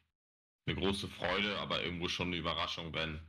eine 0.66 0.76
große 0.76 1.08
Freude, 1.08 1.58
aber 1.60 1.84
irgendwo 1.84 2.08
schon 2.08 2.28
eine 2.28 2.38
Überraschung, 2.38 2.94
wenn 2.94 3.20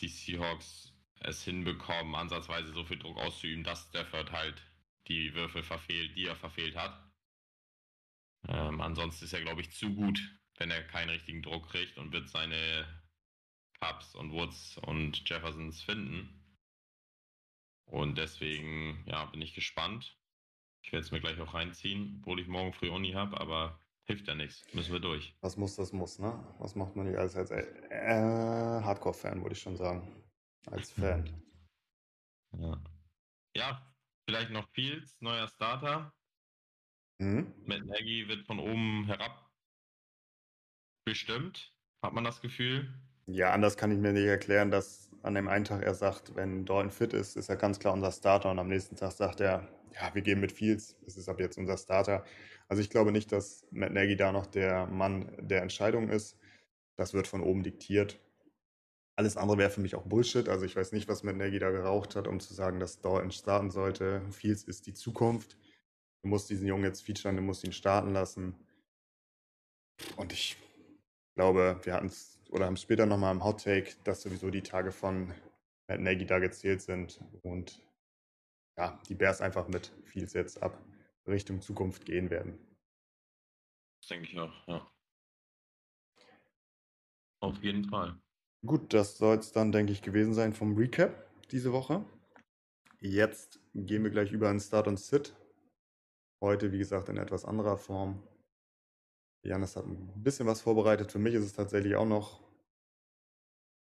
die 0.00 0.08
Seahawks 0.08 0.92
es 1.20 1.42
hinbekommen, 1.44 2.14
ansatzweise 2.14 2.72
so 2.72 2.84
viel 2.84 2.98
Druck 2.98 3.16
auszuüben, 3.16 3.64
dass 3.64 3.88
Stafford 3.88 4.32
halt 4.32 4.62
die 5.08 5.34
Würfel 5.34 5.62
verfehlt, 5.62 6.14
die 6.16 6.26
er 6.26 6.36
verfehlt 6.36 6.76
hat. 6.76 7.02
Ähm, 8.48 8.80
ansonsten 8.80 9.24
ist 9.24 9.32
er, 9.32 9.40
glaube 9.40 9.62
ich, 9.62 9.70
zu 9.72 9.94
gut, 9.94 10.20
wenn 10.58 10.70
er 10.70 10.82
keinen 10.82 11.10
richtigen 11.10 11.42
Druck 11.42 11.68
kriegt 11.68 11.96
und 11.98 12.12
wird 12.12 12.28
seine 12.28 12.86
Cups 13.80 14.14
und 14.14 14.32
Woods 14.32 14.78
und 14.78 15.28
Jeffersons 15.28 15.82
finden. 15.82 16.42
Und 17.86 18.18
deswegen, 18.18 19.04
ja, 19.06 19.24
bin 19.26 19.42
ich 19.42 19.54
gespannt. 19.54 20.18
Ich 20.82 20.92
werde 20.92 21.04
es 21.04 21.12
mir 21.12 21.20
gleich 21.20 21.40
auch 21.40 21.54
reinziehen, 21.54 22.18
obwohl 22.20 22.40
ich 22.40 22.48
morgen 22.48 22.72
früh 22.72 22.90
Uni 22.90 23.12
habe, 23.12 23.40
aber 23.40 23.80
hilft 24.04 24.28
ja 24.28 24.34
nichts. 24.34 24.62
Müssen 24.72 24.92
wir 24.92 25.00
durch. 25.00 25.34
Was 25.40 25.56
muss, 25.56 25.76
das 25.76 25.92
muss, 25.92 26.18
ne? 26.18 26.54
Was 26.58 26.74
macht 26.74 26.96
man 26.96 27.06
nicht 27.06 27.18
alles 27.18 27.36
als 27.36 27.50
äh, 27.50 28.80
Hardcore-Fan, 28.82 29.42
würde 29.42 29.54
ich 29.54 29.60
schon 29.60 29.76
sagen. 29.76 30.24
Als 30.66 30.92
Fan. 30.92 31.42
Ja. 32.58 32.80
ja, 33.54 33.94
vielleicht 34.24 34.50
noch 34.50 34.66
Fields, 34.70 35.20
neuer 35.20 35.46
Starter. 35.48 36.14
Mhm. 37.18 37.52
Matt 37.66 37.84
Nagy 37.84 38.28
wird 38.28 38.46
von 38.46 38.58
oben 38.58 39.04
herab 39.04 39.50
bestimmt, 41.04 41.74
hat 42.02 42.14
man 42.14 42.24
das 42.24 42.40
Gefühl. 42.40 42.92
Ja, 43.28 43.52
anders 43.52 43.76
kann 43.76 43.90
ich 43.90 43.98
mir 43.98 44.12
nicht 44.12 44.26
erklären, 44.26 44.70
dass 44.70 45.10
an 45.22 45.34
dem 45.34 45.48
einen 45.48 45.64
Tag 45.64 45.82
er 45.82 45.94
sagt, 45.94 46.36
wenn 46.36 46.64
Dalton 46.64 46.90
fit 46.92 47.12
ist, 47.12 47.36
ist 47.36 47.48
er 47.48 47.56
ganz 47.56 47.80
klar 47.80 47.92
unser 47.92 48.12
Starter 48.12 48.50
und 48.50 48.58
am 48.60 48.68
nächsten 48.68 48.94
Tag 48.94 49.12
sagt 49.12 49.40
er, 49.40 49.68
ja, 49.94 50.14
wir 50.14 50.22
gehen 50.22 50.40
mit 50.40 50.52
Fields, 50.52 50.96
es 51.06 51.16
ist 51.16 51.28
ab 51.28 51.40
jetzt 51.40 51.58
unser 51.58 51.76
Starter. 51.76 52.24
Also 52.68 52.80
ich 52.82 52.90
glaube 52.90 53.10
nicht, 53.10 53.32
dass 53.32 53.66
Matt 53.72 53.92
Nagy 53.92 54.16
da 54.16 54.30
noch 54.30 54.46
der 54.46 54.86
Mann 54.86 55.32
der 55.40 55.62
Entscheidung 55.62 56.08
ist. 56.08 56.38
Das 56.96 57.14
wird 57.14 57.26
von 57.26 57.42
oben 57.42 57.64
diktiert. 57.64 58.20
Alles 59.16 59.36
andere 59.36 59.58
wäre 59.58 59.70
für 59.70 59.80
mich 59.80 59.96
auch 59.96 60.04
Bullshit. 60.04 60.48
Also 60.48 60.64
ich 60.64 60.76
weiß 60.76 60.92
nicht, 60.92 61.08
was 61.08 61.24
Matt 61.24 61.36
Nagy 61.36 61.58
da 61.58 61.70
geraucht 61.70 62.14
hat, 62.14 62.28
um 62.28 62.38
zu 62.38 62.54
sagen, 62.54 62.78
dass 62.78 63.00
Dalton 63.00 63.32
starten 63.32 63.70
sollte. 63.70 64.22
Fields 64.30 64.62
ist 64.64 64.86
die 64.86 64.94
Zukunft. 64.94 65.56
Du 66.22 66.28
musst 66.28 66.48
diesen 66.50 66.66
Jungen 66.68 66.84
jetzt 66.84 67.02
featuren, 67.02 67.36
du 67.36 67.42
musst 67.42 67.64
ihn 67.64 67.72
starten 67.72 68.12
lassen. 68.12 68.54
Und 70.16 70.32
ich 70.32 70.56
glaube, 71.34 71.80
wir 71.82 71.94
hatten 71.94 72.06
es 72.06 72.35
oder 72.50 72.66
haben 72.66 72.76
später 72.76 73.06
nochmal 73.06 73.34
im 73.34 73.44
Hot 73.44 73.64
Take, 73.64 73.92
dass 74.04 74.22
sowieso 74.22 74.50
die 74.50 74.62
Tage 74.62 74.92
von 74.92 75.34
Matt 75.88 76.00
Nagy 76.00 76.26
da 76.26 76.38
gezählt 76.38 76.82
sind 76.82 77.20
und 77.42 77.80
ja, 78.78 79.00
die 79.08 79.14
Bears 79.14 79.40
einfach 79.40 79.68
mit 79.68 79.92
Fields 80.04 80.34
jetzt 80.34 80.62
ab 80.62 80.78
Richtung 81.26 81.60
Zukunft 81.60 82.04
gehen 82.04 82.30
werden. 82.30 82.58
Das 84.00 84.08
denke 84.08 84.28
ich 84.28 84.38
auch, 84.38 84.68
ja. 84.68 84.90
Auf 87.40 87.62
jeden 87.62 87.84
Fall. 87.84 88.18
Gut, 88.64 88.92
das 88.92 89.18
soll 89.18 89.38
es 89.38 89.52
dann, 89.52 89.72
denke 89.72 89.92
ich, 89.92 90.02
gewesen 90.02 90.34
sein 90.34 90.52
vom 90.52 90.76
Recap 90.76 91.26
diese 91.50 91.72
Woche. 91.72 92.04
Jetzt 93.00 93.60
gehen 93.74 94.02
wir 94.02 94.10
gleich 94.10 94.32
über 94.32 94.50
in 94.50 94.58
Start 94.58 94.88
und 94.88 94.98
Sit. 94.98 95.36
Heute, 96.42 96.72
wie 96.72 96.78
gesagt, 96.78 97.08
in 97.08 97.16
etwas 97.16 97.44
anderer 97.44 97.76
Form. 97.76 98.22
Janis 99.46 99.76
hat 99.76 99.86
ein 99.86 100.12
bisschen 100.22 100.46
was 100.46 100.60
vorbereitet. 100.60 101.12
Für 101.12 101.18
mich 101.18 101.34
ist 101.34 101.44
es 101.44 101.52
tatsächlich 101.52 101.96
auch 101.96 102.06
noch 102.06 102.40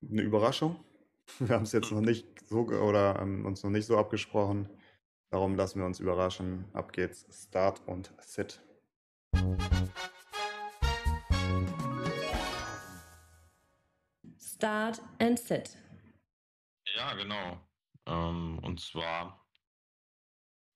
eine 0.03 0.23
Überraschung. 0.23 0.83
Wir 1.39 1.55
haben 1.55 1.65
es 1.65 1.73
jetzt 1.73 1.93
noch 1.93 2.01
nicht 2.01 2.27
so 2.49 2.61
oder 2.61 3.21
ähm, 3.21 3.45
uns 3.45 3.63
noch 3.63 3.71
nicht 3.71 3.87
so 3.87 3.99
abgesprochen. 3.99 4.69
Darum 5.31 5.55
lassen 5.55 5.79
wir 5.79 5.87
uns 5.87 6.01
überraschen. 6.01 6.65
Ab 6.73 6.93
geht's. 6.93 7.25
Start 7.31 7.81
und 7.87 8.13
Sit. 8.21 8.61
Start 14.37 15.01
and 15.21 15.39
Sit. 15.39 15.79
Ja, 16.97 17.15
genau. 17.15 17.61
Ähm, 18.07 18.59
und 18.65 18.81
zwar 18.81 19.47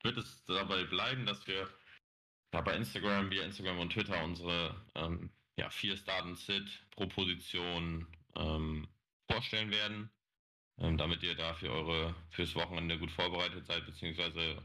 wird 0.05 0.19
es 0.19 0.45
dabei 0.45 0.85
bleiben, 0.85 1.27
dass 1.27 1.45
wir 1.49 1.69
ja, 2.55 2.61
bei 2.63 2.77
Instagram, 2.77 3.31
via 3.31 3.45
Instagram 3.45 3.81
und 3.81 3.93
Twitter 3.93 4.23
unsere 4.25 4.75
ähm, 4.95 5.31
ja, 5.59 5.69
vier 5.71 5.97
Start 5.97 6.23
and 6.23 6.39
Sit 6.39 6.87
pro 6.91 7.09
ähm, 8.37 8.89
vorstellen 9.29 9.71
werden 9.71 10.11
ähm, 10.79 10.99
damit 10.99 11.23
ihr 11.23 11.35
da 11.35 11.55
für 11.55 11.71
eure 11.71 12.15
fürs 12.31 12.55
Wochenende 12.55 12.99
gut 12.99 13.11
vorbereitet 13.11 13.67
seid, 13.67 13.87
beziehungsweise 13.87 14.63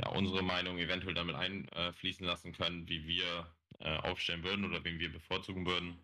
ja, 0.00 0.08
unsere 0.10 0.42
Meinung 0.42 0.78
eventuell 0.78 1.14
damit 1.14 1.34
einfließen 1.34 2.26
lassen 2.26 2.52
könnt, 2.52 2.88
wie 2.88 3.06
wir 3.06 3.54
äh, 3.80 3.96
aufstellen 3.98 4.44
würden 4.44 4.64
oder 4.64 4.84
wen 4.84 4.98
wir 4.98 5.12
bevorzugen 5.12 5.66
würden. 5.66 5.98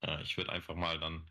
Äh, 0.00 0.22
ich 0.22 0.36
würde 0.36 0.52
einfach 0.52 0.74
mal 0.74 0.98
dann 0.98 1.30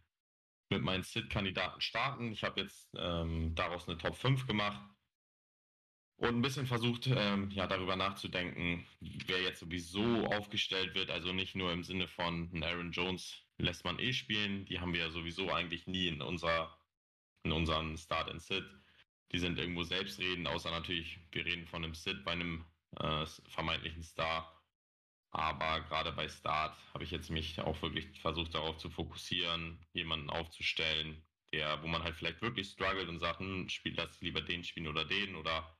mit 0.70 0.82
meinen 0.84 1.04
Sit-Kandidaten 1.04 1.82
starten. 1.82 2.32
Ich 2.32 2.44
habe 2.44 2.62
jetzt 2.62 2.90
ähm, 2.96 3.54
daraus 3.56 3.88
eine 3.88 3.98
Top 3.98 4.16
5 4.16 4.48
gemacht 4.48 4.82
und 6.22 6.36
ein 6.36 6.42
bisschen 6.44 6.68
versucht, 6.68 7.08
ähm, 7.08 7.50
ja, 7.50 7.66
darüber 7.66 7.96
nachzudenken, 7.96 8.86
wer 9.00 9.42
jetzt 9.42 9.60
sowieso 9.60 10.26
aufgestellt 10.28 10.94
wird. 10.94 11.10
Also 11.10 11.34
nicht 11.34 11.56
nur 11.56 11.72
im 11.72 11.84
Sinne 11.84 12.08
von 12.08 12.52
Aaron 12.64 12.92
Jones 12.92 13.42
lässt 13.58 13.84
man 13.86 13.98
eh 13.98 14.14
spielen. 14.14 14.66
Die 14.66 14.80
haben 14.80 14.94
wir 14.94 15.00
ja 15.02 15.10
sowieso 15.10 15.52
eigentlich 15.52 15.88
nie 15.88 16.08
in 16.08 16.22
unserer 16.22 16.78
in 17.44 17.52
unseren 17.52 17.98
Start 17.98 18.30
and 18.30 18.40
Sit. 18.40 18.64
Die 19.32 19.40
sind 19.40 19.58
irgendwo 19.58 19.82
selbstredend, 19.82 20.48
außer 20.48 20.70
natürlich, 20.70 21.20
wir 21.32 21.44
reden 21.44 21.66
von 21.66 21.84
einem 21.84 21.96
Sit 21.96 22.24
bei 22.24 22.34
einem 22.34 22.66
äh, 23.00 23.26
vermeintlichen 23.48 24.04
Star. 24.04 24.62
Aber 25.32 25.82
gerade 25.82 26.12
bei 26.12 26.30
Start 26.30 26.78
habe 26.94 27.04
ich 27.04 27.10
jetzt 27.10 27.32
mich 27.32 27.60
auch 27.62 27.82
wirklich 27.82 28.22
versucht 28.22 28.54
darauf 28.54 28.78
zu 28.78 28.92
fokussieren, 28.92 29.84
jemanden 29.94 30.30
aufzustellen, 30.30 31.26
der, 31.52 31.82
wo 31.82 31.88
man 31.88 32.04
halt 32.04 32.16
vielleicht 32.16 32.44
wirklich 32.44 32.68
struggelt 32.70 33.10
und 33.10 33.18
sagt, 33.20 33.40
hm, 33.40 33.70
spielt 33.70 33.98
das 33.98 34.22
lieber 34.22 34.42
den 34.42 34.64
spielen 34.64 34.88
oder 34.88 35.06
den 35.06 35.36
oder 35.36 35.76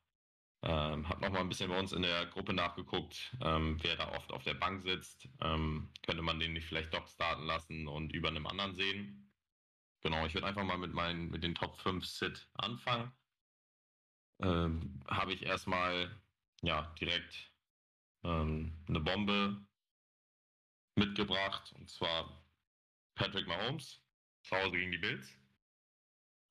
ähm, 0.64 1.10
habe 1.10 1.22
nochmal 1.22 1.42
ein 1.42 1.50
bisschen 1.50 1.70
bei 1.70 1.80
uns 1.80 1.92
in 1.92 2.04
der 2.04 2.28
Gruppe 2.28 2.54
nachgeguckt, 2.54 3.36
ähm, 3.42 3.78
wer 3.82 3.96
da 3.96 4.12
oft 4.12 4.32
auf 4.32 4.44
der 4.44 4.54
Bank 4.54 4.84
sitzt. 4.84 5.28
Ähm, 5.42 5.90
könnte 6.06 6.22
man 6.22 6.40
den 6.40 6.54
nicht 6.54 6.68
vielleicht 6.68 6.94
doch 6.94 7.08
starten 7.08 7.46
lassen 7.46 7.88
und 7.88 8.14
über 8.14 8.30
einem 8.30 8.46
anderen 8.46 8.76
sehen. 8.76 9.32
Genau, 10.02 10.26
ich 10.26 10.34
würde 10.34 10.48
einfach 10.48 10.64
mal 10.64 10.78
mit 10.78 10.94
meinen, 10.94 11.30
mit 11.30 11.44
den 11.44 11.56
Top 11.56 11.80
5 11.80 12.06
Sit 12.06 12.48
anfangen. 12.54 13.12
Ähm, 14.40 15.02
Habe 15.08 15.34
ich 15.34 15.44
erstmal 15.44 16.20
ja 16.62 16.94
direkt 17.00 17.52
ähm, 18.24 18.84
eine 18.88 19.00
Bombe 19.00 19.66
mitgebracht 20.96 21.74
und 21.74 21.90
zwar 21.90 22.44
Patrick 23.16 23.48
Mahomes, 23.48 24.04
zu 24.44 24.56
Hause 24.56 24.78
gegen 24.78 24.92
die 24.92 24.98
Bills. 24.98 25.28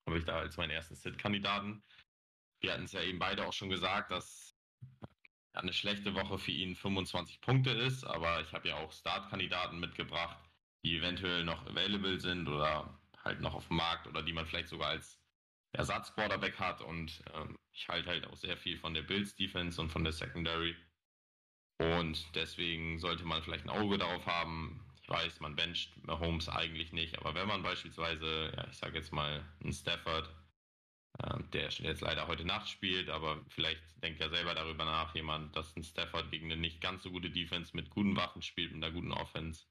Habe 0.06 0.18
ich 0.18 0.24
da 0.24 0.38
als 0.38 0.56
meinen 0.56 0.70
ersten 0.70 0.94
Sit-Kandidaten. 0.94 1.82
Wir 2.60 2.72
hatten 2.72 2.84
es 2.84 2.92
ja 2.92 3.02
eben 3.02 3.18
beide 3.18 3.46
auch 3.46 3.52
schon 3.52 3.70
gesagt, 3.70 4.10
dass 4.10 4.54
eine 5.52 5.72
schlechte 5.72 6.14
Woche 6.14 6.38
für 6.38 6.52
ihn 6.52 6.76
25 6.76 7.40
Punkte 7.40 7.70
ist, 7.70 8.04
aber 8.04 8.40
ich 8.40 8.52
habe 8.52 8.68
ja 8.68 8.76
auch 8.76 8.92
Start-Kandidaten 8.92 9.80
mitgebracht, 9.80 10.38
die 10.84 10.96
eventuell 10.96 11.44
noch 11.44 11.66
available 11.66 12.20
sind 12.20 12.48
oder 12.48 13.00
halt 13.24 13.40
noch 13.40 13.54
auf 13.54 13.68
dem 13.68 13.76
Markt 13.76 14.06
oder 14.06 14.22
die 14.22 14.32
man 14.32 14.46
vielleicht 14.46 14.68
sogar 14.68 14.90
als 14.90 15.18
Ersatz-Quarterback 15.72 16.58
hat. 16.58 16.80
Und 16.80 17.22
ähm, 17.34 17.58
ich 17.72 17.88
halte 17.88 18.08
halt 18.08 18.26
auch 18.26 18.36
sehr 18.36 18.56
viel 18.56 18.78
von 18.78 18.94
der 18.94 19.02
Bills 19.02 19.34
Defense 19.34 19.80
und 19.80 19.90
von 19.90 20.04
der 20.04 20.12
Secondary. 20.12 20.76
Und 21.78 22.34
deswegen 22.34 22.98
sollte 22.98 23.24
man 23.24 23.42
vielleicht 23.42 23.64
ein 23.64 23.70
Auge 23.70 23.98
darauf 23.98 24.26
haben. 24.26 24.84
Ich 25.02 25.08
weiß, 25.08 25.40
man 25.40 25.56
bencht 25.56 25.96
Mahomes 26.04 26.48
eigentlich 26.48 26.92
nicht, 26.92 27.18
aber 27.18 27.34
wenn 27.34 27.48
man 27.48 27.62
beispielsweise, 27.62 28.52
ja, 28.54 28.66
ich 28.70 28.76
sage 28.76 28.98
jetzt 28.98 29.12
mal, 29.12 29.44
einen 29.62 29.72
Stafford, 29.72 30.30
der 31.52 31.68
jetzt 31.68 32.00
leider 32.00 32.26
heute 32.28 32.44
Nacht 32.44 32.68
spielt, 32.68 33.08
aber 33.08 33.44
vielleicht 33.48 33.82
denkt 34.02 34.20
er 34.20 34.30
selber 34.30 34.54
darüber 34.54 34.84
nach, 34.84 35.14
jemand, 35.14 35.54
dass 35.56 35.76
ein 35.76 35.82
Stafford 35.82 36.30
gegen 36.30 36.50
eine 36.50 36.60
nicht 36.60 36.80
ganz 36.80 37.02
so 37.02 37.10
gute 37.10 37.30
Defense 37.30 37.76
mit 37.76 37.90
guten 37.90 38.16
Waffen 38.16 38.42
spielt, 38.42 38.72
mit 38.72 38.82
einer 38.82 38.92
guten 38.92 39.12
Offense, 39.12 39.66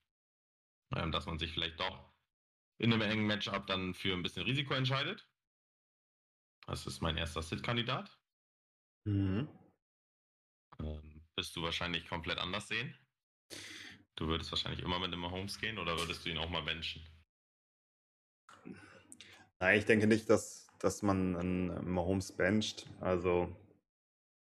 äh, 0.96 1.10
dass 1.10 1.26
man 1.26 1.40
sich 1.40 1.52
vielleicht 1.52 1.80
doch 1.80 2.14
in 2.78 2.94
einem 2.94 3.02
engen 3.02 3.28
Matchup 3.28 3.68
dann 3.68 3.94
für 3.94 4.14
ein 4.14 4.24
bisschen 4.24 4.44
Risiko 4.44 4.74
entscheidet. 4.74 5.28
Das 6.68 6.86
ist 6.86 7.02
mein 7.02 7.18
erster 7.18 7.42
Sit-Kandidat. 7.42 8.16
Mhm. 9.06 9.50
Ähm, 10.80 11.26
wirst 11.36 11.56
du 11.56 11.64
wahrscheinlich 11.64 12.08
komplett 12.08 12.38
anders 12.38 12.68
sehen? 12.68 12.96
Du 14.16 14.28
würdest 14.28 14.52
wahrscheinlich 14.52 14.82
immer 14.82 15.00
mit 15.00 15.14
einem 15.14 15.30
Holmes 15.32 15.60
gehen 15.60 15.80
oder 15.80 15.98
würdest 15.98 16.26
du 16.26 16.30
ihn 16.30 16.38
auch 16.38 16.50
mal 16.50 16.62
benchen? 16.62 17.02
Nein, 19.60 19.80
ich 19.80 19.86
denke 19.86 20.08
nicht, 20.08 20.30
dass, 20.30 20.69
dass 20.80 21.02
man 21.02 21.36
einen 21.36 21.92
Mahomes 21.92 22.32
bencht. 22.32 22.90
Also, 23.00 23.50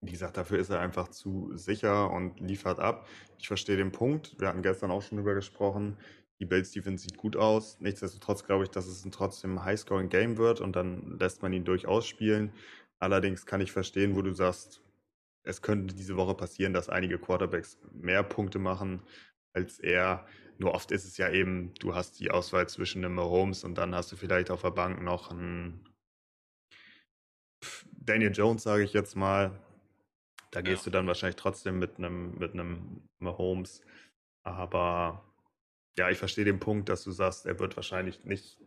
wie 0.01 0.11
gesagt, 0.11 0.37
dafür 0.37 0.59
ist 0.59 0.71
er 0.71 0.81
einfach 0.81 1.09
zu 1.09 1.57
sicher 1.57 2.11
und 2.11 2.41
liefert 2.41 2.81
ab. 2.81 3.07
Ich 3.39 3.49
verstehe 3.49 3.77
den 3.77 3.93
Punkt. 3.93 4.39
Wir 4.39 4.49
hatten 4.49 4.63
gestern 4.63 4.91
auch 4.91 5.03
schon 5.03 5.19
drüber 5.19 5.35
gesprochen. 5.35 5.97
Die 6.41 6.47
Bills 6.47 6.73
Defense 6.73 7.05
sieht 7.05 7.17
gut 7.17 7.37
aus. 7.37 7.79
Nichtsdestotrotz 7.81 8.45
glaube 8.45 8.65
ich, 8.65 8.71
dass 8.71 8.87
es 8.87 9.05
ein 9.05 9.13
trotzdem 9.13 9.65
Highscoring 9.65 10.09
Game 10.09 10.37
wird 10.37 10.61
und 10.61 10.75
dann 10.75 11.19
lässt 11.19 11.43
man 11.43 11.53
ihn 11.53 11.65
durchaus 11.65 12.07
spielen. 12.07 12.53
Allerdings 12.99 13.47
kann 13.47 13.61
ich 13.61 13.73
verstehen, 13.73 14.17
wo 14.17 14.23
du 14.23 14.33
sagst, 14.33 14.83
es 15.45 15.63
könnte 15.63 15.95
diese 15.95 16.17
Woche 16.17 16.35
passieren, 16.35 16.73
dass 16.73 16.89
einige 16.89 17.19
Quarterbacks 17.19 17.79
mehr 17.93 18.23
Punkte 18.23 18.59
machen 18.59 19.03
als 19.53 19.79
er. 19.79 20.27
Nur 20.59 20.75
oft 20.75 20.91
ist 20.91 21.05
es 21.05 21.17
ja 21.17 21.31
eben, 21.31 21.73
du 21.81 21.95
hast 21.95 22.19
die 22.21 22.31
Auswahl 22.31 22.69
zwischen 22.69 23.05
einem 23.05 23.15
Mahomes 23.15 23.65
und 23.65 23.77
dann 23.77 23.95
hast 23.95 24.11
du 24.13 24.17
vielleicht 24.17 24.51
auf 24.51 24.63
der 24.63 24.71
Bank 24.71 25.03
noch 25.03 25.31
einen 25.31 25.89
Daniel 27.93 28.33
Jones, 28.33 28.63
sage 28.63 28.85
ich 28.85 28.93
jetzt 28.93 29.17
mal. 29.17 29.59
Da 30.51 30.61
gehst 30.61 30.83
ja. 30.83 30.85
du 30.85 30.91
dann 30.91 31.07
wahrscheinlich 31.07 31.37
trotzdem 31.37 31.79
mit 31.79 31.99
einem, 31.99 32.39
mit 32.39 32.53
einem 32.53 33.09
Mahomes. 33.19 33.83
Aber 34.45 35.25
ja, 35.99 36.11
ich 36.11 36.19
verstehe 36.19 36.45
den 36.45 36.61
Punkt, 36.61 36.89
dass 36.89 37.05
du 37.05 37.11
sagst, 37.11 37.47
er 37.47 37.59
wird 37.59 37.77
wahrscheinlich 37.77 38.25
nicht 38.25 38.61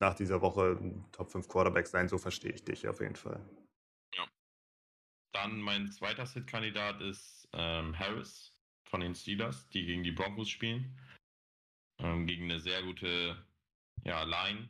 nach 0.00 0.14
dieser 0.14 0.40
Woche 0.40 0.78
ein 0.80 1.04
Top 1.12 1.30
5 1.30 1.48
Quarterback 1.48 1.86
sein. 1.86 2.08
So 2.08 2.18
verstehe 2.18 2.52
ich 2.52 2.64
dich 2.64 2.86
auf 2.88 3.00
jeden 3.00 3.16
Fall. 3.16 3.40
Ja. 4.14 4.28
Dann 5.32 5.60
mein 5.60 5.90
zweiter 5.90 6.26
Sit-Kandidat 6.26 7.00
ist 7.00 7.48
ähm, 7.52 7.98
Harris 7.98 8.52
von 8.88 9.00
den 9.00 9.14
Steelers, 9.14 9.68
die 9.70 9.86
gegen 9.86 10.02
die 10.02 10.12
Broncos 10.12 10.48
spielen. 10.48 11.00
Ähm, 11.98 12.26
gegen 12.26 12.44
eine 12.44 12.60
sehr 12.60 12.82
gute 12.82 13.36
ja, 14.04 14.22
Line. 14.24 14.68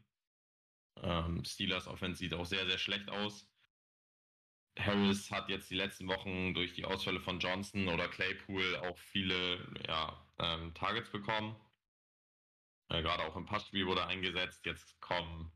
Ähm, 1.02 1.44
Steelers 1.44 1.86
Offense 1.86 2.18
sieht 2.18 2.34
auch 2.34 2.46
sehr, 2.46 2.66
sehr 2.66 2.78
schlecht 2.78 3.08
aus. 3.10 3.51
Harris 4.78 5.30
hat 5.30 5.48
jetzt 5.48 5.70
die 5.70 5.74
letzten 5.74 6.08
Wochen 6.08 6.54
durch 6.54 6.72
die 6.72 6.84
Ausfälle 6.84 7.20
von 7.20 7.38
Johnson 7.38 7.88
oder 7.88 8.08
Claypool 8.08 8.76
auch 8.76 8.96
viele 8.96 9.58
ja, 9.86 10.26
ähm, 10.38 10.72
Targets 10.74 11.10
bekommen. 11.10 11.56
Äh, 12.88 13.02
Gerade 13.02 13.24
auch 13.24 13.36
im 13.36 13.44
Passspiel 13.44 13.86
wurde 13.86 14.06
eingesetzt. 14.06 14.64
Jetzt 14.64 14.98
kommen, 15.00 15.52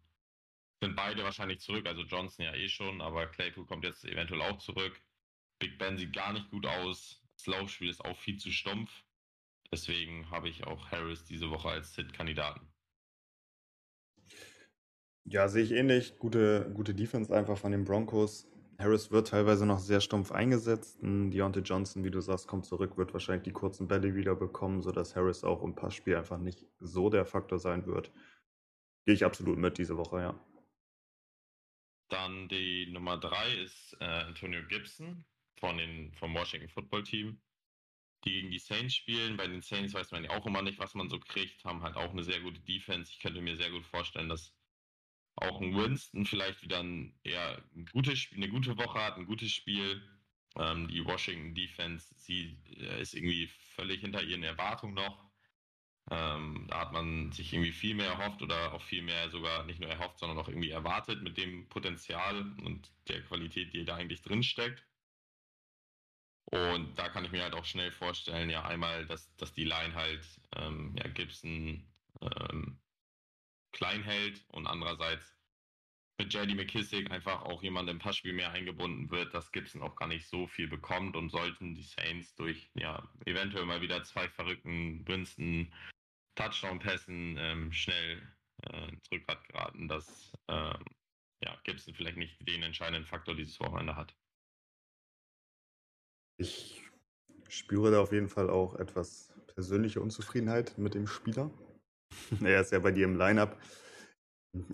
sind 0.83 0.97
beide 0.97 1.25
wahrscheinlich 1.25 1.61
zurück. 1.61 1.87
Also 1.87 2.03
Johnson 2.03 2.45
ja 2.45 2.55
eh 2.55 2.69
schon, 2.69 3.01
aber 3.01 3.27
Claypool 3.27 3.67
kommt 3.67 3.85
jetzt 3.85 4.05
eventuell 4.05 4.43
auch 4.43 4.59
zurück. 4.59 5.01
Big 5.59 5.79
Ben 5.79 5.97
sieht 5.97 6.15
gar 6.15 6.33
nicht 6.33 6.51
gut 6.51 6.67
aus. 6.67 7.23
Das 7.37 7.47
Laufspiel 7.47 7.89
ist 7.89 8.05
auch 8.05 8.19
viel 8.19 8.37
zu 8.37 8.51
stumpf. 8.51 9.05
Deswegen 9.73 10.31
habe 10.31 10.49
ich 10.49 10.65
auch 10.65 10.91
Harris 10.91 11.25
diese 11.25 11.51
Woche 11.51 11.69
als 11.71 11.95
Sit-Kandidaten. 11.95 12.69
Ja, 15.25 15.49
sehe 15.49 15.65
ich 15.65 15.73
ähnlich. 15.73 16.19
Gute, 16.19 16.71
gute 16.75 16.95
Defense 16.95 17.35
einfach 17.35 17.59
von 17.59 17.73
den 17.73 17.85
Broncos. 17.85 18.47
Harris 18.79 19.11
wird 19.11 19.29
teilweise 19.29 19.65
noch 19.65 19.79
sehr 19.79 20.01
stumpf 20.01 20.33
eingesetzt. 20.33 20.99
Deontay 21.01 21.61
Johnson, 21.61 22.05
wie 22.05 22.11
du 22.11 22.21
sagst, 22.21 22.47
kommt 22.47 22.67
zurück, 22.67 22.99
wird 22.99 23.13
wahrscheinlich 23.15 23.45
die 23.45 23.53
kurzen 23.53 23.89
Bälle 23.89 24.15
wieder 24.15 24.35
bekommen, 24.35 24.83
sodass 24.83 25.17
Harris 25.17 25.45
auch 25.45 25.63
im 25.63 25.75
Passspiel 25.75 26.17
einfach 26.17 26.39
nicht 26.39 26.65
so 26.79 27.09
der 27.09 27.25
Faktor 27.25 27.59
sein 27.59 27.87
wird. 27.87 28.13
Gehe 29.07 29.15
ich 29.15 29.25
absolut 29.25 29.59
mit 29.59 29.79
diese 29.79 29.97
Woche, 29.97 30.21
ja. 30.21 30.47
Dann 32.09 32.49
die 32.49 32.87
Nummer 32.93 33.19
drei 33.19 33.55
ist 33.55 33.97
äh, 34.01 34.05
Antonio 34.05 34.61
Gibson 34.69 35.25
von 35.59 35.79
den, 35.79 36.13
vom 36.15 36.35
Washington 36.35 36.69
Football 36.69 37.03
Team, 37.03 37.41
die 38.25 38.33
gegen 38.33 38.51
die 38.51 38.59
Saints 38.59 38.95
spielen. 38.95 39.37
Bei 39.37 39.47
den 39.47 39.63
Saints 39.63 39.95
weiß 39.95 40.13
man 40.13 40.25
ja 40.25 40.31
auch 40.31 40.47
immer 40.47 40.63
nicht, 40.63 40.79
was 40.79 40.95
man 40.95 41.09
so 41.09 41.19
kriegt, 41.19 41.65
haben 41.65 41.83
halt 41.83 41.97
auch 41.97 42.11
eine 42.11 42.23
sehr 42.23 42.41
gute 42.41 42.61
Defense. 42.61 43.11
Ich 43.11 43.21
könnte 43.21 43.41
mir 43.41 43.57
sehr 43.57 43.71
gut 43.71 43.87
vorstellen, 43.87 44.29
dass 44.29 44.56
auch 45.37 45.61
ein 45.61 45.77
Winston 45.77 46.25
vielleicht 46.27 46.63
wieder 46.63 46.81
ein, 46.81 47.15
eher 47.23 47.63
ein 47.75 47.87
gutes, 47.93 48.29
eine 48.35 48.49
gute 48.49 48.77
Woche 48.79 49.01
hat, 49.01 49.17
ein 49.17 49.27
gutes 49.27 49.53
Spiel. 49.53 50.03
Ähm, 50.59 50.89
die 50.89 51.05
Washington 51.05 51.55
Defense, 51.55 52.15
sie 52.17 52.59
äh, 52.79 53.03
ist 53.03 53.15
irgendwie 53.15 53.47
völlig 53.75 54.01
hinter 54.01 54.23
ihren 54.23 54.43
Erwartungen 54.43 54.95
noch. 54.95 55.27
Ähm, 56.11 56.67
da 56.69 56.81
hat 56.81 56.93
man 56.93 57.33
sich 57.33 57.53
irgendwie 57.53 57.73
viel 57.73 57.95
mehr 57.95 58.09
erhofft 58.11 58.41
oder 58.41 58.73
auch 58.73 58.83
viel 58.83 59.03
mehr 59.03 59.29
sogar 59.31 59.65
nicht 59.65 59.81
nur 59.81 59.91
erhofft, 59.91 60.19
sondern 60.19 60.39
auch 60.39 60.49
irgendwie 60.49 60.71
erwartet 60.71 61.23
mit 61.23 61.37
dem 61.37 61.69
Potenzial 61.69 62.55
und 62.65 62.91
der 63.09 63.23
Qualität, 63.23 63.75
die 63.75 63.85
da 63.85 63.97
eigentlich 63.97 64.23
drin 64.23 64.43
steckt. 64.43 64.87
Und 66.47 66.97
da 66.97 67.09
kann 67.09 67.25
ich 67.25 67.33
mir 67.33 67.43
halt 67.43 67.55
auch 67.55 67.65
schnell 67.65 67.91
vorstellen, 67.91 68.51
ja, 68.51 68.65
einmal, 68.65 69.05
dass, 69.07 69.35
dass 69.37 69.53
die 69.53 69.65
Line 69.65 69.95
halt 69.95 70.25
ähm, 70.55 70.95
ja, 70.97 71.09
Gibson 71.09 71.85
ähm, 72.21 72.79
klein 73.77 74.03
hält 74.03 74.45
und 74.49 74.67
andererseits 74.67 75.37
mit 76.19 76.33
JD 76.33 76.55
McKissick 76.55 77.11
einfach 77.11 77.43
auch 77.43 77.63
jemand 77.63 77.91
im 77.91 77.99
Passspiel 77.99 78.33
mehr 78.33 78.51
eingebunden 78.51 79.11
wird, 79.11 79.35
dass 79.35 79.53
Gibson 79.53 79.83
auch 79.83 79.97
gar 79.97 80.09
nicht 80.09 80.27
so 80.27 80.47
viel 80.47 80.67
bekommt 80.67 81.15
und 81.15 81.29
sollten 81.29 81.75
die 81.75 81.83
Saints 81.83 82.35
durch 82.37 82.71
ja 82.75 83.07
eventuell 83.27 83.67
mal 83.67 83.83
wieder 83.83 84.03
zwei 84.03 84.29
verrückten 84.31 85.07
Winston 85.07 85.73
Touchdown-Pässen 86.37 87.37
ähm, 87.39 87.73
schnell 87.73 88.23
äh, 88.63 88.93
Rückgrat 89.13 89.47
geraten, 89.49 89.89
dass 89.89 90.33
ähm, 90.49 90.83
ja, 91.43 91.55
Gibson 91.65 91.95
vielleicht 91.95 92.17
nicht 92.17 92.49
den 92.49 92.63
entscheidenden 92.63 93.05
Faktor 93.05 93.35
dieses 93.35 93.61
Wochenende 93.61 93.95
hat. 93.95 94.17
Ich 96.39 96.83
spüre 97.49 97.91
da 97.91 98.01
auf 98.01 98.13
jeden 98.13 98.29
Fall 98.29 98.49
auch 98.49 98.75
etwas 98.77 99.33
persönliche 99.49 100.01
Unzufriedenheit 100.01 100.79
mit 100.79 100.95
dem 100.95 101.07
Spieler. 101.07 101.51
er 102.45 102.61
ist 102.61 102.73
ja 102.73 102.79
bei 102.79 102.93
dir 102.93 103.05
im 103.05 103.17
Lineup. 103.17 103.57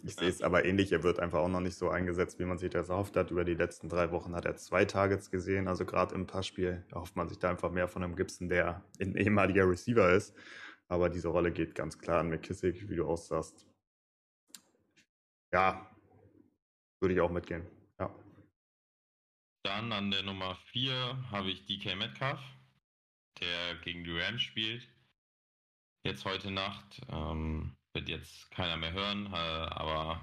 Ich 0.05 0.14
sehe 0.14 0.28
es 0.28 0.43
aber 0.43 0.64
ähnlich. 0.64 0.93
Er 0.93 1.03
wird 1.03 1.18
einfach 1.18 1.40
auch 1.40 1.49
noch 1.49 1.61
nicht 1.61 1.76
so 1.76 1.88
eingesetzt, 1.88 2.38
wie 2.38 2.45
man 2.45 2.59
sich 2.59 2.70
das 2.70 2.88
erhofft 2.88 3.16
hat. 3.16 3.30
Über 3.30 3.45
die 3.45 3.55
letzten 3.55 3.88
drei 3.88 4.11
Wochen 4.11 4.34
hat 4.34 4.45
er 4.45 4.57
zwei 4.57 4.84
Targets 4.84 5.30
gesehen. 5.30 5.66
Also 5.66 5.84
gerade 5.84 6.14
im 6.14 6.26
Passspiel 6.26 6.84
erhofft 6.90 7.16
man 7.16 7.28
sich 7.28 7.38
da 7.38 7.51
einfach 7.51 7.70
mehr 7.70 7.88
von 7.88 8.03
einem 8.03 8.16
Gibson, 8.16 8.49
der 8.49 8.84
ein 9.01 9.16
ehemaliger 9.16 9.68
Receiver 9.68 10.12
ist. 10.12 10.36
Aber 10.88 11.09
diese 11.09 11.28
Rolle 11.28 11.53
geht 11.53 11.74
ganz 11.74 11.99
klar 11.99 12.20
an 12.20 12.28
McKissick, 12.28 12.88
wie 12.88 12.97
du 12.97 13.09
auch 13.09 13.16
sagst. 13.16 13.66
Ja, 15.53 15.90
würde 17.01 17.14
ich 17.14 17.20
auch 17.20 17.30
mitgehen. 17.30 17.66
Ja. 17.99 18.14
Dann 19.64 19.93
an 19.93 20.11
der 20.11 20.22
Nummer 20.22 20.57
4 20.72 21.30
habe 21.30 21.51
ich 21.51 21.66
DK 21.66 21.97
Metcalf, 21.97 22.40
der 23.40 23.76
gegen 23.82 24.05
die 24.05 24.18
Rams 24.18 24.43
spielt. 24.43 24.88
Jetzt 26.05 26.24
heute 26.24 26.50
Nacht. 26.50 27.00
Ähm, 27.09 27.76
wird 27.94 28.09
jetzt 28.09 28.50
keiner 28.50 28.76
mehr 28.76 28.92
hören, 28.92 29.26
äh, 29.26 29.36
aber. 29.36 30.20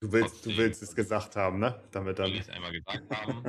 Du 0.00 0.12
willst, 0.12 0.34
trotzdem, 0.34 0.52
du 0.52 0.58
willst 0.58 0.82
es 0.82 0.94
gesagt 0.94 1.34
haben, 1.34 1.58
ne? 1.58 1.82
Damit 1.90 2.18
dann. 2.18 2.26
Will 2.26 2.36
ich 2.36 2.42
es 2.42 2.48
einmal 2.48 2.72
gesagt 2.72 3.10
haben. 3.16 3.42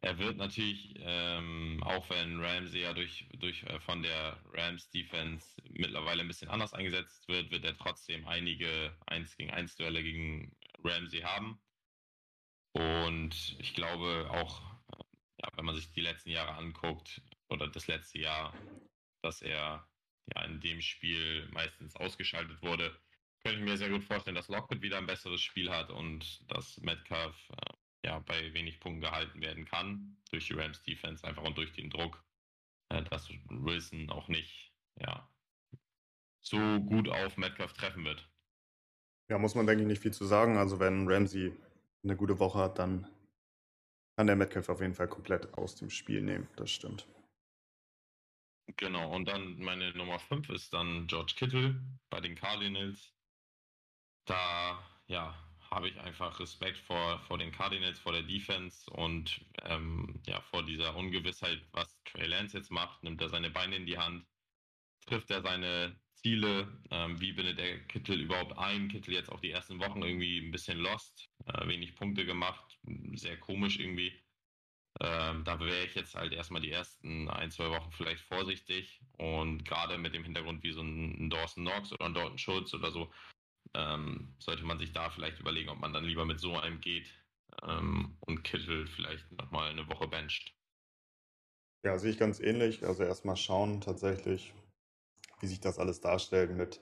er 0.00 0.18
wird 0.18 0.38
natürlich, 0.38 0.94
ähm, 0.98 1.82
auch 1.82 2.08
wenn 2.08 2.40
Ramsey 2.42 2.80
ja 2.80 2.94
durch, 2.94 3.28
durch 3.38 3.64
äh, 3.64 3.78
von 3.80 4.02
der 4.02 4.38
Rams 4.54 4.88
Defense 4.88 5.46
mittlerweile 5.68 6.22
ein 6.22 6.28
bisschen 6.28 6.48
anders 6.48 6.72
eingesetzt 6.72 7.28
wird, 7.28 7.50
wird 7.50 7.64
er 7.64 7.76
trotzdem 7.76 8.26
einige 8.26 8.96
1 9.06 9.36
gegen 9.36 9.50
1 9.50 9.76
Duelle 9.76 10.02
gegen 10.02 10.56
Ramsey 10.82 11.20
haben. 11.20 11.60
Und 12.72 13.56
ich 13.58 13.74
glaube 13.74 14.28
auch, 14.30 14.62
ja, 15.42 15.50
wenn 15.54 15.66
man 15.66 15.74
sich 15.74 15.92
die 15.92 16.00
letzten 16.00 16.30
Jahre 16.30 16.54
anguckt 16.54 17.20
oder 17.50 17.68
das 17.68 17.86
letzte 17.88 18.20
Jahr, 18.20 18.54
dass 19.22 19.42
er 19.42 19.86
ja 20.34 20.44
in 20.44 20.60
dem 20.60 20.80
Spiel 20.80 21.48
meistens 21.52 21.96
ausgeschaltet 21.96 22.60
wurde, 22.62 22.96
könnte 23.42 23.60
ich 23.60 23.64
mir 23.64 23.76
sehr 23.76 23.90
gut 23.90 24.04
vorstellen, 24.04 24.34
dass 24.34 24.48
Lockwood 24.48 24.82
wieder 24.82 24.98
ein 24.98 25.06
besseres 25.06 25.40
Spiel 25.40 25.70
hat 25.70 25.90
und 25.90 26.42
dass 26.50 26.80
Metcalf 26.80 27.36
äh, 27.50 28.08
ja 28.08 28.18
bei 28.20 28.52
wenig 28.54 28.80
Punkten 28.80 29.00
gehalten 29.00 29.40
werden 29.40 29.64
kann 29.64 30.16
durch 30.30 30.46
die 30.46 30.54
Rams 30.54 30.82
Defense 30.82 31.26
einfach 31.26 31.44
und 31.44 31.56
durch 31.56 31.72
den 31.72 31.90
Druck, 31.90 32.24
äh, 32.88 33.02
dass 33.04 33.28
Wilson 33.48 34.10
auch 34.10 34.28
nicht 34.28 34.72
ja 35.00 35.28
so 36.40 36.80
gut 36.80 37.08
auf 37.08 37.36
Metcalf 37.36 37.72
treffen 37.72 38.04
wird. 38.04 38.28
Ja, 39.28 39.38
muss 39.38 39.54
man 39.54 39.66
denke 39.66 39.82
ich 39.82 39.88
nicht 39.88 40.02
viel 40.02 40.12
zu 40.12 40.24
sagen. 40.24 40.56
Also 40.56 40.78
wenn 40.78 41.08
Ramsey 41.08 41.52
eine 42.04 42.16
gute 42.16 42.38
Woche 42.38 42.58
hat, 42.58 42.78
dann 42.78 43.06
kann 44.16 44.28
der 44.28 44.36
Metcalf 44.36 44.68
auf 44.68 44.80
jeden 44.80 44.94
Fall 44.94 45.08
komplett 45.08 45.52
aus 45.54 45.74
dem 45.74 45.90
Spiel 45.90 46.22
nehmen. 46.22 46.48
Das 46.56 46.70
stimmt. 46.70 47.06
Genau, 48.66 49.12
und 49.14 49.24
dann 49.26 49.58
meine 49.58 49.92
Nummer 49.92 50.18
5 50.20 50.48
ist 50.50 50.72
dann 50.72 51.06
George 51.08 51.34
Kittle 51.36 51.82
bei 52.10 52.20
den 52.20 52.34
Cardinals. 52.36 53.12
Da, 54.24 54.84
ja, 55.06 55.36
habe 55.70 55.88
ich 55.88 55.98
einfach 56.00 56.38
Respekt 56.40 56.78
vor, 56.78 57.20
vor 57.20 57.38
den 57.38 57.52
Cardinals, 57.52 57.98
vor 58.00 58.12
der 58.12 58.22
Defense 58.22 58.90
und 58.90 59.44
ähm, 59.62 60.20
ja, 60.26 60.40
vor 60.40 60.64
dieser 60.64 60.96
Ungewissheit, 60.96 61.68
was 61.72 62.02
Trey 62.04 62.26
Lance 62.26 62.56
jetzt 62.56 62.70
macht. 62.70 63.02
Nimmt 63.02 63.20
er 63.20 63.28
seine 63.28 63.50
Beine 63.50 63.76
in 63.76 63.86
die 63.86 63.98
Hand? 63.98 64.26
Trifft 65.06 65.30
er 65.30 65.42
seine 65.42 66.00
Ziele? 66.14 66.82
Ähm, 66.90 67.20
wie 67.20 67.32
bindet 67.32 67.58
er 67.60 67.80
Kittel 67.88 68.20
überhaupt 68.22 68.58
ein? 68.58 68.88
Kittel 68.88 69.14
jetzt 69.14 69.30
auch 69.30 69.40
die 69.40 69.52
ersten 69.52 69.80
Wochen 69.80 70.02
irgendwie 70.02 70.38
ein 70.40 70.52
bisschen 70.52 70.78
lost, 70.78 71.30
äh, 71.46 71.66
wenig 71.68 71.96
Punkte 71.96 72.26
gemacht, 72.26 72.78
sehr 73.14 73.38
komisch 73.40 73.78
irgendwie. 73.78 74.25
Ähm, 75.00 75.44
da 75.44 75.60
wäre 75.60 75.84
ich 75.84 75.94
jetzt 75.94 76.14
halt 76.14 76.32
erstmal 76.32 76.62
die 76.62 76.70
ersten 76.70 77.28
ein, 77.28 77.50
zwei 77.50 77.68
Wochen 77.70 77.92
vielleicht 77.92 78.22
vorsichtig 78.22 79.02
und 79.18 79.64
gerade 79.64 79.98
mit 79.98 80.14
dem 80.14 80.24
Hintergrund 80.24 80.62
wie 80.62 80.72
so 80.72 80.80
ein 80.80 81.28
Dawson 81.28 81.64
Knox 81.64 81.92
oder 81.92 82.06
ein 82.06 82.14
Dalton 82.14 82.38
Schulz 82.38 82.72
oder 82.72 82.90
so, 82.90 83.12
ähm, 83.74 84.34
sollte 84.38 84.64
man 84.64 84.78
sich 84.78 84.92
da 84.92 85.10
vielleicht 85.10 85.38
überlegen, 85.38 85.68
ob 85.68 85.80
man 85.80 85.92
dann 85.92 86.04
lieber 86.04 86.24
mit 86.24 86.40
so 86.40 86.58
einem 86.58 86.80
geht 86.80 87.12
ähm, 87.62 88.16
und 88.20 88.42
Kittel 88.42 88.86
vielleicht 88.86 89.30
nochmal 89.32 89.70
eine 89.70 89.86
Woche 89.88 90.08
bencht. 90.08 90.54
Ja, 91.84 91.98
sehe 91.98 92.10
ich 92.10 92.18
ganz 92.18 92.40
ähnlich. 92.40 92.84
Also 92.84 93.02
erstmal 93.04 93.36
schauen 93.36 93.82
tatsächlich, 93.82 94.54
wie 95.40 95.46
sich 95.46 95.60
das 95.60 95.78
alles 95.78 96.00
darstellt 96.00 96.56
mit, 96.56 96.80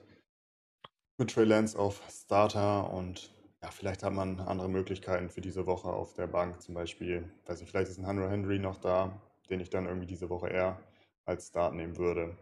mit 1.17 1.31
Trey 1.31 1.45
Lance 1.45 1.77
auf 1.77 2.01
Starter 2.09 2.89
und 2.91 3.34
ja, 3.61 3.71
vielleicht 3.71 4.03
hat 4.03 4.13
man 4.13 4.39
andere 4.39 4.69
Möglichkeiten 4.69 5.29
für 5.29 5.41
diese 5.41 5.65
Woche 5.65 5.89
auf 5.89 6.13
der 6.13 6.27
Bank. 6.27 6.61
Zum 6.61 6.75
Beispiel, 6.75 7.29
weiß 7.45 7.61
ich, 7.61 7.69
vielleicht 7.69 7.89
ist 7.89 7.97
ein 7.97 8.07
Hunter 8.07 8.29
Henry 8.29 8.59
noch 8.59 8.77
da, 8.77 9.21
den 9.49 9.59
ich 9.59 9.69
dann 9.69 9.85
irgendwie 9.85 10.07
diese 10.07 10.29
Woche 10.29 10.49
eher 10.49 10.81
als 11.25 11.47
Start 11.47 11.73
nehmen 11.73 11.97
würde. 11.97 12.37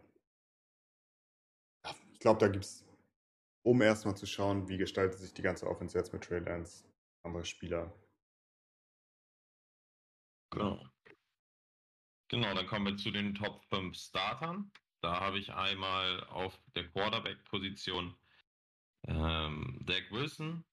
Ja, 1.86 1.96
ich 2.12 2.20
glaube, 2.20 2.40
da 2.40 2.48
gibt 2.48 2.66
es, 2.66 2.86
um 3.64 3.82
erstmal 3.82 4.18
zu 4.18 4.26
schauen, 4.26 4.68
wie 4.68 4.78
gestaltet 4.78 5.20
sich 5.20 5.34
die 5.34 5.42
ganze 5.42 5.68
Offense 5.68 5.98
jetzt 5.98 6.14
mit 6.14 6.24
Trey 6.24 6.40
Lance, 6.40 6.86
andere 7.24 7.46
Spieler. 7.46 7.94
Genau. 10.52 10.84
Genau, 12.30 12.54
dann 12.56 12.68
kommen 12.68 12.86
wir 12.86 12.98
zu 12.98 13.12
den 13.12 13.36
Top 13.36 13.64
5 13.66 13.96
Startern. 13.96 14.72
Da 15.02 15.20
habe 15.20 15.38
ich 15.38 15.54
einmal 15.54 16.24
auf 16.26 16.58
der 16.76 16.90
Quarterback-Position 16.90 18.16
ähm, 19.08 19.80
Dak 19.84 20.10
Wilson, 20.12 20.64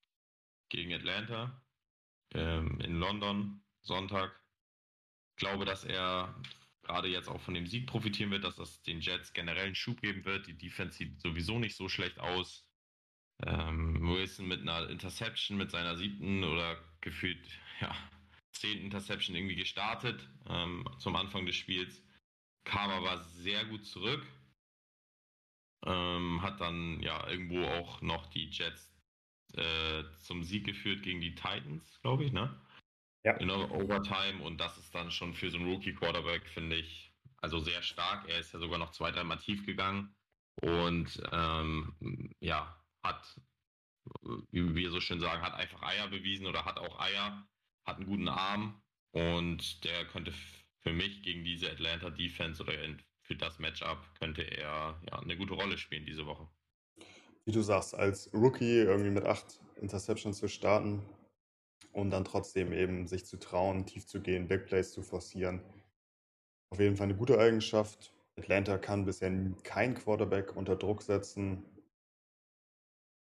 gegen 0.70 0.94
Atlanta 0.94 1.62
ähm, 2.34 2.80
in 2.80 2.96
London, 2.96 3.62
Sonntag. 3.82 4.32
Ich 5.36 5.40
glaube, 5.40 5.64
dass 5.64 5.84
er 5.84 6.34
gerade 6.82 7.08
jetzt 7.08 7.28
auch 7.28 7.40
von 7.40 7.54
dem 7.54 7.66
Sieg 7.66 7.86
profitieren 7.86 8.30
wird, 8.30 8.44
dass 8.44 8.56
das 8.56 8.82
den 8.82 9.00
Jets 9.00 9.32
generell 9.32 9.66
einen 9.66 9.74
Schub 9.74 10.00
geben 10.00 10.24
wird. 10.24 10.46
Die 10.46 10.56
Defense 10.56 10.96
sieht 10.96 11.20
sowieso 11.20 11.58
nicht 11.58 11.76
so 11.76 11.88
schlecht 11.88 12.18
aus. 12.18 12.66
Ähm, 13.46 14.08
Wilson 14.08 14.48
mit 14.48 14.60
einer 14.60 14.88
Interception, 14.90 15.56
mit 15.56 15.70
seiner 15.70 15.96
siebten 15.96 16.44
oder 16.44 16.78
gefühlt, 17.00 17.46
ja, 17.80 17.94
zehnten 18.52 18.86
Interception 18.86 19.34
irgendwie 19.34 19.56
gestartet 19.56 20.28
ähm, 20.48 20.86
zum 20.98 21.16
Anfang 21.16 21.46
des 21.46 21.56
Spiels, 21.56 22.02
kam 22.64 22.90
aber 22.90 23.22
sehr 23.22 23.64
gut 23.64 23.86
zurück. 23.86 24.26
Ähm, 25.86 26.42
hat 26.42 26.60
dann 26.60 27.00
ja 27.00 27.26
irgendwo 27.28 27.64
auch 27.64 28.02
noch 28.02 28.26
die 28.26 28.50
Jets 28.50 28.89
äh, 29.56 30.04
zum 30.20 30.44
Sieg 30.44 30.64
geführt 30.66 31.02
gegen 31.02 31.20
die 31.20 31.34
Titans, 31.34 32.00
glaube 32.02 32.24
ich, 32.24 32.32
ne? 32.32 32.60
Ja. 33.24 33.34
In 33.34 33.50
Overtime 33.50 34.42
und 34.42 34.58
das 34.58 34.78
ist 34.78 34.94
dann 34.94 35.10
schon 35.10 35.34
für 35.34 35.50
so 35.50 35.58
einen 35.58 35.70
Rookie-Quarterback, 35.70 36.48
finde 36.48 36.76
ich, 36.76 37.12
also 37.36 37.60
sehr 37.60 37.82
stark. 37.82 38.26
Er 38.28 38.38
ist 38.38 38.52
ja 38.52 38.58
sogar 38.58 38.78
noch 38.78 38.92
zwei, 38.92 39.10
dreimal 39.10 39.38
tief 39.38 39.66
gegangen 39.66 40.14
und 40.62 41.22
ähm, 41.32 42.34
ja, 42.40 42.76
hat, 43.02 43.40
wie 44.50 44.74
wir 44.74 44.90
so 44.90 45.00
schön 45.00 45.20
sagen, 45.20 45.42
hat 45.42 45.54
einfach 45.54 45.82
Eier 45.82 46.08
bewiesen 46.08 46.46
oder 46.46 46.64
hat 46.64 46.78
auch 46.78 46.98
Eier, 46.98 47.46
hat 47.84 47.96
einen 47.96 48.06
guten 48.06 48.28
Arm 48.28 48.80
und 49.12 49.84
der 49.84 50.06
könnte 50.06 50.32
für 50.80 50.92
mich 50.92 51.22
gegen 51.22 51.44
diese 51.44 51.70
Atlanta 51.70 52.10
Defense 52.10 52.62
oder 52.62 52.72
für 53.22 53.36
das 53.36 53.58
Matchup 53.58 53.98
könnte 54.18 54.42
er 54.42 55.00
ja 55.10 55.18
eine 55.18 55.36
gute 55.36 55.54
Rolle 55.54 55.78
spielen 55.78 56.06
diese 56.06 56.26
Woche. 56.26 56.48
Wie 57.50 57.54
du 57.54 57.62
sagst, 57.62 57.96
als 57.96 58.32
Rookie 58.32 58.78
irgendwie 58.78 59.10
mit 59.10 59.24
acht 59.24 59.58
Interceptions 59.80 60.38
zu 60.38 60.46
starten, 60.46 61.02
und 61.92 62.10
dann 62.10 62.24
trotzdem 62.24 62.72
eben 62.72 63.08
sich 63.08 63.26
zu 63.26 63.40
trauen, 63.40 63.86
tief 63.86 64.06
zu 64.06 64.20
gehen, 64.20 64.46
Backplays 64.46 64.92
zu 64.92 65.02
forcieren. 65.02 65.60
Auf 66.72 66.78
jeden 66.78 66.96
Fall 66.96 67.08
eine 67.08 67.16
gute 67.16 67.40
Eigenschaft. 67.40 68.14
Atlanta 68.38 68.78
kann 68.78 69.04
bisher 69.04 69.32
kein 69.64 69.96
Quarterback 69.96 70.54
unter 70.54 70.76
Druck 70.76 71.02
setzen. 71.02 71.64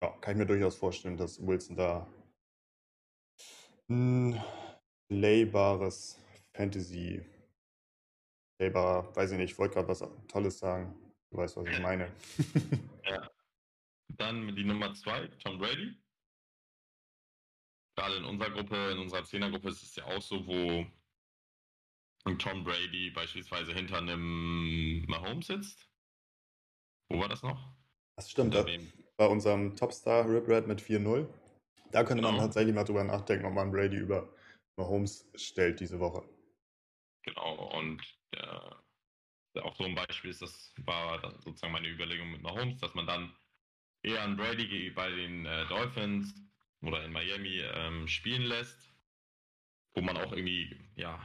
Ja, 0.03 0.11
kann 0.21 0.35
ich 0.35 0.39
mir 0.41 0.45
durchaus 0.45 0.77
vorstellen, 0.77 1.17
dass 1.17 1.47
Wilson 1.47 1.77
da 1.77 2.07
ein 3.89 4.39
laybares 5.11 6.19
Fantasy, 6.53 7.25
laybar, 8.61 9.17
weiß 9.17 9.31
ich 9.31 9.39
nicht, 9.39 9.53
ich 9.53 9.59
wollte 9.59 9.77
gerade 9.77 9.89
was 9.89 10.05
Tolles 10.29 10.59
sagen. 10.59 10.95
Du 11.31 11.39
weißt, 11.39 11.57
was 11.57 11.67
ich 11.67 11.81
meine. 11.81 12.13
ja. 13.07 13.31
Dann 14.19 14.55
die 14.55 14.65
Nummer 14.65 14.95
zwei, 14.95 15.29
Tom 15.39 15.59
Brady 15.59 15.97
gerade 17.99 18.17
in 18.17 18.25
unserer 18.25 18.51
Gruppe, 18.51 18.91
in 18.93 18.99
unserer 18.99 19.25
Zehnergruppe 19.25 19.69
ist 19.71 19.83
es 19.83 19.97
ja 19.97 20.05
auch 20.05 20.23
so, 20.23 20.47
wo 20.47 20.87
Tom 22.37 22.63
Brady 22.63 23.11
beispielsweise 23.11 23.75
hinter 23.75 23.99
einem 23.99 25.05
Mahomes 25.09 25.49
sitzt. 25.49 25.89
Wo 27.09 27.19
war 27.19 27.29
das 27.29 27.43
noch? 27.43 27.75
Das 28.17 28.31
stimmt. 28.31 28.55
Da, 28.55 28.65
bei 29.17 29.27
unserem 29.27 29.75
Topstar 29.75 30.29
Rip 30.29 30.47
Red 30.47 30.69
mit 30.69 30.81
4-0. 30.81 31.27
Da 31.91 32.05
könnte 32.05 32.23
genau. 32.23 32.33
man 32.33 32.41
tatsächlich 32.41 32.75
mal 32.75 32.85
drüber 32.85 33.03
nachdenken, 33.03 33.47
ob 33.47 33.55
man 33.55 33.73
Brady 33.73 33.97
über 33.97 34.33
Mahomes 34.77 35.29
stellt 35.35 35.81
diese 35.81 35.99
Woche. 35.99 36.23
Genau, 37.25 37.77
und 37.77 38.01
äh, 38.33 39.61
auch 39.61 39.75
so 39.75 39.85
ein 39.85 39.95
Beispiel 39.97 40.31
ist, 40.31 40.43
das 40.43 40.73
war 40.85 41.21
sozusagen 41.41 41.73
meine 41.73 41.89
Überlegung 41.89 42.31
mit 42.31 42.43
Mahomes, 42.43 42.79
dass 42.79 42.95
man 42.95 43.07
dann 43.07 43.35
eher 44.03 44.23
an 44.23 44.37
Brady 44.37 44.91
bei 44.91 45.11
den 45.11 45.47
äh, 45.47 45.67
Dolphins 45.67 46.35
oder 46.83 47.05
in 47.05 47.13
Miami 47.13 47.61
ähm, 47.61 48.07
spielen 48.07 48.43
lässt, 48.43 48.93
wo 49.95 50.01
man 50.01 50.17
auch 50.17 50.33
irgendwie, 50.33 50.79
ja, 50.97 51.21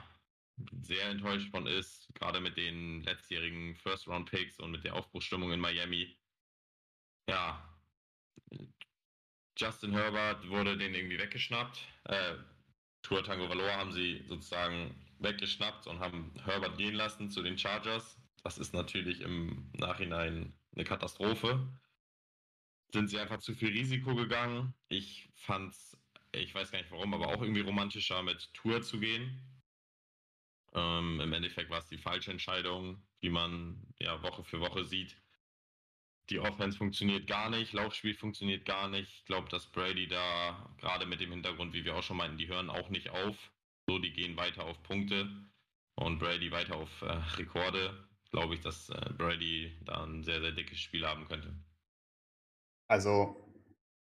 sehr 0.82 1.10
enttäuscht 1.10 1.50
von 1.50 1.68
ist, 1.68 2.14
gerade 2.16 2.40
mit 2.40 2.58
den 2.58 3.02
letztjährigen 3.02 3.76
First-Round-Picks 3.76 4.60
und 4.60 4.72
mit 4.72 4.84
der 4.84 4.96
Aufbruchsstimmung 4.96 5.52
in 5.52 5.60
Miami. 5.60 6.16
Ja, 7.28 7.68
Justin 9.58 9.94
Herbert 9.94 10.48
wurde 10.50 10.78
den 10.78 10.94
irgendwie 10.94 11.20
weggeschnappt. 11.20 11.80
Äh, 12.06 12.36
Tour 13.02 13.24
Tango 13.24 13.50
Valor 13.50 13.72
haben 13.72 13.94
sie 13.94 14.24
sozusagen 14.28 14.96
weggeschnappt 15.20 15.88
und 15.88 16.00
haben 16.00 16.34
Herbert 16.44 16.78
gehen 16.78 16.96
lassen 16.96 17.30
zu 17.30 17.44
den 17.44 17.58
Chargers. 17.58 18.20
Das 18.44 18.58
ist 18.58 18.74
natürlich 18.74 19.22
im 19.22 19.72
Nachhinein 19.74 20.54
eine 20.76 20.84
Katastrophe 20.84 21.68
sind 22.94 23.10
sie 23.10 23.20
einfach 23.20 23.40
zu 23.40 23.54
viel 23.56 23.70
Risiko 23.70 24.16
gegangen. 24.16 24.74
Ich 24.88 25.28
fand's, 25.36 25.98
ich 26.32 26.54
weiß 26.54 26.72
gar 26.72 26.80
nicht 26.80 26.92
warum, 26.92 27.14
aber 27.14 27.28
auch 27.28 27.42
irgendwie 27.42 27.62
romantischer 27.62 28.22
mit 28.24 28.54
Tour 28.54 28.82
zu 28.82 29.00
gehen. 29.00 29.42
Ähm, 30.74 31.20
Im 31.20 31.34
Endeffekt 31.34 31.70
war 31.70 31.80
es 31.80 31.88
die 31.88 31.98
falsche 31.98 32.32
Entscheidung, 32.32 33.04
wie 33.20 33.30
man 33.30 33.82
ja 34.00 34.22
Woche 34.22 34.44
für 34.44 34.60
Woche 34.60 34.86
sieht. 34.86 35.18
Die 36.30 36.40
Offense 36.40 36.78
funktioniert 36.78 37.28
gar 37.28 37.50
nicht, 37.50 37.74
Laufspiel 37.74 38.14
funktioniert 38.14 38.64
gar 38.64 38.88
nicht. 38.88 39.12
Ich 39.12 39.26
glaube, 39.26 39.50
dass 39.50 39.72
Brady 39.72 40.08
da 40.08 40.74
gerade 40.78 41.06
mit 41.06 41.20
dem 41.20 41.32
Hintergrund, 41.32 41.74
wie 41.74 41.84
wir 41.84 41.96
auch 41.96 42.04
schon 42.04 42.18
meinten, 42.18 42.38
die 42.38 42.48
hören 42.48 42.70
auch 42.70 42.90
nicht 42.90 43.10
auf. 43.10 43.36
So, 43.88 44.00
die 44.00 44.14
gehen 44.14 44.38
weiter 44.38 44.64
auf 44.64 44.82
Punkte 44.84 45.30
und 45.96 46.20
Brady 46.20 46.52
weiter 46.52 46.78
auf 46.78 47.02
äh, 47.02 47.12
Rekorde. 47.38 48.08
Glaube 48.32 48.56
ich, 48.56 48.62
dass 48.62 48.90
äh, 48.90 49.10
Brady 49.18 49.78
da 49.82 50.04
ein 50.06 50.24
sehr, 50.24 50.40
sehr 50.40 50.54
dickes 50.54 50.80
Spiel 50.80 51.06
haben 51.06 51.28
könnte. 51.28 51.54
Also, 52.94 53.36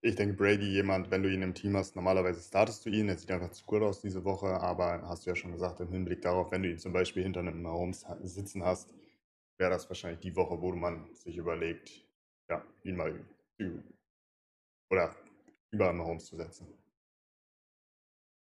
ich 0.02 0.14
denke, 0.14 0.36
Brady 0.36 0.68
jemand, 0.68 1.10
wenn 1.10 1.24
du 1.24 1.34
ihn 1.34 1.42
im 1.42 1.56
Team 1.56 1.76
hast, 1.76 1.96
normalerweise 1.96 2.48
startest 2.48 2.86
du 2.86 2.92
ihn. 2.92 3.10
Er 3.10 3.18
sieht 3.18 3.32
einfach 3.32 3.50
zu 3.50 3.66
gut 3.66 3.82
aus 3.82 4.02
diese 4.02 4.24
Woche, 4.24 4.50
aber 4.62 5.02
hast 5.10 5.26
du 5.26 5.32
ja 5.32 5.36
schon 5.36 5.52
gesagt, 5.52 5.80
im 5.80 5.92
Hinblick 5.92 6.22
darauf, 6.22 6.52
wenn 6.52 6.62
du 6.62 6.70
ihn 6.70 6.78
zum 6.78 6.94
Beispiel 6.94 7.24
hinter 7.24 7.40
einem 7.40 7.64
Mahomes 7.64 8.06
sitzen 8.22 8.64
hast, 8.64 8.94
wäre 9.58 9.72
das 9.72 9.90
wahrscheinlich 9.90 10.20
die 10.20 10.36
Woche, 10.36 10.62
wo 10.62 10.72
man 10.76 11.12
sich 11.16 11.38
überlegt, 11.38 12.06
ja, 12.52 12.64
ihn 12.84 12.98
mal 12.98 13.26
oder 14.92 15.16
über 15.72 15.92
Mahomes 15.92 16.28
zu 16.28 16.36
setzen. 16.36 16.68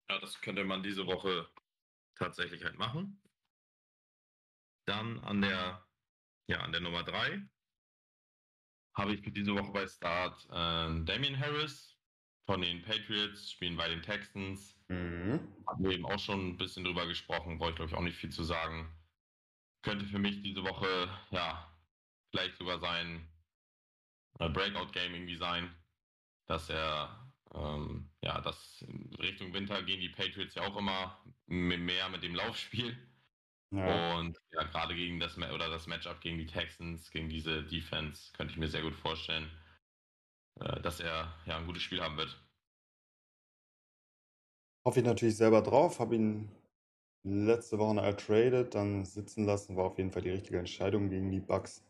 Ja, 0.10 0.20
das 0.20 0.42
könnte 0.42 0.66
man 0.66 0.84
diese 0.84 1.06
Woche 1.06 1.48
tatsächlich 2.16 2.66
halt 2.66 2.78
machen. 2.78 3.22
Dann 4.88 5.22
an 5.22 5.42
der, 5.42 5.88
ja, 6.50 6.60
an 6.60 6.74
der 6.74 6.82
Nummer 6.82 7.06
3 7.06 7.48
habe 8.98 9.14
ich 9.14 9.22
für 9.22 9.32
diese 9.32 9.54
Woche 9.56 9.72
bei 9.72 9.88
Start 9.88 10.44
äh, 10.50 11.04
Damien 11.06 11.40
Harris 11.40 11.96
von 12.48 12.62
den 12.62 12.82
Patriots, 12.82 13.52
spielen 13.52 13.78
bei 13.78 13.88
den 13.90 14.02
Texans. 14.02 14.76
Mhm. 14.88 15.40
Haben 15.68 15.84
wir 15.84 15.92
eben 15.92 16.06
auch 16.06 16.20
schon 16.20 16.50
ein 16.50 16.58
bisschen 16.58 16.84
drüber 16.84 17.06
gesprochen, 17.06 17.60
wollte 17.60 17.74
ich 17.74 17.76
glaube 17.76 17.92
ich 17.92 17.98
auch 17.98 18.04
nicht 18.04 18.18
viel 18.18 18.32
zu 18.32 18.44
sagen. 18.44 18.92
Könnte 19.84 20.06
für 20.06 20.20
mich 20.20 20.42
diese 20.42 20.64
Woche, 20.64 21.10
ja, 21.30 21.72
vielleicht 22.32 22.58
sogar 22.58 22.80
sein 22.80 23.28
äh, 24.40 24.50
Breakout-Game 24.50 25.14
irgendwie 25.14 25.36
sein, 25.36 25.74
dass 26.48 26.70
er, 26.70 27.32
ähm, 27.54 28.10
ja, 28.22 28.42
das 28.42 28.84
Richtung 29.20 29.54
Winter 29.54 29.84
gehen 29.84 30.02
die 30.02 30.10
Patriots 30.10 30.56
ja 30.56 30.64
auch 30.64 30.78
immer 30.78 31.24
mehr 31.46 32.10
mit 32.10 32.24
dem 32.24 32.34
Laufspiel. 32.34 32.98
Ja. 33.72 34.18
Und 34.18 34.38
ja, 34.52 34.64
gerade 34.64 34.96
gegen 34.96 35.20
das 35.20 35.38
oder 35.38 35.70
das 35.70 35.88
Matchup 35.88 36.22
gegen 36.22 36.38
die 36.38 36.46
Texans, 36.46 37.12
gegen 37.12 37.30
diese 37.30 37.64
Defense, 37.64 38.32
könnte 38.34 38.54
ich 38.54 38.60
mir 38.60 38.70
sehr 38.70 38.82
gut 38.82 38.96
vorstellen, 38.96 39.52
äh, 40.60 40.82
dass 40.82 41.00
er 41.00 41.34
ja 41.46 41.58
ein 41.58 41.66
gutes 41.66 41.84
Spiel 41.84 42.02
haben 42.02 42.18
wird. 42.18 42.42
Hoffe 44.86 45.02
ich 45.02 45.06
natürlich 45.06 45.36
selber 45.36 45.62
drauf, 45.62 46.00
habe 46.00 46.16
ihn 46.16 46.50
letzte 47.24 47.78
Woche 47.78 48.00
ertradet, 48.00 48.74
dann 48.74 49.04
sitzen 49.04 49.46
lassen, 49.46 49.76
war 49.76 49.86
auf 49.86 49.98
jeden 49.98 50.12
Fall 50.12 50.22
die 50.22 50.30
richtige 50.30 50.60
Entscheidung 50.60 51.10
gegen 51.10 51.30
die 51.30 51.42
Bucks. 51.42 51.84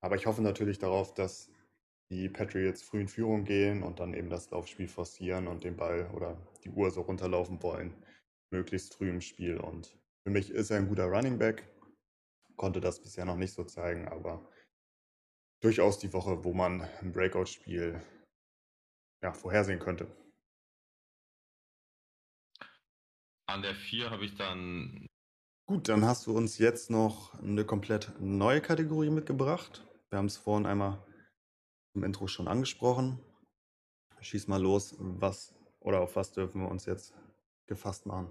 Aber 0.00 0.14
ich 0.16 0.26
hoffe 0.26 0.42
natürlich 0.42 0.78
darauf, 0.78 1.14
dass 1.14 1.50
die 2.10 2.28
Patriots 2.28 2.82
früh 2.82 3.00
in 3.00 3.08
Führung 3.08 3.44
gehen 3.44 3.82
und 3.82 4.00
dann 4.00 4.14
eben 4.14 4.30
das 4.30 4.50
Laufspiel 4.50 4.88
forcieren 4.88 5.48
und 5.48 5.64
den 5.64 5.76
Ball 5.76 6.10
oder 6.14 6.38
die 6.64 6.70
Uhr 6.70 6.90
so 6.90 7.02
runterlaufen 7.02 7.62
wollen, 7.62 7.94
möglichst 8.50 8.94
früh 8.94 9.10
im 9.10 9.20
Spiel. 9.20 9.58
Und 9.58 9.98
für 10.28 10.32
mich 10.32 10.50
ist 10.50 10.68
er 10.68 10.76
ein 10.76 10.88
guter 10.88 11.06
Running 11.06 11.38
Back. 11.38 11.74
Konnte 12.56 12.82
das 12.82 13.00
bisher 13.00 13.24
noch 13.24 13.38
nicht 13.38 13.54
so 13.54 13.64
zeigen, 13.64 14.08
aber 14.08 14.46
durchaus 15.62 15.98
die 15.98 16.12
Woche, 16.12 16.44
wo 16.44 16.52
man 16.52 16.82
ein 16.82 17.12
Breakout-Spiel 17.12 18.02
ja, 19.22 19.32
vorhersehen 19.32 19.78
könnte. 19.78 20.06
An 23.46 23.62
der 23.62 23.74
4 23.74 24.10
habe 24.10 24.26
ich 24.26 24.34
dann. 24.34 25.06
Gut, 25.66 25.88
dann 25.88 26.04
hast 26.04 26.26
du 26.26 26.36
uns 26.36 26.58
jetzt 26.58 26.90
noch 26.90 27.32
eine 27.40 27.64
komplett 27.64 28.12
neue 28.20 28.60
Kategorie 28.60 29.08
mitgebracht. 29.08 29.82
Wir 30.10 30.18
haben 30.18 30.26
es 30.26 30.36
vorhin 30.36 30.66
einmal 30.66 31.02
im 31.94 32.04
Intro 32.04 32.26
schon 32.26 32.48
angesprochen. 32.48 33.18
Schieß 34.20 34.46
mal 34.46 34.60
los, 34.60 34.94
was 34.98 35.54
oder 35.80 36.02
auf 36.02 36.16
was 36.16 36.32
dürfen 36.32 36.60
wir 36.60 36.68
uns 36.68 36.84
jetzt 36.84 37.14
gefasst 37.66 38.04
machen? 38.04 38.30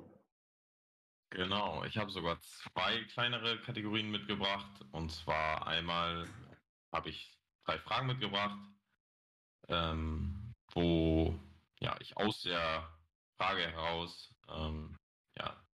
Genau, 1.30 1.84
ich 1.84 1.98
habe 1.98 2.10
sogar 2.12 2.40
zwei 2.42 3.04
kleinere 3.06 3.60
Kategorien 3.62 4.10
mitgebracht. 4.12 4.86
Und 4.92 5.12
zwar 5.12 5.68
einmal 5.68 6.28
habe 6.92 7.10
ich 7.10 7.38
drei 7.66 7.78
Fragen 7.80 8.08
mitgebracht, 8.08 8.58
ähm, 9.68 10.54
wo 10.72 11.38
ja, 11.80 11.96
ich 12.00 12.16
aus 12.18 12.42
der 12.44 12.90
Frage 13.38 13.62
heraus 13.72 14.34
ähm, 14.48 14.98
ja, 15.38 15.68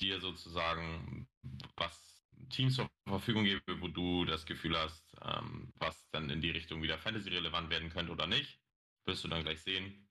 dir 0.00 0.20
sozusagen 0.20 1.28
was 1.76 2.22
Teams 2.50 2.76
zur 2.76 2.88
Verfügung 3.06 3.44
gebe, 3.44 3.80
wo 3.80 3.88
du 3.88 4.24
das 4.24 4.46
Gefühl 4.46 4.78
hast, 4.78 5.16
ähm, 5.22 5.72
was 5.76 6.08
dann 6.10 6.30
in 6.30 6.40
die 6.40 6.50
Richtung 6.50 6.82
wieder 6.82 6.98
Fantasy-relevant 6.98 7.70
werden 7.70 7.90
könnte 7.90 8.12
oder 8.12 8.26
nicht. 8.26 8.60
Wirst 9.06 9.24
du 9.24 9.28
dann 9.28 9.42
gleich 9.42 9.62
sehen. 9.62 10.04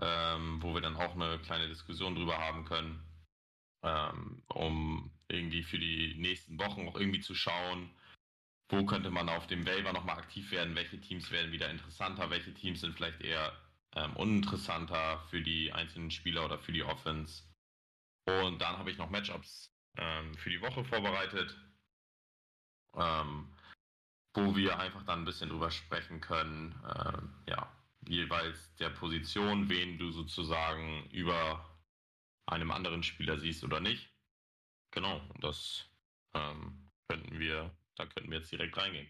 Ähm, 0.00 0.62
wo 0.62 0.74
wir 0.74 0.80
dann 0.80 0.96
auch 0.96 1.14
eine 1.14 1.40
kleine 1.40 1.66
Diskussion 1.68 2.14
drüber 2.14 2.38
haben 2.38 2.64
können, 2.64 3.07
ähm, 3.82 4.42
um 4.48 5.10
irgendwie 5.28 5.62
für 5.62 5.78
die 5.78 6.14
nächsten 6.16 6.58
Wochen 6.58 6.88
auch 6.88 6.96
irgendwie 6.96 7.20
zu 7.20 7.34
schauen, 7.34 7.90
wo 8.70 8.84
könnte 8.84 9.10
man 9.10 9.28
auf 9.28 9.46
dem 9.46 9.66
Waiver 9.66 9.92
nochmal 9.92 10.18
aktiv 10.18 10.50
werden, 10.50 10.74
welche 10.74 11.00
Teams 11.00 11.30
werden 11.30 11.52
wieder 11.52 11.70
interessanter, 11.70 12.30
welche 12.30 12.52
Teams 12.54 12.80
sind 12.80 12.94
vielleicht 12.94 13.20
eher 13.22 13.52
ähm, 13.94 14.14
uninteressanter 14.16 15.20
für 15.30 15.40
die 15.40 15.72
einzelnen 15.72 16.10
Spieler 16.10 16.44
oder 16.44 16.58
für 16.58 16.72
die 16.72 16.82
Offense. 16.82 17.44
Und 18.26 18.60
dann 18.60 18.76
habe 18.76 18.90
ich 18.90 18.98
noch 18.98 19.10
Matchups 19.10 19.72
ähm, 19.96 20.34
für 20.34 20.50
die 20.50 20.60
Woche 20.60 20.84
vorbereitet, 20.84 21.56
ähm, 22.94 23.48
wo 24.34 24.54
wir 24.54 24.78
einfach 24.78 25.04
dann 25.04 25.20
ein 25.20 25.24
bisschen 25.24 25.48
drüber 25.48 25.70
sprechen 25.70 26.20
können, 26.20 26.74
äh, 26.84 27.50
ja, 27.50 27.72
jeweils 28.06 28.74
der 28.76 28.90
Position, 28.90 29.68
wen 29.68 29.98
du 29.98 30.10
sozusagen 30.12 31.08
über 31.10 31.67
einem 32.48 32.70
anderen 32.70 33.02
Spieler 33.02 33.38
siehst 33.38 33.64
oder 33.64 33.80
nicht. 33.80 34.12
Genau, 34.90 35.20
das 35.40 35.84
ähm, 36.34 36.90
könnten 37.08 37.38
wir, 37.38 37.76
da 37.96 38.06
könnten 38.06 38.30
wir 38.30 38.38
jetzt 38.38 38.52
direkt 38.52 38.76
reingehen. 38.76 39.08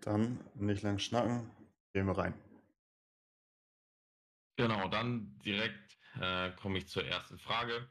Dann 0.00 0.40
nicht 0.54 0.82
lang 0.82 0.98
schnacken, 0.98 1.50
gehen 1.92 2.06
wir 2.06 2.16
rein. 2.16 2.34
Genau, 4.56 4.88
dann 4.88 5.38
direkt 5.44 5.98
äh, 6.20 6.50
komme 6.52 6.78
ich 6.78 6.88
zur 6.88 7.04
ersten 7.04 7.38
Frage. 7.38 7.88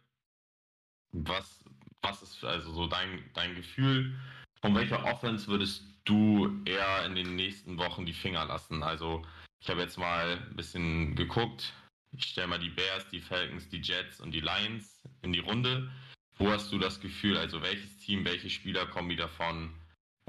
Was, 1.12 1.64
was 2.02 2.22
ist 2.22 2.44
also 2.44 2.72
so 2.74 2.88
dein, 2.88 3.30
dein 3.34 3.56
Gefühl? 3.56 4.18
Von 4.62 4.76
welcher 4.76 5.04
Offense 5.06 5.48
würdest 5.48 5.84
du 6.06 6.64
eher 6.66 7.06
in 7.06 7.16
den 7.16 7.36
nächsten 7.36 7.78
Wochen 7.78 8.06
die 8.06 8.14
Finger 8.14 8.46
lassen? 8.46 8.82
Also 8.82 9.26
ich 9.60 9.70
habe 9.70 9.82
jetzt 9.82 9.98
mal 9.98 10.38
ein 10.38 10.56
bisschen 10.56 11.16
geguckt. 11.16 11.74
Ich 12.16 12.26
stelle 12.26 12.48
mal 12.48 12.60
die 12.60 12.70
Bears, 12.70 13.08
die 13.10 13.20
Falcons, 13.20 13.70
die 13.70 13.82
Jets 13.82 14.20
und 14.20 14.32
die 14.32 14.40
Lions 14.40 15.02
in 15.24 15.34
die 15.34 15.40
Runde. 15.40 15.92
Wo 16.38 16.50
hast 16.50 16.72
du 16.72 16.78
das 16.78 17.00
Gefühl, 17.00 17.38
also 17.38 17.62
welches 17.62 17.98
Team, 17.98 18.24
welche 18.26 18.50
Spielerkombi 18.50 19.16
davon 19.16 19.74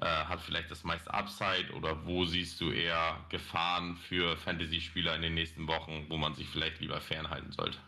äh, 0.00 0.06
hat 0.06 0.40
vielleicht 0.40 0.70
das 0.70 0.82
meiste 0.82 1.12
Upside 1.12 1.72
oder 1.74 2.04
wo 2.06 2.24
siehst 2.24 2.60
du 2.60 2.70
eher 2.70 3.24
Gefahren 3.30 3.96
für 3.96 4.36
Fantasy-Spieler 4.38 5.14
in 5.14 5.22
den 5.22 5.34
nächsten 5.34 5.66
Wochen, 5.68 6.06
wo 6.08 6.16
man 6.16 6.34
sich 6.34 6.48
vielleicht 6.48 6.80
lieber 6.80 7.00
fernhalten 7.00 7.52
sollte? 7.52 7.78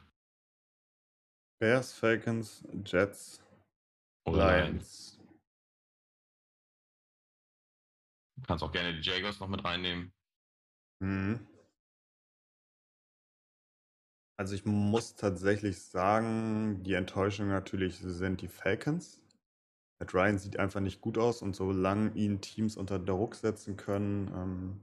Bears, 1.59 1.95
Falcons, 1.95 2.67
Jets, 2.85 3.43
Oder 4.27 4.63
Lions. 4.63 5.19
Du 8.37 8.43
kannst 8.47 8.63
auch 8.63 8.73
gerne 8.73 8.95
die 8.95 9.09
Jaguars 9.09 9.41
noch 9.41 9.49
mit 9.49 9.65
reinnehmen. 9.65 10.13
Mhm. 11.01 11.47
Also 14.39 14.55
ich 14.55 14.65
muss 14.67 15.15
tatsächlich 15.15 15.81
sagen, 15.81 16.83
die 16.83 16.93
Enttäuschung 16.93 17.49
natürlich 17.49 17.99
sind 17.99 18.43
die 18.43 18.49
Falcons. 18.49 19.21
Matt 19.99 20.13
Ryan 20.13 20.39
sieht 20.39 20.59
einfach 20.59 20.81
nicht 20.81 21.01
gut 21.01 21.17
aus 21.17 21.41
und 21.41 21.57
solange 21.57 22.13
ihn 22.15 22.43
Teams 22.43 22.77
unter 22.77 22.99
Druck 22.99 23.35
setzen 23.35 23.77
können, 23.79 24.31
ähm, 24.35 24.81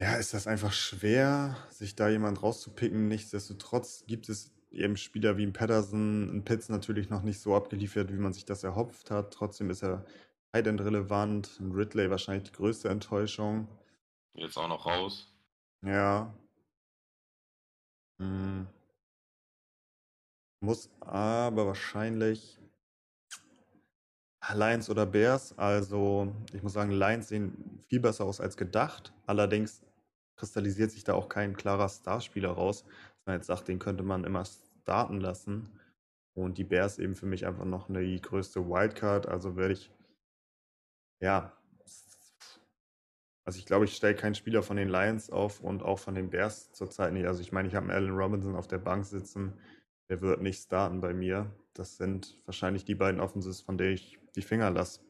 ja, 0.00 0.16
ist 0.16 0.34
das 0.34 0.46
einfach 0.46 0.72
schwer, 0.72 1.56
sich 1.70 1.94
da 1.96 2.08
jemand 2.08 2.42
rauszupicken. 2.42 3.08
Nichtsdestotrotz 3.08 4.04
gibt 4.06 4.28
es 4.28 4.52
eben 4.70 4.96
Spieler 4.96 5.38
wie 5.38 5.44
ein 5.46 5.54
Patterson, 5.54 6.28
ein 6.36 6.44
Pitts 6.44 6.68
natürlich 6.68 7.08
noch 7.08 7.22
nicht 7.22 7.40
so 7.40 7.56
abgeliefert, 7.56 8.12
wie 8.12 8.18
man 8.18 8.34
sich 8.34 8.44
das 8.44 8.62
erhofft 8.62 9.10
hat. 9.10 9.32
Trotzdem 9.32 9.70
ist 9.70 9.82
er 9.82 10.04
Highland 10.54 10.80
relevant. 10.82 11.58
Ein 11.60 11.72
Ridley 11.72 12.10
wahrscheinlich 12.10 12.50
die 12.50 12.56
größte 12.56 12.88
Enttäuschung. 12.90 13.68
Jetzt 14.34 14.58
auch 14.58 14.68
noch 14.68 14.84
raus. 14.84 15.32
Ja. 15.82 16.34
Hm. 18.18 18.66
Muss 20.60 20.90
aber 21.00 21.66
wahrscheinlich 21.66 22.58
Lions 24.54 24.88
oder 24.90 25.06
Bears. 25.06 25.56
Also 25.58 26.32
ich 26.52 26.62
muss 26.62 26.72
sagen, 26.72 26.92
Lions 26.92 27.28
sehen 27.28 27.82
viel 27.88 28.00
besser 28.00 28.24
aus 28.24 28.40
als 28.40 28.56
gedacht. 28.56 29.12
Allerdings 29.26 29.82
kristallisiert 30.36 30.90
sich 30.90 31.04
da 31.04 31.14
auch 31.14 31.28
kein 31.28 31.56
klarer 31.56 31.88
Starspieler 31.88 32.50
raus, 32.50 32.84
dass 32.84 33.26
man 33.26 33.36
jetzt 33.36 33.46
sagt, 33.46 33.68
den 33.68 33.78
könnte 33.78 34.02
man 34.04 34.24
immer 34.24 34.44
starten 34.44 35.20
lassen. 35.20 35.70
Und 36.34 36.58
die 36.58 36.64
Bears 36.64 36.98
eben 36.98 37.14
für 37.14 37.26
mich 37.26 37.46
einfach 37.46 37.64
noch 37.64 37.88
eine 37.88 38.20
größte 38.20 38.68
Wildcard. 38.68 39.26
Also 39.26 39.56
werde 39.56 39.74
ich, 39.74 39.90
ja, 41.20 41.55
also 43.46 43.60
ich 43.60 43.66
glaube, 43.66 43.84
ich 43.84 43.94
stelle 43.94 44.16
keinen 44.16 44.34
Spieler 44.34 44.64
von 44.64 44.76
den 44.76 44.88
Lions 44.88 45.30
auf 45.30 45.60
und 45.60 45.84
auch 45.84 46.00
von 46.00 46.16
den 46.16 46.30
Bears 46.30 46.72
zurzeit 46.72 47.12
nicht. 47.12 47.26
Also 47.26 47.40
ich 47.40 47.52
meine, 47.52 47.68
ich 47.68 47.76
habe 47.76 47.84
einen 47.84 47.94
Allen 47.94 48.10
Robinson 48.10 48.56
auf 48.56 48.66
der 48.66 48.78
Bank 48.78 49.06
sitzen. 49.06 49.56
Der 50.08 50.20
wird 50.20 50.42
nicht 50.42 50.60
starten 50.60 51.00
bei 51.00 51.14
mir. 51.14 51.54
Das 51.72 51.96
sind 51.96 52.36
wahrscheinlich 52.44 52.84
die 52.84 52.96
beiden 52.96 53.20
Offenses, 53.20 53.60
von 53.60 53.78
denen 53.78 53.94
ich 53.94 54.18
die 54.34 54.42
Finger 54.42 54.70
lasse. 54.70 55.00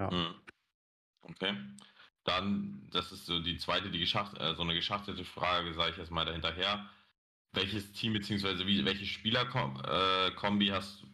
Ja. 0.00 0.10
Hm. 0.10 0.34
Okay. 1.22 1.54
Dann, 2.24 2.88
das 2.90 3.12
ist 3.12 3.26
so 3.26 3.38
die 3.40 3.56
zweite, 3.58 3.88
die 3.90 4.00
geschacht, 4.00 4.36
äh, 4.38 4.56
so 4.56 4.62
eine 4.62 4.74
geschachtete 4.74 5.24
Frage, 5.24 5.72
sage 5.74 5.92
ich 5.92 5.96
jetzt 5.96 6.10
mal 6.10 6.24
dahinterher. 6.24 6.90
Welches 7.52 7.92
Team 7.92 8.14
bzw. 8.14 8.84
welche 8.84 9.06
Spielerkombi 9.06 10.68
äh, 10.68 10.72
hast, 10.72 11.06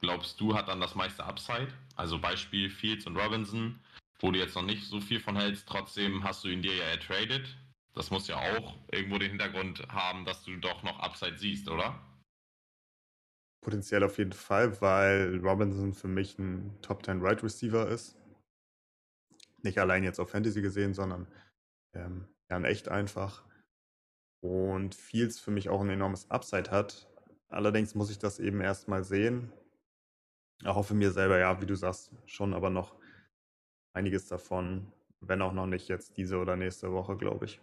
glaubst 0.00 0.38
du, 0.40 0.54
hat 0.54 0.68
dann 0.68 0.80
das 0.80 0.94
meiste 0.94 1.24
Upside? 1.24 1.72
Also 1.96 2.18
Beispiel 2.18 2.68
Fields 2.68 3.06
und 3.06 3.16
Robinson, 3.16 3.80
wo 4.20 4.30
du 4.30 4.38
jetzt 4.38 4.54
noch 4.54 4.62
nicht 4.62 4.86
so 4.86 5.00
viel 5.00 5.20
von 5.20 5.36
hältst, 5.36 5.66
trotzdem 5.68 6.24
hast 6.24 6.44
du 6.44 6.48
ihn 6.48 6.62
dir 6.62 6.74
ja 6.74 6.84
ertradet. 6.84 7.56
Das 7.94 8.10
muss 8.10 8.28
ja 8.28 8.36
auch 8.36 8.76
irgendwo 8.92 9.18
den 9.18 9.30
Hintergrund 9.30 9.86
haben, 9.88 10.24
dass 10.24 10.44
du 10.44 10.56
doch 10.56 10.82
noch 10.82 11.00
Upside 11.00 11.38
siehst, 11.38 11.68
oder? 11.68 11.98
Potenziell 13.62 14.04
auf 14.04 14.16
jeden 14.18 14.32
Fall, 14.32 14.80
weil 14.80 15.38
Robinson 15.42 15.92
für 15.92 16.08
mich 16.08 16.38
ein 16.38 16.80
Top 16.82 17.04
10 17.04 17.20
Right 17.20 17.42
Receiver 17.42 17.88
ist. 17.88 18.16
Nicht 19.62 19.78
allein 19.78 20.04
jetzt 20.04 20.18
auf 20.18 20.30
Fantasy 20.30 20.62
gesehen, 20.62 20.94
sondern 20.94 21.26
ähm, 21.94 22.28
ja, 22.48 22.56
in 22.56 22.64
echt 22.64 22.88
einfach. 22.88 23.44
Und 24.42 24.94
Fields 24.94 25.38
für 25.38 25.50
mich 25.50 25.68
auch 25.68 25.82
ein 25.82 25.90
enormes 25.90 26.30
Upside 26.30 26.70
hat. 26.70 27.08
Allerdings 27.48 27.94
muss 27.94 28.10
ich 28.10 28.18
das 28.18 28.38
eben 28.38 28.60
erstmal 28.60 29.04
sehen. 29.04 29.52
Ich 30.62 30.68
hoffe 30.68 30.94
mir 30.94 31.10
selber, 31.10 31.38
ja, 31.38 31.60
wie 31.60 31.66
du 31.66 31.74
sagst, 31.74 32.12
schon 32.26 32.54
aber 32.54 32.70
noch 32.70 32.99
einiges 33.92 34.26
davon, 34.28 34.92
wenn 35.20 35.42
auch 35.42 35.52
noch 35.52 35.66
nicht 35.66 35.88
jetzt 35.88 36.16
diese 36.16 36.38
oder 36.38 36.56
nächste 36.56 36.92
Woche, 36.92 37.16
glaube 37.16 37.44
ich. 37.44 37.60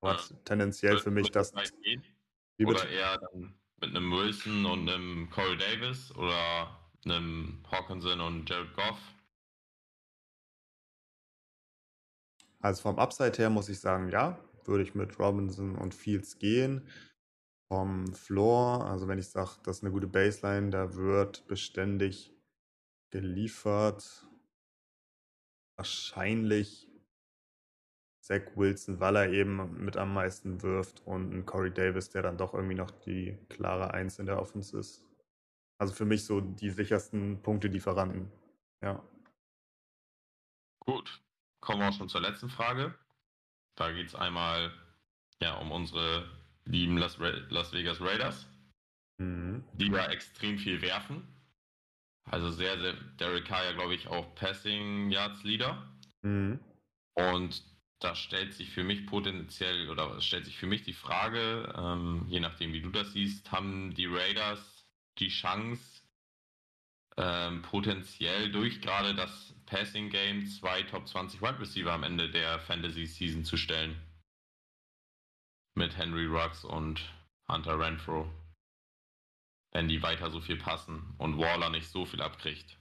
Aber 0.00 0.16
ja. 0.16 0.36
tendenziell 0.44 0.98
für 0.98 1.10
mich 1.10 1.30
das. 1.30 1.52
Oder 1.52 2.88
eher 2.88 3.18
dann 3.18 3.54
mit 3.80 3.90
einem 3.90 4.12
Wilson 4.12 4.66
und 4.66 4.88
einem 4.88 5.28
Corey 5.30 5.56
Davis 5.56 6.14
oder 6.14 6.78
einem 7.04 7.62
Hawkinson 7.70 8.20
und 8.20 8.48
Jared 8.48 8.72
Goff? 8.74 8.98
Also 12.60 12.82
vom 12.82 12.98
Upside 12.98 13.36
her 13.38 13.50
muss 13.50 13.68
ich 13.68 13.80
sagen, 13.80 14.08
ja, 14.08 14.38
würde 14.64 14.84
ich 14.84 14.94
mit 14.94 15.18
Robinson 15.18 15.76
und 15.76 15.94
Fields 15.94 16.38
gehen. 16.38 16.88
Vom 17.68 18.12
Floor, 18.12 18.84
also 18.86 19.08
wenn 19.08 19.18
ich 19.18 19.28
sage, 19.28 19.50
das 19.64 19.78
ist 19.78 19.82
eine 19.82 19.92
gute 19.92 20.06
Baseline, 20.06 20.70
da 20.70 20.94
wird 20.94 21.46
beständig 21.48 22.32
geliefert. 23.10 24.28
Wahrscheinlich 25.82 26.88
Zach 28.20 28.42
Wilson, 28.54 29.00
weil 29.00 29.16
er 29.16 29.30
eben 29.30 29.84
mit 29.84 29.96
am 29.96 30.14
meisten 30.14 30.62
wirft 30.62 31.04
und 31.04 31.32
ein 31.32 31.44
Corey 31.44 31.74
Davis, 31.74 32.08
der 32.08 32.22
dann 32.22 32.38
doch 32.38 32.54
irgendwie 32.54 32.76
noch 32.76 32.92
die 32.92 33.36
klare 33.48 33.92
Eins 33.92 34.20
in 34.20 34.26
der 34.26 34.40
Offense 34.40 34.78
ist. 34.78 35.04
Also 35.78 35.92
für 35.92 36.04
mich 36.04 36.24
so 36.24 36.40
die 36.40 36.70
sichersten 36.70 37.42
Punktelieferanten. 37.42 38.30
Ja. 38.80 39.02
Gut. 40.78 41.20
Kommen 41.58 41.80
wir 41.80 41.88
auch 41.88 41.98
schon 41.98 42.08
zur 42.08 42.20
letzten 42.20 42.48
Frage. 42.48 42.94
Da 43.74 43.90
geht 43.90 44.06
es 44.06 44.14
einmal 44.14 44.72
ja, 45.40 45.56
um 45.56 45.72
unsere 45.72 46.30
lieben 46.64 46.96
Las, 46.96 47.18
Las 47.18 47.72
Vegas 47.72 48.00
Raiders, 48.00 48.46
mhm. 49.18 49.64
die 49.72 49.88
ja 49.88 50.06
extrem 50.12 50.58
viel 50.58 50.80
werfen. 50.80 51.26
Also 52.24 52.50
sehr, 52.50 52.78
sehr, 52.80 52.94
Derek 53.18 53.46
Carr 53.46 53.64
ja, 53.64 53.72
glaube 53.72 53.94
ich, 53.94 54.08
auch 54.08 54.34
Passing 54.34 55.10
Yards 55.10 55.42
Leader. 55.42 55.90
Mhm. 56.22 56.60
Und 57.14 57.62
da 57.98 58.14
stellt 58.14 58.54
sich 58.54 58.70
für 58.70 58.84
mich 58.84 59.06
potenziell 59.06 59.88
oder 59.88 60.20
stellt 60.20 60.44
sich 60.46 60.56
für 60.56 60.66
mich 60.66 60.82
die 60.82 60.92
Frage, 60.92 61.72
ähm, 61.76 62.24
je 62.28 62.40
nachdem 62.40 62.72
wie 62.72 62.80
du 62.80 62.90
das 62.90 63.12
siehst, 63.12 63.52
haben 63.52 63.94
die 63.94 64.06
Raiders 64.06 64.86
die 65.18 65.28
Chance, 65.28 66.02
ähm, 67.16 67.62
potenziell 67.62 68.50
durch 68.50 68.80
gerade 68.80 69.14
das 69.14 69.54
Passing 69.66 70.10
Game 70.10 70.46
zwei 70.46 70.82
Top 70.82 71.06
20 71.06 71.42
Wide 71.42 71.60
Receiver 71.60 71.92
am 71.92 72.02
Ende 72.02 72.30
der 72.30 72.58
Fantasy 72.60 73.06
Season 73.06 73.44
zu 73.44 73.56
stellen. 73.56 74.00
Mit 75.74 75.96
Henry 75.96 76.26
Ruggs 76.26 76.64
und 76.64 77.00
Hunter 77.48 77.78
Renfro. 77.78 78.30
Wenn 79.72 79.88
die 79.88 80.02
weiter 80.02 80.30
so 80.30 80.40
viel 80.40 80.56
passen 80.58 81.14
und 81.18 81.38
Waller 81.38 81.70
nicht 81.70 81.88
so 81.88 82.04
viel 82.04 82.22
abkriegt. 82.22 82.78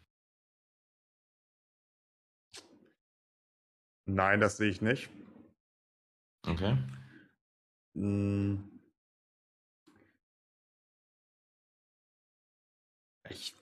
Nein, 4.05 4.39
das 4.41 4.57
sehe 4.57 4.69
ich 4.69 4.81
nicht. 4.81 5.09
Okay. 6.47 6.77
Hm. 7.95 8.69
Ich. 13.29 13.55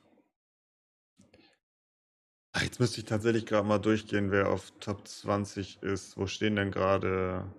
Ah, 2.54 2.62
Jetzt 2.64 2.80
müsste 2.80 3.00
ich 3.02 3.06
tatsächlich 3.06 3.46
gerade 3.46 3.68
mal 3.68 3.78
durchgehen, 3.80 4.32
wer 4.32 4.50
auf 4.50 4.72
Top 4.80 5.08
20 5.08 5.84
ist. 5.84 6.18
Wo 6.18 6.26
stehen 6.26 6.56
denn 6.56 6.72
gerade 6.72 7.54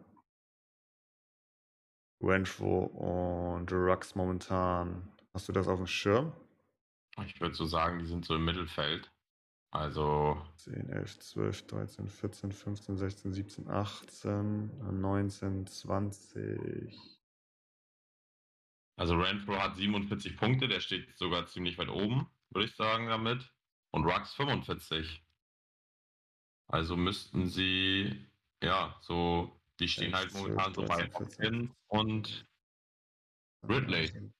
Renfro 2.22 2.84
und 2.84 3.70
Rux 3.72 4.14
momentan? 4.14 5.08
Hast 5.32 5.48
du 5.48 5.52
das 5.52 5.68
auf 5.68 5.78
dem 5.78 5.86
Schirm? 5.86 6.32
Ich 7.26 7.40
würde 7.40 7.54
so 7.54 7.66
sagen, 7.66 7.98
die 7.98 8.06
sind 8.06 8.24
so 8.24 8.34
im 8.34 8.44
Mittelfeld. 8.44 9.10
Also 9.72 10.44
10, 10.56 10.88
11, 10.88 11.18
12, 11.20 11.66
13, 11.68 12.08
14, 12.08 12.52
15, 12.52 12.96
16, 12.96 13.32
17, 13.32 13.68
18, 13.68 15.00
19, 15.00 15.66
20. 15.66 17.20
Also 18.96 19.14
Renfro 19.14 19.56
hat 19.56 19.76
47 19.76 20.36
Punkte, 20.36 20.66
der 20.66 20.80
steht 20.80 21.16
sogar 21.16 21.46
ziemlich 21.46 21.78
weit 21.78 21.88
oben, 21.88 22.28
würde 22.50 22.66
ich 22.66 22.74
sagen 22.74 23.06
damit. 23.06 23.48
Und 23.92 24.04
Rux 24.04 24.34
45. 24.34 25.24
Also 26.66 26.96
müssten 26.96 27.46
sie, 27.46 28.26
ja, 28.62 28.96
so, 29.00 29.60
die 29.78 29.88
stehen 29.88 30.14
halt 30.14 30.32
12, 30.32 30.42
momentan 30.42 30.74
so 30.74 30.82
bei 30.82 30.96
13, 30.96 31.12
14. 31.12 31.44
Hopkins 31.44 31.76
und 31.88 32.46
Ridley. 33.68 34.32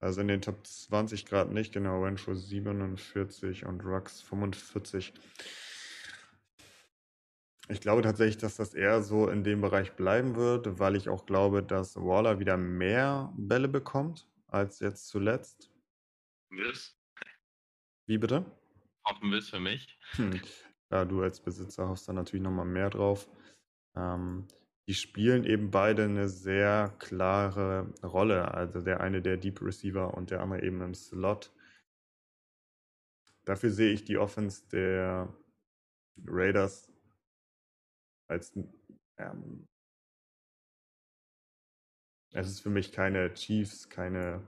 Also 0.00 0.22
in 0.22 0.28
den 0.28 0.40
Top 0.40 0.66
20 0.66 1.26
Grad 1.26 1.50
nicht, 1.50 1.72
genau. 1.72 2.02
Renfro 2.02 2.34
47 2.34 3.66
und 3.66 3.84
Rux 3.84 4.22
45. 4.22 5.12
Ich 7.68 7.80
glaube 7.80 8.02
tatsächlich, 8.02 8.38
dass 8.38 8.56
das 8.56 8.74
eher 8.74 9.02
so 9.02 9.28
in 9.28 9.44
dem 9.44 9.60
Bereich 9.60 9.92
bleiben 9.92 10.34
wird, 10.34 10.78
weil 10.78 10.96
ich 10.96 11.08
auch 11.08 11.26
glaube, 11.26 11.62
dass 11.62 11.96
Waller 11.96 12.40
wieder 12.40 12.56
mehr 12.56 13.32
Bälle 13.36 13.68
bekommt 13.68 14.26
als 14.48 14.80
jetzt 14.80 15.06
zuletzt. 15.08 15.70
Wiss, 16.50 16.98
Wie 18.06 18.18
bitte? 18.18 18.44
hoffen 19.06 19.30
Wiss 19.30 19.50
für 19.50 19.60
mich. 19.60 19.98
Hm. 20.16 20.40
Ja, 20.90 21.04
du 21.04 21.22
als 21.22 21.40
Besitzer 21.40 21.88
hoffst 21.88 22.08
da 22.08 22.12
natürlich 22.12 22.42
nochmal 22.42 22.66
mehr 22.66 22.90
drauf. 22.90 23.28
Ähm, 23.94 24.48
die 24.88 24.94
spielen 24.94 25.44
eben 25.44 25.70
beide 25.70 26.04
eine 26.04 26.28
sehr 26.28 26.94
klare 26.98 27.92
Rolle. 28.02 28.52
Also 28.52 28.80
der 28.80 29.00
eine 29.00 29.22
der 29.22 29.36
Deep 29.36 29.62
Receiver 29.62 30.14
und 30.14 30.30
der 30.30 30.40
andere 30.40 30.62
eben 30.62 30.80
im 30.80 30.94
Slot. 30.94 31.52
Dafür 33.44 33.70
sehe 33.70 33.92
ich 33.92 34.04
die 34.04 34.18
Offense 34.18 34.68
der 34.68 35.32
Raiders 36.26 36.92
als 38.28 38.56
ähm, 39.18 39.66
es 42.32 42.48
ist 42.48 42.60
für 42.60 42.70
mich 42.70 42.92
keine 42.92 43.34
Chiefs, 43.34 43.88
keine, 43.88 44.46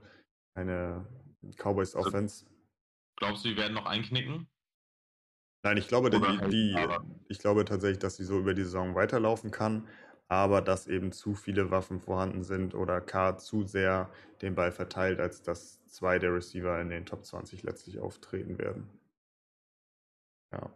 keine 0.55 1.05
Cowboys 1.57 1.95
Offense. 1.95 2.45
Glaubst 3.17 3.43
du, 3.43 3.49
die 3.49 3.57
werden 3.57 3.73
noch 3.73 3.85
einknicken? 3.85 4.47
Nein, 5.65 5.77
ich 5.77 5.87
glaube, 5.87 6.09
die, 6.09 6.17
halt 6.19 6.51
die, 6.51 6.75
ich 7.29 7.39
glaube 7.39 7.65
tatsächlich, 7.65 7.99
dass 7.99 8.17
sie 8.17 8.25
so 8.25 8.39
über 8.39 8.53
die 8.53 8.63
Saison 8.63 8.95
weiterlaufen 8.95 9.51
kann, 9.51 9.87
aber 10.35 10.61
dass 10.61 10.87
eben 10.87 11.11
zu 11.11 11.35
viele 11.35 11.71
Waffen 11.71 11.99
vorhanden 11.99 12.43
sind 12.43 12.75
oder 12.75 13.01
K 13.01 13.37
zu 13.37 13.63
sehr 13.63 14.11
den 14.41 14.55
Ball 14.55 14.71
verteilt, 14.71 15.19
als 15.19 15.41
dass 15.41 15.85
zwei 15.87 16.19
der 16.19 16.33
Receiver 16.33 16.79
in 16.81 16.89
den 16.89 17.05
Top 17.05 17.25
20 17.25 17.63
letztlich 17.63 17.99
auftreten 17.99 18.57
werden. 18.57 18.89
Ja. 20.51 20.71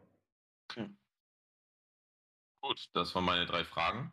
Gut, 2.61 2.89
das 2.93 3.15
waren 3.15 3.23
meine 3.23 3.45
drei 3.45 3.63
Fragen. 3.63 4.11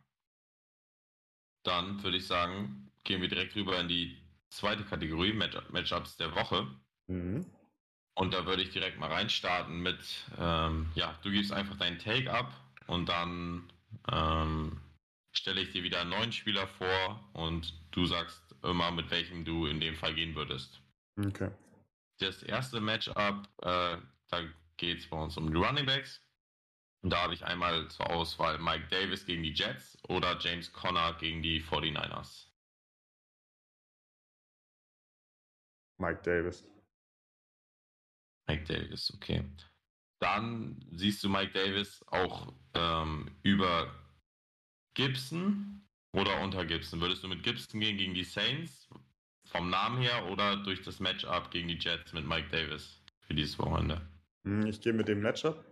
Dann 1.63 2.01
würde 2.03 2.17
ich 2.17 2.27
sagen, 2.27 2.91
gehen 3.03 3.21
wir 3.21 3.27
direkt 3.27 3.55
rüber 3.55 3.79
in 3.79 3.87
die 3.87 4.17
zweite 4.49 4.85
Kategorie, 4.85 5.33
Match 5.33 5.57
Matchups 5.69 6.17
der 6.17 6.33
Woche. 6.35 6.67
Mhm. 7.07 7.45
Und 8.13 8.33
da 8.33 8.45
würde 8.45 8.61
ich 8.61 8.69
direkt 8.69 8.97
mal 8.97 9.11
reinstarten 9.11 9.81
mit, 9.81 10.25
ähm, 10.39 10.89
ja, 10.95 11.19
du 11.21 11.31
gibst 11.31 11.51
einfach 11.51 11.75
deinen 11.77 11.99
Take 11.99 12.31
ab 12.31 12.53
und 12.87 13.09
dann 13.09 13.69
ähm, 14.09 14.79
stelle 15.37 15.61
ich 15.61 15.71
dir 15.71 15.83
wieder 15.83 16.01
einen 16.01 16.09
neuen 16.09 16.31
Spieler 16.31 16.67
vor 16.67 17.29
und 17.33 17.73
du 17.91 18.05
sagst 18.05 18.55
immer, 18.63 18.91
mit 18.91 19.09
welchem 19.11 19.45
du 19.45 19.65
in 19.67 19.79
dem 19.79 19.95
Fall 19.95 20.15
gehen 20.15 20.35
würdest. 20.35 20.81
Okay. 21.17 21.51
Das 22.19 22.43
erste 22.43 22.79
Matchup, 22.79 23.47
äh, 23.61 23.97
da 24.27 24.41
geht 24.77 24.99
es 24.99 25.09
bei 25.09 25.17
uns 25.17 25.37
um 25.37 25.51
die 25.51 25.57
Running 25.57 25.85
Backs. 25.85 26.21
Und 27.03 27.11
da 27.11 27.21
habe 27.21 27.33
ich 27.33 27.45
einmal 27.45 27.87
zur 27.89 28.09
Auswahl 28.09 28.57
Mike 28.57 28.87
Davis 28.89 29.25
gegen 29.25 29.43
die 29.43 29.53
Jets 29.53 29.97
oder 30.07 30.39
James 30.39 30.71
Conner 30.73 31.13
gegen 31.19 31.43
die 31.43 31.61
49ers. 31.61 32.47
Mike 35.97 36.21
Davis. 36.23 36.67
Mike 38.47 38.63
Davis, 38.63 39.13
okay. 39.13 39.43
Dann 40.19 40.83
siehst 40.91 41.23
du 41.23 41.29
Mike 41.29 41.51
Davis 41.51 42.03
auch 42.07 42.53
ähm, 42.73 43.35
über 43.43 43.93
Gibson 44.95 45.81
oder 46.13 46.41
unter 46.41 46.65
Gibson. 46.65 46.99
Würdest 47.01 47.23
du 47.23 47.27
mit 47.27 47.43
Gibson 47.43 47.79
gehen 47.79 47.97
gegen 47.97 48.13
die 48.13 48.23
Saints 48.23 48.89
vom 49.45 49.69
Namen 49.69 50.01
her 50.01 50.25
oder 50.31 50.57
durch 50.57 50.81
das 50.81 50.99
Matchup 50.99 51.51
gegen 51.51 51.67
die 51.67 51.77
Jets 51.77 52.13
mit 52.13 52.25
Mike 52.25 52.49
Davis 52.49 53.01
für 53.21 53.35
dieses 53.35 53.59
Wochenende? 53.59 54.01
Hm, 54.45 54.65
Ich 54.65 54.81
gehe 54.81 54.93
mit 54.93 55.07
dem 55.07 55.21
Matchup 55.21 55.63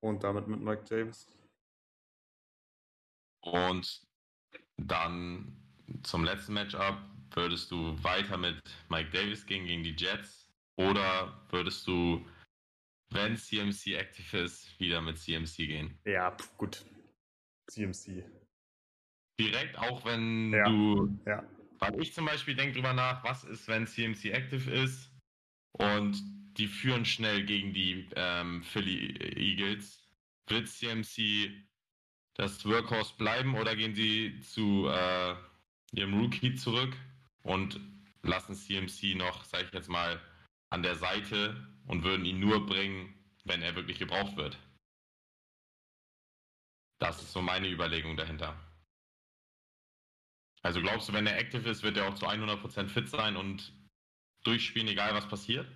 und 0.00 0.22
damit 0.22 0.46
mit 0.46 0.60
Mike 0.60 0.84
Davis. 0.84 1.26
Und 3.40 4.06
dann 4.76 5.56
zum 6.02 6.24
letzten 6.24 6.54
Matchup 6.54 6.98
würdest 7.30 7.70
du 7.70 8.02
weiter 8.02 8.36
mit 8.36 8.60
Mike 8.88 9.10
Davis 9.10 9.44
gehen 9.46 9.66
gegen 9.66 9.82
die 9.82 9.96
Jets 9.96 10.50
oder 10.76 11.46
würdest 11.50 11.86
du, 11.86 12.24
wenn 13.10 13.36
CMC 13.36 13.94
active 13.94 14.38
ist, 14.38 14.78
wieder 14.78 15.00
mit 15.00 15.18
CMC 15.18 15.56
gehen? 15.66 15.98
Ja, 16.04 16.30
pf, 16.30 16.56
gut. 16.56 16.84
CMC. 17.68 18.24
Direkt, 19.40 19.78
auch 19.78 20.04
wenn 20.04 20.52
Ja. 20.52 20.64
du, 20.64 21.16
Ja. 21.26 21.44
weil 21.78 22.00
ich 22.00 22.12
zum 22.12 22.26
Beispiel 22.26 22.56
denke 22.56 22.74
drüber 22.74 22.92
nach, 22.92 23.22
was 23.24 23.44
ist, 23.44 23.68
wenn 23.68 23.86
CMC 23.86 24.32
active 24.32 24.70
ist 24.70 25.12
und 25.72 26.20
die 26.58 26.66
führen 26.66 27.04
schnell 27.04 27.44
gegen 27.44 27.72
die 27.72 28.08
ähm, 28.16 28.62
Philly 28.64 29.14
Eagles. 29.36 30.04
Wird 30.48 30.66
CMC 30.68 31.52
das 32.34 32.64
Workhorse 32.64 33.14
bleiben 33.16 33.54
oder 33.54 33.76
gehen 33.76 33.94
sie 33.94 34.40
zu 34.40 34.88
äh, 34.88 35.34
ihrem 35.92 36.18
Rookie 36.18 36.54
zurück 36.54 36.96
und 37.42 37.80
lassen 38.22 38.54
CMC 38.54 39.14
noch, 39.16 39.44
sag 39.44 39.64
ich 39.64 39.72
jetzt 39.72 39.88
mal, 39.88 40.20
an 40.70 40.82
der 40.82 40.96
Seite 40.96 41.68
und 41.86 42.02
würden 42.02 42.24
ihn 42.24 42.40
nur 42.40 42.66
bringen, 42.66 43.14
wenn 43.44 43.62
er 43.62 43.76
wirklich 43.76 43.98
gebraucht 43.98 44.36
wird? 44.36 44.58
Das 46.98 47.22
ist 47.22 47.32
so 47.32 47.40
meine 47.40 47.68
Überlegung 47.68 48.16
dahinter. 48.16 48.56
Also 50.62 50.80
glaubst 50.80 51.08
du, 51.08 51.12
wenn 51.12 51.26
er 51.26 51.38
active 51.38 51.68
ist, 51.68 51.82
wird 51.82 51.96
er 51.96 52.08
auch 52.08 52.14
zu 52.14 52.26
100% 52.26 52.88
fit 52.88 53.08
sein 53.08 53.36
und 53.36 53.72
durchspielen, 54.44 54.88
egal 54.88 55.14
was 55.14 55.28
passiert? 55.28 55.66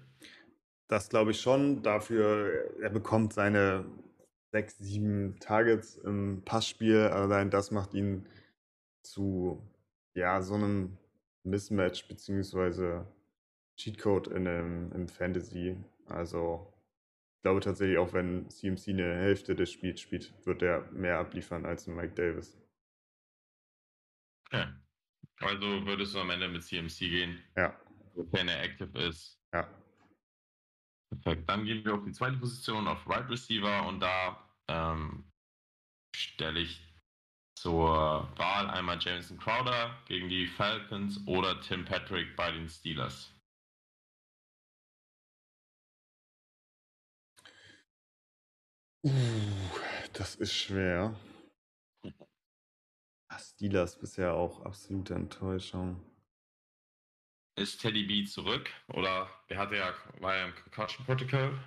Das 0.88 1.08
glaube 1.08 1.30
ich 1.30 1.40
schon. 1.40 1.82
Dafür, 1.82 2.76
er 2.80 2.90
bekommt 2.90 3.32
seine 3.32 3.84
sechs, 4.50 4.76
sieben 4.78 5.38
Targets 5.38 5.96
im 5.96 6.42
Passspiel. 6.44 6.98
Allein 6.98 7.50
das 7.50 7.70
macht 7.70 7.94
ihn 7.94 8.28
zu 9.02 9.62
ja, 10.14 10.42
so 10.42 10.54
einem 10.54 10.98
Mismatch 11.44 12.06
beziehungsweise 12.08 13.06
Cheatcode 13.76 14.28
in 14.28 14.46
einem, 14.46 14.92
im 14.92 15.08
Fantasy. 15.08 15.76
Also 16.06 16.71
glaube 17.42 17.60
tatsächlich, 17.60 17.98
auch 17.98 18.12
wenn 18.12 18.48
CMC 18.48 18.90
eine 18.90 19.14
Hälfte 19.14 19.54
des 19.54 19.70
Spiels 19.70 20.00
spielt, 20.00 20.32
wird 20.46 20.62
er 20.62 20.90
mehr 20.92 21.18
abliefern 21.18 21.66
als 21.66 21.86
Mike 21.86 22.14
Davis. 22.14 22.58
Okay. 24.46 24.66
Also 25.40 25.84
würdest 25.86 26.14
du 26.14 26.20
am 26.20 26.30
Ende 26.30 26.48
mit 26.48 26.62
CMC 26.62 26.98
gehen, 26.98 27.42
Ja, 27.56 27.76
wenn 28.14 28.48
er 28.48 28.62
active 28.62 28.96
ist. 28.98 29.40
ja. 29.54 29.68
Perfekt. 31.10 31.48
Dann 31.48 31.64
gehen 31.64 31.84
wir 31.84 31.94
auf 31.94 32.04
die 32.04 32.12
zweite 32.12 32.38
Position, 32.38 32.86
auf 32.88 33.06
Right 33.08 33.28
Receiver 33.28 33.86
und 33.86 34.00
da 34.00 34.48
ähm, 34.68 35.30
stelle 36.14 36.60
ich 36.60 36.80
zur 37.58 38.28
Wahl 38.38 38.70
einmal 38.70 38.98
Jameson 38.98 39.38
Crowder 39.38 40.02
gegen 40.06 40.28
die 40.28 40.46
Falcons 40.46 41.20
oder 41.26 41.60
Tim 41.60 41.84
Patrick 41.84 42.34
bei 42.34 42.50
den 42.50 42.68
Steelers. 42.68 43.34
Uh, 49.04 49.10
das 50.12 50.36
ist 50.36 50.52
schwer. 50.52 51.14
Steelers 53.62 53.98
bisher 53.98 54.34
auch 54.34 54.64
absolute 54.64 55.14
Enttäuschung. 55.14 56.00
ist 57.56 57.80
Teddy 57.80 58.04
B 58.04 58.24
zurück 58.24 58.70
oder 58.88 59.28
der 59.48 59.58
hatte 59.58 59.76
ja, 59.76 59.94
war 60.20 60.36
ja 60.36 60.46
im 60.46 60.54
Concussion 60.54 61.06
Protocol, 61.06 61.58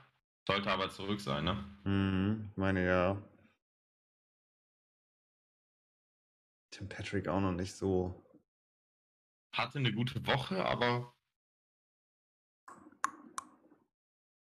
sollte 0.48 0.70
aber 0.70 0.90
zurück 0.90 1.22
sein, 1.22 1.46
ne? 1.46 1.54
Mhm, 1.86 2.52
meine 2.56 2.86
ja. 2.86 3.22
Tim 6.72 6.90
Patrick 6.90 7.28
auch 7.28 7.40
noch 7.40 7.54
nicht 7.54 7.74
so. 7.74 8.22
Hatte 9.54 9.80
eine 9.80 9.94
gute 9.94 10.26
Woche, 10.28 10.66
aber 10.66 11.14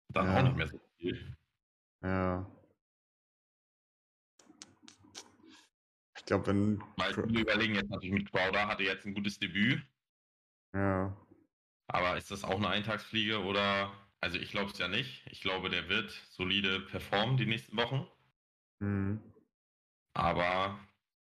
dann 0.08 0.26
ja. 0.26 0.38
auch 0.38 0.42
nicht 0.42 0.56
mehr 0.56 0.66
so 0.66 0.80
viel. 0.96 1.36
Ja. 2.02 2.50
Glaube, 6.26 6.48
wenn. 6.48 6.82
Weil 6.96 7.16
wir 7.16 7.40
überlegen 7.40 7.74
jetzt 7.74 7.90
natürlich 7.90 8.12
mit 8.12 8.30
Crowder, 8.30 8.68
hatte 8.68 8.82
jetzt 8.82 9.06
ein 9.06 9.14
gutes 9.14 9.38
Debüt. 9.38 9.82
Ja. 10.74 11.16
Aber 11.88 12.16
ist 12.16 12.30
das 12.30 12.44
auch 12.44 12.56
eine 12.56 12.68
Eintagsfliege 12.68 13.42
oder? 13.42 13.92
Also 14.20 14.38
ich 14.38 14.50
glaube 14.50 14.70
es 14.72 14.78
ja 14.78 14.88
nicht. 14.88 15.26
Ich 15.30 15.40
glaube, 15.40 15.70
der 15.70 15.88
wird 15.88 16.10
solide 16.30 16.80
performen 16.80 17.36
die 17.36 17.46
nächsten 17.46 17.76
Wochen. 17.76 18.06
Mhm. 18.80 19.22
Aber 20.14 20.78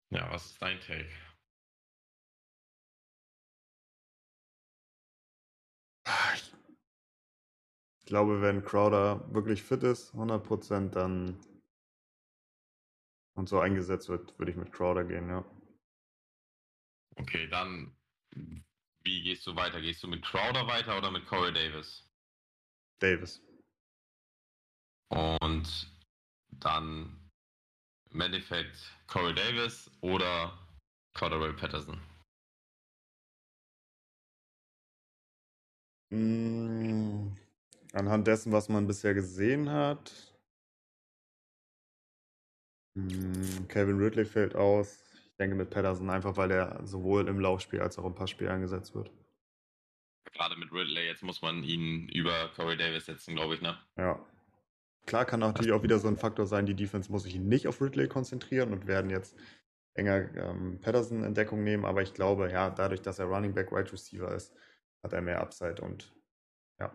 ja, 0.09 0.31
was 0.31 0.45
ist 0.45 0.61
dein 0.61 0.79
Take? 0.79 1.09
Ich 7.99 8.05
glaube, 8.05 8.41
wenn 8.41 8.63
Crowder 8.63 9.33
wirklich 9.33 9.63
fit 9.63 9.83
ist, 9.83 10.13
100%, 10.13 10.89
dann 10.89 11.39
und 13.35 13.49
so 13.49 13.59
eingesetzt 13.59 14.09
wird, 14.09 14.37
würde 14.39 14.51
ich 14.51 14.57
mit 14.57 14.71
Crowder 14.71 15.03
gehen, 15.03 15.29
ja. 15.29 15.45
Okay, 17.15 17.47
dann 17.47 17.95
wie 19.03 19.21
gehst 19.21 19.45
du 19.45 19.55
weiter? 19.55 19.81
Gehst 19.81 20.01
du 20.03 20.07
mit 20.07 20.23
Crowder 20.23 20.65
weiter 20.67 20.97
oder 20.97 21.11
mit 21.11 21.25
Corey 21.25 21.53
Davis? 21.53 22.09
Davis. 22.99 23.41
Und 25.09 25.91
dann 26.51 27.29
im 28.11 28.21
Endeffekt 28.21 28.77
Corey 29.07 29.33
Davis 29.33 29.91
oder 30.01 30.57
Cordero 31.13 31.51
Patterson? 31.53 32.01
Mm, 36.11 37.35
anhand 37.91 38.27
dessen, 38.27 38.51
was 38.51 38.69
man 38.69 38.87
bisher 38.87 39.13
gesehen 39.13 39.69
hat. 39.69 40.32
Mm, 42.95 43.67
Kevin 43.67 43.97
Ridley 43.97 44.25
fällt 44.25 44.55
aus. 44.55 45.03
Ich 45.31 45.37
denke 45.37 45.55
mit 45.55 45.69
Patterson 45.69 46.09
einfach, 46.09 46.37
weil 46.37 46.51
er 46.51 46.85
sowohl 46.85 47.27
im 47.27 47.39
Laufspiel 47.39 47.81
als 47.81 47.97
auch 47.97 48.05
im 48.05 48.15
Passspiel 48.15 48.49
eingesetzt 48.49 48.93
wird. 48.93 49.11
Gerade 50.31 50.55
mit 50.55 50.71
Ridley, 50.71 51.05
jetzt 51.05 51.23
muss 51.23 51.41
man 51.41 51.63
ihn 51.63 52.07
über 52.09 52.49
Corey 52.55 52.77
Davis 52.77 53.05
setzen, 53.05 53.35
glaube 53.35 53.55
ich, 53.55 53.61
ne? 53.61 53.77
Ja. 53.97 54.25
Klar 55.05 55.25
kann 55.25 55.41
natürlich 55.41 55.73
auch 55.73 55.83
wieder 55.83 55.99
so 55.99 56.07
ein 56.07 56.17
Faktor 56.17 56.45
sein, 56.45 56.65
die 56.65 56.75
Defense 56.75 57.11
muss 57.11 57.23
sich 57.23 57.35
nicht 57.35 57.67
auf 57.67 57.81
Ridley 57.81 58.07
konzentrieren 58.07 58.71
und 58.71 58.87
werden 58.87 59.09
jetzt 59.09 59.37
enger 59.95 60.33
ähm, 60.35 60.79
Patterson 60.81 61.23
in 61.23 61.33
Deckung 61.33 61.63
nehmen, 61.63 61.85
aber 61.85 62.01
ich 62.01 62.13
glaube, 62.13 62.49
ja, 62.51 62.69
dadurch, 62.69 63.01
dass 63.01 63.19
er 63.19 63.25
Running 63.25 63.53
Back 63.53 63.71
Wide 63.71 63.91
Receiver 63.91 64.33
ist, 64.33 64.55
hat 65.03 65.13
er 65.13 65.21
mehr 65.21 65.41
Upside 65.41 65.81
und 65.81 66.15
ja. 66.79 66.91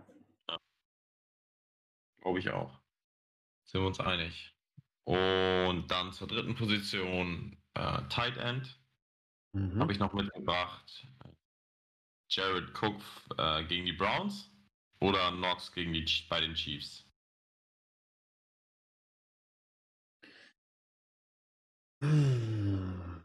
ja. 0.49 0.59
Glaube 2.23 2.39
ich 2.39 2.51
auch. 2.51 2.81
Sind 3.65 3.83
wir 3.83 3.89
uns 3.89 4.01
einig. 4.01 4.58
Und 5.09 5.91
dann 5.91 6.13
zur 6.13 6.29
dritten 6.29 6.55
Position, 6.55 7.57
äh, 7.73 8.03
Tight 8.11 8.37
End. 8.37 8.79
Mhm. 9.55 9.81
Habe 9.81 9.91
ich 9.91 9.99
noch 9.99 10.13
mitgebracht. 10.13 11.09
Jared 12.29 12.75
Cook 12.75 13.01
äh, 13.39 13.65
gegen 13.65 13.87
die 13.87 13.95
Browns 13.95 14.51
oder 15.01 15.33
Knox 15.33 15.73
gegen 15.73 15.95
die, 15.95 16.05
bei 16.29 16.43
den 16.43 16.53
Chiefs? 16.53 17.11
Hm. 22.03 23.25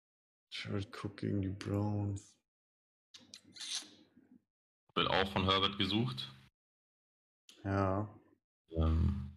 Jared 0.50 0.88
Cook 0.96 1.18
gegen 1.18 1.42
die 1.42 1.48
Browns. 1.50 2.38
Wird 4.94 5.10
auch 5.10 5.30
von 5.30 5.44
Herbert 5.44 5.76
gesucht. 5.76 6.32
Ja. 7.64 8.08
Ähm, 8.70 9.27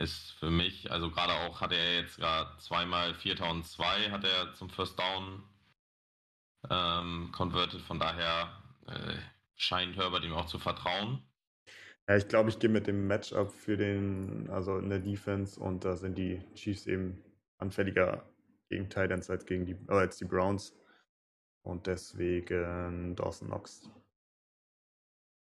ist 0.00 0.32
für 0.32 0.50
mich, 0.50 0.90
also 0.90 1.10
gerade 1.10 1.32
auch 1.32 1.60
hatte 1.60 1.76
er 1.76 2.00
jetzt 2.00 2.16
gerade 2.16 2.56
zweimal 2.58 3.14
4002 3.14 4.10
hat 4.10 4.24
er 4.24 4.54
zum 4.54 4.70
First 4.70 4.98
Down 4.98 5.42
ähm, 6.70 7.30
converted, 7.32 7.80
von 7.80 7.98
daher 7.98 8.62
äh, 8.86 9.16
scheint 9.56 9.96
Herbert 9.96 10.24
ihm 10.24 10.32
auch 10.32 10.46
zu 10.46 10.58
vertrauen. 10.58 11.22
Ja, 12.08 12.16
ich 12.16 12.28
glaube, 12.28 12.48
ich 12.48 12.58
gehe 12.58 12.70
mit 12.70 12.86
dem 12.86 13.06
Matchup 13.06 13.52
für 13.52 13.76
den, 13.76 14.48
also 14.50 14.78
in 14.78 14.88
der 14.88 15.00
Defense 15.00 15.60
und 15.60 15.84
da 15.84 15.96
sind 15.96 16.16
die 16.16 16.42
Chiefs 16.54 16.86
eben 16.86 17.22
anfälliger 17.58 18.26
gegen 18.68 18.88
Titans 18.88 19.28
als 19.30 19.44
gegen 19.46 19.66
die, 19.66 19.76
äh, 19.88 19.92
als 19.92 20.16
die 20.16 20.24
Browns. 20.24 20.74
Und 21.62 21.86
deswegen 21.86 23.14
Dawson 23.14 23.48
Knox. 23.48 23.90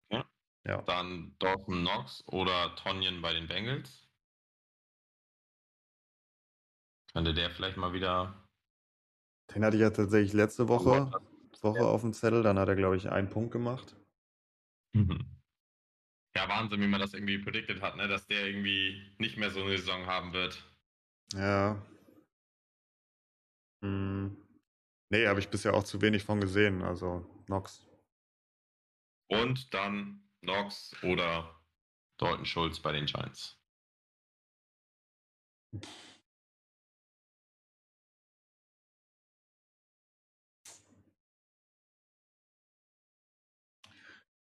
Ja. 0.10 0.26
ja. 0.66 0.82
Dann 0.82 1.36
Dawson 1.39 1.82
Knox 1.82 2.24
oder 2.28 2.76
Tonyan 2.76 3.22
bei 3.22 3.34
den 3.34 3.48
Bengals. 3.48 4.01
Könnte 7.14 7.34
der 7.34 7.49
vielleicht 7.51 7.78
mal 7.78 7.93
wieder. 7.93 8.47
Den 9.53 9.66
hatte 9.66 9.76
ich 9.76 9.82
ja 9.82 9.89
tatsächlich 9.89 10.34
letzte 10.34 10.68
Woche, 10.68 11.12
Woche 11.62 11.86
auf 11.86 12.01
dem 12.01 12.14
Zettel. 12.14 12.43
Dann 12.43 12.57
hat 12.57 12.70
er, 12.70 12.76
glaube 12.76 12.95
ich, 12.95 13.09
einen 13.09 13.30
Punkt 13.30 13.51
gemacht. 13.51 13.95
Mhm. 14.93 15.26
Ja, 16.36 16.47
Wahnsinn, 16.47 16.80
wie 16.82 16.88
man 16.88 17.01
das 17.01 17.14
irgendwie 17.14 17.38
predicted 17.39 17.82
hat, 17.82 17.97
ne? 17.97 18.07
dass 18.07 18.26
der 18.28 18.47
irgendwie 18.47 19.14
nicht 19.18 19.38
mehr 19.38 19.51
so 19.51 19.62
eine 19.62 19.78
Saison 19.78 20.05
haben 20.05 20.32
wird. 20.32 20.64
Ja. 21.34 21.86
Hm. 23.84 24.38
Nee, 25.09 25.28
habe 25.28 25.41
ich 25.41 25.49
bisher 25.49 25.74
auch 25.74 25.84
zu 25.84 26.01
wenig 26.01 26.24
von 26.24 26.39
gesehen, 26.39 26.82
also 26.82 27.26
Nox. 27.47 27.86
Und 29.30 29.74
dann 29.74 30.24
Nox 30.41 30.95
oder 31.03 31.62
Dalton 32.18 32.45
Schulz 32.45 32.80
bei 32.80 32.93
den 32.93 33.05
Giants. 33.05 33.57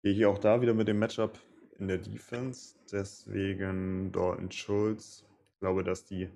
Gehe 0.07 0.15
hier 0.15 0.31
auch 0.31 0.39
da 0.39 0.61
wieder 0.61 0.73
mit 0.73 0.87
dem 0.87 1.01
Matchup 1.01 1.37
in 1.81 1.89
der 1.89 1.99
Defense. 1.99 2.77
Deswegen 2.93 4.13
Dalton 4.13 4.53
Schulz. 4.53 5.25
Ich 5.55 5.59
glaube, 5.59 5.83
dass 5.83 6.05
die 6.05 6.31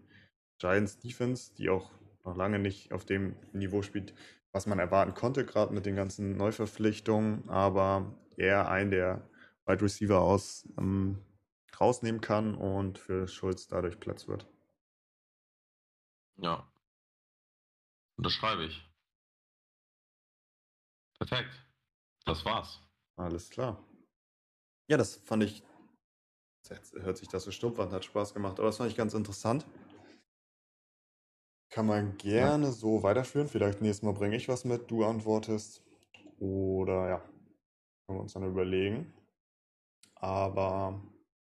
Giants 0.58 0.98
Defense, 0.98 1.54
die 1.54 1.70
auch 1.70 1.88
noch 2.24 2.34
lange 2.34 2.58
nicht 2.58 2.92
auf 2.92 3.04
dem 3.04 3.36
Niveau 3.52 3.82
spielt, 3.82 4.12
was 4.50 4.66
man 4.66 4.80
erwarten 4.80 5.14
konnte, 5.14 5.46
gerade 5.46 5.72
mit 5.72 5.86
den 5.86 5.94
ganzen 5.94 6.36
Neuverpflichtungen, 6.36 7.48
aber 7.48 8.12
er 8.36 8.68
einen 8.68 8.90
der 8.90 9.30
Wide 9.66 9.82
Receiver 9.82 10.20
aus 10.20 10.68
ähm, 10.76 11.18
rausnehmen 11.80 12.20
kann 12.20 12.56
und 12.56 12.98
für 12.98 13.28
Schulz 13.28 13.68
dadurch 13.68 14.00
Platz 14.00 14.26
wird. 14.26 14.48
Ja. 16.38 16.68
Unterschreibe 18.16 18.64
ich. 18.64 18.84
Perfekt. 21.20 21.54
Das 22.24 22.44
war's. 22.44 22.80
Alles 23.20 23.50
klar. 23.50 23.78
Ja, 24.88 24.96
das 24.96 25.16
fand 25.16 25.42
ich. 25.42 25.62
Jetzt 26.68 26.94
hört 26.94 27.18
sich 27.18 27.28
das 27.28 27.44
so 27.44 27.50
stumpf 27.50 27.78
an, 27.78 27.90
hat 27.90 28.04
Spaß 28.04 28.32
gemacht, 28.32 28.58
aber 28.58 28.68
das 28.68 28.78
fand 28.78 28.90
ich 28.90 28.96
ganz 28.96 29.12
interessant. 29.12 29.66
Kann 31.68 31.86
man 31.86 32.16
gerne 32.16 32.66
ja. 32.66 32.72
so 32.72 33.02
weiterführen. 33.02 33.48
Vielleicht 33.48 33.82
nächstes 33.82 34.02
Mal 34.02 34.14
bringe 34.14 34.36
ich 34.36 34.48
was 34.48 34.64
mit, 34.64 34.90
du 34.90 35.04
antwortest. 35.04 35.82
Oder 36.38 37.08
ja, 37.08 37.18
können 38.06 38.18
wir 38.18 38.22
uns 38.22 38.32
dann 38.32 38.44
überlegen. 38.44 39.12
Aber 40.14 41.02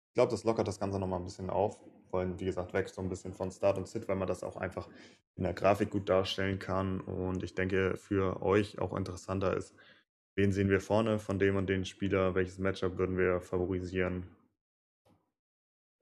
ich 0.08 0.14
glaube, 0.14 0.32
das 0.32 0.44
lockert 0.44 0.66
das 0.66 0.80
Ganze 0.80 0.98
nochmal 0.98 1.20
ein 1.20 1.24
bisschen 1.24 1.50
auf. 1.50 1.78
Wollen, 2.10 2.40
wie 2.40 2.46
gesagt, 2.46 2.72
weg 2.72 2.88
so 2.88 3.00
ein 3.00 3.08
bisschen 3.08 3.32
von 3.32 3.52
Start 3.52 3.78
und 3.78 3.86
Sit, 3.86 4.08
weil 4.08 4.16
man 4.16 4.28
das 4.28 4.42
auch 4.42 4.56
einfach 4.56 4.88
in 5.36 5.44
der 5.44 5.54
Grafik 5.54 5.90
gut 5.90 6.08
darstellen 6.08 6.58
kann. 6.58 7.00
Und 7.00 7.44
ich 7.44 7.54
denke, 7.54 7.96
für 7.96 8.42
euch 8.42 8.80
auch 8.80 8.94
interessanter 8.94 9.56
ist, 9.56 9.74
wen 10.36 10.52
sehen 10.52 10.70
wir 10.70 10.80
vorne 10.80 11.18
von 11.18 11.38
dem 11.38 11.56
und 11.56 11.68
den 11.68 11.84
Spieler, 11.84 12.34
welches 12.34 12.58
Matchup 12.58 12.98
würden 12.98 13.16
wir 13.16 13.40
favorisieren. 13.40 14.26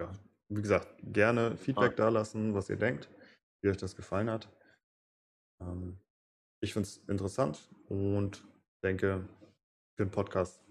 Ja, 0.01 0.13
wie 0.49 0.63
gesagt, 0.63 0.95
gerne 1.03 1.57
Feedback 1.57 1.93
ja. 1.93 1.97
da 1.97 2.09
lassen, 2.09 2.55
was 2.55 2.71
ihr 2.71 2.77
denkt 2.77 3.09
wie 3.63 3.69
euch 3.69 3.77
das 3.77 3.97
gefallen 3.97 4.31
hat. 4.31 4.49
Ähm, 5.61 5.99
ich 6.63 6.73
finde 6.73 6.89
es 6.89 6.99
interessant 7.09 7.69
und 7.89 8.45
denke, 8.85 9.29
für 9.97 10.05
den 10.05 10.11
Podcast 10.11 10.63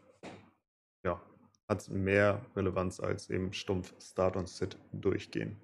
ja, 1.05 1.21
hat 1.69 1.81
es 1.81 1.89
mehr 1.89 2.45
Relevanz 2.55 2.99
als 2.99 3.29
eben 3.29 3.53
stumpf 3.53 3.93
Start 4.01 4.35
und 4.35 4.49
Sit 4.49 4.77
durchgehen. 4.91 5.59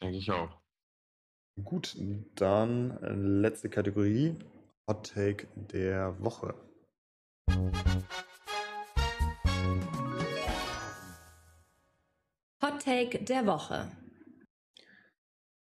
Denke 0.00 0.18
ich 0.18 0.30
auch. 0.30 0.60
Gut, 1.64 1.96
dann 2.34 2.98
letzte 3.40 3.70
Kategorie, 3.70 4.38
Hot 4.88 5.12
Take 5.14 5.48
der 5.56 6.14
Woche. 6.20 6.54
Hot 12.62 12.84
Take 12.84 13.24
der 13.24 13.46
Woche. 13.46 13.90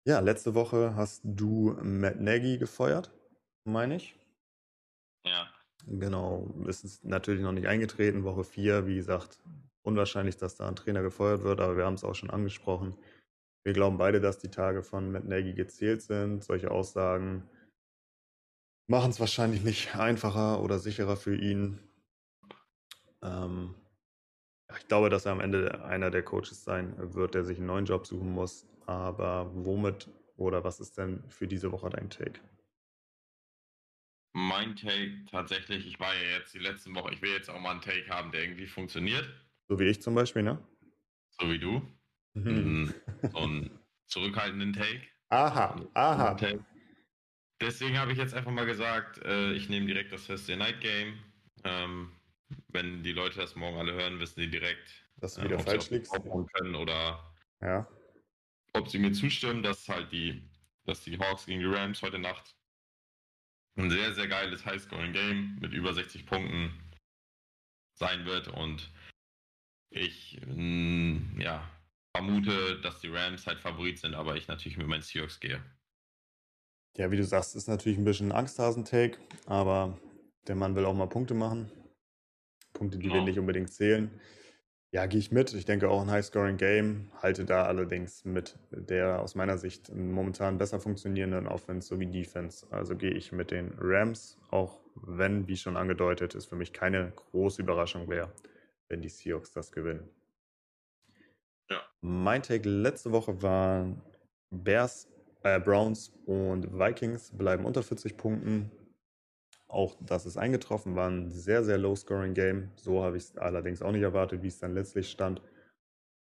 Ja, 0.05 0.19
letzte 0.19 0.55
Woche 0.55 0.93
hast 0.97 1.21
du 1.23 1.77
Matt 1.81 2.19
Nagy 2.19 2.57
gefeuert, 2.57 3.13
meine 3.63 3.95
ich. 3.95 4.19
Ja. 5.25 5.47
Genau, 5.85 6.53
es 6.67 6.84
ist 6.84 7.05
natürlich 7.05 7.41
noch 7.41 7.53
nicht 7.53 7.67
eingetreten, 7.67 8.25
Woche 8.25 8.43
4, 8.43 8.88
wie 8.88 8.95
gesagt, 8.95 9.39
unwahrscheinlich, 9.84 10.35
dass 10.35 10.57
da 10.57 10.67
ein 10.67 10.75
Trainer 10.75 11.01
gefeuert 11.01 11.43
wird, 11.43 11.61
aber 11.61 11.77
wir 11.77 11.85
haben 11.85 11.93
es 11.93 12.03
auch 12.03 12.15
schon 12.15 12.29
angesprochen. 12.29 12.97
Wir 13.63 13.71
glauben 13.71 13.97
beide, 13.97 14.19
dass 14.19 14.38
die 14.39 14.51
Tage 14.51 14.84
von 14.84 15.13
Matt 15.13 15.23
Nagy 15.23 15.53
gezählt 15.53 16.01
sind. 16.01 16.43
Solche 16.43 16.71
Aussagen 16.71 17.49
machen 18.88 19.11
es 19.11 19.19
wahrscheinlich 19.19 19.64
nicht 19.64 19.95
einfacher 19.95 20.61
oder 20.61 20.80
sicherer 20.80 21.18
für 21.18 21.35
ihn. 21.35 21.80
Ähm, 23.22 23.76
ich 24.77 24.88
glaube, 24.88 25.09
dass 25.09 25.26
er 25.26 25.34
am 25.34 25.39
Ende 25.39 25.84
einer 25.85 26.09
der 26.09 26.23
Coaches 26.23 26.64
sein 26.64 26.93
wird, 27.14 27.35
der 27.35 27.43
sich 27.43 27.57
einen 27.57 27.68
neuen 27.68 27.85
Job 27.85 28.05
suchen 28.05 28.34
muss. 28.34 28.68
Aber 28.85 29.51
womit 29.53 30.09
oder 30.35 30.64
was 30.64 30.80
ist 30.80 30.97
denn 30.97 31.23
für 31.30 31.47
diese 31.47 31.72
Woche 31.72 31.89
dein 31.89 32.09
Take? 32.09 32.39
Mein 34.34 34.76
Take 34.76 35.26
tatsächlich, 35.30 35.88
ich 35.88 35.99
war 35.99 36.14
ja 36.14 36.38
jetzt 36.38 36.53
die 36.53 36.59
letzten 36.59 36.93
Woche, 36.95 37.14
ich 37.14 37.22
will 37.22 37.31
jetzt 37.31 37.49
auch 37.49 37.59
mal 37.59 37.72
einen 37.72 37.81
Take 37.81 38.07
haben, 38.09 38.31
der 38.31 38.43
irgendwie 38.43 38.68
funktioniert. 38.68 39.27
So 39.68 39.80
wie 39.80 39.85
ich 39.85 40.01
zum 40.01 40.15
Beispiel, 40.15 40.43
ne? 40.43 40.64
So 41.39 41.49
wie 41.49 41.59
du. 41.59 41.81
Mhm. 42.35 42.93
So 43.31 43.38
einen 43.39 43.80
zurückhaltenden 44.05 44.73
Take. 44.73 45.01
Aha, 45.30 45.81
aha. 45.93 46.34
Take. 46.35 46.64
Deswegen 47.59 47.97
habe 47.97 48.11
ich 48.11 48.17
jetzt 48.17 48.34
einfach 48.34 48.51
mal 48.51 48.65
gesagt, 48.65 49.19
äh, 49.25 49.53
ich 49.53 49.69
nehme 49.69 49.88
direkt 49.88 50.11
das 50.11 50.27
Thursday 50.27 50.55
Night 50.55 50.79
Game. 50.81 51.19
Ähm, 51.63 52.11
wenn 52.69 53.03
die 53.03 53.13
Leute 53.13 53.39
das 53.39 53.55
morgen 53.55 53.77
alle 53.77 53.93
hören, 53.93 54.19
wissen 54.19 54.39
die 54.39 54.49
direkt, 54.49 55.05
dass 55.17 55.35
du 55.35 55.43
wieder 55.43 55.57
äh, 55.57 55.63
falsch 55.63 55.89
liegst. 55.89 56.11
können 56.53 56.75
oder 56.75 57.34
ja. 57.61 57.88
ob 58.73 58.88
sie 58.89 58.99
mir 58.99 59.11
zustimmen, 59.11 59.63
dass 59.63 59.89
halt 59.89 60.11
die, 60.11 60.41
dass 60.85 61.03
die 61.03 61.17
Hawks 61.17 61.45
gegen 61.45 61.59
die 61.59 61.65
Rams 61.65 62.01
heute 62.01 62.19
Nacht 62.19 62.55
ein 63.75 63.89
sehr, 63.89 64.13
sehr 64.13 64.27
geiles 64.27 64.65
Highscoring-Game 64.65 65.57
mit 65.59 65.73
über 65.73 65.93
60 65.93 66.25
Punkten 66.25 66.71
sein 67.95 68.25
wird 68.25 68.47
und 68.47 68.89
ich 69.89 70.39
mh, 70.45 70.53
mm, 70.55 71.41
ja, 71.41 71.69
vermute, 72.15 72.79
dass 72.81 72.99
die 72.99 73.09
Rams 73.09 73.45
halt 73.47 73.59
Favorit 73.59 73.99
sind, 73.99 74.15
aber 74.15 74.35
ich 74.35 74.47
natürlich 74.47 74.77
mit 74.77 74.88
meinen 74.88 75.01
Seahawks 75.01 75.39
gehe. 75.39 75.63
Ja, 76.95 77.11
wie 77.11 77.18
du 77.18 77.23
sagst, 77.23 77.55
ist 77.55 77.68
natürlich 77.68 77.97
ein 77.97 78.05
bisschen 78.05 78.31
ein 78.31 78.38
Angsthasen-Take, 78.38 79.18
aber 79.45 79.97
der 80.47 80.55
Mann 80.55 80.76
will 80.76 80.85
auch 80.85 80.95
mal 80.95 81.07
Punkte 81.07 81.34
machen. 81.34 81.72
Punkte, 82.73 82.97
die 82.97 83.07
ja. 83.07 83.15
wir 83.15 83.22
nicht 83.22 83.39
unbedingt 83.39 83.72
zählen. 83.72 84.11
Ja, 84.91 85.05
gehe 85.05 85.19
ich 85.19 85.31
mit. 85.31 85.53
Ich 85.53 85.65
denke 85.65 85.89
auch 85.89 86.01
ein 86.01 86.09
High-Scoring-Game. 86.09 87.11
Halte 87.22 87.43
da 87.43 87.65
allerdings 87.65 88.23
mit 88.23 88.57
der 88.72 89.22
aus 89.22 89.35
meiner 89.35 89.57
Sicht 89.57 89.93
momentan 89.93 90.57
besser 90.57 90.80
funktionierenden 90.80 91.47
Offense 91.47 91.89
sowie 91.89 92.05
Defense. 92.05 92.65
Also 92.72 92.95
gehe 92.95 93.11
ich 93.11 93.34
mit 93.34 93.51
den 93.51 93.73
Rams, 93.80 94.38
auch 94.49 94.80
wenn, 94.95 95.47
wie 95.47 95.57
schon 95.57 95.76
angedeutet, 95.76 96.35
es 96.35 96.45
für 96.45 96.55
mich 96.55 96.72
keine 96.72 97.11
große 97.11 97.61
Überraschung 97.61 98.09
wäre, 98.09 98.31
wenn 98.88 99.01
die 99.01 99.09
Seahawks 99.09 99.51
das 99.51 99.72
gewinnen. 99.73 100.09
Ja. 101.69 101.81
Mein 101.99 102.41
Take 102.41 102.68
letzte 102.69 103.11
Woche 103.11 103.41
war 103.41 103.93
Bears, 104.49 105.09
äh, 105.55 105.59
Browns 105.59 106.13
und 106.25 106.77
Vikings 106.77 107.31
bleiben 107.31 107.65
unter 107.65 107.83
40 107.83 108.17
Punkten. 108.17 108.71
Auch 109.67 109.95
das 110.01 110.25
ist 110.25 110.37
eingetroffen, 110.37 110.95
war 110.95 111.09
ein 111.09 111.29
sehr, 111.29 111.63
sehr 111.63 111.77
low-scoring-Game. 111.77 112.71
So 112.75 113.03
habe 113.03 113.17
ich 113.17 113.23
es 113.23 113.37
allerdings 113.37 113.81
auch 113.81 113.91
nicht 113.91 114.01
erwartet, 114.01 114.41
wie 114.41 114.47
es 114.47 114.59
dann 114.59 114.73
letztlich 114.73 115.09
stand. 115.09 115.41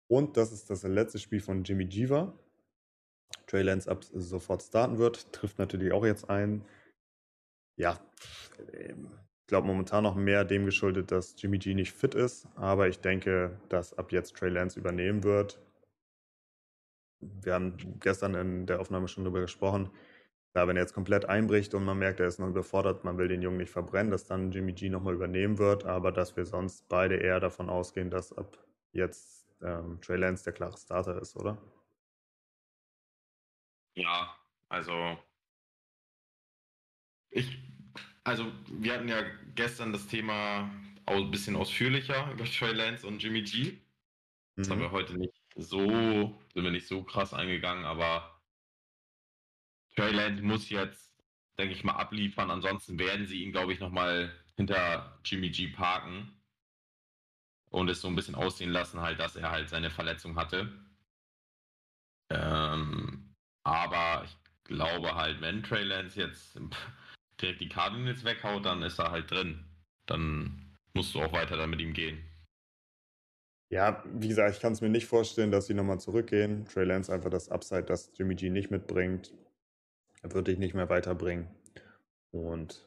Und 0.08 0.36
das 0.36 0.52
ist 0.52 0.68
das 0.68 0.82
letzte 0.82 1.18
Spiel 1.18 1.40
von 1.40 1.64
Jimmy 1.64 1.86
G 1.86 2.10
war. 2.10 2.38
Trey 3.46 3.62
Lance 3.62 3.90
ab 3.90 4.04
sofort 4.04 4.62
starten 4.62 4.98
wird, 4.98 5.32
trifft 5.32 5.58
natürlich 5.58 5.92
auch 5.92 6.04
jetzt 6.04 6.28
ein. 6.28 6.64
Ja, 7.76 7.98
ich 8.72 8.94
glaube 9.46 9.66
momentan 9.66 10.04
noch 10.04 10.14
mehr 10.14 10.44
dem 10.44 10.66
geschuldet, 10.66 11.10
dass 11.10 11.34
Jimmy 11.40 11.58
G 11.58 11.74
nicht 11.74 11.92
fit 11.92 12.14
ist, 12.14 12.46
aber 12.56 12.88
ich 12.88 13.00
denke, 13.00 13.58
dass 13.70 13.96
ab 13.96 14.12
jetzt 14.12 14.36
Trey 14.36 14.50
Lance 14.50 14.78
übernehmen 14.78 15.24
wird. 15.24 15.58
Wir 17.22 17.54
haben 17.54 17.76
gestern 18.00 18.34
in 18.34 18.66
der 18.66 18.80
Aufnahme 18.80 19.08
schon 19.08 19.24
darüber 19.24 19.40
gesprochen. 19.40 19.90
Klar, 20.52 20.68
wenn 20.68 20.76
er 20.76 20.82
jetzt 20.82 20.92
komplett 20.92 21.24
einbricht 21.24 21.72
und 21.74 21.84
man 21.84 21.98
merkt, 21.98 22.20
er 22.20 22.26
ist 22.26 22.38
noch 22.38 22.48
überfordert, 22.48 23.04
man 23.04 23.16
will 23.16 23.28
den 23.28 23.40
Jungen 23.40 23.56
nicht 23.56 23.70
verbrennen, 23.70 24.10
dass 24.10 24.26
dann 24.26 24.50
Jimmy 24.50 24.74
G 24.74 24.90
nochmal 24.90 25.14
übernehmen 25.14 25.56
wird, 25.58 25.84
aber 25.84 26.12
dass 26.12 26.36
wir 26.36 26.44
sonst 26.44 26.88
beide 26.88 27.16
eher 27.16 27.40
davon 27.40 27.70
ausgehen, 27.70 28.10
dass 28.10 28.36
ab 28.36 28.58
jetzt 28.92 29.48
ähm, 29.62 29.98
Trey 30.02 30.18
Lance 30.18 30.44
der 30.44 30.52
klare 30.52 30.76
Starter 30.76 31.20
ist, 31.22 31.36
oder? 31.36 31.56
Ja, 33.94 34.36
also 34.68 35.18
ich, 37.30 37.58
also 38.24 38.44
wir 38.68 38.94
hatten 38.94 39.08
ja 39.08 39.22
gestern 39.54 39.92
das 39.92 40.06
Thema 40.06 40.70
ein 41.06 41.30
bisschen 41.30 41.56
ausführlicher 41.56 42.30
über 42.32 42.44
Trey 42.44 42.72
Lance 42.72 43.06
und 43.06 43.22
Jimmy 43.22 43.42
G. 43.42 43.78
Das 44.56 44.68
mhm. 44.68 44.72
haben 44.72 44.80
wir 44.80 44.90
heute 44.90 45.16
nicht 45.16 45.41
so, 45.56 46.40
sind 46.54 46.64
wir 46.64 46.70
nicht 46.70 46.88
so 46.88 47.02
krass 47.02 47.34
eingegangen, 47.34 47.84
aber 47.84 48.40
Trey 49.94 50.12
Lance 50.12 50.42
muss 50.42 50.70
jetzt, 50.70 51.14
denke 51.58 51.74
ich 51.74 51.84
mal, 51.84 51.96
abliefern. 51.96 52.50
Ansonsten 52.50 52.98
werden 52.98 53.26
sie 53.26 53.42
ihn, 53.42 53.52
glaube 53.52 53.72
ich, 53.72 53.80
nochmal 53.80 54.32
hinter 54.56 55.18
Jimmy 55.24 55.50
G 55.50 55.68
parken 55.68 56.40
und 57.70 57.88
es 57.88 58.00
so 58.00 58.08
ein 58.08 58.16
bisschen 58.16 58.34
aussehen 58.34 58.70
lassen, 58.70 59.00
halt, 59.00 59.18
dass 59.20 59.36
er 59.36 59.50
halt 59.50 59.68
seine 59.68 59.90
Verletzung 59.90 60.36
hatte. 60.36 60.72
Ähm, 62.30 63.34
aber 63.64 64.24
ich 64.24 64.36
glaube 64.64 65.14
halt, 65.14 65.40
wenn 65.40 65.62
Trey 65.62 65.84
jetzt 66.14 66.58
direkt 67.40 67.60
die 67.60 67.68
Cardinals 67.68 68.24
weghaut, 68.24 68.64
dann 68.64 68.82
ist 68.82 68.98
er 68.98 69.10
halt 69.10 69.30
drin. 69.30 69.64
Dann 70.06 70.76
musst 70.94 71.14
du 71.14 71.22
auch 71.22 71.32
weiter 71.32 71.56
dann 71.56 71.70
mit 71.70 71.80
ihm 71.80 71.92
gehen. 71.92 72.31
Ja, 73.72 74.04
wie 74.04 74.28
gesagt, 74.28 74.54
ich 74.54 74.60
kann 74.60 74.74
es 74.74 74.82
mir 74.82 74.90
nicht 74.90 75.06
vorstellen, 75.06 75.50
dass 75.50 75.66
sie 75.66 75.72
nochmal 75.72 75.98
zurückgehen. 75.98 76.66
Trey 76.66 76.84
Lance 76.84 77.10
einfach 77.10 77.30
das 77.30 77.48
Upside, 77.48 77.84
das 77.84 78.12
Jimmy 78.14 78.34
G 78.34 78.50
nicht 78.50 78.70
mitbringt, 78.70 79.32
wird 80.22 80.46
dich 80.46 80.58
nicht 80.58 80.74
mehr 80.74 80.90
weiterbringen. 80.90 81.48
Und 82.32 82.86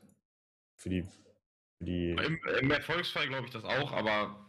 für 0.78 0.90
die. 0.90 1.02
Für 1.02 1.86
die 1.86 2.12
Im, 2.12 2.40
Im, 2.62 2.70
Erfolgsfall 2.70 3.28
glaube 3.28 3.48
ich 3.48 3.52
das 3.52 3.64
auch, 3.64 3.94
aber 3.94 4.46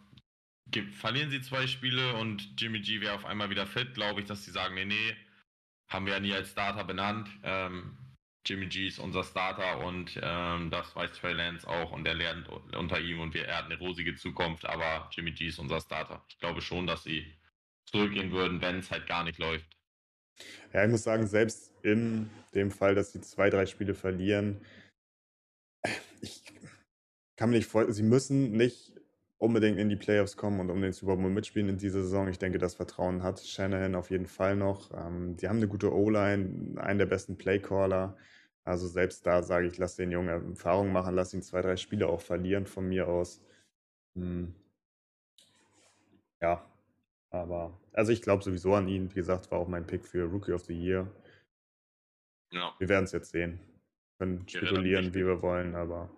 verlieren 1.01 1.31
sie 1.31 1.41
zwei 1.41 1.67
Spiele 1.67 2.15
und 2.17 2.61
Jimmy 2.61 2.81
G 2.81 3.01
wäre 3.01 3.15
auf 3.15 3.25
einmal 3.25 3.49
wieder 3.49 3.67
fit, 3.67 3.95
glaube 3.95 4.21
ich, 4.21 4.27
dass 4.27 4.45
sie 4.45 4.51
sagen: 4.51 4.75
Nee, 4.75 4.85
nee, 4.85 5.17
haben 5.89 6.05
wir 6.05 6.13
ja 6.13 6.21
nie 6.21 6.35
als 6.35 6.51
Starter 6.51 6.85
benannt. 6.85 7.31
Ähm, 7.45 7.97
Jimmy 8.47 8.67
G 8.67 8.87
ist 8.87 8.99
unser 8.99 9.25
Starter 9.25 9.85
und 9.85 10.19
ähm, 10.23 10.71
das 10.71 10.95
weiß 10.95 11.13
Trey 11.13 11.33
Lance 11.33 11.67
auch 11.67 11.93
und 11.93 12.07
er 12.07 12.15
lernt 12.15 12.49
unter 12.49 13.01
ihm 13.01 13.21
und 13.21 13.35
wir, 13.35 13.47
er 13.47 13.59
hat 13.59 13.65
eine 13.67 13.79
rosige 13.79 14.15
Zukunft, 14.15 14.65
aber 14.65 15.11
Jimmy 15.13 15.33
G 15.33 15.49
ist 15.49 15.59
unser 15.59 15.81
Starter. 15.81 16.25
Ich 16.29 16.39
glaube 16.39 16.61
schon, 16.61 16.87
dass 16.87 17.03
sie 17.03 17.27
zurückgehen 17.85 18.31
würden, 18.31 18.61
wenn 18.61 18.79
es 18.79 18.91
halt 18.91 19.07
gar 19.07 19.25
nicht 19.25 19.39
läuft. 19.39 19.67
Ja, 20.73 20.85
ich 20.85 20.91
muss 20.91 21.03
sagen, 21.03 21.27
selbst 21.27 21.73
in 21.83 22.31
dem 22.55 22.71
Fall, 22.71 22.95
dass 22.95 23.13
sie 23.13 23.21
zwei, 23.21 23.51
drei 23.51 23.67
Spiele 23.67 23.95
verlieren, 23.95 24.61
ich 26.21 26.43
kann 27.37 27.51
mir 27.51 27.57
nicht 27.57 27.69
vorstellen, 27.69 27.95
sie 27.95 28.03
müssen 28.03 28.53
nicht 28.53 28.93
unbedingt 29.39 29.79
in 29.79 29.89
die 29.89 29.97
Playoffs 29.97 30.37
kommen 30.37 30.61
und 30.61 30.71
um 30.71 30.81
den 30.81 30.93
Super 30.93 31.17
Bowl 31.17 31.31
mitspielen 31.31 31.69
in 31.69 31.79
dieser 31.79 32.03
Saison. 32.03 32.29
Ich 32.29 32.39
denke, 32.39 32.59
das 32.59 32.75
Vertrauen 32.75 33.23
hat 33.23 33.41
Shanahan 33.41 33.95
auf 33.95 34.11
jeden 34.11 34.27
Fall 34.27 34.57
noch. 34.57 34.93
Ähm, 34.95 35.37
die 35.37 35.49
haben 35.49 35.59
eine 35.59 35.69
gute 35.69 35.93
O-Line, 35.93 36.81
einen 36.81 36.99
der 36.99 37.07
besten 37.07 37.37
Playcaller. 37.37 38.17
Also 38.67 38.89
selbst 38.89 39.25
da 39.25 39.45
sage 39.45 39.69
ich, 39.69 39.79
lass 39.79 39.95
den 39.95 40.11
Jungen 40.11 40.51
Erfahrung 40.51 40.91
machen, 40.91 41.15
lass 41.15 41.33
ihn 41.33 41.41
zwei, 41.41 41.63
drei 41.63 41.77
Spiele 41.77 42.09
auch 42.09 42.21
verlieren 42.21 42.67
von 42.67 42.89
mir 42.89 43.07
aus. 43.07 43.41
Hm. 44.17 44.53
Ja, 46.41 46.69
aber, 47.31 47.81
also 47.93 48.11
ich 48.11 48.23
glaube 48.23 48.43
sowieso 48.43 48.75
an 48.75 48.89
ihn. 48.89 49.09
Wie 49.11 49.15
gesagt, 49.15 49.53
war 49.53 49.61
auch 49.61 49.69
mein 49.69 49.87
Pick 49.87 50.05
für 50.05 50.25
Rookie 50.25 50.53
of 50.53 50.65
the 50.65 50.75
Year. 50.75 51.07
Ja. 52.51 52.75
Wir 52.81 52.89
werden 52.89 53.05
es 53.05 53.13
jetzt 53.13 53.31
sehen. 53.31 53.61
Wir 54.19 54.27
können 54.27 54.49
spekulieren, 54.49 55.15
wie 55.15 55.25
wir 55.25 55.43
wollen, 55.43 55.77
aber. 55.77 56.11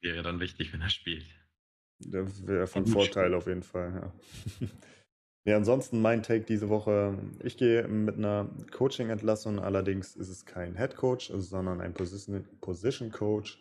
Wäre 0.00 0.22
dann 0.22 0.40
wichtig, 0.40 0.72
wenn 0.72 0.80
er 0.80 0.88
spielt. 0.88 1.26
Das 1.98 2.46
wäre 2.46 2.66
von 2.66 2.86
Vorteil 2.86 3.34
auf 3.34 3.46
jeden 3.46 3.62
Fall, 3.62 3.92
ja. 3.94 4.66
ja, 5.44 5.56
ansonsten 5.56 6.02
mein 6.02 6.22
Take 6.22 6.44
diese 6.44 6.68
Woche. 6.68 7.18
Ich 7.42 7.56
gehe 7.56 7.88
mit 7.88 8.16
einer 8.16 8.50
Coaching-Entlassung, 8.72 9.58
allerdings 9.58 10.14
ist 10.16 10.28
es 10.28 10.44
kein 10.44 10.76
Head 10.76 10.96
Coach, 10.96 11.32
sondern 11.34 11.80
ein 11.80 11.94
Position, 11.94 12.44
Position 12.60 13.10
Coach. 13.10 13.58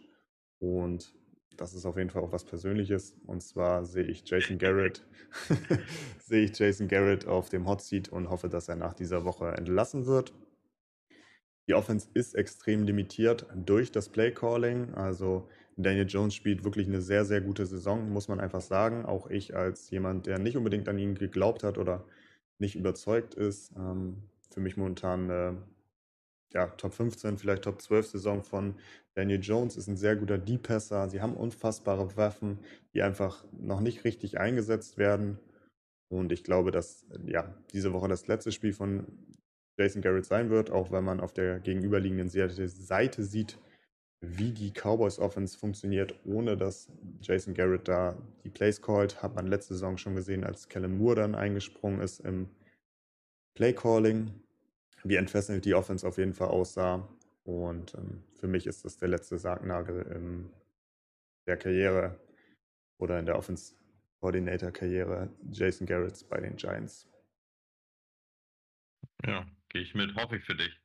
Und 0.60 1.14
das 1.56 1.74
ist 1.74 1.86
auf 1.86 1.98
jeden 1.98 2.10
Fall 2.10 2.24
auch 2.24 2.34
was 2.34 2.44
Persönliches. 2.44 3.16
Und 3.28 3.42
zwar 3.42 3.86
sehe 3.86 4.04
ich 4.04 4.24
Jason 4.26 4.58
Garrett, 4.58 5.06
sehe 6.20 6.44
ich 6.46 6.58
Jason 6.58 6.88
Garrett 6.88 7.28
auf 7.28 7.50
dem 7.50 7.68
Hot 7.68 7.82
Seat 7.82 8.10
und 8.10 8.30
hoffe, 8.30 8.50
dass 8.50 8.68
er 8.68 8.76
nach 8.76 8.94
dieser 8.94 9.24
Woche 9.24 9.48
entlassen 9.48 10.06
wird. 10.06 10.34
Die 11.70 11.76
Offense 11.76 12.10
ist 12.14 12.34
extrem 12.34 12.84
limitiert 12.84 13.46
durch 13.56 13.92
das 13.92 14.10
Play 14.10 14.32
Calling. 14.32 14.94
Also 14.96 15.48
Daniel 15.84 16.08
Jones 16.08 16.36
spielt 16.36 16.64
wirklich 16.64 16.88
eine 16.88 17.02
sehr, 17.02 17.26
sehr 17.26 17.42
gute 17.42 17.66
Saison, 17.66 18.12
muss 18.12 18.28
man 18.28 18.40
einfach 18.40 18.62
sagen. 18.62 19.06
Auch 19.06 19.30
ich 19.30 19.56
als 19.56 19.90
jemand, 19.90 20.26
der 20.26 20.40
nicht 20.40 20.58
unbedingt 20.58 20.90
an 20.90 21.00
ihn 21.00 21.16
geglaubt 21.16 21.64
hat 21.64 21.78
oder 21.78 22.06
nicht 22.58 22.76
überzeugt 22.76 23.36
ist, 23.36 23.72
ähm, 23.78 24.18
für 24.52 24.60
mich 24.60 24.78
momentan 24.78 25.30
äh, 25.30 25.54
ja, 26.54 26.68
Top 26.68 26.94
15, 26.94 27.38
vielleicht 27.38 27.64
Top 27.64 27.82
12 27.82 28.08
Saison 28.08 28.44
von 28.44 28.76
Daniel 29.14 29.40
Jones 29.42 29.78
ist 29.78 29.88
ein 29.88 29.98
sehr 29.98 30.16
guter 30.16 30.38
Deep-Passer. 30.38 31.10
Sie 31.10 31.22
haben 31.22 31.36
unfassbare 31.36 32.16
Waffen, 32.18 32.60
die 32.94 33.02
einfach 33.02 33.46
noch 33.52 33.82
nicht 33.82 34.04
richtig 34.04 34.40
eingesetzt 34.40 34.98
werden. 34.98 35.40
Und 36.10 36.32
ich 36.32 36.44
glaube, 36.44 36.72
dass 36.72 37.06
ja, 37.26 37.54
diese 37.72 37.94
Woche 37.94 38.08
das 38.08 38.28
letzte 38.28 38.52
Spiel 38.52 38.74
von 38.74 39.06
Jason 39.78 40.02
Garrett 40.02 40.26
sein 40.26 40.50
wird, 40.50 40.72
auch 40.72 40.92
wenn 40.92 41.04
man 41.04 41.20
auf 41.20 41.34
der 41.34 41.60
gegenüberliegenden 41.60 42.30
Seite 42.30 43.24
sieht, 43.24 43.60
wie 44.22 44.52
die 44.52 44.72
Cowboys 44.72 45.18
Offense 45.20 45.58
funktioniert, 45.58 46.14
ohne 46.26 46.58
dass 46.58 46.92
Jason 47.22 47.54
Garrett 47.54 47.88
da 47.88 48.18
die 48.44 48.50
Plays 48.50 48.82
called. 48.82 49.22
Hat 49.22 49.36
man 49.36 49.48
letzte 49.48 49.74
Saison 49.74 49.98
schon 49.98 50.16
gesehen, 50.16 50.44
als 50.44 50.68
Kellen 50.68 50.98
Moore 50.98 51.16
dann 51.16 51.36
eingesprungen 51.36 52.02
ist 52.02 52.20
im 52.20 52.50
Play 53.56 53.74
Calling, 53.74 54.34
wie 55.04 55.16
entfesselt 55.16 55.66
die 55.66 55.74
Offense 55.74 56.08
auf 56.08 56.18
jeden 56.18 56.34
Fall 56.34 56.50
aussah. 56.50 57.08
Und 57.44 57.96
ähm, 57.96 58.24
für 58.34 58.48
mich 58.48 58.68
ist 58.68 58.84
das 58.86 58.98
der 58.98 59.08
letzte 59.08 59.38
Sargnagel 59.38 60.02
in 60.14 60.52
der 61.48 61.58
Karriere 61.58 62.20
oder 63.00 63.20
in 63.20 63.26
der 63.26 63.38
Offense 63.38 63.74
Coordinator 64.20 64.72
Karriere 64.72 65.30
Jason 65.50 65.88
Garretts 65.88 66.24
bei 66.24 66.42
den 66.42 66.58
Giants. 66.58 67.08
Ja, 69.26 69.46
gehe 69.70 69.82
ich 69.82 69.96
mit, 69.96 70.16
hoffe 70.16 70.38
ich 70.38 70.44
für 70.44 70.56
dich. 70.56 70.80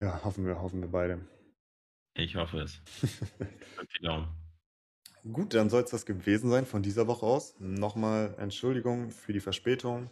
Ja, 0.00 0.22
hoffen 0.24 0.46
wir, 0.46 0.60
hoffen 0.60 0.80
wir 0.80 0.88
beide. 0.88 1.20
Ich 2.16 2.36
hoffe 2.36 2.60
es. 2.60 2.80
Gut, 5.32 5.54
dann 5.54 5.68
soll 5.68 5.82
es 5.82 5.90
das 5.90 6.06
gewesen 6.06 6.50
sein 6.50 6.66
von 6.66 6.82
dieser 6.82 7.06
Woche 7.06 7.26
aus. 7.26 7.54
Nochmal 7.58 8.34
Entschuldigung 8.38 9.10
für 9.10 9.32
die 9.32 9.40
Verspätung, 9.40 10.08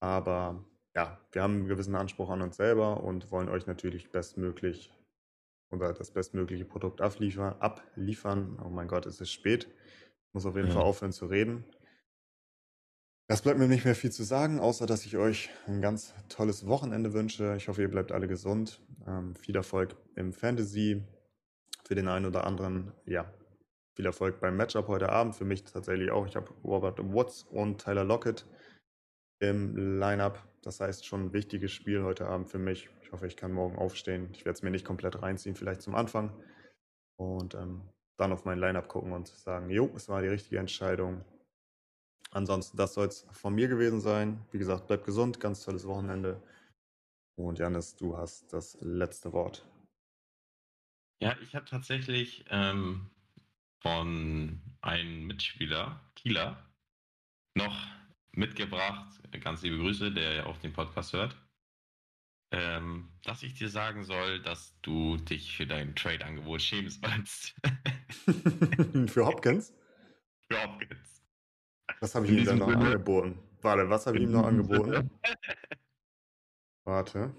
aber 0.00 0.64
ja, 0.96 1.20
wir 1.32 1.42
haben 1.42 1.54
einen 1.54 1.68
gewissen 1.68 1.94
Anspruch 1.94 2.30
an 2.30 2.42
uns 2.42 2.56
selber 2.56 3.04
und 3.04 3.30
wollen 3.30 3.48
euch 3.48 3.66
natürlich 3.66 4.10
bestmöglich 4.10 4.92
oder 5.70 5.92
das 5.92 6.10
bestmögliche 6.10 6.64
Produkt 6.64 7.00
abliefern. 7.00 7.54
abliefern. 7.60 8.58
Oh 8.64 8.70
mein 8.70 8.88
Gott, 8.88 9.06
es 9.06 9.20
ist 9.20 9.30
spät. 9.30 9.66
Ich 9.66 10.34
muss 10.34 10.46
auf 10.46 10.56
jeden 10.56 10.68
ja. 10.68 10.74
Fall 10.74 10.82
aufhören 10.82 11.12
zu 11.12 11.26
reden. 11.26 11.64
Es 13.30 13.42
bleibt 13.42 13.58
mir 13.58 13.68
nicht 13.68 13.84
mehr 13.84 13.94
viel 13.94 14.10
zu 14.10 14.24
sagen, 14.24 14.58
außer 14.58 14.86
dass 14.86 15.04
ich 15.04 15.18
euch 15.18 15.50
ein 15.66 15.82
ganz 15.82 16.14
tolles 16.30 16.66
Wochenende 16.66 17.12
wünsche. 17.12 17.54
Ich 17.56 17.68
hoffe, 17.68 17.82
ihr 17.82 17.90
bleibt 17.90 18.10
alle 18.10 18.26
gesund. 18.26 18.80
Ähm, 19.06 19.36
viel 19.36 19.54
Erfolg 19.54 19.94
im 20.16 20.32
Fantasy, 20.32 21.02
für 21.88 21.94
den 21.94 22.06
einen 22.06 22.26
oder 22.26 22.44
anderen, 22.44 22.92
ja, 23.06 23.32
viel 23.96 24.04
Erfolg 24.04 24.40
beim 24.40 24.56
Matchup 24.56 24.88
heute 24.88 25.08
Abend. 25.08 25.34
Für 25.34 25.46
mich 25.46 25.64
tatsächlich 25.64 26.10
auch. 26.10 26.26
Ich 26.26 26.36
habe 26.36 26.52
Robert 26.62 27.00
Woods 27.02 27.44
und 27.50 27.82
Tyler 27.82 28.04
Lockett 28.04 28.46
im 29.40 29.98
Lineup. 29.98 30.38
Das 30.62 30.80
heißt, 30.80 31.06
schon 31.06 31.26
ein 31.26 31.32
wichtiges 31.32 31.72
Spiel 31.72 32.04
heute 32.04 32.28
Abend 32.28 32.50
für 32.50 32.58
mich. 32.58 32.90
Ich 33.02 33.10
hoffe, 33.10 33.26
ich 33.26 33.36
kann 33.36 33.52
morgen 33.52 33.76
aufstehen. 33.76 34.28
Ich 34.32 34.44
werde 34.44 34.56
es 34.56 34.62
mir 34.62 34.70
nicht 34.70 34.84
komplett 34.84 35.22
reinziehen, 35.22 35.56
vielleicht 35.56 35.80
zum 35.80 35.94
Anfang. 35.94 36.30
Und 37.16 37.54
ähm, 37.54 37.88
dann 38.18 38.32
auf 38.32 38.44
mein 38.44 38.58
Lineup 38.58 38.88
gucken 38.88 39.12
und 39.12 39.28
sagen, 39.28 39.70
jo, 39.70 39.90
es 39.96 40.10
war 40.10 40.20
die 40.20 40.28
richtige 40.28 40.58
Entscheidung. 40.58 41.24
Ansonsten, 42.30 42.76
das 42.76 42.92
soll 42.92 43.06
es 43.06 43.26
von 43.32 43.54
mir 43.54 43.68
gewesen 43.68 44.00
sein. 44.00 44.44
Wie 44.50 44.58
gesagt, 44.58 44.88
bleibt 44.88 45.06
gesund, 45.06 45.40
ganz 45.40 45.64
tolles 45.64 45.86
Wochenende. 45.86 46.42
Und 47.36 47.58
Janis, 47.58 47.96
du 47.96 48.18
hast 48.18 48.52
das 48.52 48.76
letzte 48.80 49.32
Wort. 49.32 49.66
Ja, 51.20 51.36
ich 51.42 51.54
habe 51.54 51.64
tatsächlich 51.64 52.44
ähm, 52.50 53.10
von 53.80 54.60
einem 54.80 55.26
Mitspieler, 55.26 56.00
Kieler, 56.14 56.64
noch 57.54 57.76
mitgebracht, 58.32 59.20
ganz 59.40 59.62
liebe 59.62 59.78
Grüße, 59.78 60.12
der 60.12 60.32
ja 60.32 60.46
auch 60.46 60.58
den 60.58 60.72
Podcast 60.72 61.12
hört, 61.12 61.36
ähm, 62.52 63.10
dass 63.24 63.42
ich 63.42 63.54
dir 63.54 63.68
sagen 63.68 64.04
soll, 64.04 64.40
dass 64.42 64.78
du 64.80 65.16
dich 65.16 65.56
für 65.56 65.66
dein 65.66 65.96
Trade-Angebot 65.96 66.62
schämen 66.62 66.90
sollst. 66.90 67.54
für 69.12 69.26
Hopkins? 69.26 69.74
Für 70.48 70.62
Hopkins. 70.62 71.22
Was 72.00 72.14
habe 72.14 72.26
ich 72.26 72.32
ihm 72.32 72.44
dann 72.44 72.58
noch 72.58 72.68
Sinne. 72.68 72.86
angeboten? 72.86 73.38
Warte, 73.60 73.90
was 73.90 74.06
habe 74.06 74.18
ich 74.18 74.22
ihm 74.24 74.32
noch 74.32 74.46
angeboten? 74.46 75.10
Warte. 76.84 77.34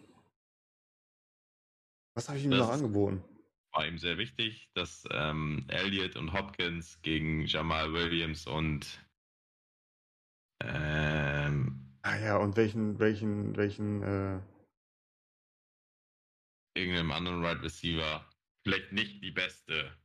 Was 2.14 2.28
habe 2.28 2.38
ich 2.38 2.44
ihm 2.44 2.52
das, 2.52 2.60
noch 2.60 2.70
angeboten? 2.70 3.24
War 3.80 3.88
ihm 3.88 3.98
sehr 3.98 4.18
wichtig, 4.18 4.70
dass 4.74 5.08
ähm, 5.10 5.64
Elliott 5.70 6.18
und 6.18 6.34
Hopkins 6.34 7.02
gegen 7.02 7.46
Jamal 7.46 7.94
Williams 7.94 8.46
und 8.46 9.08
ähm, 10.62 11.96
Ah 12.02 12.18
ja, 12.18 12.36
und 12.36 12.58
welchen, 12.58 13.00
welchen, 13.00 13.56
welchen, 13.56 14.04
äh... 14.04 14.42
irgendeinem 16.76 17.12
anderen 17.12 17.42
Right 17.42 17.62
Receiver 17.62 18.30
vielleicht 18.66 18.92
nicht 18.92 19.24
die 19.24 19.32
beste 19.32 19.98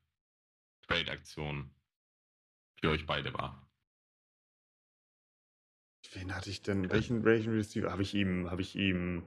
Trade-Aktion 0.87 1.69
für 2.79 2.91
euch 2.91 3.07
beide 3.07 3.35
war. 3.35 3.69
Wen 6.13 6.33
hatte 6.33 6.51
ich 6.51 6.63
denn? 6.63 6.89
Welchen, 6.93 7.25
welchen 7.25 7.55
Receiver? 7.55 7.91
Habe 7.91 8.03
ich 8.03 8.15
ihm, 8.15 8.49
habe 8.53 8.63
ich 8.63 8.77
ihm 8.77 9.27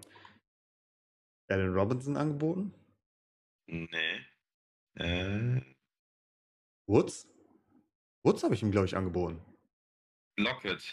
Allen 1.50 1.74
Robinson 1.74 2.16
angeboten? 2.16 2.74
Nee. 3.66 4.26
Äh. 5.00 5.62
Woods? 6.88 7.28
Woods 8.24 8.44
habe 8.44 8.56
ich 8.56 8.64
ihm, 8.64 8.72
glaube 8.72 8.88
ich, 8.88 8.96
angeboten. 8.96 9.42
Lockett. 10.38 10.84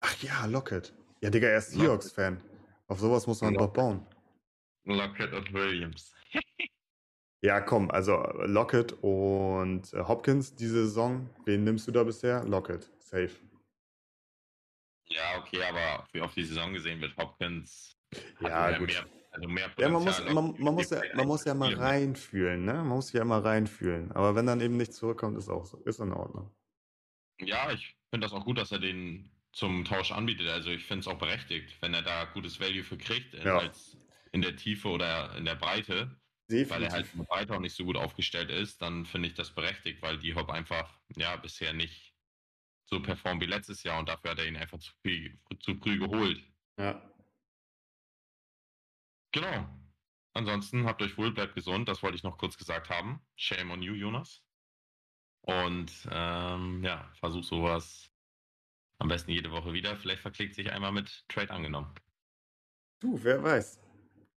Ach 0.00 0.22
ja, 0.22 0.46
Lockett. 0.46 0.94
Ja, 1.20 1.30
Digga, 1.30 1.48
er 1.48 1.58
ist 1.58 1.72
Seahawks-Fan. 1.72 2.42
Auf 2.88 2.98
sowas 2.98 3.26
muss 3.26 3.40
man 3.40 3.54
doch 3.54 3.72
bauen. 3.72 4.06
Lockett 4.84 5.32
und 5.32 5.52
Williams. 5.52 6.14
ja, 7.42 7.60
komm, 7.60 7.90
also 7.90 8.16
Lockett 8.46 8.92
und 9.02 9.92
äh, 9.92 10.02
Hopkins 10.02 10.54
diese 10.54 10.86
Saison. 10.86 11.28
Wen 11.44 11.64
nimmst 11.64 11.86
du 11.86 11.92
da 11.92 12.02
bisher? 12.04 12.44
Lockett, 12.44 12.90
safe. 12.98 13.36
Ja, 15.08 15.38
okay, 15.38 15.62
aber 15.62 16.06
auf 16.24 16.34
die 16.34 16.44
Saison 16.44 16.72
gesehen 16.72 17.00
wird 17.00 17.16
Hopkins 17.16 17.96
ja, 18.40 18.78
gut. 18.78 18.88
mehr 18.88 19.06
also 19.40 19.48
mehr 19.48 19.70
ja, 19.78 19.88
man 19.88 20.04
muss, 20.04 20.24
man, 20.24 20.54
man 20.58 20.74
muss 20.74 20.90
ja, 20.90 21.00
man 21.14 21.26
muss 21.26 21.44
ja 21.44 21.54
mal 21.54 21.74
reinfühlen, 21.74 22.64
ne? 22.64 22.74
Man 22.74 22.88
muss 22.88 23.12
ja 23.12 23.24
mal 23.24 23.40
reinfühlen. 23.40 24.12
Aber 24.12 24.34
wenn 24.34 24.46
dann 24.46 24.60
eben 24.60 24.76
nichts 24.76 24.96
zurückkommt, 24.96 25.38
ist 25.38 25.48
auch 25.48 25.64
so, 25.64 25.78
ist 25.84 26.00
in 26.00 26.12
Ordnung. 26.12 26.54
Ja, 27.40 27.72
ich 27.72 27.96
finde 28.10 28.26
das 28.26 28.32
auch 28.32 28.44
gut, 28.44 28.58
dass 28.58 28.72
er 28.72 28.78
den 28.78 29.30
zum 29.52 29.84
Tausch 29.84 30.12
anbietet. 30.12 30.48
Also 30.48 30.70
ich 30.70 30.84
finde 30.84 31.00
es 31.00 31.08
auch 31.08 31.18
berechtigt, 31.18 31.74
wenn 31.80 31.94
er 31.94 32.02
da 32.02 32.24
gutes 32.26 32.60
Value 32.60 32.84
für 32.84 32.98
kriegt, 32.98 33.34
ja. 33.34 33.58
als 33.58 33.96
in 34.32 34.42
der 34.42 34.56
Tiefe 34.56 34.88
oder 34.88 35.34
in 35.36 35.44
der 35.44 35.56
Breite. 35.56 36.16
Definitiv. 36.48 36.70
Weil 36.70 36.82
er 36.82 36.92
halt 36.92 37.06
in 37.12 37.18
der 37.20 37.26
Breite 37.26 37.54
auch 37.54 37.60
nicht 37.60 37.76
so 37.76 37.84
gut 37.84 37.96
aufgestellt 37.96 38.50
ist, 38.50 38.82
dann 38.82 39.06
finde 39.06 39.28
ich 39.28 39.34
das 39.34 39.50
berechtigt, 39.54 40.02
weil 40.02 40.18
die 40.18 40.34
Hop 40.34 40.50
einfach 40.50 40.98
ja 41.16 41.36
bisher 41.36 41.72
nicht 41.72 42.14
so 42.84 43.00
performt 43.00 43.40
wie 43.40 43.46
letztes 43.46 43.82
Jahr 43.84 44.00
und 44.00 44.08
dafür 44.08 44.32
hat 44.32 44.38
er 44.38 44.46
ihn 44.46 44.56
einfach 44.56 44.78
zu 44.78 44.92
früh, 45.00 45.30
zu 45.60 45.76
früh 45.76 45.98
geholt. 45.98 46.42
Ja. 46.76 47.00
Genau. 49.32 49.68
Ansonsten 50.32 50.86
habt 50.86 51.02
euch 51.02 51.16
wohl, 51.18 51.32
bleibt 51.32 51.54
gesund. 51.54 51.88
Das 51.88 52.02
wollte 52.02 52.16
ich 52.16 52.22
noch 52.22 52.38
kurz 52.38 52.56
gesagt 52.56 52.88
haben. 52.88 53.20
Shame 53.36 53.70
on 53.72 53.82
you, 53.82 53.94
Jonas. 53.94 54.42
Und 55.42 55.92
ähm, 56.10 56.84
ja, 56.84 57.10
versuch 57.18 57.44
sowas 57.44 58.10
am 58.98 59.08
besten 59.08 59.30
jede 59.32 59.50
Woche 59.50 59.72
wieder. 59.72 59.96
Vielleicht 59.96 60.22
verklickt 60.22 60.54
sich 60.54 60.70
einmal 60.70 60.92
mit 60.92 61.24
Trade 61.28 61.50
angenommen. 61.50 61.92
Du, 63.00 63.18
wer 63.22 63.42
weiß. 63.42 63.80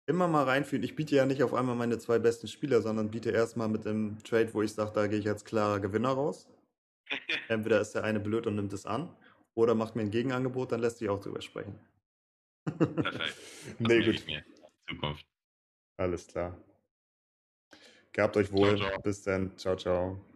Immer 0.06 0.28
mal 0.28 0.44
reinfühlen. 0.44 0.84
Ich 0.84 0.96
biete 0.96 1.16
ja 1.16 1.24
nicht 1.24 1.42
auf 1.42 1.54
einmal 1.54 1.76
meine 1.76 1.98
zwei 1.98 2.18
besten 2.18 2.46
Spieler, 2.46 2.82
sondern 2.82 3.10
biete 3.10 3.30
erstmal 3.30 3.68
mit 3.68 3.84
dem 3.84 4.22
Trade, 4.22 4.52
wo 4.52 4.62
ich 4.62 4.72
sage, 4.72 4.92
da 4.92 5.06
gehe 5.06 5.18
ich 5.18 5.28
als 5.28 5.44
klarer 5.44 5.80
Gewinner 5.80 6.10
raus. 6.10 6.48
Entweder 7.48 7.80
ist 7.80 7.92
der 7.92 8.04
eine 8.04 8.20
blöd 8.20 8.46
und 8.46 8.56
nimmt 8.56 8.72
es 8.72 8.86
an, 8.86 9.14
oder 9.54 9.74
macht 9.74 9.96
mir 9.96 10.02
ein 10.02 10.10
Gegenangebot, 10.10 10.72
dann 10.72 10.80
lässt 10.80 10.98
sich 10.98 11.08
auch 11.08 11.20
drüber 11.20 11.40
sprechen. 11.40 11.78
Perfekt. 12.64 13.36
nee, 13.78 14.04
gut. 14.04 14.24
Zukunft. 14.90 15.26
Alles 15.98 16.26
klar. 16.26 16.58
Gehabt 18.12 18.36
euch 18.36 18.52
wohl. 18.52 18.76
Ciao, 18.76 18.90
ciao. 18.90 19.00
Bis 19.02 19.22
dann. 19.22 19.56
Ciao, 19.56 19.76
ciao. 19.76 20.29